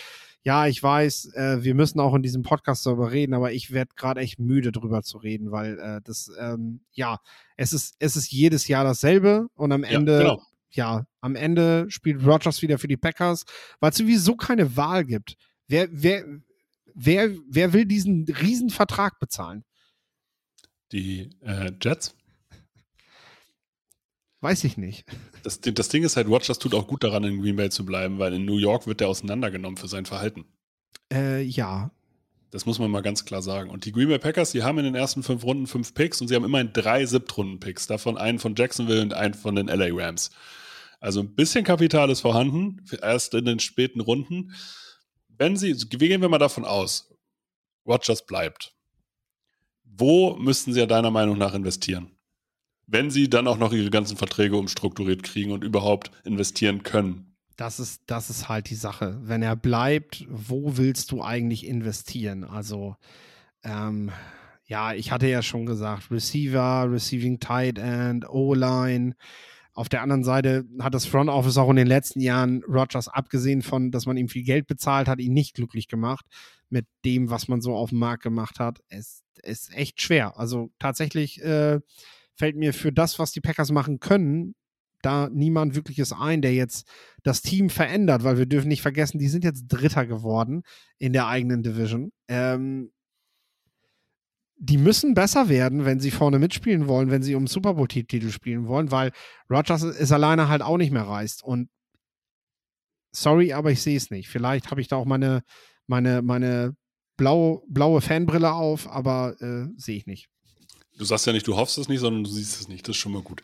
ja, 0.43 0.67
ich 0.67 0.81
weiß, 0.81 1.33
äh, 1.33 1.63
wir 1.63 1.73
müssen 1.73 1.99
auch 1.99 2.13
in 2.15 2.21
diesem 2.21 2.43
Podcast 2.43 2.85
darüber 2.85 3.11
reden, 3.11 3.33
aber 3.33 3.53
ich 3.53 3.71
werde 3.71 3.91
gerade 3.95 4.21
echt 4.21 4.39
müde 4.39 4.71
drüber 4.71 5.01
zu 5.01 5.17
reden, 5.17 5.51
weil 5.51 5.79
äh, 5.79 6.01
das, 6.03 6.31
ähm, 6.39 6.81
ja, 6.91 7.19
es 7.55 7.73
ist, 7.73 7.95
es 7.99 8.15
ist 8.15 8.31
jedes 8.31 8.67
Jahr 8.67 8.83
dasselbe 8.83 9.47
und 9.55 9.71
am 9.71 9.83
Ende, 9.83 10.13
ja, 10.13 10.19
genau. 10.19 10.41
Ja, 10.75 11.05
am 11.21 11.35
Ende 11.35 11.85
spielt 11.89 12.25
Rogers 12.25 12.61
wieder 12.61 12.77
für 12.77 12.87
die 12.87 12.97
Packers, 12.97 13.45
weil 13.79 13.91
es 13.91 13.97
sowieso 13.97 14.35
keine 14.35 14.75
Wahl 14.75 15.05
gibt. 15.05 15.35
Wer, 15.67 15.87
wer, 15.91 16.25
wer, 16.93 17.31
wer 17.47 17.73
will 17.73 17.85
diesen 17.85 18.25
riesen 18.25 18.69
Vertrag 18.69 19.19
bezahlen? 19.19 19.63
Die 20.91 21.29
äh, 21.41 21.71
Jets. 21.81 22.15
Weiß 24.41 24.65
ich 24.65 24.77
nicht. 24.77 25.05
Das, 25.43 25.61
das 25.61 25.87
Ding 25.87 26.03
ist 26.03 26.17
halt, 26.17 26.27
Rogers 26.27 26.59
tut 26.59 26.73
auch 26.73 26.85
gut 26.87 27.03
daran, 27.03 27.23
in 27.23 27.41
Green 27.41 27.55
Bay 27.55 27.69
zu 27.69 27.85
bleiben, 27.85 28.19
weil 28.19 28.33
in 28.33 28.43
New 28.43 28.57
York 28.57 28.87
wird 28.87 28.99
der 28.99 29.07
auseinandergenommen 29.07 29.77
für 29.77 29.87
sein 29.87 30.05
Verhalten. 30.05 30.45
Äh, 31.11 31.41
ja. 31.43 31.91
Das 32.51 32.65
muss 32.65 32.77
man 32.77 32.91
mal 32.91 33.01
ganz 33.01 33.25
klar 33.25 33.41
sagen. 33.41 33.69
Und 33.69 33.85
die 33.85 33.91
Green 33.91 34.09
Bay 34.09 34.19
Packers, 34.19 34.51
die 34.51 34.61
haben 34.61 34.77
in 34.79 34.83
den 34.83 34.95
ersten 34.95 35.23
fünf 35.23 35.43
Runden 35.43 35.65
fünf 35.65 35.93
Picks 35.93 36.21
und 36.21 36.27
sie 36.27 36.35
haben 36.35 36.43
immerhin 36.43 36.71
drei 36.73 37.05
Siebtrunden-Picks. 37.05 37.87
Davon 37.87 38.17
einen 38.17 38.37
von 38.37 38.53
Jacksonville 38.55 39.01
und 39.01 39.13
einen 39.13 39.33
von 39.33 39.55
den 39.55 39.67
LA 39.67 39.87
Rams. 39.91 40.29
Also 41.03 41.19
ein 41.19 41.35
bisschen 41.35 41.65
Kapital 41.65 42.09
ist 42.09 42.21
vorhanden, 42.21 42.81
erst 43.01 43.33
in 43.33 43.43
den 43.43 43.59
späten 43.59 43.99
Runden. 43.99 44.53
Wenn 45.27 45.57
sie, 45.57 45.75
wie 45.75 46.07
gehen 46.07 46.21
wir 46.21 46.29
mal 46.29 46.37
davon 46.37 46.63
aus, 46.63 47.13
Rogers 47.85 48.25
bleibt. 48.25 48.73
Wo 49.83 50.37
müssten 50.37 50.71
sie 50.71 50.79
ja 50.79 50.85
deiner 50.85 51.11
Meinung 51.11 51.37
nach 51.37 51.55
investieren? 51.55 52.15
Wenn 52.87 53.11
sie 53.11 53.29
dann 53.29 53.49
auch 53.49 53.57
noch 53.57 53.73
ihre 53.73 53.89
ganzen 53.89 54.15
Verträge 54.15 54.55
umstrukturiert 54.55 55.23
kriegen 55.23 55.51
und 55.51 55.65
überhaupt 55.65 56.09
investieren 56.23 56.83
können. 56.83 57.35
Das 57.57 57.81
ist, 57.81 58.03
das 58.05 58.29
ist 58.29 58.47
halt 58.47 58.69
die 58.69 58.75
Sache. 58.75 59.19
Wenn 59.23 59.41
er 59.41 59.57
bleibt, 59.57 60.25
wo 60.29 60.77
willst 60.77 61.11
du 61.11 61.21
eigentlich 61.21 61.65
investieren? 61.65 62.45
Also, 62.45 62.95
ähm, 63.65 64.09
ja, 64.67 64.93
ich 64.93 65.11
hatte 65.11 65.27
ja 65.27 65.41
schon 65.41 65.65
gesagt, 65.65 66.11
Receiver, 66.11 66.89
Receiving 66.89 67.41
Tight 67.41 67.77
End, 67.77 68.25
O-Line. 68.29 69.15
Auf 69.73 69.89
der 69.89 70.01
anderen 70.01 70.23
Seite 70.23 70.65
hat 70.79 70.93
das 70.93 71.05
Front 71.05 71.29
Office 71.29 71.57
auch 71.57 71.69
in 71.69 71.75
den 71.75 71.87
letzten 71.87 72.19
Jahren 72.19 72.63
Rogers, 72.63 73.07
abgesehen 73.07 73.63
von, 73.63 73.91
dass 73.91 74.05
man 74.05 74.17
ihm 74.17 74.29
viel 74.29 74.43
Geld 74.43 74.67
bezahlt 74.67 75.07
hat, 75.07 75.19
ihn 75.19 75.33
nicht 75.33 75.55
glücklich 75.55 75.87
gemacht 75.87 76.25
mit 76.69 76.85
dem, 77.05 77.29
was 77.29 77.47
man 77.47 77.61
so 77.61 77.75
auf 77.75 77.89
dem 77.89 77.99
Markt 77.99 78.23
gemacht 78.23 78.59
hat. 78.59 78.81
Es 78.89 79.23
ist 79.41 79.75
echt 79.75 80.01
schwer. 80.01 80.37
Also 80.37 80.71
tatsächlich 80.79 81.41
äh, 81.43 81.79
fällt 82.35 82.55
mir 82.55 82.73
für 82.73 82.91
das, 82.91 83.17
was 83.17 83.31
die 83.31 83.41
Packers 83.41 83.71
machen 83.71 83.99
können, 83.99 84.55
da 85.01 85.29
niemand 85.29 85.75
wirkliches 85.75 86.13
ein, 86.13 86.41
der 86.41 86.53
jetzt 86.53 86.87
das 87.23 87.41
Team 87.41 87.69
verändert, 87.69 88.23
weil 88.23 88.37
wir 88.37 88.45
dürfen 88.45 88.69
nicht 88.69 88.81
vergessen, 88.81 89.19
die 89.19 89.27
sind 89.27 89.43
jetzt 89.43 89.67
Dritter 89.67 90.05
geworden 90.05 90.63
in 90.97 91.13
der 91.13 91.27
eigenen 91.27 91.61
Division. 91.61 92.11
Ähm, 92.27 92.91
die 94.65 94.77
müssen 94.77 95.13
besser 95.13 95.49
werden, 95.49 95.83
wenn 95.83 95.99
sie 95.99 96.09
vorne 96.09 96.39
mitspielen 96.39 96.87
wollen, 96.87 97.11
wenn 97.11 97.21
sie 97.21 97.35
um 97.35 97.47
Super 97.47 97.73
Bowl-Titel 97.73 98.29
spielen 98.29 98.65
wollen, 98.65 98.91
weil 98.91 99.11
Rogers 99.49 99.83
ist 99.83 100.13
alleine 100.13 100.47
halt 100.47 100.61
auch 100.61 100.77
nicht 100.77 100.93
mehr 100.93 101.03
reißt. 101.03 101.43
Und 101.43 101.69
sorry, 103.13 103.51
aber 103.51 103.71
ich 103.71 103.81
sehe 103.81 103.97
es 103.97 104.09
nicht. 104.09 104.29
Vielleicht 104.29 104.71
habe 104.71 104.79
ich 104.79 104.87
da 104.87 104.95
auch 104.95 105.05
meine, 105.05 105.43
meine, 105.85 106.21
meine 106.21 106.77
blaue, 107.17 107.61
blaue 107.67 107.99
Fanbrille 107.99 108.53
auf, 108.53 108.89
aber 108.89 109.35
äh, 109.41 109.67
sehe 109.75 109.97
ich 109.97 110.05
nicht. 110.05 110.29
Du 110.97 111.05
sagst 111.05 111.25
ja 111.25 111.33
nicht, 111.33 111.47
du 111.47 111.55
hoffst 111.57 111.77
es 111.79 111.89
nicht, 111.89 112.01
sondern 112.01 112.23
du 112.23 112.29
siehst 112.29 112.61
es 112.61 112.67
nicht. 112.67 112.87
Das 112.87 112.95
ist 112.95 113.01
schon 113.01 113.13
mal 113.13 113.23
gut. 113.23 113.41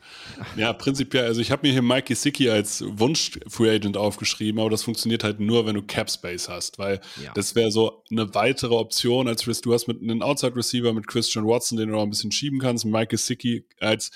Ja, 0.55 0.71
prinzipiell, 0.71 1.25
also 1.25 1.41
ich 1.41 1.49
habe 1.51 1.65
mir 1.65 1.73
hier 1.73 1.81
Mikey 1.81 2.13
Sicki 2.13 2.47
als 2.49 2.83
Wunsch-Free 2.85 3.71
Agent 3.71 3.97
aufgeschrieben, 3.97 4.61
aber 4.61 4.69
das 4.69 4.83
funktioniert 4.83 5.23
halt 5.23 5.39
nur, 5.39 5.65
wenn 5.65 5.73
du 5.73 5.81
Cap 5.81 6.11
Space 6.11 6.47
hast, 6.47 6.77
weil 6.77 7.01
Ja. 7.23 7.33
das 7.33 7.55
wäre 7.55 7.71
so 7.71 8.03
eine 8.11 8.33
weitere 8.35 8.75
Option, 8.75 9.27
als 9.27 9.41
du 9.41 9.73
hast 9.73 9.87
mit 9.87 9.99
einem 10.01 10.21
Outside-Receiver 10.21 10.93
mit 10.93 11.07
Christian 11.07 11.45
Watson, 11.47 11.77
den 11.77 11.89
du 11.89 11.95
noch 11.95 12.03
ein 12.03 12.11
bisschen 12.11 12.31
schieben 12.31 12.59
kannst, 12.59 12.85
Mikey 12.85 13.17
Sicki 13.17 13.65
als, 13.79 14.11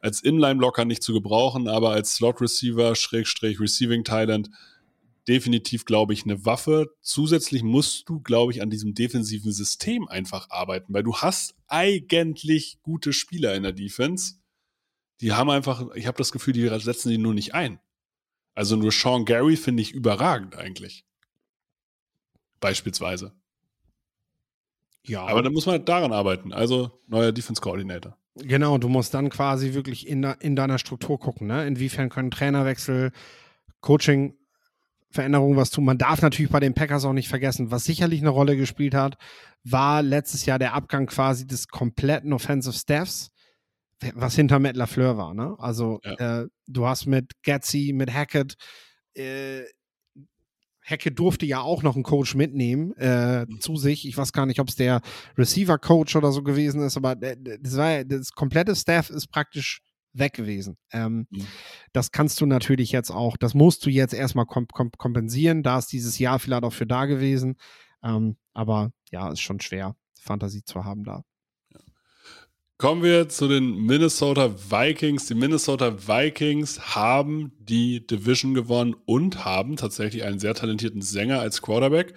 als 0.00 0.20
Inline-Blocker 0.20 0.84
nicht 0.84 1.04
zu 1.04 1.12
gebrauchen, 1.12 1.68
aber 1.68 1.90
als 1.90 2.14
Slot-Receiver, 2.16 2.96
Schrägstrich, 2.96 3.60
Receiving 3.60 4.02
Thailand, 4.02 4.50
definitiv, 5.28 5.84
glaube 5.84 6.12
ich, 6.12 6.24
eine 6.24 6.44
Waffe. 6.44 6.94
Zusätzlich 7.00 7.62
musst 7.62 8.08
du, 8.08 8.20
glaube 8.20 8.52
ich, 8.52 8.62
an 8.62 8.70
diesem 8.70 8.94
defensiven 8.94 9.52
System 9.52 10.08
einfach 10.08 10.50
arbeiten, 10.50 10.92
weil 10.92 11.02
du 11.02 11.16
hast 11.16 11.54
eigentlich 11.68 12.78
gute 12.82 13.12
Spieler 13.12 13.54
in 13.54 13.62
der 13.62 13.72
Defense. 13.72 14.34
Die 15.20 15.32
haben 15.32 15.50
einfach, 15.50 15.94
ich 15.94 16.06
habe 16.06 16.18
das 16.18 16.32
Gefühl, 16.32 16.54
die 16.54 16.68
setzen 16.80 17.10
die 17.10 17.18
nur 17.18 17.34
nicht 17.34 17.54
ein. 17.54 17.78
Also 18.54 18.76
nur 18.76 18.92
Sean 18.92 19.24
Gary 19.24 19.56
finde 19.56 19.82
ich 19.82 19.92
überragend 19.92 20.56
eigentlich. 20.56 21.04
Beispielsweise. 22.60 23.32
Ja, 25.04 25.24
Aber 25.26 25.42
da 25.42 25.50
muss 25.50 25.66
man 25.66 25.74
halt 25.74 25.88
daran 25.88 26.12
arbeiten. 26.12 26.52
Also 26.52 27.00
neuer 27.08 27.32
Defense 27.32 27.60
Coordinator. 27.60 28.16
Genau, 28.36 28.78
du 28.78 28.88
musst 28.88 29.14
dann 29.14 29.30
quasi 29.30 29.74
wirklich 29.74 30.06
in, 30.06 30.22
de, 30.22 30.34
in 30.40 30.56
deiner 30.56 30.78
Struktur 30.78 31.18
gucken, 31.18 31.48
ne? 31.48 31.66
Inwiefern 31.66 32.08
können 32.08 32.30
Trainerwechsel, 32.30 33.12
Coaching, 33.80 34.36
Veränderungen 35.12 35.56
was 35.56 35.70
tun. 35.70 35.84
Man 35.84 35.98
darf 35.98 36.22
natürlich 36.22 36.50
bei 36.50 36.60
den 36.60 36.74
Packers 36.74 37.04
auch 37.04 37.12
nicht 37.12 37.28
vergessen, 37.28 37.70
was 37.70 37.84
sicherlich 37.84 38.20
eine 38.20 38.30
Rolle 38.30 38.56
gespielt 38.56 38.94
hat, 38.94 39.16
war 39.64 40.02
letztes 40.02 40.46
Jahr 40.46 40.58
der 40.58 40.74
Abgang 40.74 41.06
quasi 41.06 41.46
des 41.46 41.68
kompletten 41.68 42.32
Offensive 42.32 42.74
Staffs, 42.74 43.30
was 44.14 44.34
hinter 44.34 44.58
Matt 44.58 44.76
LaFleur 44.76 45.16
war, 45.16 45.34
ne? 45.34 45.54
Also 45.58 46.00
Ja. 46.04 46.42
äh, 46.42 46.46
du 46.66 46.86
hast 46.86 47.06
mit 47.06 47.32
Gatsy, 47.44 47.92
mit 47.94 48.12
Hackett, 48.12 48.54
äh, 49.14 49.62
Hackett 50.84 51.16
durfte 51.18 51.46
ja 51.46 51.60
auch 51.60 51.84
noch 51.84 51.94
einen 51.94 52.02
Coach 52.02 52.34
mitnehmen 52.34 52.92
äh, 52.96 53.46
zu 53.60 53.76
sich. 53.76 54.06
Ich 54.08 54.16
weiß 54.16 54.32
gar 54.32 54.46
nicht, 54.46 54.58
ob 54.58 54.68
es 54.68 54.74
der 54.74 55.00
Receiver-Coach 55.38 56.16
oder 56.16 56.32
so 56.32 56.42
gewesen 56.42 56.82
ist, 56.82 56.96
aber 56.96 57.14
das, 57.14 57.76
war, 57.76 58.04
das 58.04 58.32
komplette 58.32 58.74
Staff 58.74 59.08
ist 59.08 59.28
praktisch 59.28 59.80
weg 60.12 60.34
gewesen. 60.34 60.76
Ähm, 60.92 61.26
Mhm. 61.30 61.46
Das 61.92 62.10
kannst 62.10 62.40
du 62.40 62.46
natürlich 62.46 62.92
jetzt 62.92 63.10
auch, 63.10 63.36
das 63.36 63.54
musst 63.54 63.84
du 63.86 63.90
jetzt 63.90 64.14
erstmal 64.14 64.46
kom 64.46 64.66
kom 64.68 64.90
kompensieren. 64.92 65.62
Da 65.62 65.78
ist 65.78 65.92
dieses 65.92 66.18
Jahr 66.18 66.38
vielleicht 66.38 66.64
auch 66.64 66.72
für 66.72 66.86
da 66.86 67.06
gewesen. 67.06 67.56
Ähm, 68.02 68.36
aber 68.52 68.92
ja, 69.10 69.30
ist 69.30 69.40
schon 69.40 69.60
schwer, 69.60 69.96
Fantasie 70.20 70.64
zu 70.64 70.84
haben 70.84 71.04
da. 71.04 71.22
Kommen 72.78 73.04
wir 73.04 73.28
zu 73.28 73.46
den 73.46 73.86
Minnesota 73.86 74.52
Vikings. 74.70 75.26
Die 75.26 75.36
Minnesota 75.36 76.08
Vikings 76.08 76.96
haben 76.96 77.52
die 77.60 78.04
Division 78.04 78.54
gewonnen 78.54 78.96
und 79.04 79.44
haben 79.44 79.76
tatsächlich 79.76 80.24
einen 80.24 80.40
sehr 80.40 80.54
talentierten 80.54 81.00
Sänger 81.00 81.38
als 81.38 81.62
Quarterback. 81.62 82.14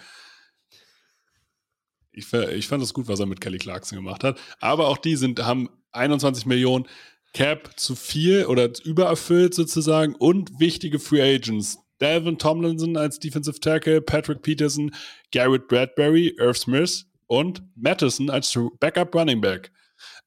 Ich, 2.11 2.33
ich 2.33 2.67
fand 2.67 2.81
es 2.81 2.95
gut, 2.95 3.07
was 3.07 3.19
er 3.19 3.27
mit 3.27 3.41
Kelly 3.41 3.59
Clarkson 3.59 3.95
gemacht 3.97 4.23
hat. 4.23 4.39
Aber 4.59 4.87
auch 4.87 4.97
die 4.97 5.17
sind, 5.17 5.45
haben 5.45 5.69
21 5.91 6.47
Millionen 6.47 6.87
Cap 7.35 7.77
zu 7.77 7.95
viel 7.95 8.45
oder 8.45 8.69
übererfüllt 8.85 9.53
sozusagen 9.53 10.15
und 10.15 10.57
wichtige 10.57 10.99
Free 10.99 11.21
Agents, 11.21 11.77
Dalvin 11.97 12.37
Tomlinson 12.37 12.95
als 12.95 13.19
Defensive 13.19 13.59
Tackle, 13.59 14.01
Patrick 14.01 14.41
Peterson, 14.41 14.95
Garrett 15.33 15.67
Bradbury, 15.67 16.33
Irv 16.39 16.57
Smith 16.57 17.05
und 17.27 17.61
Madison 17.75 18.29
als 18.29 18.57
Backup 18.79 19.13
Running 19.13 19.41
Back. 19.41 19.73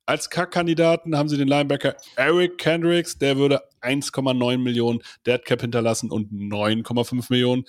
Als 0.04 0.28
Kack-Kandidaten 0.28 1.16
haben 1.16 1.30
sie 1.30 1.38
den 1.38 1.48
Linebacker 1.48 1.96
Eric 2.16 2.58
Kendricks, 2.58 3.16
der 3.16 3.38
würde 3.38 3.62
1,9 3.80 4.58
Millionen 4.58 5.00
Dead 5.26 5.42
Cap 5.42 5.62
hinterlassen 5.62 6.10
und 6.10 6.30
9,5 6.30 7.26
Millionen 7.30 7.64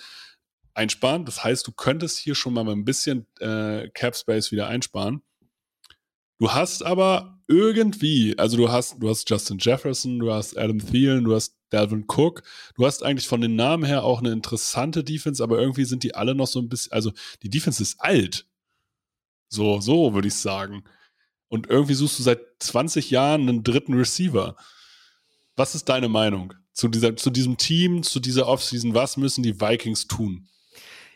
einsparen. 0.73 1.23
Das 1.23 1.45
heißt, 1.45 1.65
du 1.65 1.71
könntest 1.71 2.17
hier 2.17 2.35
schon 2.35 2.53
mal 2.53 2.67
ein 2.67 2.83
bisschen 2.83 3.25
äh, 3.39 3.87
Cap 3.93 4.17
Space 4.17 4.51
wieder 4.51 4.67
einsparen. 4.67 5.21
Du 6.39 6.51
hast 6.51 6.83
aber 6.83 7.37
irgendwie, 7.47 8.37
also 8.37 8.55
du 8.55 8.71
hast, 8.71 8.95
du 8.99 9.09
hast 9.09 9.29
Justin 9.29 9.57
Jefferson, 9.59 10.19
du 10.19 10.31
hast 10.31 10.57
Adam 10.57 10.79
Thielen, 10.79 11.25
du 11.25 11.35
hast 11.35 11.57
Dalvin 11.69 12.05
Cook, 12.07 12.43
du 12.75 12.85
hast 12.85 13.03
eigentlich 13.03 13.27
von 13.27 13.41
den 13.41 13.55
Namen 13.55 13.83
her 13.83 14.03
auch 14.03 14.19
eine 14.19 14.31
interessante 14.31 15.03
Defense, 15.03 15.43
aber 15.43 15.59
irgendwie 15.59 15.83
sind 15.83 16.03
die 16.03 16.15
alle 16.15 16.35
noch 16.35 16.47
so 16.47 16.59
ein 16.59 16.69
bisschen, 16.69 16.93
also 16.93 17.11
die 17.43 17.49
Defense 17.49 17.83
ist 17.83 17.99
alt. 17.99 18.47
So, 19.49 19.81
so 19.81 20.13
würde 20.13 20.29
ich 20.29 20.35
sagen. 20.35 20.83
Und 21.49 21.69
irgendwie 21.69 21.95
suchst 21.95 22.19
du 22.19 22.23
seit 22.23 22.39
20 22.59 23.09
Jahren 23.09 23.49
einen 23.49 23.63
dritten 23.63 23.95
Receiver. 23.95 24.55
Was 25.55 25.75
ist 25.75 25.89
deine 25.89 26.07
Meinung 26.07 26.53
zu, 26.71 26.87
dieser, 26.87 27.17
zu 27.17 27.31
diesem 27.31 27.57
Team, 27.57 28.03
zu 28.03 28.21
dieser 28.21 28.47
Offseason? 28.47 28.93
Was 28.93 29.17
müssen 29.17 29.43
die 29.43 29.59
Vikings 29.59 30.07
tun? 30.07 30.47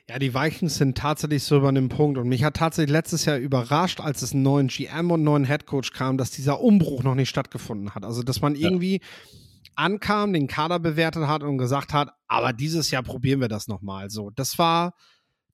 Ja, 0.09 0.19
die 0.19 0.33
Vikings 0.33 0.75
sind 0.75 0.97
tatsächlich 0.97 1.43
so 1.43 1.57
über 1.57 1.69
einem 1.69 1.87
Punkt. 1.87 2.17
Und 2.17 2.27
mich 2.27 2.43
hat 2.43 2.55
tatsächlich 2.55 2.91
letztes 2.91 3.23
Jahr 3.23 3.37
überrascht, 3.37 4.01
als 4.01 4.21
es 4.21 4.33
einen 4.33 4.43
neuen 4.43 4.67
GM 4.67 5.11
und 5.11 5.19
einen 5.19 5.23
neuen 5.23 5.43
Headcoach 5.45 5.93
kam, 5.93 6.17
dass 6.17 6.31
dieser 6.31 6.59
Umbruch 6.59 7.03
noch 7.03 7.15
nicht 7.15 7.29
stattgefunden 7.29 7.95
hat. 7.95 8.03
Also, 8.03 8.21
dass 8.21 8.41
man 8.41 8.55
ja. 8.55 8.67
irgendwie 8.67 8.99
ankam, 9.75 10.33
den 10.33 10.47
Kader 10.47 10.79
bewertet 10.79 11.27
hat 11.27 11.41
und 11.41 11.57
gesagt 11.57 11.93
hat, 11.93 12.09
aber 12.27 12.51
dieses 12.53 12.91
Jahr 12.91 13.01
probieren 13.01 13.39
wir 13.39 13.47
das 13.47 13.67
nochmal. 13.69 14.09
So, 14.09 14.29
das 14.29 14.59
war, 14.59 14.93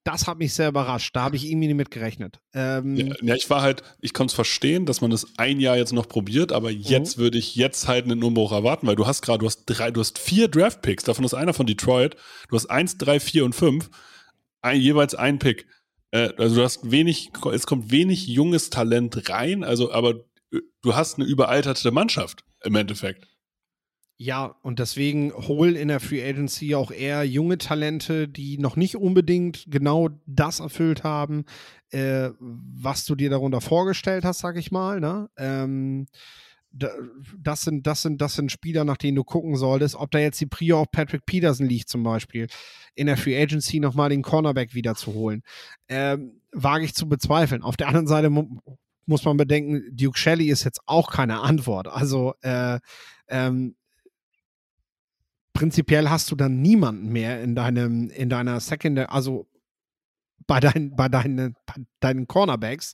das 0.04 0.26
hat 0.26 0.40
mich 0.40 0.54
sehr 0.56 0.70
überrascht. 0.70 1.16
Da 1.16 1.22
habe 1.22 1.36
ich 1.36 1.46
irgendwie 1.46 1.68
nicht 1.68 1.78
mit 1.78 1.92
gerechnet. 1.92 2.40
Ähm, 2.54 2.96
ja, 2.96 3.14
ja, 3.22 3.36
ich 3.36 3.50
war 3.52 3.62
halt, 3.62 3.84
ich 4.02 4.14
konnte 4.14 4.32
es 4.32 4.36
verstehen, 4.36 4.88
dass 4.88 5.02
man 5.02 5.12
es 5.12 5.28
ein 5.38 5.60
Jahr 5.60 5.78
jetzt 5.78 5.94
noch 5.94 6.08
probiert, 6.08 6.52
aber 6.52 6.72
jetzt 6.72 7.18
mhm. 7.18 7.22
würde 7.22 7.38
ich 7.38 7.56
jetzt 7.56 7.88
halt 7.88 8.06
einen 8.06 8.24
Umbruch 8.24 8.52
erwarten, 8.52 8.88
weil 8.88 8.96
du 8.96 9.06
hast 9.06 9.22
gerade, 9.22 9.40
du 9.40 9.46
hast 9.46 9.66
drei, 9.68 9.92
du 9.92 10.02
hast 10.02 10.18
vier 10.18 10.48
Draft-Picks, 10.48 11.04
davon 11.04 11.24
ist 11.24 11.36
einer 11.36 11.54
von 11.54 11.68
Detroit, 11.68 12.16
du 12.50 12.56
hast 12.56 12.66
eins, 12.66 12.98
drei, 12.98 13.20
vier 13.20 13.46
und 13.46 13.54
fünf 13.54 13.92
jeweils 14.64 15.16
ein 15.16 15.40
Pick. 15.40 15.68
Äh, 16.12 16.30
also 16.38 16.56
du 16.56 16.64
hast 16.64 16.92
wenig, 16.92 17.32
es 17.52 17.68
kommt 17.68 17.92
wenig 17.92 18.28
junges 18.28 18.70
Talent 18.70 19.30
rein, 19.30 19.64
also 19.64 19.92
aber 19.92 20.26
äh, 20.52 20.60
du 20.82 20.96
hast 20.96 21.18
eine 21.18 21.28
überalterte 21.28 21.92
Mannschaft 21.92 22.44
im 22.64 22.76
Endeffekt. 22.76 23.28
Ja, 24.22 24.58
und 24.64 24.80
deswegen 24.80 25.32
holen 25.34 25.76
in 25.76 25.88
der 25.88 26.02
Free 26.02 26.22
Agency 26.22 26.76
auch 26.76 26.92
eher 26.92 27.24
junge 27.24 27.58
Talente, 27.58 28.28
die 28.28 28.58
noch 28.58 28.76
nicht 28.76 28.98
unbedingt 28.98 29.64
genau 29.70 30.10
das 30.26 30.60
erfüllt 30.60 31.06
haben, 31.06 31.46
äh, 31.92 32.32
was 32.40 33.06
du 33.06 33.16
dir 33.16 33.30
darunter 33.30 33.62
vorgestellt 33.62 34.26
hast, 34.26 34.40
sag 34.40 34.58
ich 34.58 34.72
mal. 34.72 35.00
Ne? 35.00 35.30
Ähm, 35.38 36.08
das 36.72 37.62
sind, 37.62 37.88
das 37.88 38.02
sind, 38.04 38.22
das 38.22 38.36
sind 38.36 38.52
Spieler, 38.52 38.84
nach 38.84 38.98
denen 38.98 39.16
du 39.16 39.24
gucken 39.24 39.56
solltest. 39.56 39.96
Ob 39.96 40.12
da 40.12 40.20
jetzt 40.20 40.40
die 40.40 40.46
Prio 40.46 40.80
auf 40.80 40.92
Patrick 40.92 41.26
Peterson 41.26 41.68
liegt, 41.68 41.90
zum 41.90 42.04
Beispiel, 42.04 42.48
in 42.96 43.08
der 43.08 43.18
Free 43.18 43.42
Agency 43.42 43.80
nochmal 43.80 44.10
den 44.10 44.22
Cornerback 44.22 44.74
wiederzuholen, 44.74 45.42
ähm, 45.88 46.42
wage 46.52 46.86
ich 46.86 46.94
zu 46.94 47.10
bezweifeln. 47.10 47.64
Auf 47.64 47.78
der 47.78 47.88
anderen 47.88 48.08
Seite 48.08 48.30
mu 48.30 48.60
muss 49.06 49.26
man 49.26 49.38
bedenken, 49.38 49.82
Duke 49.92 50.20
Shelley 50.20 50.50
ist 50.50 50.64
jetzt 50.64 50.82
auch 50.86 51.12
keine 51.12 51.40
Antwort. 51.40 51.88
Also, 51.88 52.36
äh, 52.42 52.80
ähm, 53.28 53.76
prinzipiell 55.54 56.12
hast 56.12 56.30
du 56.30 56.36
dann 56.36 56.62
niemanden 56.62 57.10
mehr 57.10 57.42
in 57.42 57.56
deinem, 57.56 58.12
in 58.12 58.30
deiner 58.30 58.60
Secondary, 58.60 59.08
also 59.10 59.48
bei, 60.46 60.60
dein, 60.60 60.96
bei, 60.96 61.10
deine, 61.10 61.54
bei 61.66 61.74
deinen 62.00 62.28
Cornerbacks, 62.28 62.94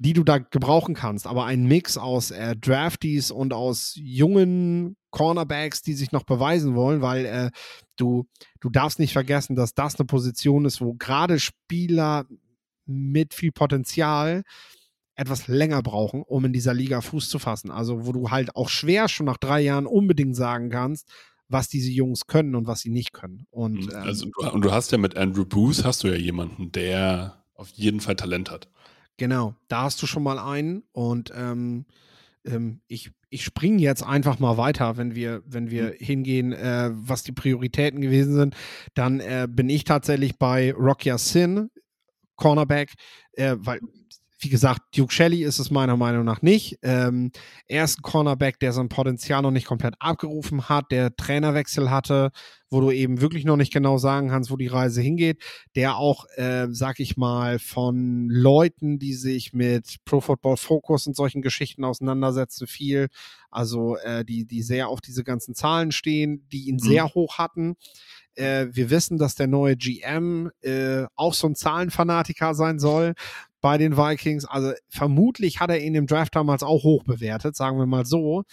die 0.00 0.14
du 0.14 0.24
da 0.24 0.38
gebrauchen 0.38 0.94
kannst. 0.94 1.26
Aber 1.26 1.44
ein 1.44 1.66
Mix 1.66 1.98
aus 1.98 2.30
äh, 2.30 2.56
Draftees 2.56 3.30
und 3.30 3.52
aus 3.52 3.92
jungen 3.96 4.96
Cornerbacks, 5.10 5.82
die 5.82 5.92
sich 5.92 6.10
noch 6.10 6.24
beweisen 6.24 6.74
wollen, 6.74 7.02
weil 7.02 7.26
äh, 7.26 7.50
du, 7.96 8.26
du 8.60 8.70
darfst 8.70 8.98
nicht 8.98 9.12
vergessen, 9.12 9.56
dass 9.56 9.74
das 9.74 10.00
eine 10.00 10.06
Position 10.06 10.64
ist, 10.64 10.80
wo 10.80 10.94
gerade 10.94 11.38
Spieler 11.38 12.24
mit 12.86 13.34
viel 13.34 13.52
Potenzial 13.52 14.42
etwas 15.16 15.48
länger 15.48 15.82
brauchen, 15.82 16.22
um 16.22 16.46
in 16.46 16.54
dieser 16.54 16.72
Liga 16.72 17.02
Fuß 17.02 17.28
zu 17.28 17.38
fassen. 17.38 17.70
Also 17.70 18.06
wo 18.06 18.12
du 18.12 18.30
halt 18.30 18.56
auch 18.56 18.70
schwer 18.70 19.06
schon 19.06 19.26
nach 19.26 19.36
drei 19.36 19.60
Jahren 19.60 19.84
unbedingt 19.84 20.34
sagen 20.34 20.70
kannst, 20.70 21.06
was 21.46 21.68
diese 21.68 21.90
Jungs 21.90 22.26
können 22.26 22.54
und 22.54 22.66
was 22.66 22.80
sie 22.80 22.90
nicht 22.90 23.12
können. 23.12 23.46
Und, 23.50 23.84
mhm. 23.84 23.90
ähm, 23.90 24.02
also, 24.02 24.30
und 24.50 24.64
du 24.64 24.72
hast 24.72 24.92
ja 24.92 24.98
mit 24.98 25.18
Andrew 25.18 25.44
Booth 25.44 25.84
hast 25.84 26.04
du 26.04 26.08
ja 26.08 26.16
jemanden, 26.16 26.72
der 26.72 27.44
auf 27.52 27.68
jeden 27.68 28.00
Fall 28.00 28.16
Talent 28.16 28.50
hat. 28.50 28.70
Genau, 29.20 29.54
da 29.68 29.82
hast 29.82 30.00
du 30.00 30.06
schon 30.06 30.22
mal 30.22 30.38
einen 30.38 30.82
und 30.92 31.30
ähm, 31.36 31.84
ähm, 32.46 32.80
ich, 32.86 33.10
ich 33.28 33.44
springe 33.44 33.76
jetzt 33.82 34.02
einfach 34.02 34.38
mal 34.38 34.56
weiter, 34.56 34.96
wenn 34.96 35.14
wir, 35.14 35.42
wenn 35.44 35.70
wir 35.70 35.88
mhm. 35.88 35.92
hingehen, 35.98 36.52
äh, 36.54 36.88
was 36.90 37.22
die 37.22 37.32
Prioritäten 37.32 38.00
gewesen 38.00 38.34
sind. 38.34 38.56
Dann 38.94 39.20
äh, 39.20 39.46
bin 39.46 39.68
ich 39.68 39.84
tatsächlich 39.84 40.38
bei 40.38 40.72
Rocky 40.72 41.12
Sin, 41.18 41.68
Cornerback, 42.36 42.94
äh, 43.32 43.56
weil 43.58 43.80
wie 44.40 44.48
gesagt, 44.48 44.96
Duke 44.96 45.12
Shelley 45.12 45.44
ist 45.44 45.58
es 45.58 45.70
meiner 45.70 45.96
Meinung 45.96 46.24
nach 46.24 46.40
nicht. 46.40 46.78
Ähm, 46.82 47.30
er 47.66 47.84
ist 47.84 47.98
ein 47.98 48.02
Cornerback, 48.02 48.58
der 48.58 48.72
sein 48.72 48.88
Potenzial 48.88 49.42
noch 49.42 49.50
nicht 49.50 49.66
komplett 49.66 49.94
abgerufen 49.98 50.68
hat, 50.68 50.90
der 50.90 51.14
Trainerwechsel 51.14 51.90
hatte, 51.90 52.30
wo 52.70 52.80
du 52.80 52.90
eben 52.90 53.20
wirklich 53.20 53.44
noch 53.44 53.56
nicht 53.56 53.72
genau 53.72 53.98
sagen 53.98 54.28
kannst, 54.28 54.50
wo 54.50 54.56
die 54.56 54.68
Reise 54.68 55.02
hingeht, 55.02 55.42
der 55.76 55.96
auch, 55.96 56.24
äh, 56.36 56.68
sag 56.70 57.00
ich 57.00 57.18
mal, 57.18 57.58
von 57.58 58.28
Leuten, 58.30 58.98
die 58.98 59.14
sich 59.14 59.52
mit 59.52 59.96
Pro 60.06 60.20
Football 60.20 60.56
Focus 60.56 61.06
und 61.06 61.16
solchen 61.16 61.42
Geschichten 61.42 61.84
auseinandersetzen, 61.84 62.66
viel, 62.66 63.08
also 63.50 63.96
äh, 63.96 64.24
die, 64.24 64.46
die 64.46 64.62
sehr 64.62 64.88
auf 64.88 65.02
diese 65.02 65.22
ganzen 65.22 65.54
Zahlen 65.54 65.92
stehen, 65.92 66.46
die 66.50 66.68
ihn 66.68 66.76
mhm. 66.76 66.88
sehr 66.88 67.08
hoch 67.14 67.36
hatten. 67.36 67.76
Äh, 68.36 68.68
wir 68.70 68.90
wissen, 68.90 69.18
dass 69.18 69.34
der 69.34 69.48
neue 69.48 69.76
GM 69.76 70.50
äh, 70.62 71.04
auch 71.16 71.34
so 71.34 71.48
ein 71.48 71.56
Zahlenfanatiker 71.56 72.54
sein 72.54 72.78
soll 72.78 73.14
bei 73.60 73.78
den 73.78 73.96
Vikings. 73.96 74.44
Also 74.44 74.72
vermutlich 74.88 75.60
hat 75.60 75.70
er 75.70 75.80
ihn 75.80 75.94
im 75.94 76.06
Draft 76.06 76.34
damals 76.34 76.62
auch 76.62 76.82
hoch 76.82 77.04
bewertet, 77.04 77.56
sagen 77.56 77.78
wir 77.78 77.86
mal 77.86 78.06
so. 78.06 78.44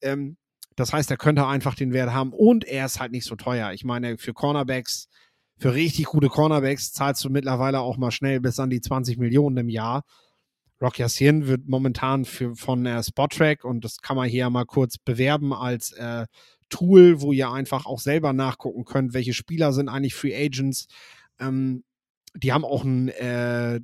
Ähm, 0.00 0.36
das 0.76 0.92
heißt, 0.92 1.10
er 1.10 1.16
könnte 1.16 1.46
einfach 1.46 1.74
den 1.74 1.92
Wert 1.92 2.12
haben 2.12 2.32
und 2.32 2.64
er 2.64 2.86
ist 2.86 3.00
halt 3.00 3.12
nicht 3.12 3.26
so 3.26 3.36
teuer. 3.36 3.72
Ich 3.72 3.84
meine, 3.84 4.18
für 4.18 4.32
Cornerbacks, 4.32 5.08
für 5.56 5.74
richtig 5.74 6.06
gute 6.06 6.28
Cornerbacks 6.28 6.92
zahlst 6.92 7.24
du 7.24 7.30
mittlerweile 7.30 7.80
auch 7.80 7.96
mal 7.96 8.10
schnell 8.10 8.40
bis 8.40 8.58
an 8.58 8.70
die 8.70 8.80
20 8.80 9.18
Millionen 9.18 9.56
im 9.56 9.68
Jahr. 9.68 10.02
Rock 10.82 10.98
Yassine 10.98 11.46
wird 11.46 11.68
momentan 11.68 12.24
für, 12.24 12.56
von 12.56 12.84
äh, 12.84 13.02
Spottrack 13.02 13.64
und 13.64 13.84
das 13.84 13.98
kann 13.98 14.16
man 14.16 14.28
hier 14.28 14.50
mal 14.50 14.66
kurz 14.66 14.98
bewerben 14.98 15.52
als 15.52 15.92
äh, 15.92 16.26
Tool, 16.68 17.20
wo 17.20 17.32
ihr 17.32 17.50
einfach 17.50 17.86
auch 17.86 18.00
selber 18.00 18.32
nachgucken 18.32 18.84
könnt, 18.84 19.14
welche 19.14 19.32
Spieler 19.32 19.72
sind 19.72 19.88
eigentlich 19.88 20.14
Free 20.14 20.34
Agents. 20.34 20.88
Ähm, 21.38 21.84
die 22.34 22.52
haben 22.52 22.64
auch 22.64 22.82
ein 22.82 23.08
äh, 23.10 23.80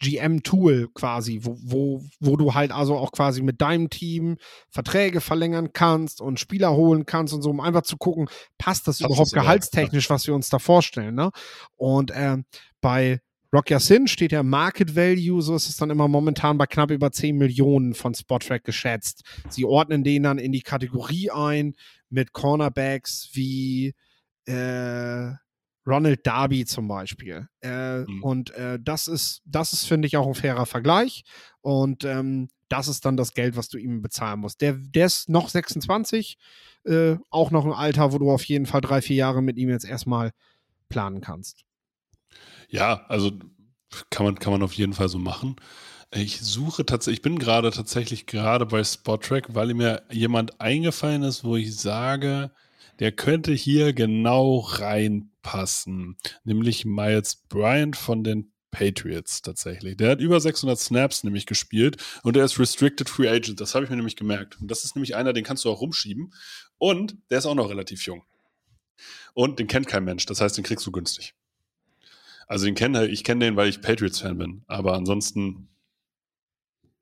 GM-Tool 0.00 0.88
quasi, 0.94 1.40
wo, 1.42 1.58
wo, 1.62 2.04
wo 2.20 2.36
du 2.36 2.54
halt 2.54 2.72
also 2.72 2.96
auch 2.96 3.12
quasi 3.12 3.42
mit 3.42 3.60
deinem 3.60 3.90
Team 3.90 4.38
Verträge 4.70 5.20
verlängern 5.20 5.72
kannst 5.72 6.22
und 6.22 6.40
Spieler 6.40 6.72
holen 6.72 7.04
kannst 7.04 7.34
und 7.34 7.42
so, 7.42 7.50
um 7.50 7.60
einfach 7.60 7.82
zu 7.82 7.98
gucken, 7.98 8.28
passt 8.56 8.88
das, 8.88 8.98
das 8.98 9.06
überhaupt 9.06 9.32
gehaltstechnisch, 9.32 10.08
was 10.08 10.26
wir 10.26 10.34
uns 10.34 10.48
da 10.48 10.58
vorstellen. 10.58 11.14
Ne? 11.14 11.30
Und 11.76 12.10
äh, 12.12 12.38
bei 12.80 13.20
Rock 13.52 13.68
Sin 13.78 14.06
steht 14.06 14.32
ja 14.32 14.42
Market 14.42 14.94
Value, 14.94 15.42
so 15.42 15.54
ist 15.54 15.68
es 15.68 15.76
dann 15.76 15.90
immer 15.90 16.08
momentan 16.08 16.56
bei 16.56 16.66
knapp 16.66 16.90
über 16.90 17.10
10 17.10 17.36
Millionen 17.36 17.94
von 17.94 18.14
Spottrack 18.14 18.64
geschätzt. 18.64 19.24
Sie 19.48 19.64
ordnen 19.64 20.04
den 20.04 20.22
dann 20.22 20.38
in 20.38 20.52
die 20.52 20.62
Kategorie 20.62 21.30
ein 21.30 21.74
mit 22.08 22.32
Cornerbacks 22.32 23.30
wie 23.32 23.94
äh, 24.46 25.32
Ronald 25.90 26.26
Darby 26.26 26.64
zum 26.64 26.88
Beispiel. 26.88 27.48
Äh, 27.62 28.00
mhm. 28.00 28.22
Und 28.22 28.50
äh, 28.52 28.78
das 28.80 29.08
ist, 29.08 29.42
das 29.44 29.72
ist, 29.72 29.86
finde 29.86 30.06
ich, 30.06 30.16
auch 30.16 30.26
ein 30.26 30.34
fairer 30.34 30.66
Vergleich. 30.66 31.24
Und 31.60 32.04
ähm, 32.04 32.48
das 32.68 32.88
ist 32.88 33.04
dann 33.04 33.16
das 33.16 33.34
Geld, 33.34 33.56
was 33.56 33.68
du 33.68 33.78
ihm 33.78 34.00
bezahlen 34.00 34.40
musst. 34.40 34.60
Der, 34.60 34.74
der 34.74 35.06
ist 35.06 35.28
noch 35.28 35.48
26, 35.48 36.38
äh, 36.84 37.16
auch 37.30 37.50
noch 37.50 37.66
ein 37.66 37.72
Alter, 37.72 38.12
wo 38.12 38.18
du 38.18 38.30
auf 38.30 38.44
jeden 38.44 38.66
Fall 38.66 38.80
drei, 38.80 39.02
vier 39.02 39.16
Jahre 39.16 39.42
mit 39.42 39.58
ihm 39.58 39.68
jetzt 39.68 39.84
erstmal 39.84 40.30
planen 40.88 41.20
kannst. 41.20 41.64
Ja, 42.68 43.04
also 43.08 43.32
kann 44.10 44.24
man, 44.24 44.38
kann 44.38 44.52
man 44.52 44.62
auf 44.62 44.72
jeden 44.74 44.92
Fall 44.92 45.08
so 45.08 45.18
machen. 45.18 45.56
Ich 46.12 46.40
suche 46.40 46.86
tatsächlich, 46.86 47.18
ich 47.18 47.22
bin 47.22 47.38
gerade 47.38 47.70
tatsächlich 47.70 48.26
gerade 48.26 48.66
bei 48.66 48.82
Spottrack, 48.82 49.54
weil 49.54 49.74
mir 49.74 50.02
jemand 50.10 50.60
eingefallen 50.60 51.22
ist, 51.22 51.44
wo 51.44 51.56
ich 51.56 51.76
sage, 51.76 52.50
der 53.00 53.12
könnte 53.12 53.52
hier 53.52 53.92
genau 53.92 54.58
reinpassen. 54.58 56.16
Nämlich 56.44 56.84
Miles 56.84 57.36
Bryant 57.48 57.96
von 57.96 58.22
den 58.22 58.52
Patriots 58.70 59.42
tatsächlich. 59.42 59.96
Der 59.96 60.10
hat 60.10 60.20
über 60.20 60.40
600 60.40 60.78
Snaps 60.78 61.24
nämlich 61.24 61.46
gespielt 61.46 61.96
und 62.22 62.36
der 62.36 62.44
ist 62.44 62.58
Restricted 62.58 63.08
Free 63.08 63.28
Agent. 63.28 63.60
Das 63.60 63.74
habe 63.74 63.84
ich 63.84 63.90
mir 63.90 63.96
nämlich 63.96 64.16
gemerkt. 64.16 64.60
Und 64.60 64.70
das 64.70 64.84
ist 64.84 64.94
nämlich 64.94 65.16
einer, 65.16 65.32
den 65.32 65.44
kannst 65.44 65.64
du 65.64 65.70
auch 65.70 65.80
rumschieben. 65.80 66.32
Und 66.78 67.16
der 67.30 67.38
ist 67.38 67.46
auch 67.46 67.54
noch 67.54 67.70
relativ 67.70 68.06
jung. 68.06 68.22
Und 69.34 69.58
den 69.58 69.66
kennt 69.66 69.88
kein 69.88 70.04
Mensch. 70.04 70.26
Das 70.26 70.40
heißt, 70.40 70.56
den 70.56 70.64
kriegst 70.64 70.86
du 70.86 70.92
günstig. 70.92 71.34
Also 72.46 72.66
den 72.66 72.74
kenne 72.74 73.06
ich 73.06 73.24
kenne 73.24 73.44
den, 73.44 73.56
weil 73.56 73.68
ich 73.68 73.80
Patriots-Fan 73.80 74.36
bin. 74.36 74.62
Aber 74.66 74.94
ansonsten 74.94 75.69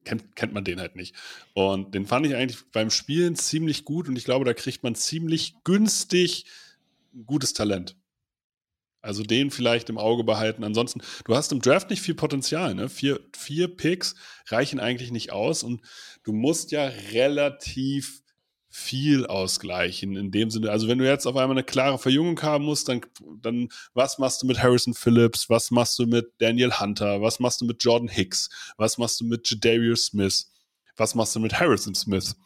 kennt, 0.08 0.34
kennt 0.36 0.54
man 0.54 0.64
den 0.64 0.80
halt 0.80 0.96
nicht. 0.96 1.14
Und 1.54 1.94
den 1.94 2.06
fand 2.06 2.26
ich 2.26 2.34
eigentlich 2.34 2.58
beim 2.72 2.90
Spielen 2.90 3.36
ziemlich 3.36 3.84
gut 3.84 4.08
und 4.08 4.16
ich 4.16 4.24
glaube, 4.24 4.44
da 4.44 4.54
kriegt 4.54 4.82
man 4.82 4.94
ziemlich 4.94 5.54
günstig 5.64 6.46
gutes 7.26 7.52
Talent. 7.52 7.96
Also 9.00 9.22
den 9.22 9.50
vielleicht 9.50 9.90
im 9.90 9.98
Auge 9.98 10.24
behalten. 10.24 10.64
Ansonsten, 10.64 11.02
du 11.24 11.36
hast 11.36 11.52
im 11.52 11.60
Draft 11.60 11.90
nicht 11.90 12.02
viel 12.02 12.14
Potenzial. 12.14 12.74
Ne? 12.74 12.88
Vier, 12.88 13.20
vier 13.36 13.68
Picks 13.68 14.16
reichen 14.48 14.80
eigentlich 14.80 15.12
nicht 15.12 15.30
aus 15.30 15.62
und 15.62 15.82
du 16.24 16.32
musst 16.32 16.72
ja 16.72 16.86
relativ 17.12 18.22
viel 18.70 19.26
ausgleichen 19.26 20.16
in 20.16 20.30
dem 20.30 20.50
Sinne. 20.50 20.70
Also 20.70 20.88
wenn 20.88 20.98
du 20.98 21.06
jetzt 21.06 21.26
auf 21.26 21.36
einmal 21.36 21.56
eine 21.56 21.64
klare 21.64 21.98
Verjüngung 21.98 22.40
haben 22.42 22.64
musst, 22.64 22.88
dann, 22.88 23.00
dann 23.40 23.68
was 23.94 24.18
machst 24.18 24.42
du 24.42 24.46
mit 24.46 24.62
Harrison 24.62 24.94
Phillips? 24.94 25.48
Was 25.48 25.70
machst 25.70 25.98
du 25.98 26.06
mit 26.06 26.32
Daniel 26.38 26.72
Hunter? 26.78 27.22
Was 27.22 27.40
machst 27.40 27.60
du 27.60 27.64
mit 27.64 27.82
Jordan 27.82 28.08
Hicks? 28.08 28.50
Was 28.76 28.98
machst 28.98 29.20
du 29.20 29.24
mit 29.24 29.48
Jadarius 29.50 30.06
Smith? 30.06 30.50
Was 30.96 31.14
machst 31.14 31.34
du 31.34 31.40
mit 31.40 31.58
Harrison 31.58 31.94
Smith? 31.94 32.36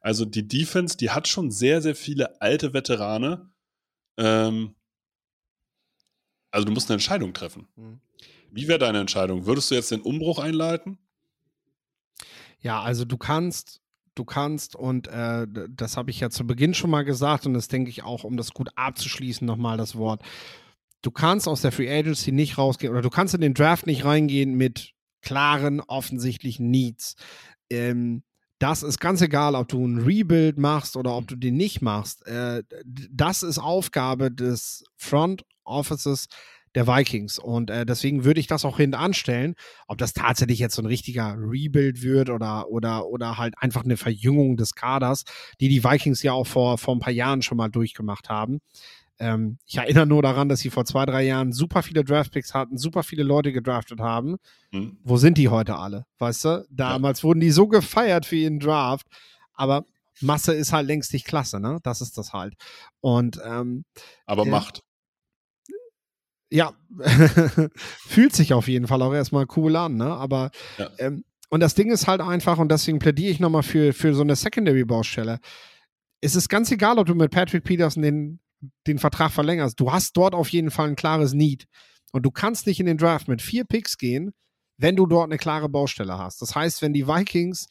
Also 0.00 0.24
die 0.24 0.46
Defense, 0.46 0.96
die 0.96 1.10
hat 1.10 1.28
schon 1.28 1.50
sehr, 1.50 1.80
sehr 1.82 1.94
viele 1.94 2.40
alte 2.40 2.72
Veterane. 2.72 3.50
Ähm, 4.16 4.74
also 6.50 6.64
du 6.66 6.72
musst 6.72 6.90
eine 6.90 6.94
Entscheidung 6.94 7.32
treffen. 7.32 7.68
Mhm. 7.76 8.00
Wie 8.50 8.66
wäre 8.66 8.78
deine 8.78 9.00
Entscheidung? 9.00 9.46
Würdest 9.46 9.70
du 9.70 9.74
jetzt 9.74 9.90
den 9.90 10.00
Umbruch 10.00 10.38
einleiten? 10.38 10.98
Ja, 12.60 12.82
also 12.82 13.04
du 13.04 13.16
kannst, 13.16 13.80
du 14.18 14.24
kannst, 14.24 14.76
und 14.76 15.08
äh, 15.08 15.46
das 15.70 15.96
habe 15.96 16.10
ich 16.10 16.20
ja 16.20 16.30
zu 16.30 16.46
Beginn 16.46 16.74
schon 16.74 16.90
mal 16.90 17.04
gesagt, 17.04 17.46
und 17.46 17.54
das 17.54 17.68
denke 17.68 17.90
ich 17.90 18.02
auch, 18.02 18.24
um 18.24 18.36
das 18.36 18.52
gut 18.52 18.70
abzuschließen, 18.76 19.46
nochmal 19.46 19.76
das 19.76 19.96
Wort. 19.96 20.22
Du 21.02 21.10
kannst 21.10 21.46
aus 21.46 21.62
der 21.62 21.72
Free 21.72 21.90
Agency 21.90 22.32
nicht 22.32 22.58
rausgehen, 22.58 22.92
oder 22.92 23.02
du 23.02 23.10
kannst 23.10 23.34
in 23.34 23.40
den 23.40 23.54
Draft 23.54 23.86
nicht 23.86 24.04
reingehen 24.04 24.54
mit 24.54 24.92
klaren, 25.22 25.80
offensichtlichen 25.80 26.70
Needs. 26.70 27.14
Ähm, 27.70 28.22
das 28.58 28.82
ist 28.82 28.98
ganz 28.98 29.20
egal, 29.20 29.54
ob 29.54 29.68
du 29.68 29.86
ein 29.86 29.98
Rebuild 29.98 30.58
machst 30.58 30.96
oder 30.96 31.14
ob 31.16 31.28
du 31.28 31.36
den 31.36 31.56
nicht 31.56 31.80
machst. 31.80 32.26
Äh, 32.26 32.64
das 32.84 33.42
ist 33.42 33.58
Aufgabe 33.58 34.32
des 34.32 34.84
Front 34.96 35.44
Offices 35.64 36.26
der 36.78 36.86
Vikings. 36.86 37.40
Und 37.40 37.70
äh, 37.70 37.84
deswegen 37.84 38.24
würde 38.24 38.38
ich 38.38 38.46
das 38.46 38.64
auch 38.64 38.76
hinten 38.76 38.94
anstellen. 38.94 39.56
Ob 39.88 39.98
das 39.98 40.12
tatsächlich 40.12 40.60
jetzt 40.60 40.76
so 40.76 40.82
ein 40.82 40.86
richtiger 40.86 41.34
Rebuild 41.36 42.02
wird 42.02 42.30
oder, 42.30 42.68
oder, 42.68 43.08
oder 43.08 43.36
halt 43.36 43.54
einfach 43.58 43.84
eine 43.84 43.96
Verjüngung 43.96 44.56
des 44.56 44.76
Kaders, 44.76 45.24
die 45.60 45.68
die 45.68 45.82
Vikings 45.82 46.22
ja 46.22 46.32
auch 46.32 46.46
vor, 46.46 46.78
vor 46.78 46.94
ein 46.94 47.00
paar 47.00 47.12
Jahren 47.12 47.42
schon 47.42 47.58
mal 47.58 47.68
durchgemacht 47.68 48.28
haben. 48.28 48.60
Ähm, 49.18 49.58
ich 49.66 49.78
erinnere 49.78 50.06
nur 50.06 50.22
daran, 50.22 50.48
dass 50.48 50.60
sie 50.60 50.70
vor 50.70 50.84
zwei, 50.84 51.04
drei 51.04 51.24
Jahren 51.24 51.52
super 51.52 51.82
viele 51.82 52.04
Draftpicks 52.04 52.54
hatten, 52.54 52.78
super 52.78 53.02
viele 53.02 53.24
Leute 53.24 53.52
gedraftet 53.52 53.98
haben. 53.98 54.36
Mhm. 54.70 54.98
Wo 55.02 55.16
sind 55.16 55.36
die 55.36 55.48
heute 55.48 55.74
alle? 55.74 56.06
Weißt 56.18 56.44
du? 56.44 56.66
Damals 56.70 57.20
ja. 57.20 57.24
wurden 57.24 57.40
die 57.40 57.50
so 57.50 57.66
gefeiert 57.66 58.24
für 58.24 58.36
ihren 58.36 58.60
Draft, 58.60 59.08
aber 59.52 59.84
Masse 60.20 60.52
ist 60.52 60.72
halt 60.72 60.86
längst 60.86 61.12
nicht 61.12 61.26
klasse, 61.26 61.58
ne? 61.58 61.78
Das 61.82 62.00
ist 62.00 62.18
das 62.18 62.32
halt. 62.32 62.54
Und 63.00 63.40
ähm, 63.44 63.84
aber 64.26 64.46
äh, 64.46 64.50
Macht 64.50 64.82
ja, 66.50 66.72
fühlt 67.76 68.34
sich 68.34 68.54
auf 68.54 68.68
jeden 68.68 68.86
Fall 68.86 69.02
auch 69.02 69.12
erstmal 69.12 69.46
cool 69.56 69.76
an, 69.76 69.96
ne? 69.96 70.06
Aber 70.06 70.50
ja. 70.78 70.90
ähm, 70.98 71.24
und 71.50 71.60
das 71.60 71.74
Ding 71.74 71.90
ist 71.90 72.06
halt 72.06 72.20
einfach, 72.20 72.58
und 72.58 72.70
deswegen 72.70 72.98
plädiere 72.98 73.30
ich 73.30 73.40
nochmal 73.40 73.62
für, 73.62 73.92
für 73.92 74.14
so 74.14 74.22
eine 74.22 74.36
Secondary-Baustelle. 74.36 75.40
Es 76.20 76.34
ist 76.34 76.48
ganz 76.48 76.70
egal, 76.70 76.98
ob 76.98 77.06
du 77.06 77.14
mit 77.14 77.30
Patrick 77.30 77.64
Peterson 77.64 78.02
den, 78.02 78.40
den 78.86 78.98
Vertrag 78.98 79.32
verlängerst. 79.32 79.80
Du 79.80 79.90
hast 79.92 80.16
dort 80.16 80.34
auf 80.34 80.50
jeden 80.50 80.70
Fall 80.70 80.88
ein 80.88 80.96
klares 80.96 81.32
Need. 81.32 81.66
Und 82.12 82.24
du 82.24 82.30
kannst 82.30 82.66
nicht 82.66 82.80
in 82.80 82.86
den 82.86 82.98
Draft 82.98 83.28
mit 83.28 83.40
vier 83.40 83.64
Picks 83.64 83.96
gehen, 83.96 84.32
wenn 84.76 84.96
du 84.96 85.06
dort 85.06 85.26
eine 85.26 85.38
klare 85.38 85.68
Baustelle 85.68 86.18
hast. 86.18 86.42
Das 86.42 86.54
heißt, 86.54 86.82
wenn 86.82 86.92
die 86.92 87.06
Vikings 87.06 87.68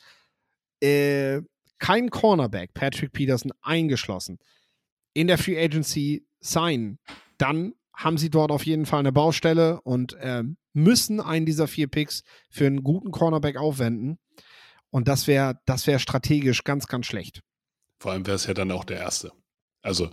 äh, 0.81 1.41
kein 1.79 2.09
Cornerback, 2.09 2.73
Patrick 2.73 3.11
Peterson 3.11 3.51
eingeschlossen, 3.61 4.39
in 5.13 5.27
der 5.27 5.37
Free 5.37 5.59
Agency 5.59 6.25
signen, 6.39 6.99
dann 7.37 7.73
haben 7.97 8.17
sie 8.17 8.29
dort 8.29 8.51
auf 8.51 8.65
jeden 8.65 8.85
Fall 8.85 8.99
eine 8.99 9.11
Baustelle 9.11 9.81
und 9.81 10.13
äh, 10.13 10.43
müssen 10.73 11.19
einen 11.19 11.45
dieser 11.45 11.67
vier 11.67 11.87
Picks 11.87 12.23
für 12.49 12.67
einen 12.67 12.83
guten 12.83 13.11
Cornerback 13.11 13.57
aufwenden. 13.57 14.19
Und 14.89 15.09
das 15.09 15.27
wäre 15.27 15.59
das 15.65 15.85
wär 15.87 15.99
strategisch 15.99 16.63
ganz, 16.63 16.87
ganz 16.87 17.07
schlecht. 17.07 17.41
Vor 17.99 18.13
allem 18.13 18.25
wäre 18.25 18.35
es 18.35 18.45
ja 18.45 18.53
dann 18.53 18.71
auch 18.71 18.85
der 18.85 18.99
erste. 18.99 19.31
Also 19.81 20.09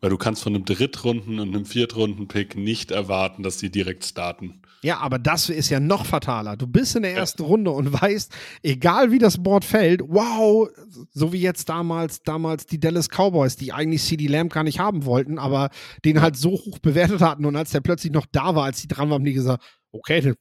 weil 0.00 0.10
du 0.10 0.16
kannst 0.16 0.42
von 0.42 0.54
einem 0.54 0.64
Drittrunden- 0.64 1.38
und 1.38 1.54
einem 1.54 1.66
Viertrunden-Pick 1.66 2.56
nicht 2.56 2.90
erwarten, 2.90 3.42
dass 3.42 3.58
die 3.58 3.70
direkt 3.70 4.04
starten. 4.04 4.62
Ja, 4.82 4.98
aber 4.98 5.18
das 5.18 5.48
ist 5.50 5.68
ja 5.68 5.78
noch 5.78 6.06
fataler. 6.06 6.56
Du 6.56 6.66
bist 6.66 6.96
in 6.96 7.02
der 7.02 7.14
ersten. 7.14 7.42
Runde 7.42 7.70
und 7.70 7.92
weißt, 8.00 8.32
egal 8.62 9.10
wie 9.10 9.18
das 9.18 9.42
Board 9.42 9.64
fällt, 9.64 10.02
wow, 10.06 10.68
so 11.12 11.32
wie 11.32 11.40
jetzt 11.40 11.68
damals, 11.68 12.22
damals 12.22 12.66
die 12.66 12.80
Dallas 12.80 13.08
Cowboys, 13.08 13.56
die 13.56 13.72
eigentlich 13.72 14.02
CD 14.02 14.26
Lamb 14.26 14.52
gar 14.52 14.64
nicht 14.64 14.78
haben 14.78 15.04
wollten, 15.04 15.38
aber 15.38 15.70
den 16.04 16.20
halt 16.20 16.36
so 16.36 16.52
hoch 16.52 16.78
bewertet 16.78 17.20
hatten 17.20 17.44
und 17.44 17.56
als 17.56 17.70
der 17.70 17.80
plötzlich 17.80 18.12
noch 18.12 18.26
da 18.30 18.54
war, 18.54 18.64
als 18.64 18.80
die 18.80 18.88
dran 18.88 19.10
waren, 19.10 19.20
haben 19.20 19.24
die 19.24 19.32
gesagt, 19.32 19.62
okay, 19.92 20.34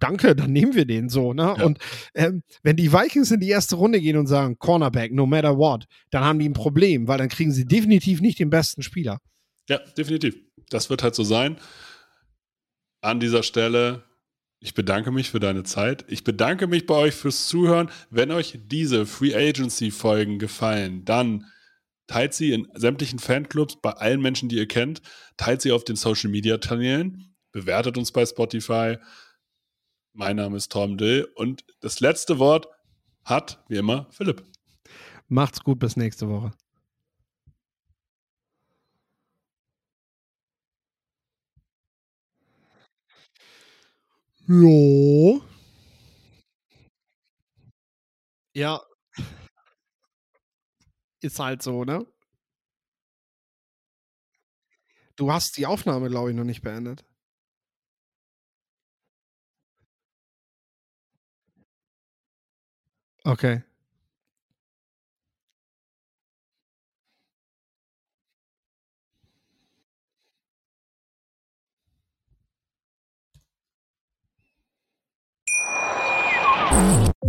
danke, 0.00 0.34
dann 0.36 0.52
nehmen 0.52 0.74
wir 0.74 0.84
den 0.84 1.08
so. 1.08 1.32
Ne? 1.32 1.54
Ja. 1.56 1.64
Und 1.64 1.78
ähm, 2.14 2.42
wenn 2.62 2.76
die 2.76 2.92
Vikings 2.92 3.30
in 3.30 3.40
die 3.40 3.48
erste 3.48 3.76
Runde 3.76 4.00
gehen 4.00 4.16
und 4.16 4.26
sagen, 4.26 4.58
Cornerback, 4.58 5.12
no 5.12 5.26
matter 5.26 5.56
what, 5.56 5.86
dann 6.10 6.24
haben 6.24 6.38
die 6.38 6.48
ein 6.48 6.52
Problem, 6.54 7.08
weil 7.08 7.18
dann 7.18 7.28
kriegen 7.28 7.52
sie 7.52 7.64
definitiv 7.64 8.20
nicht 8.20 8.38
den 8.38 8.50
besten 8.50 8.82
Spieler. 8.82 9.18
Ja, 9.68 9.78
definitiv. 9.96 10.36
Das 10.70 10.90
wird 10.90 11.02
halt 11.02 11.14
so 11.14 11.24
sein. 11.24 11.56
An 13.04 13.20
dieser 13.20 13.42
Stelle, 13.42 14.02
ich 14.60 14.72
bedanke 14.72 15.10
mich 15.10 15.30
für 15.30 15.38
deine 15.38 15.62
Zeit. 15.62 16.06
Ich 16.08 16.24
bedanke 16.24 16.66
mich 16.66 16.86
bei 16.86 16.94
euch 16.94 17.14
fürs 17.14 17.48
Zuhören. 17.48 17.90
Wenn 18.08 18.30
euch 18.30 18.58
diese 18.64 19.04
Free 19.04 19.34
Agency-Folgen 19.34 20.38
gefallen, 20.38 21.04
dann 21.04 21.44
teilt 22.06 22.32
sie 22.32 22.52
in 22.52 22.66
sämtlichen 22.72 23.18
Fanclubs, 23.18 23.76
bei 23.82 23.90
allen 23.90 24.22
Menschen, 24.22 24.48
die 24.48 24.56
ihr 24.56 24.66
kennt, 24.66 25.02
teilt 25.36 25.60
sie 25.60 25.70
auf 25.70 25.84
den 25.84 25.96
Social-Media-Kanälen, 25.96 27.36
bewertet 27.52 27.98
uns 27.98 28.10
bei 28.10 28.24
Spotify, 28.24 28.96
mein 30.14 30.36
Name 30.36 30.56
ist 30.56 30.72
Tom 30.72 30.96
Dill 30.96 31.28
und 31.34 31.62
das 31.80 32.00
letzte 32.00 32.38
Wort 32.38 32.68
hat, 33.22 33.62
wie 33.68 33.76
immer, 33.76 34.06
Philipp. 34.12 34.42
Macht's 35.28 35.60
gut, 35.60 35.78
bis 35.78 35.96
nächste 35.96 36.30
Woche. 36.30 36.52
Ja. 44.48 45.40
Ja. 48.54 48.80
Ist 51.22 51.38
halt 51.38 51.62
so, 51.62 51.84
ne? 51.84 52.06
Du 55.16 55.32
hast 55.32 55.56
die 55.56 55.66
Aufnahme, 55.66 56.08
glaube 56.08 56.30
ich, 56.30 56.36
noch 56.36 56.44
nicht 56.44 56.62
beendet. 56.62 57.04
Okay. 63.26 63.62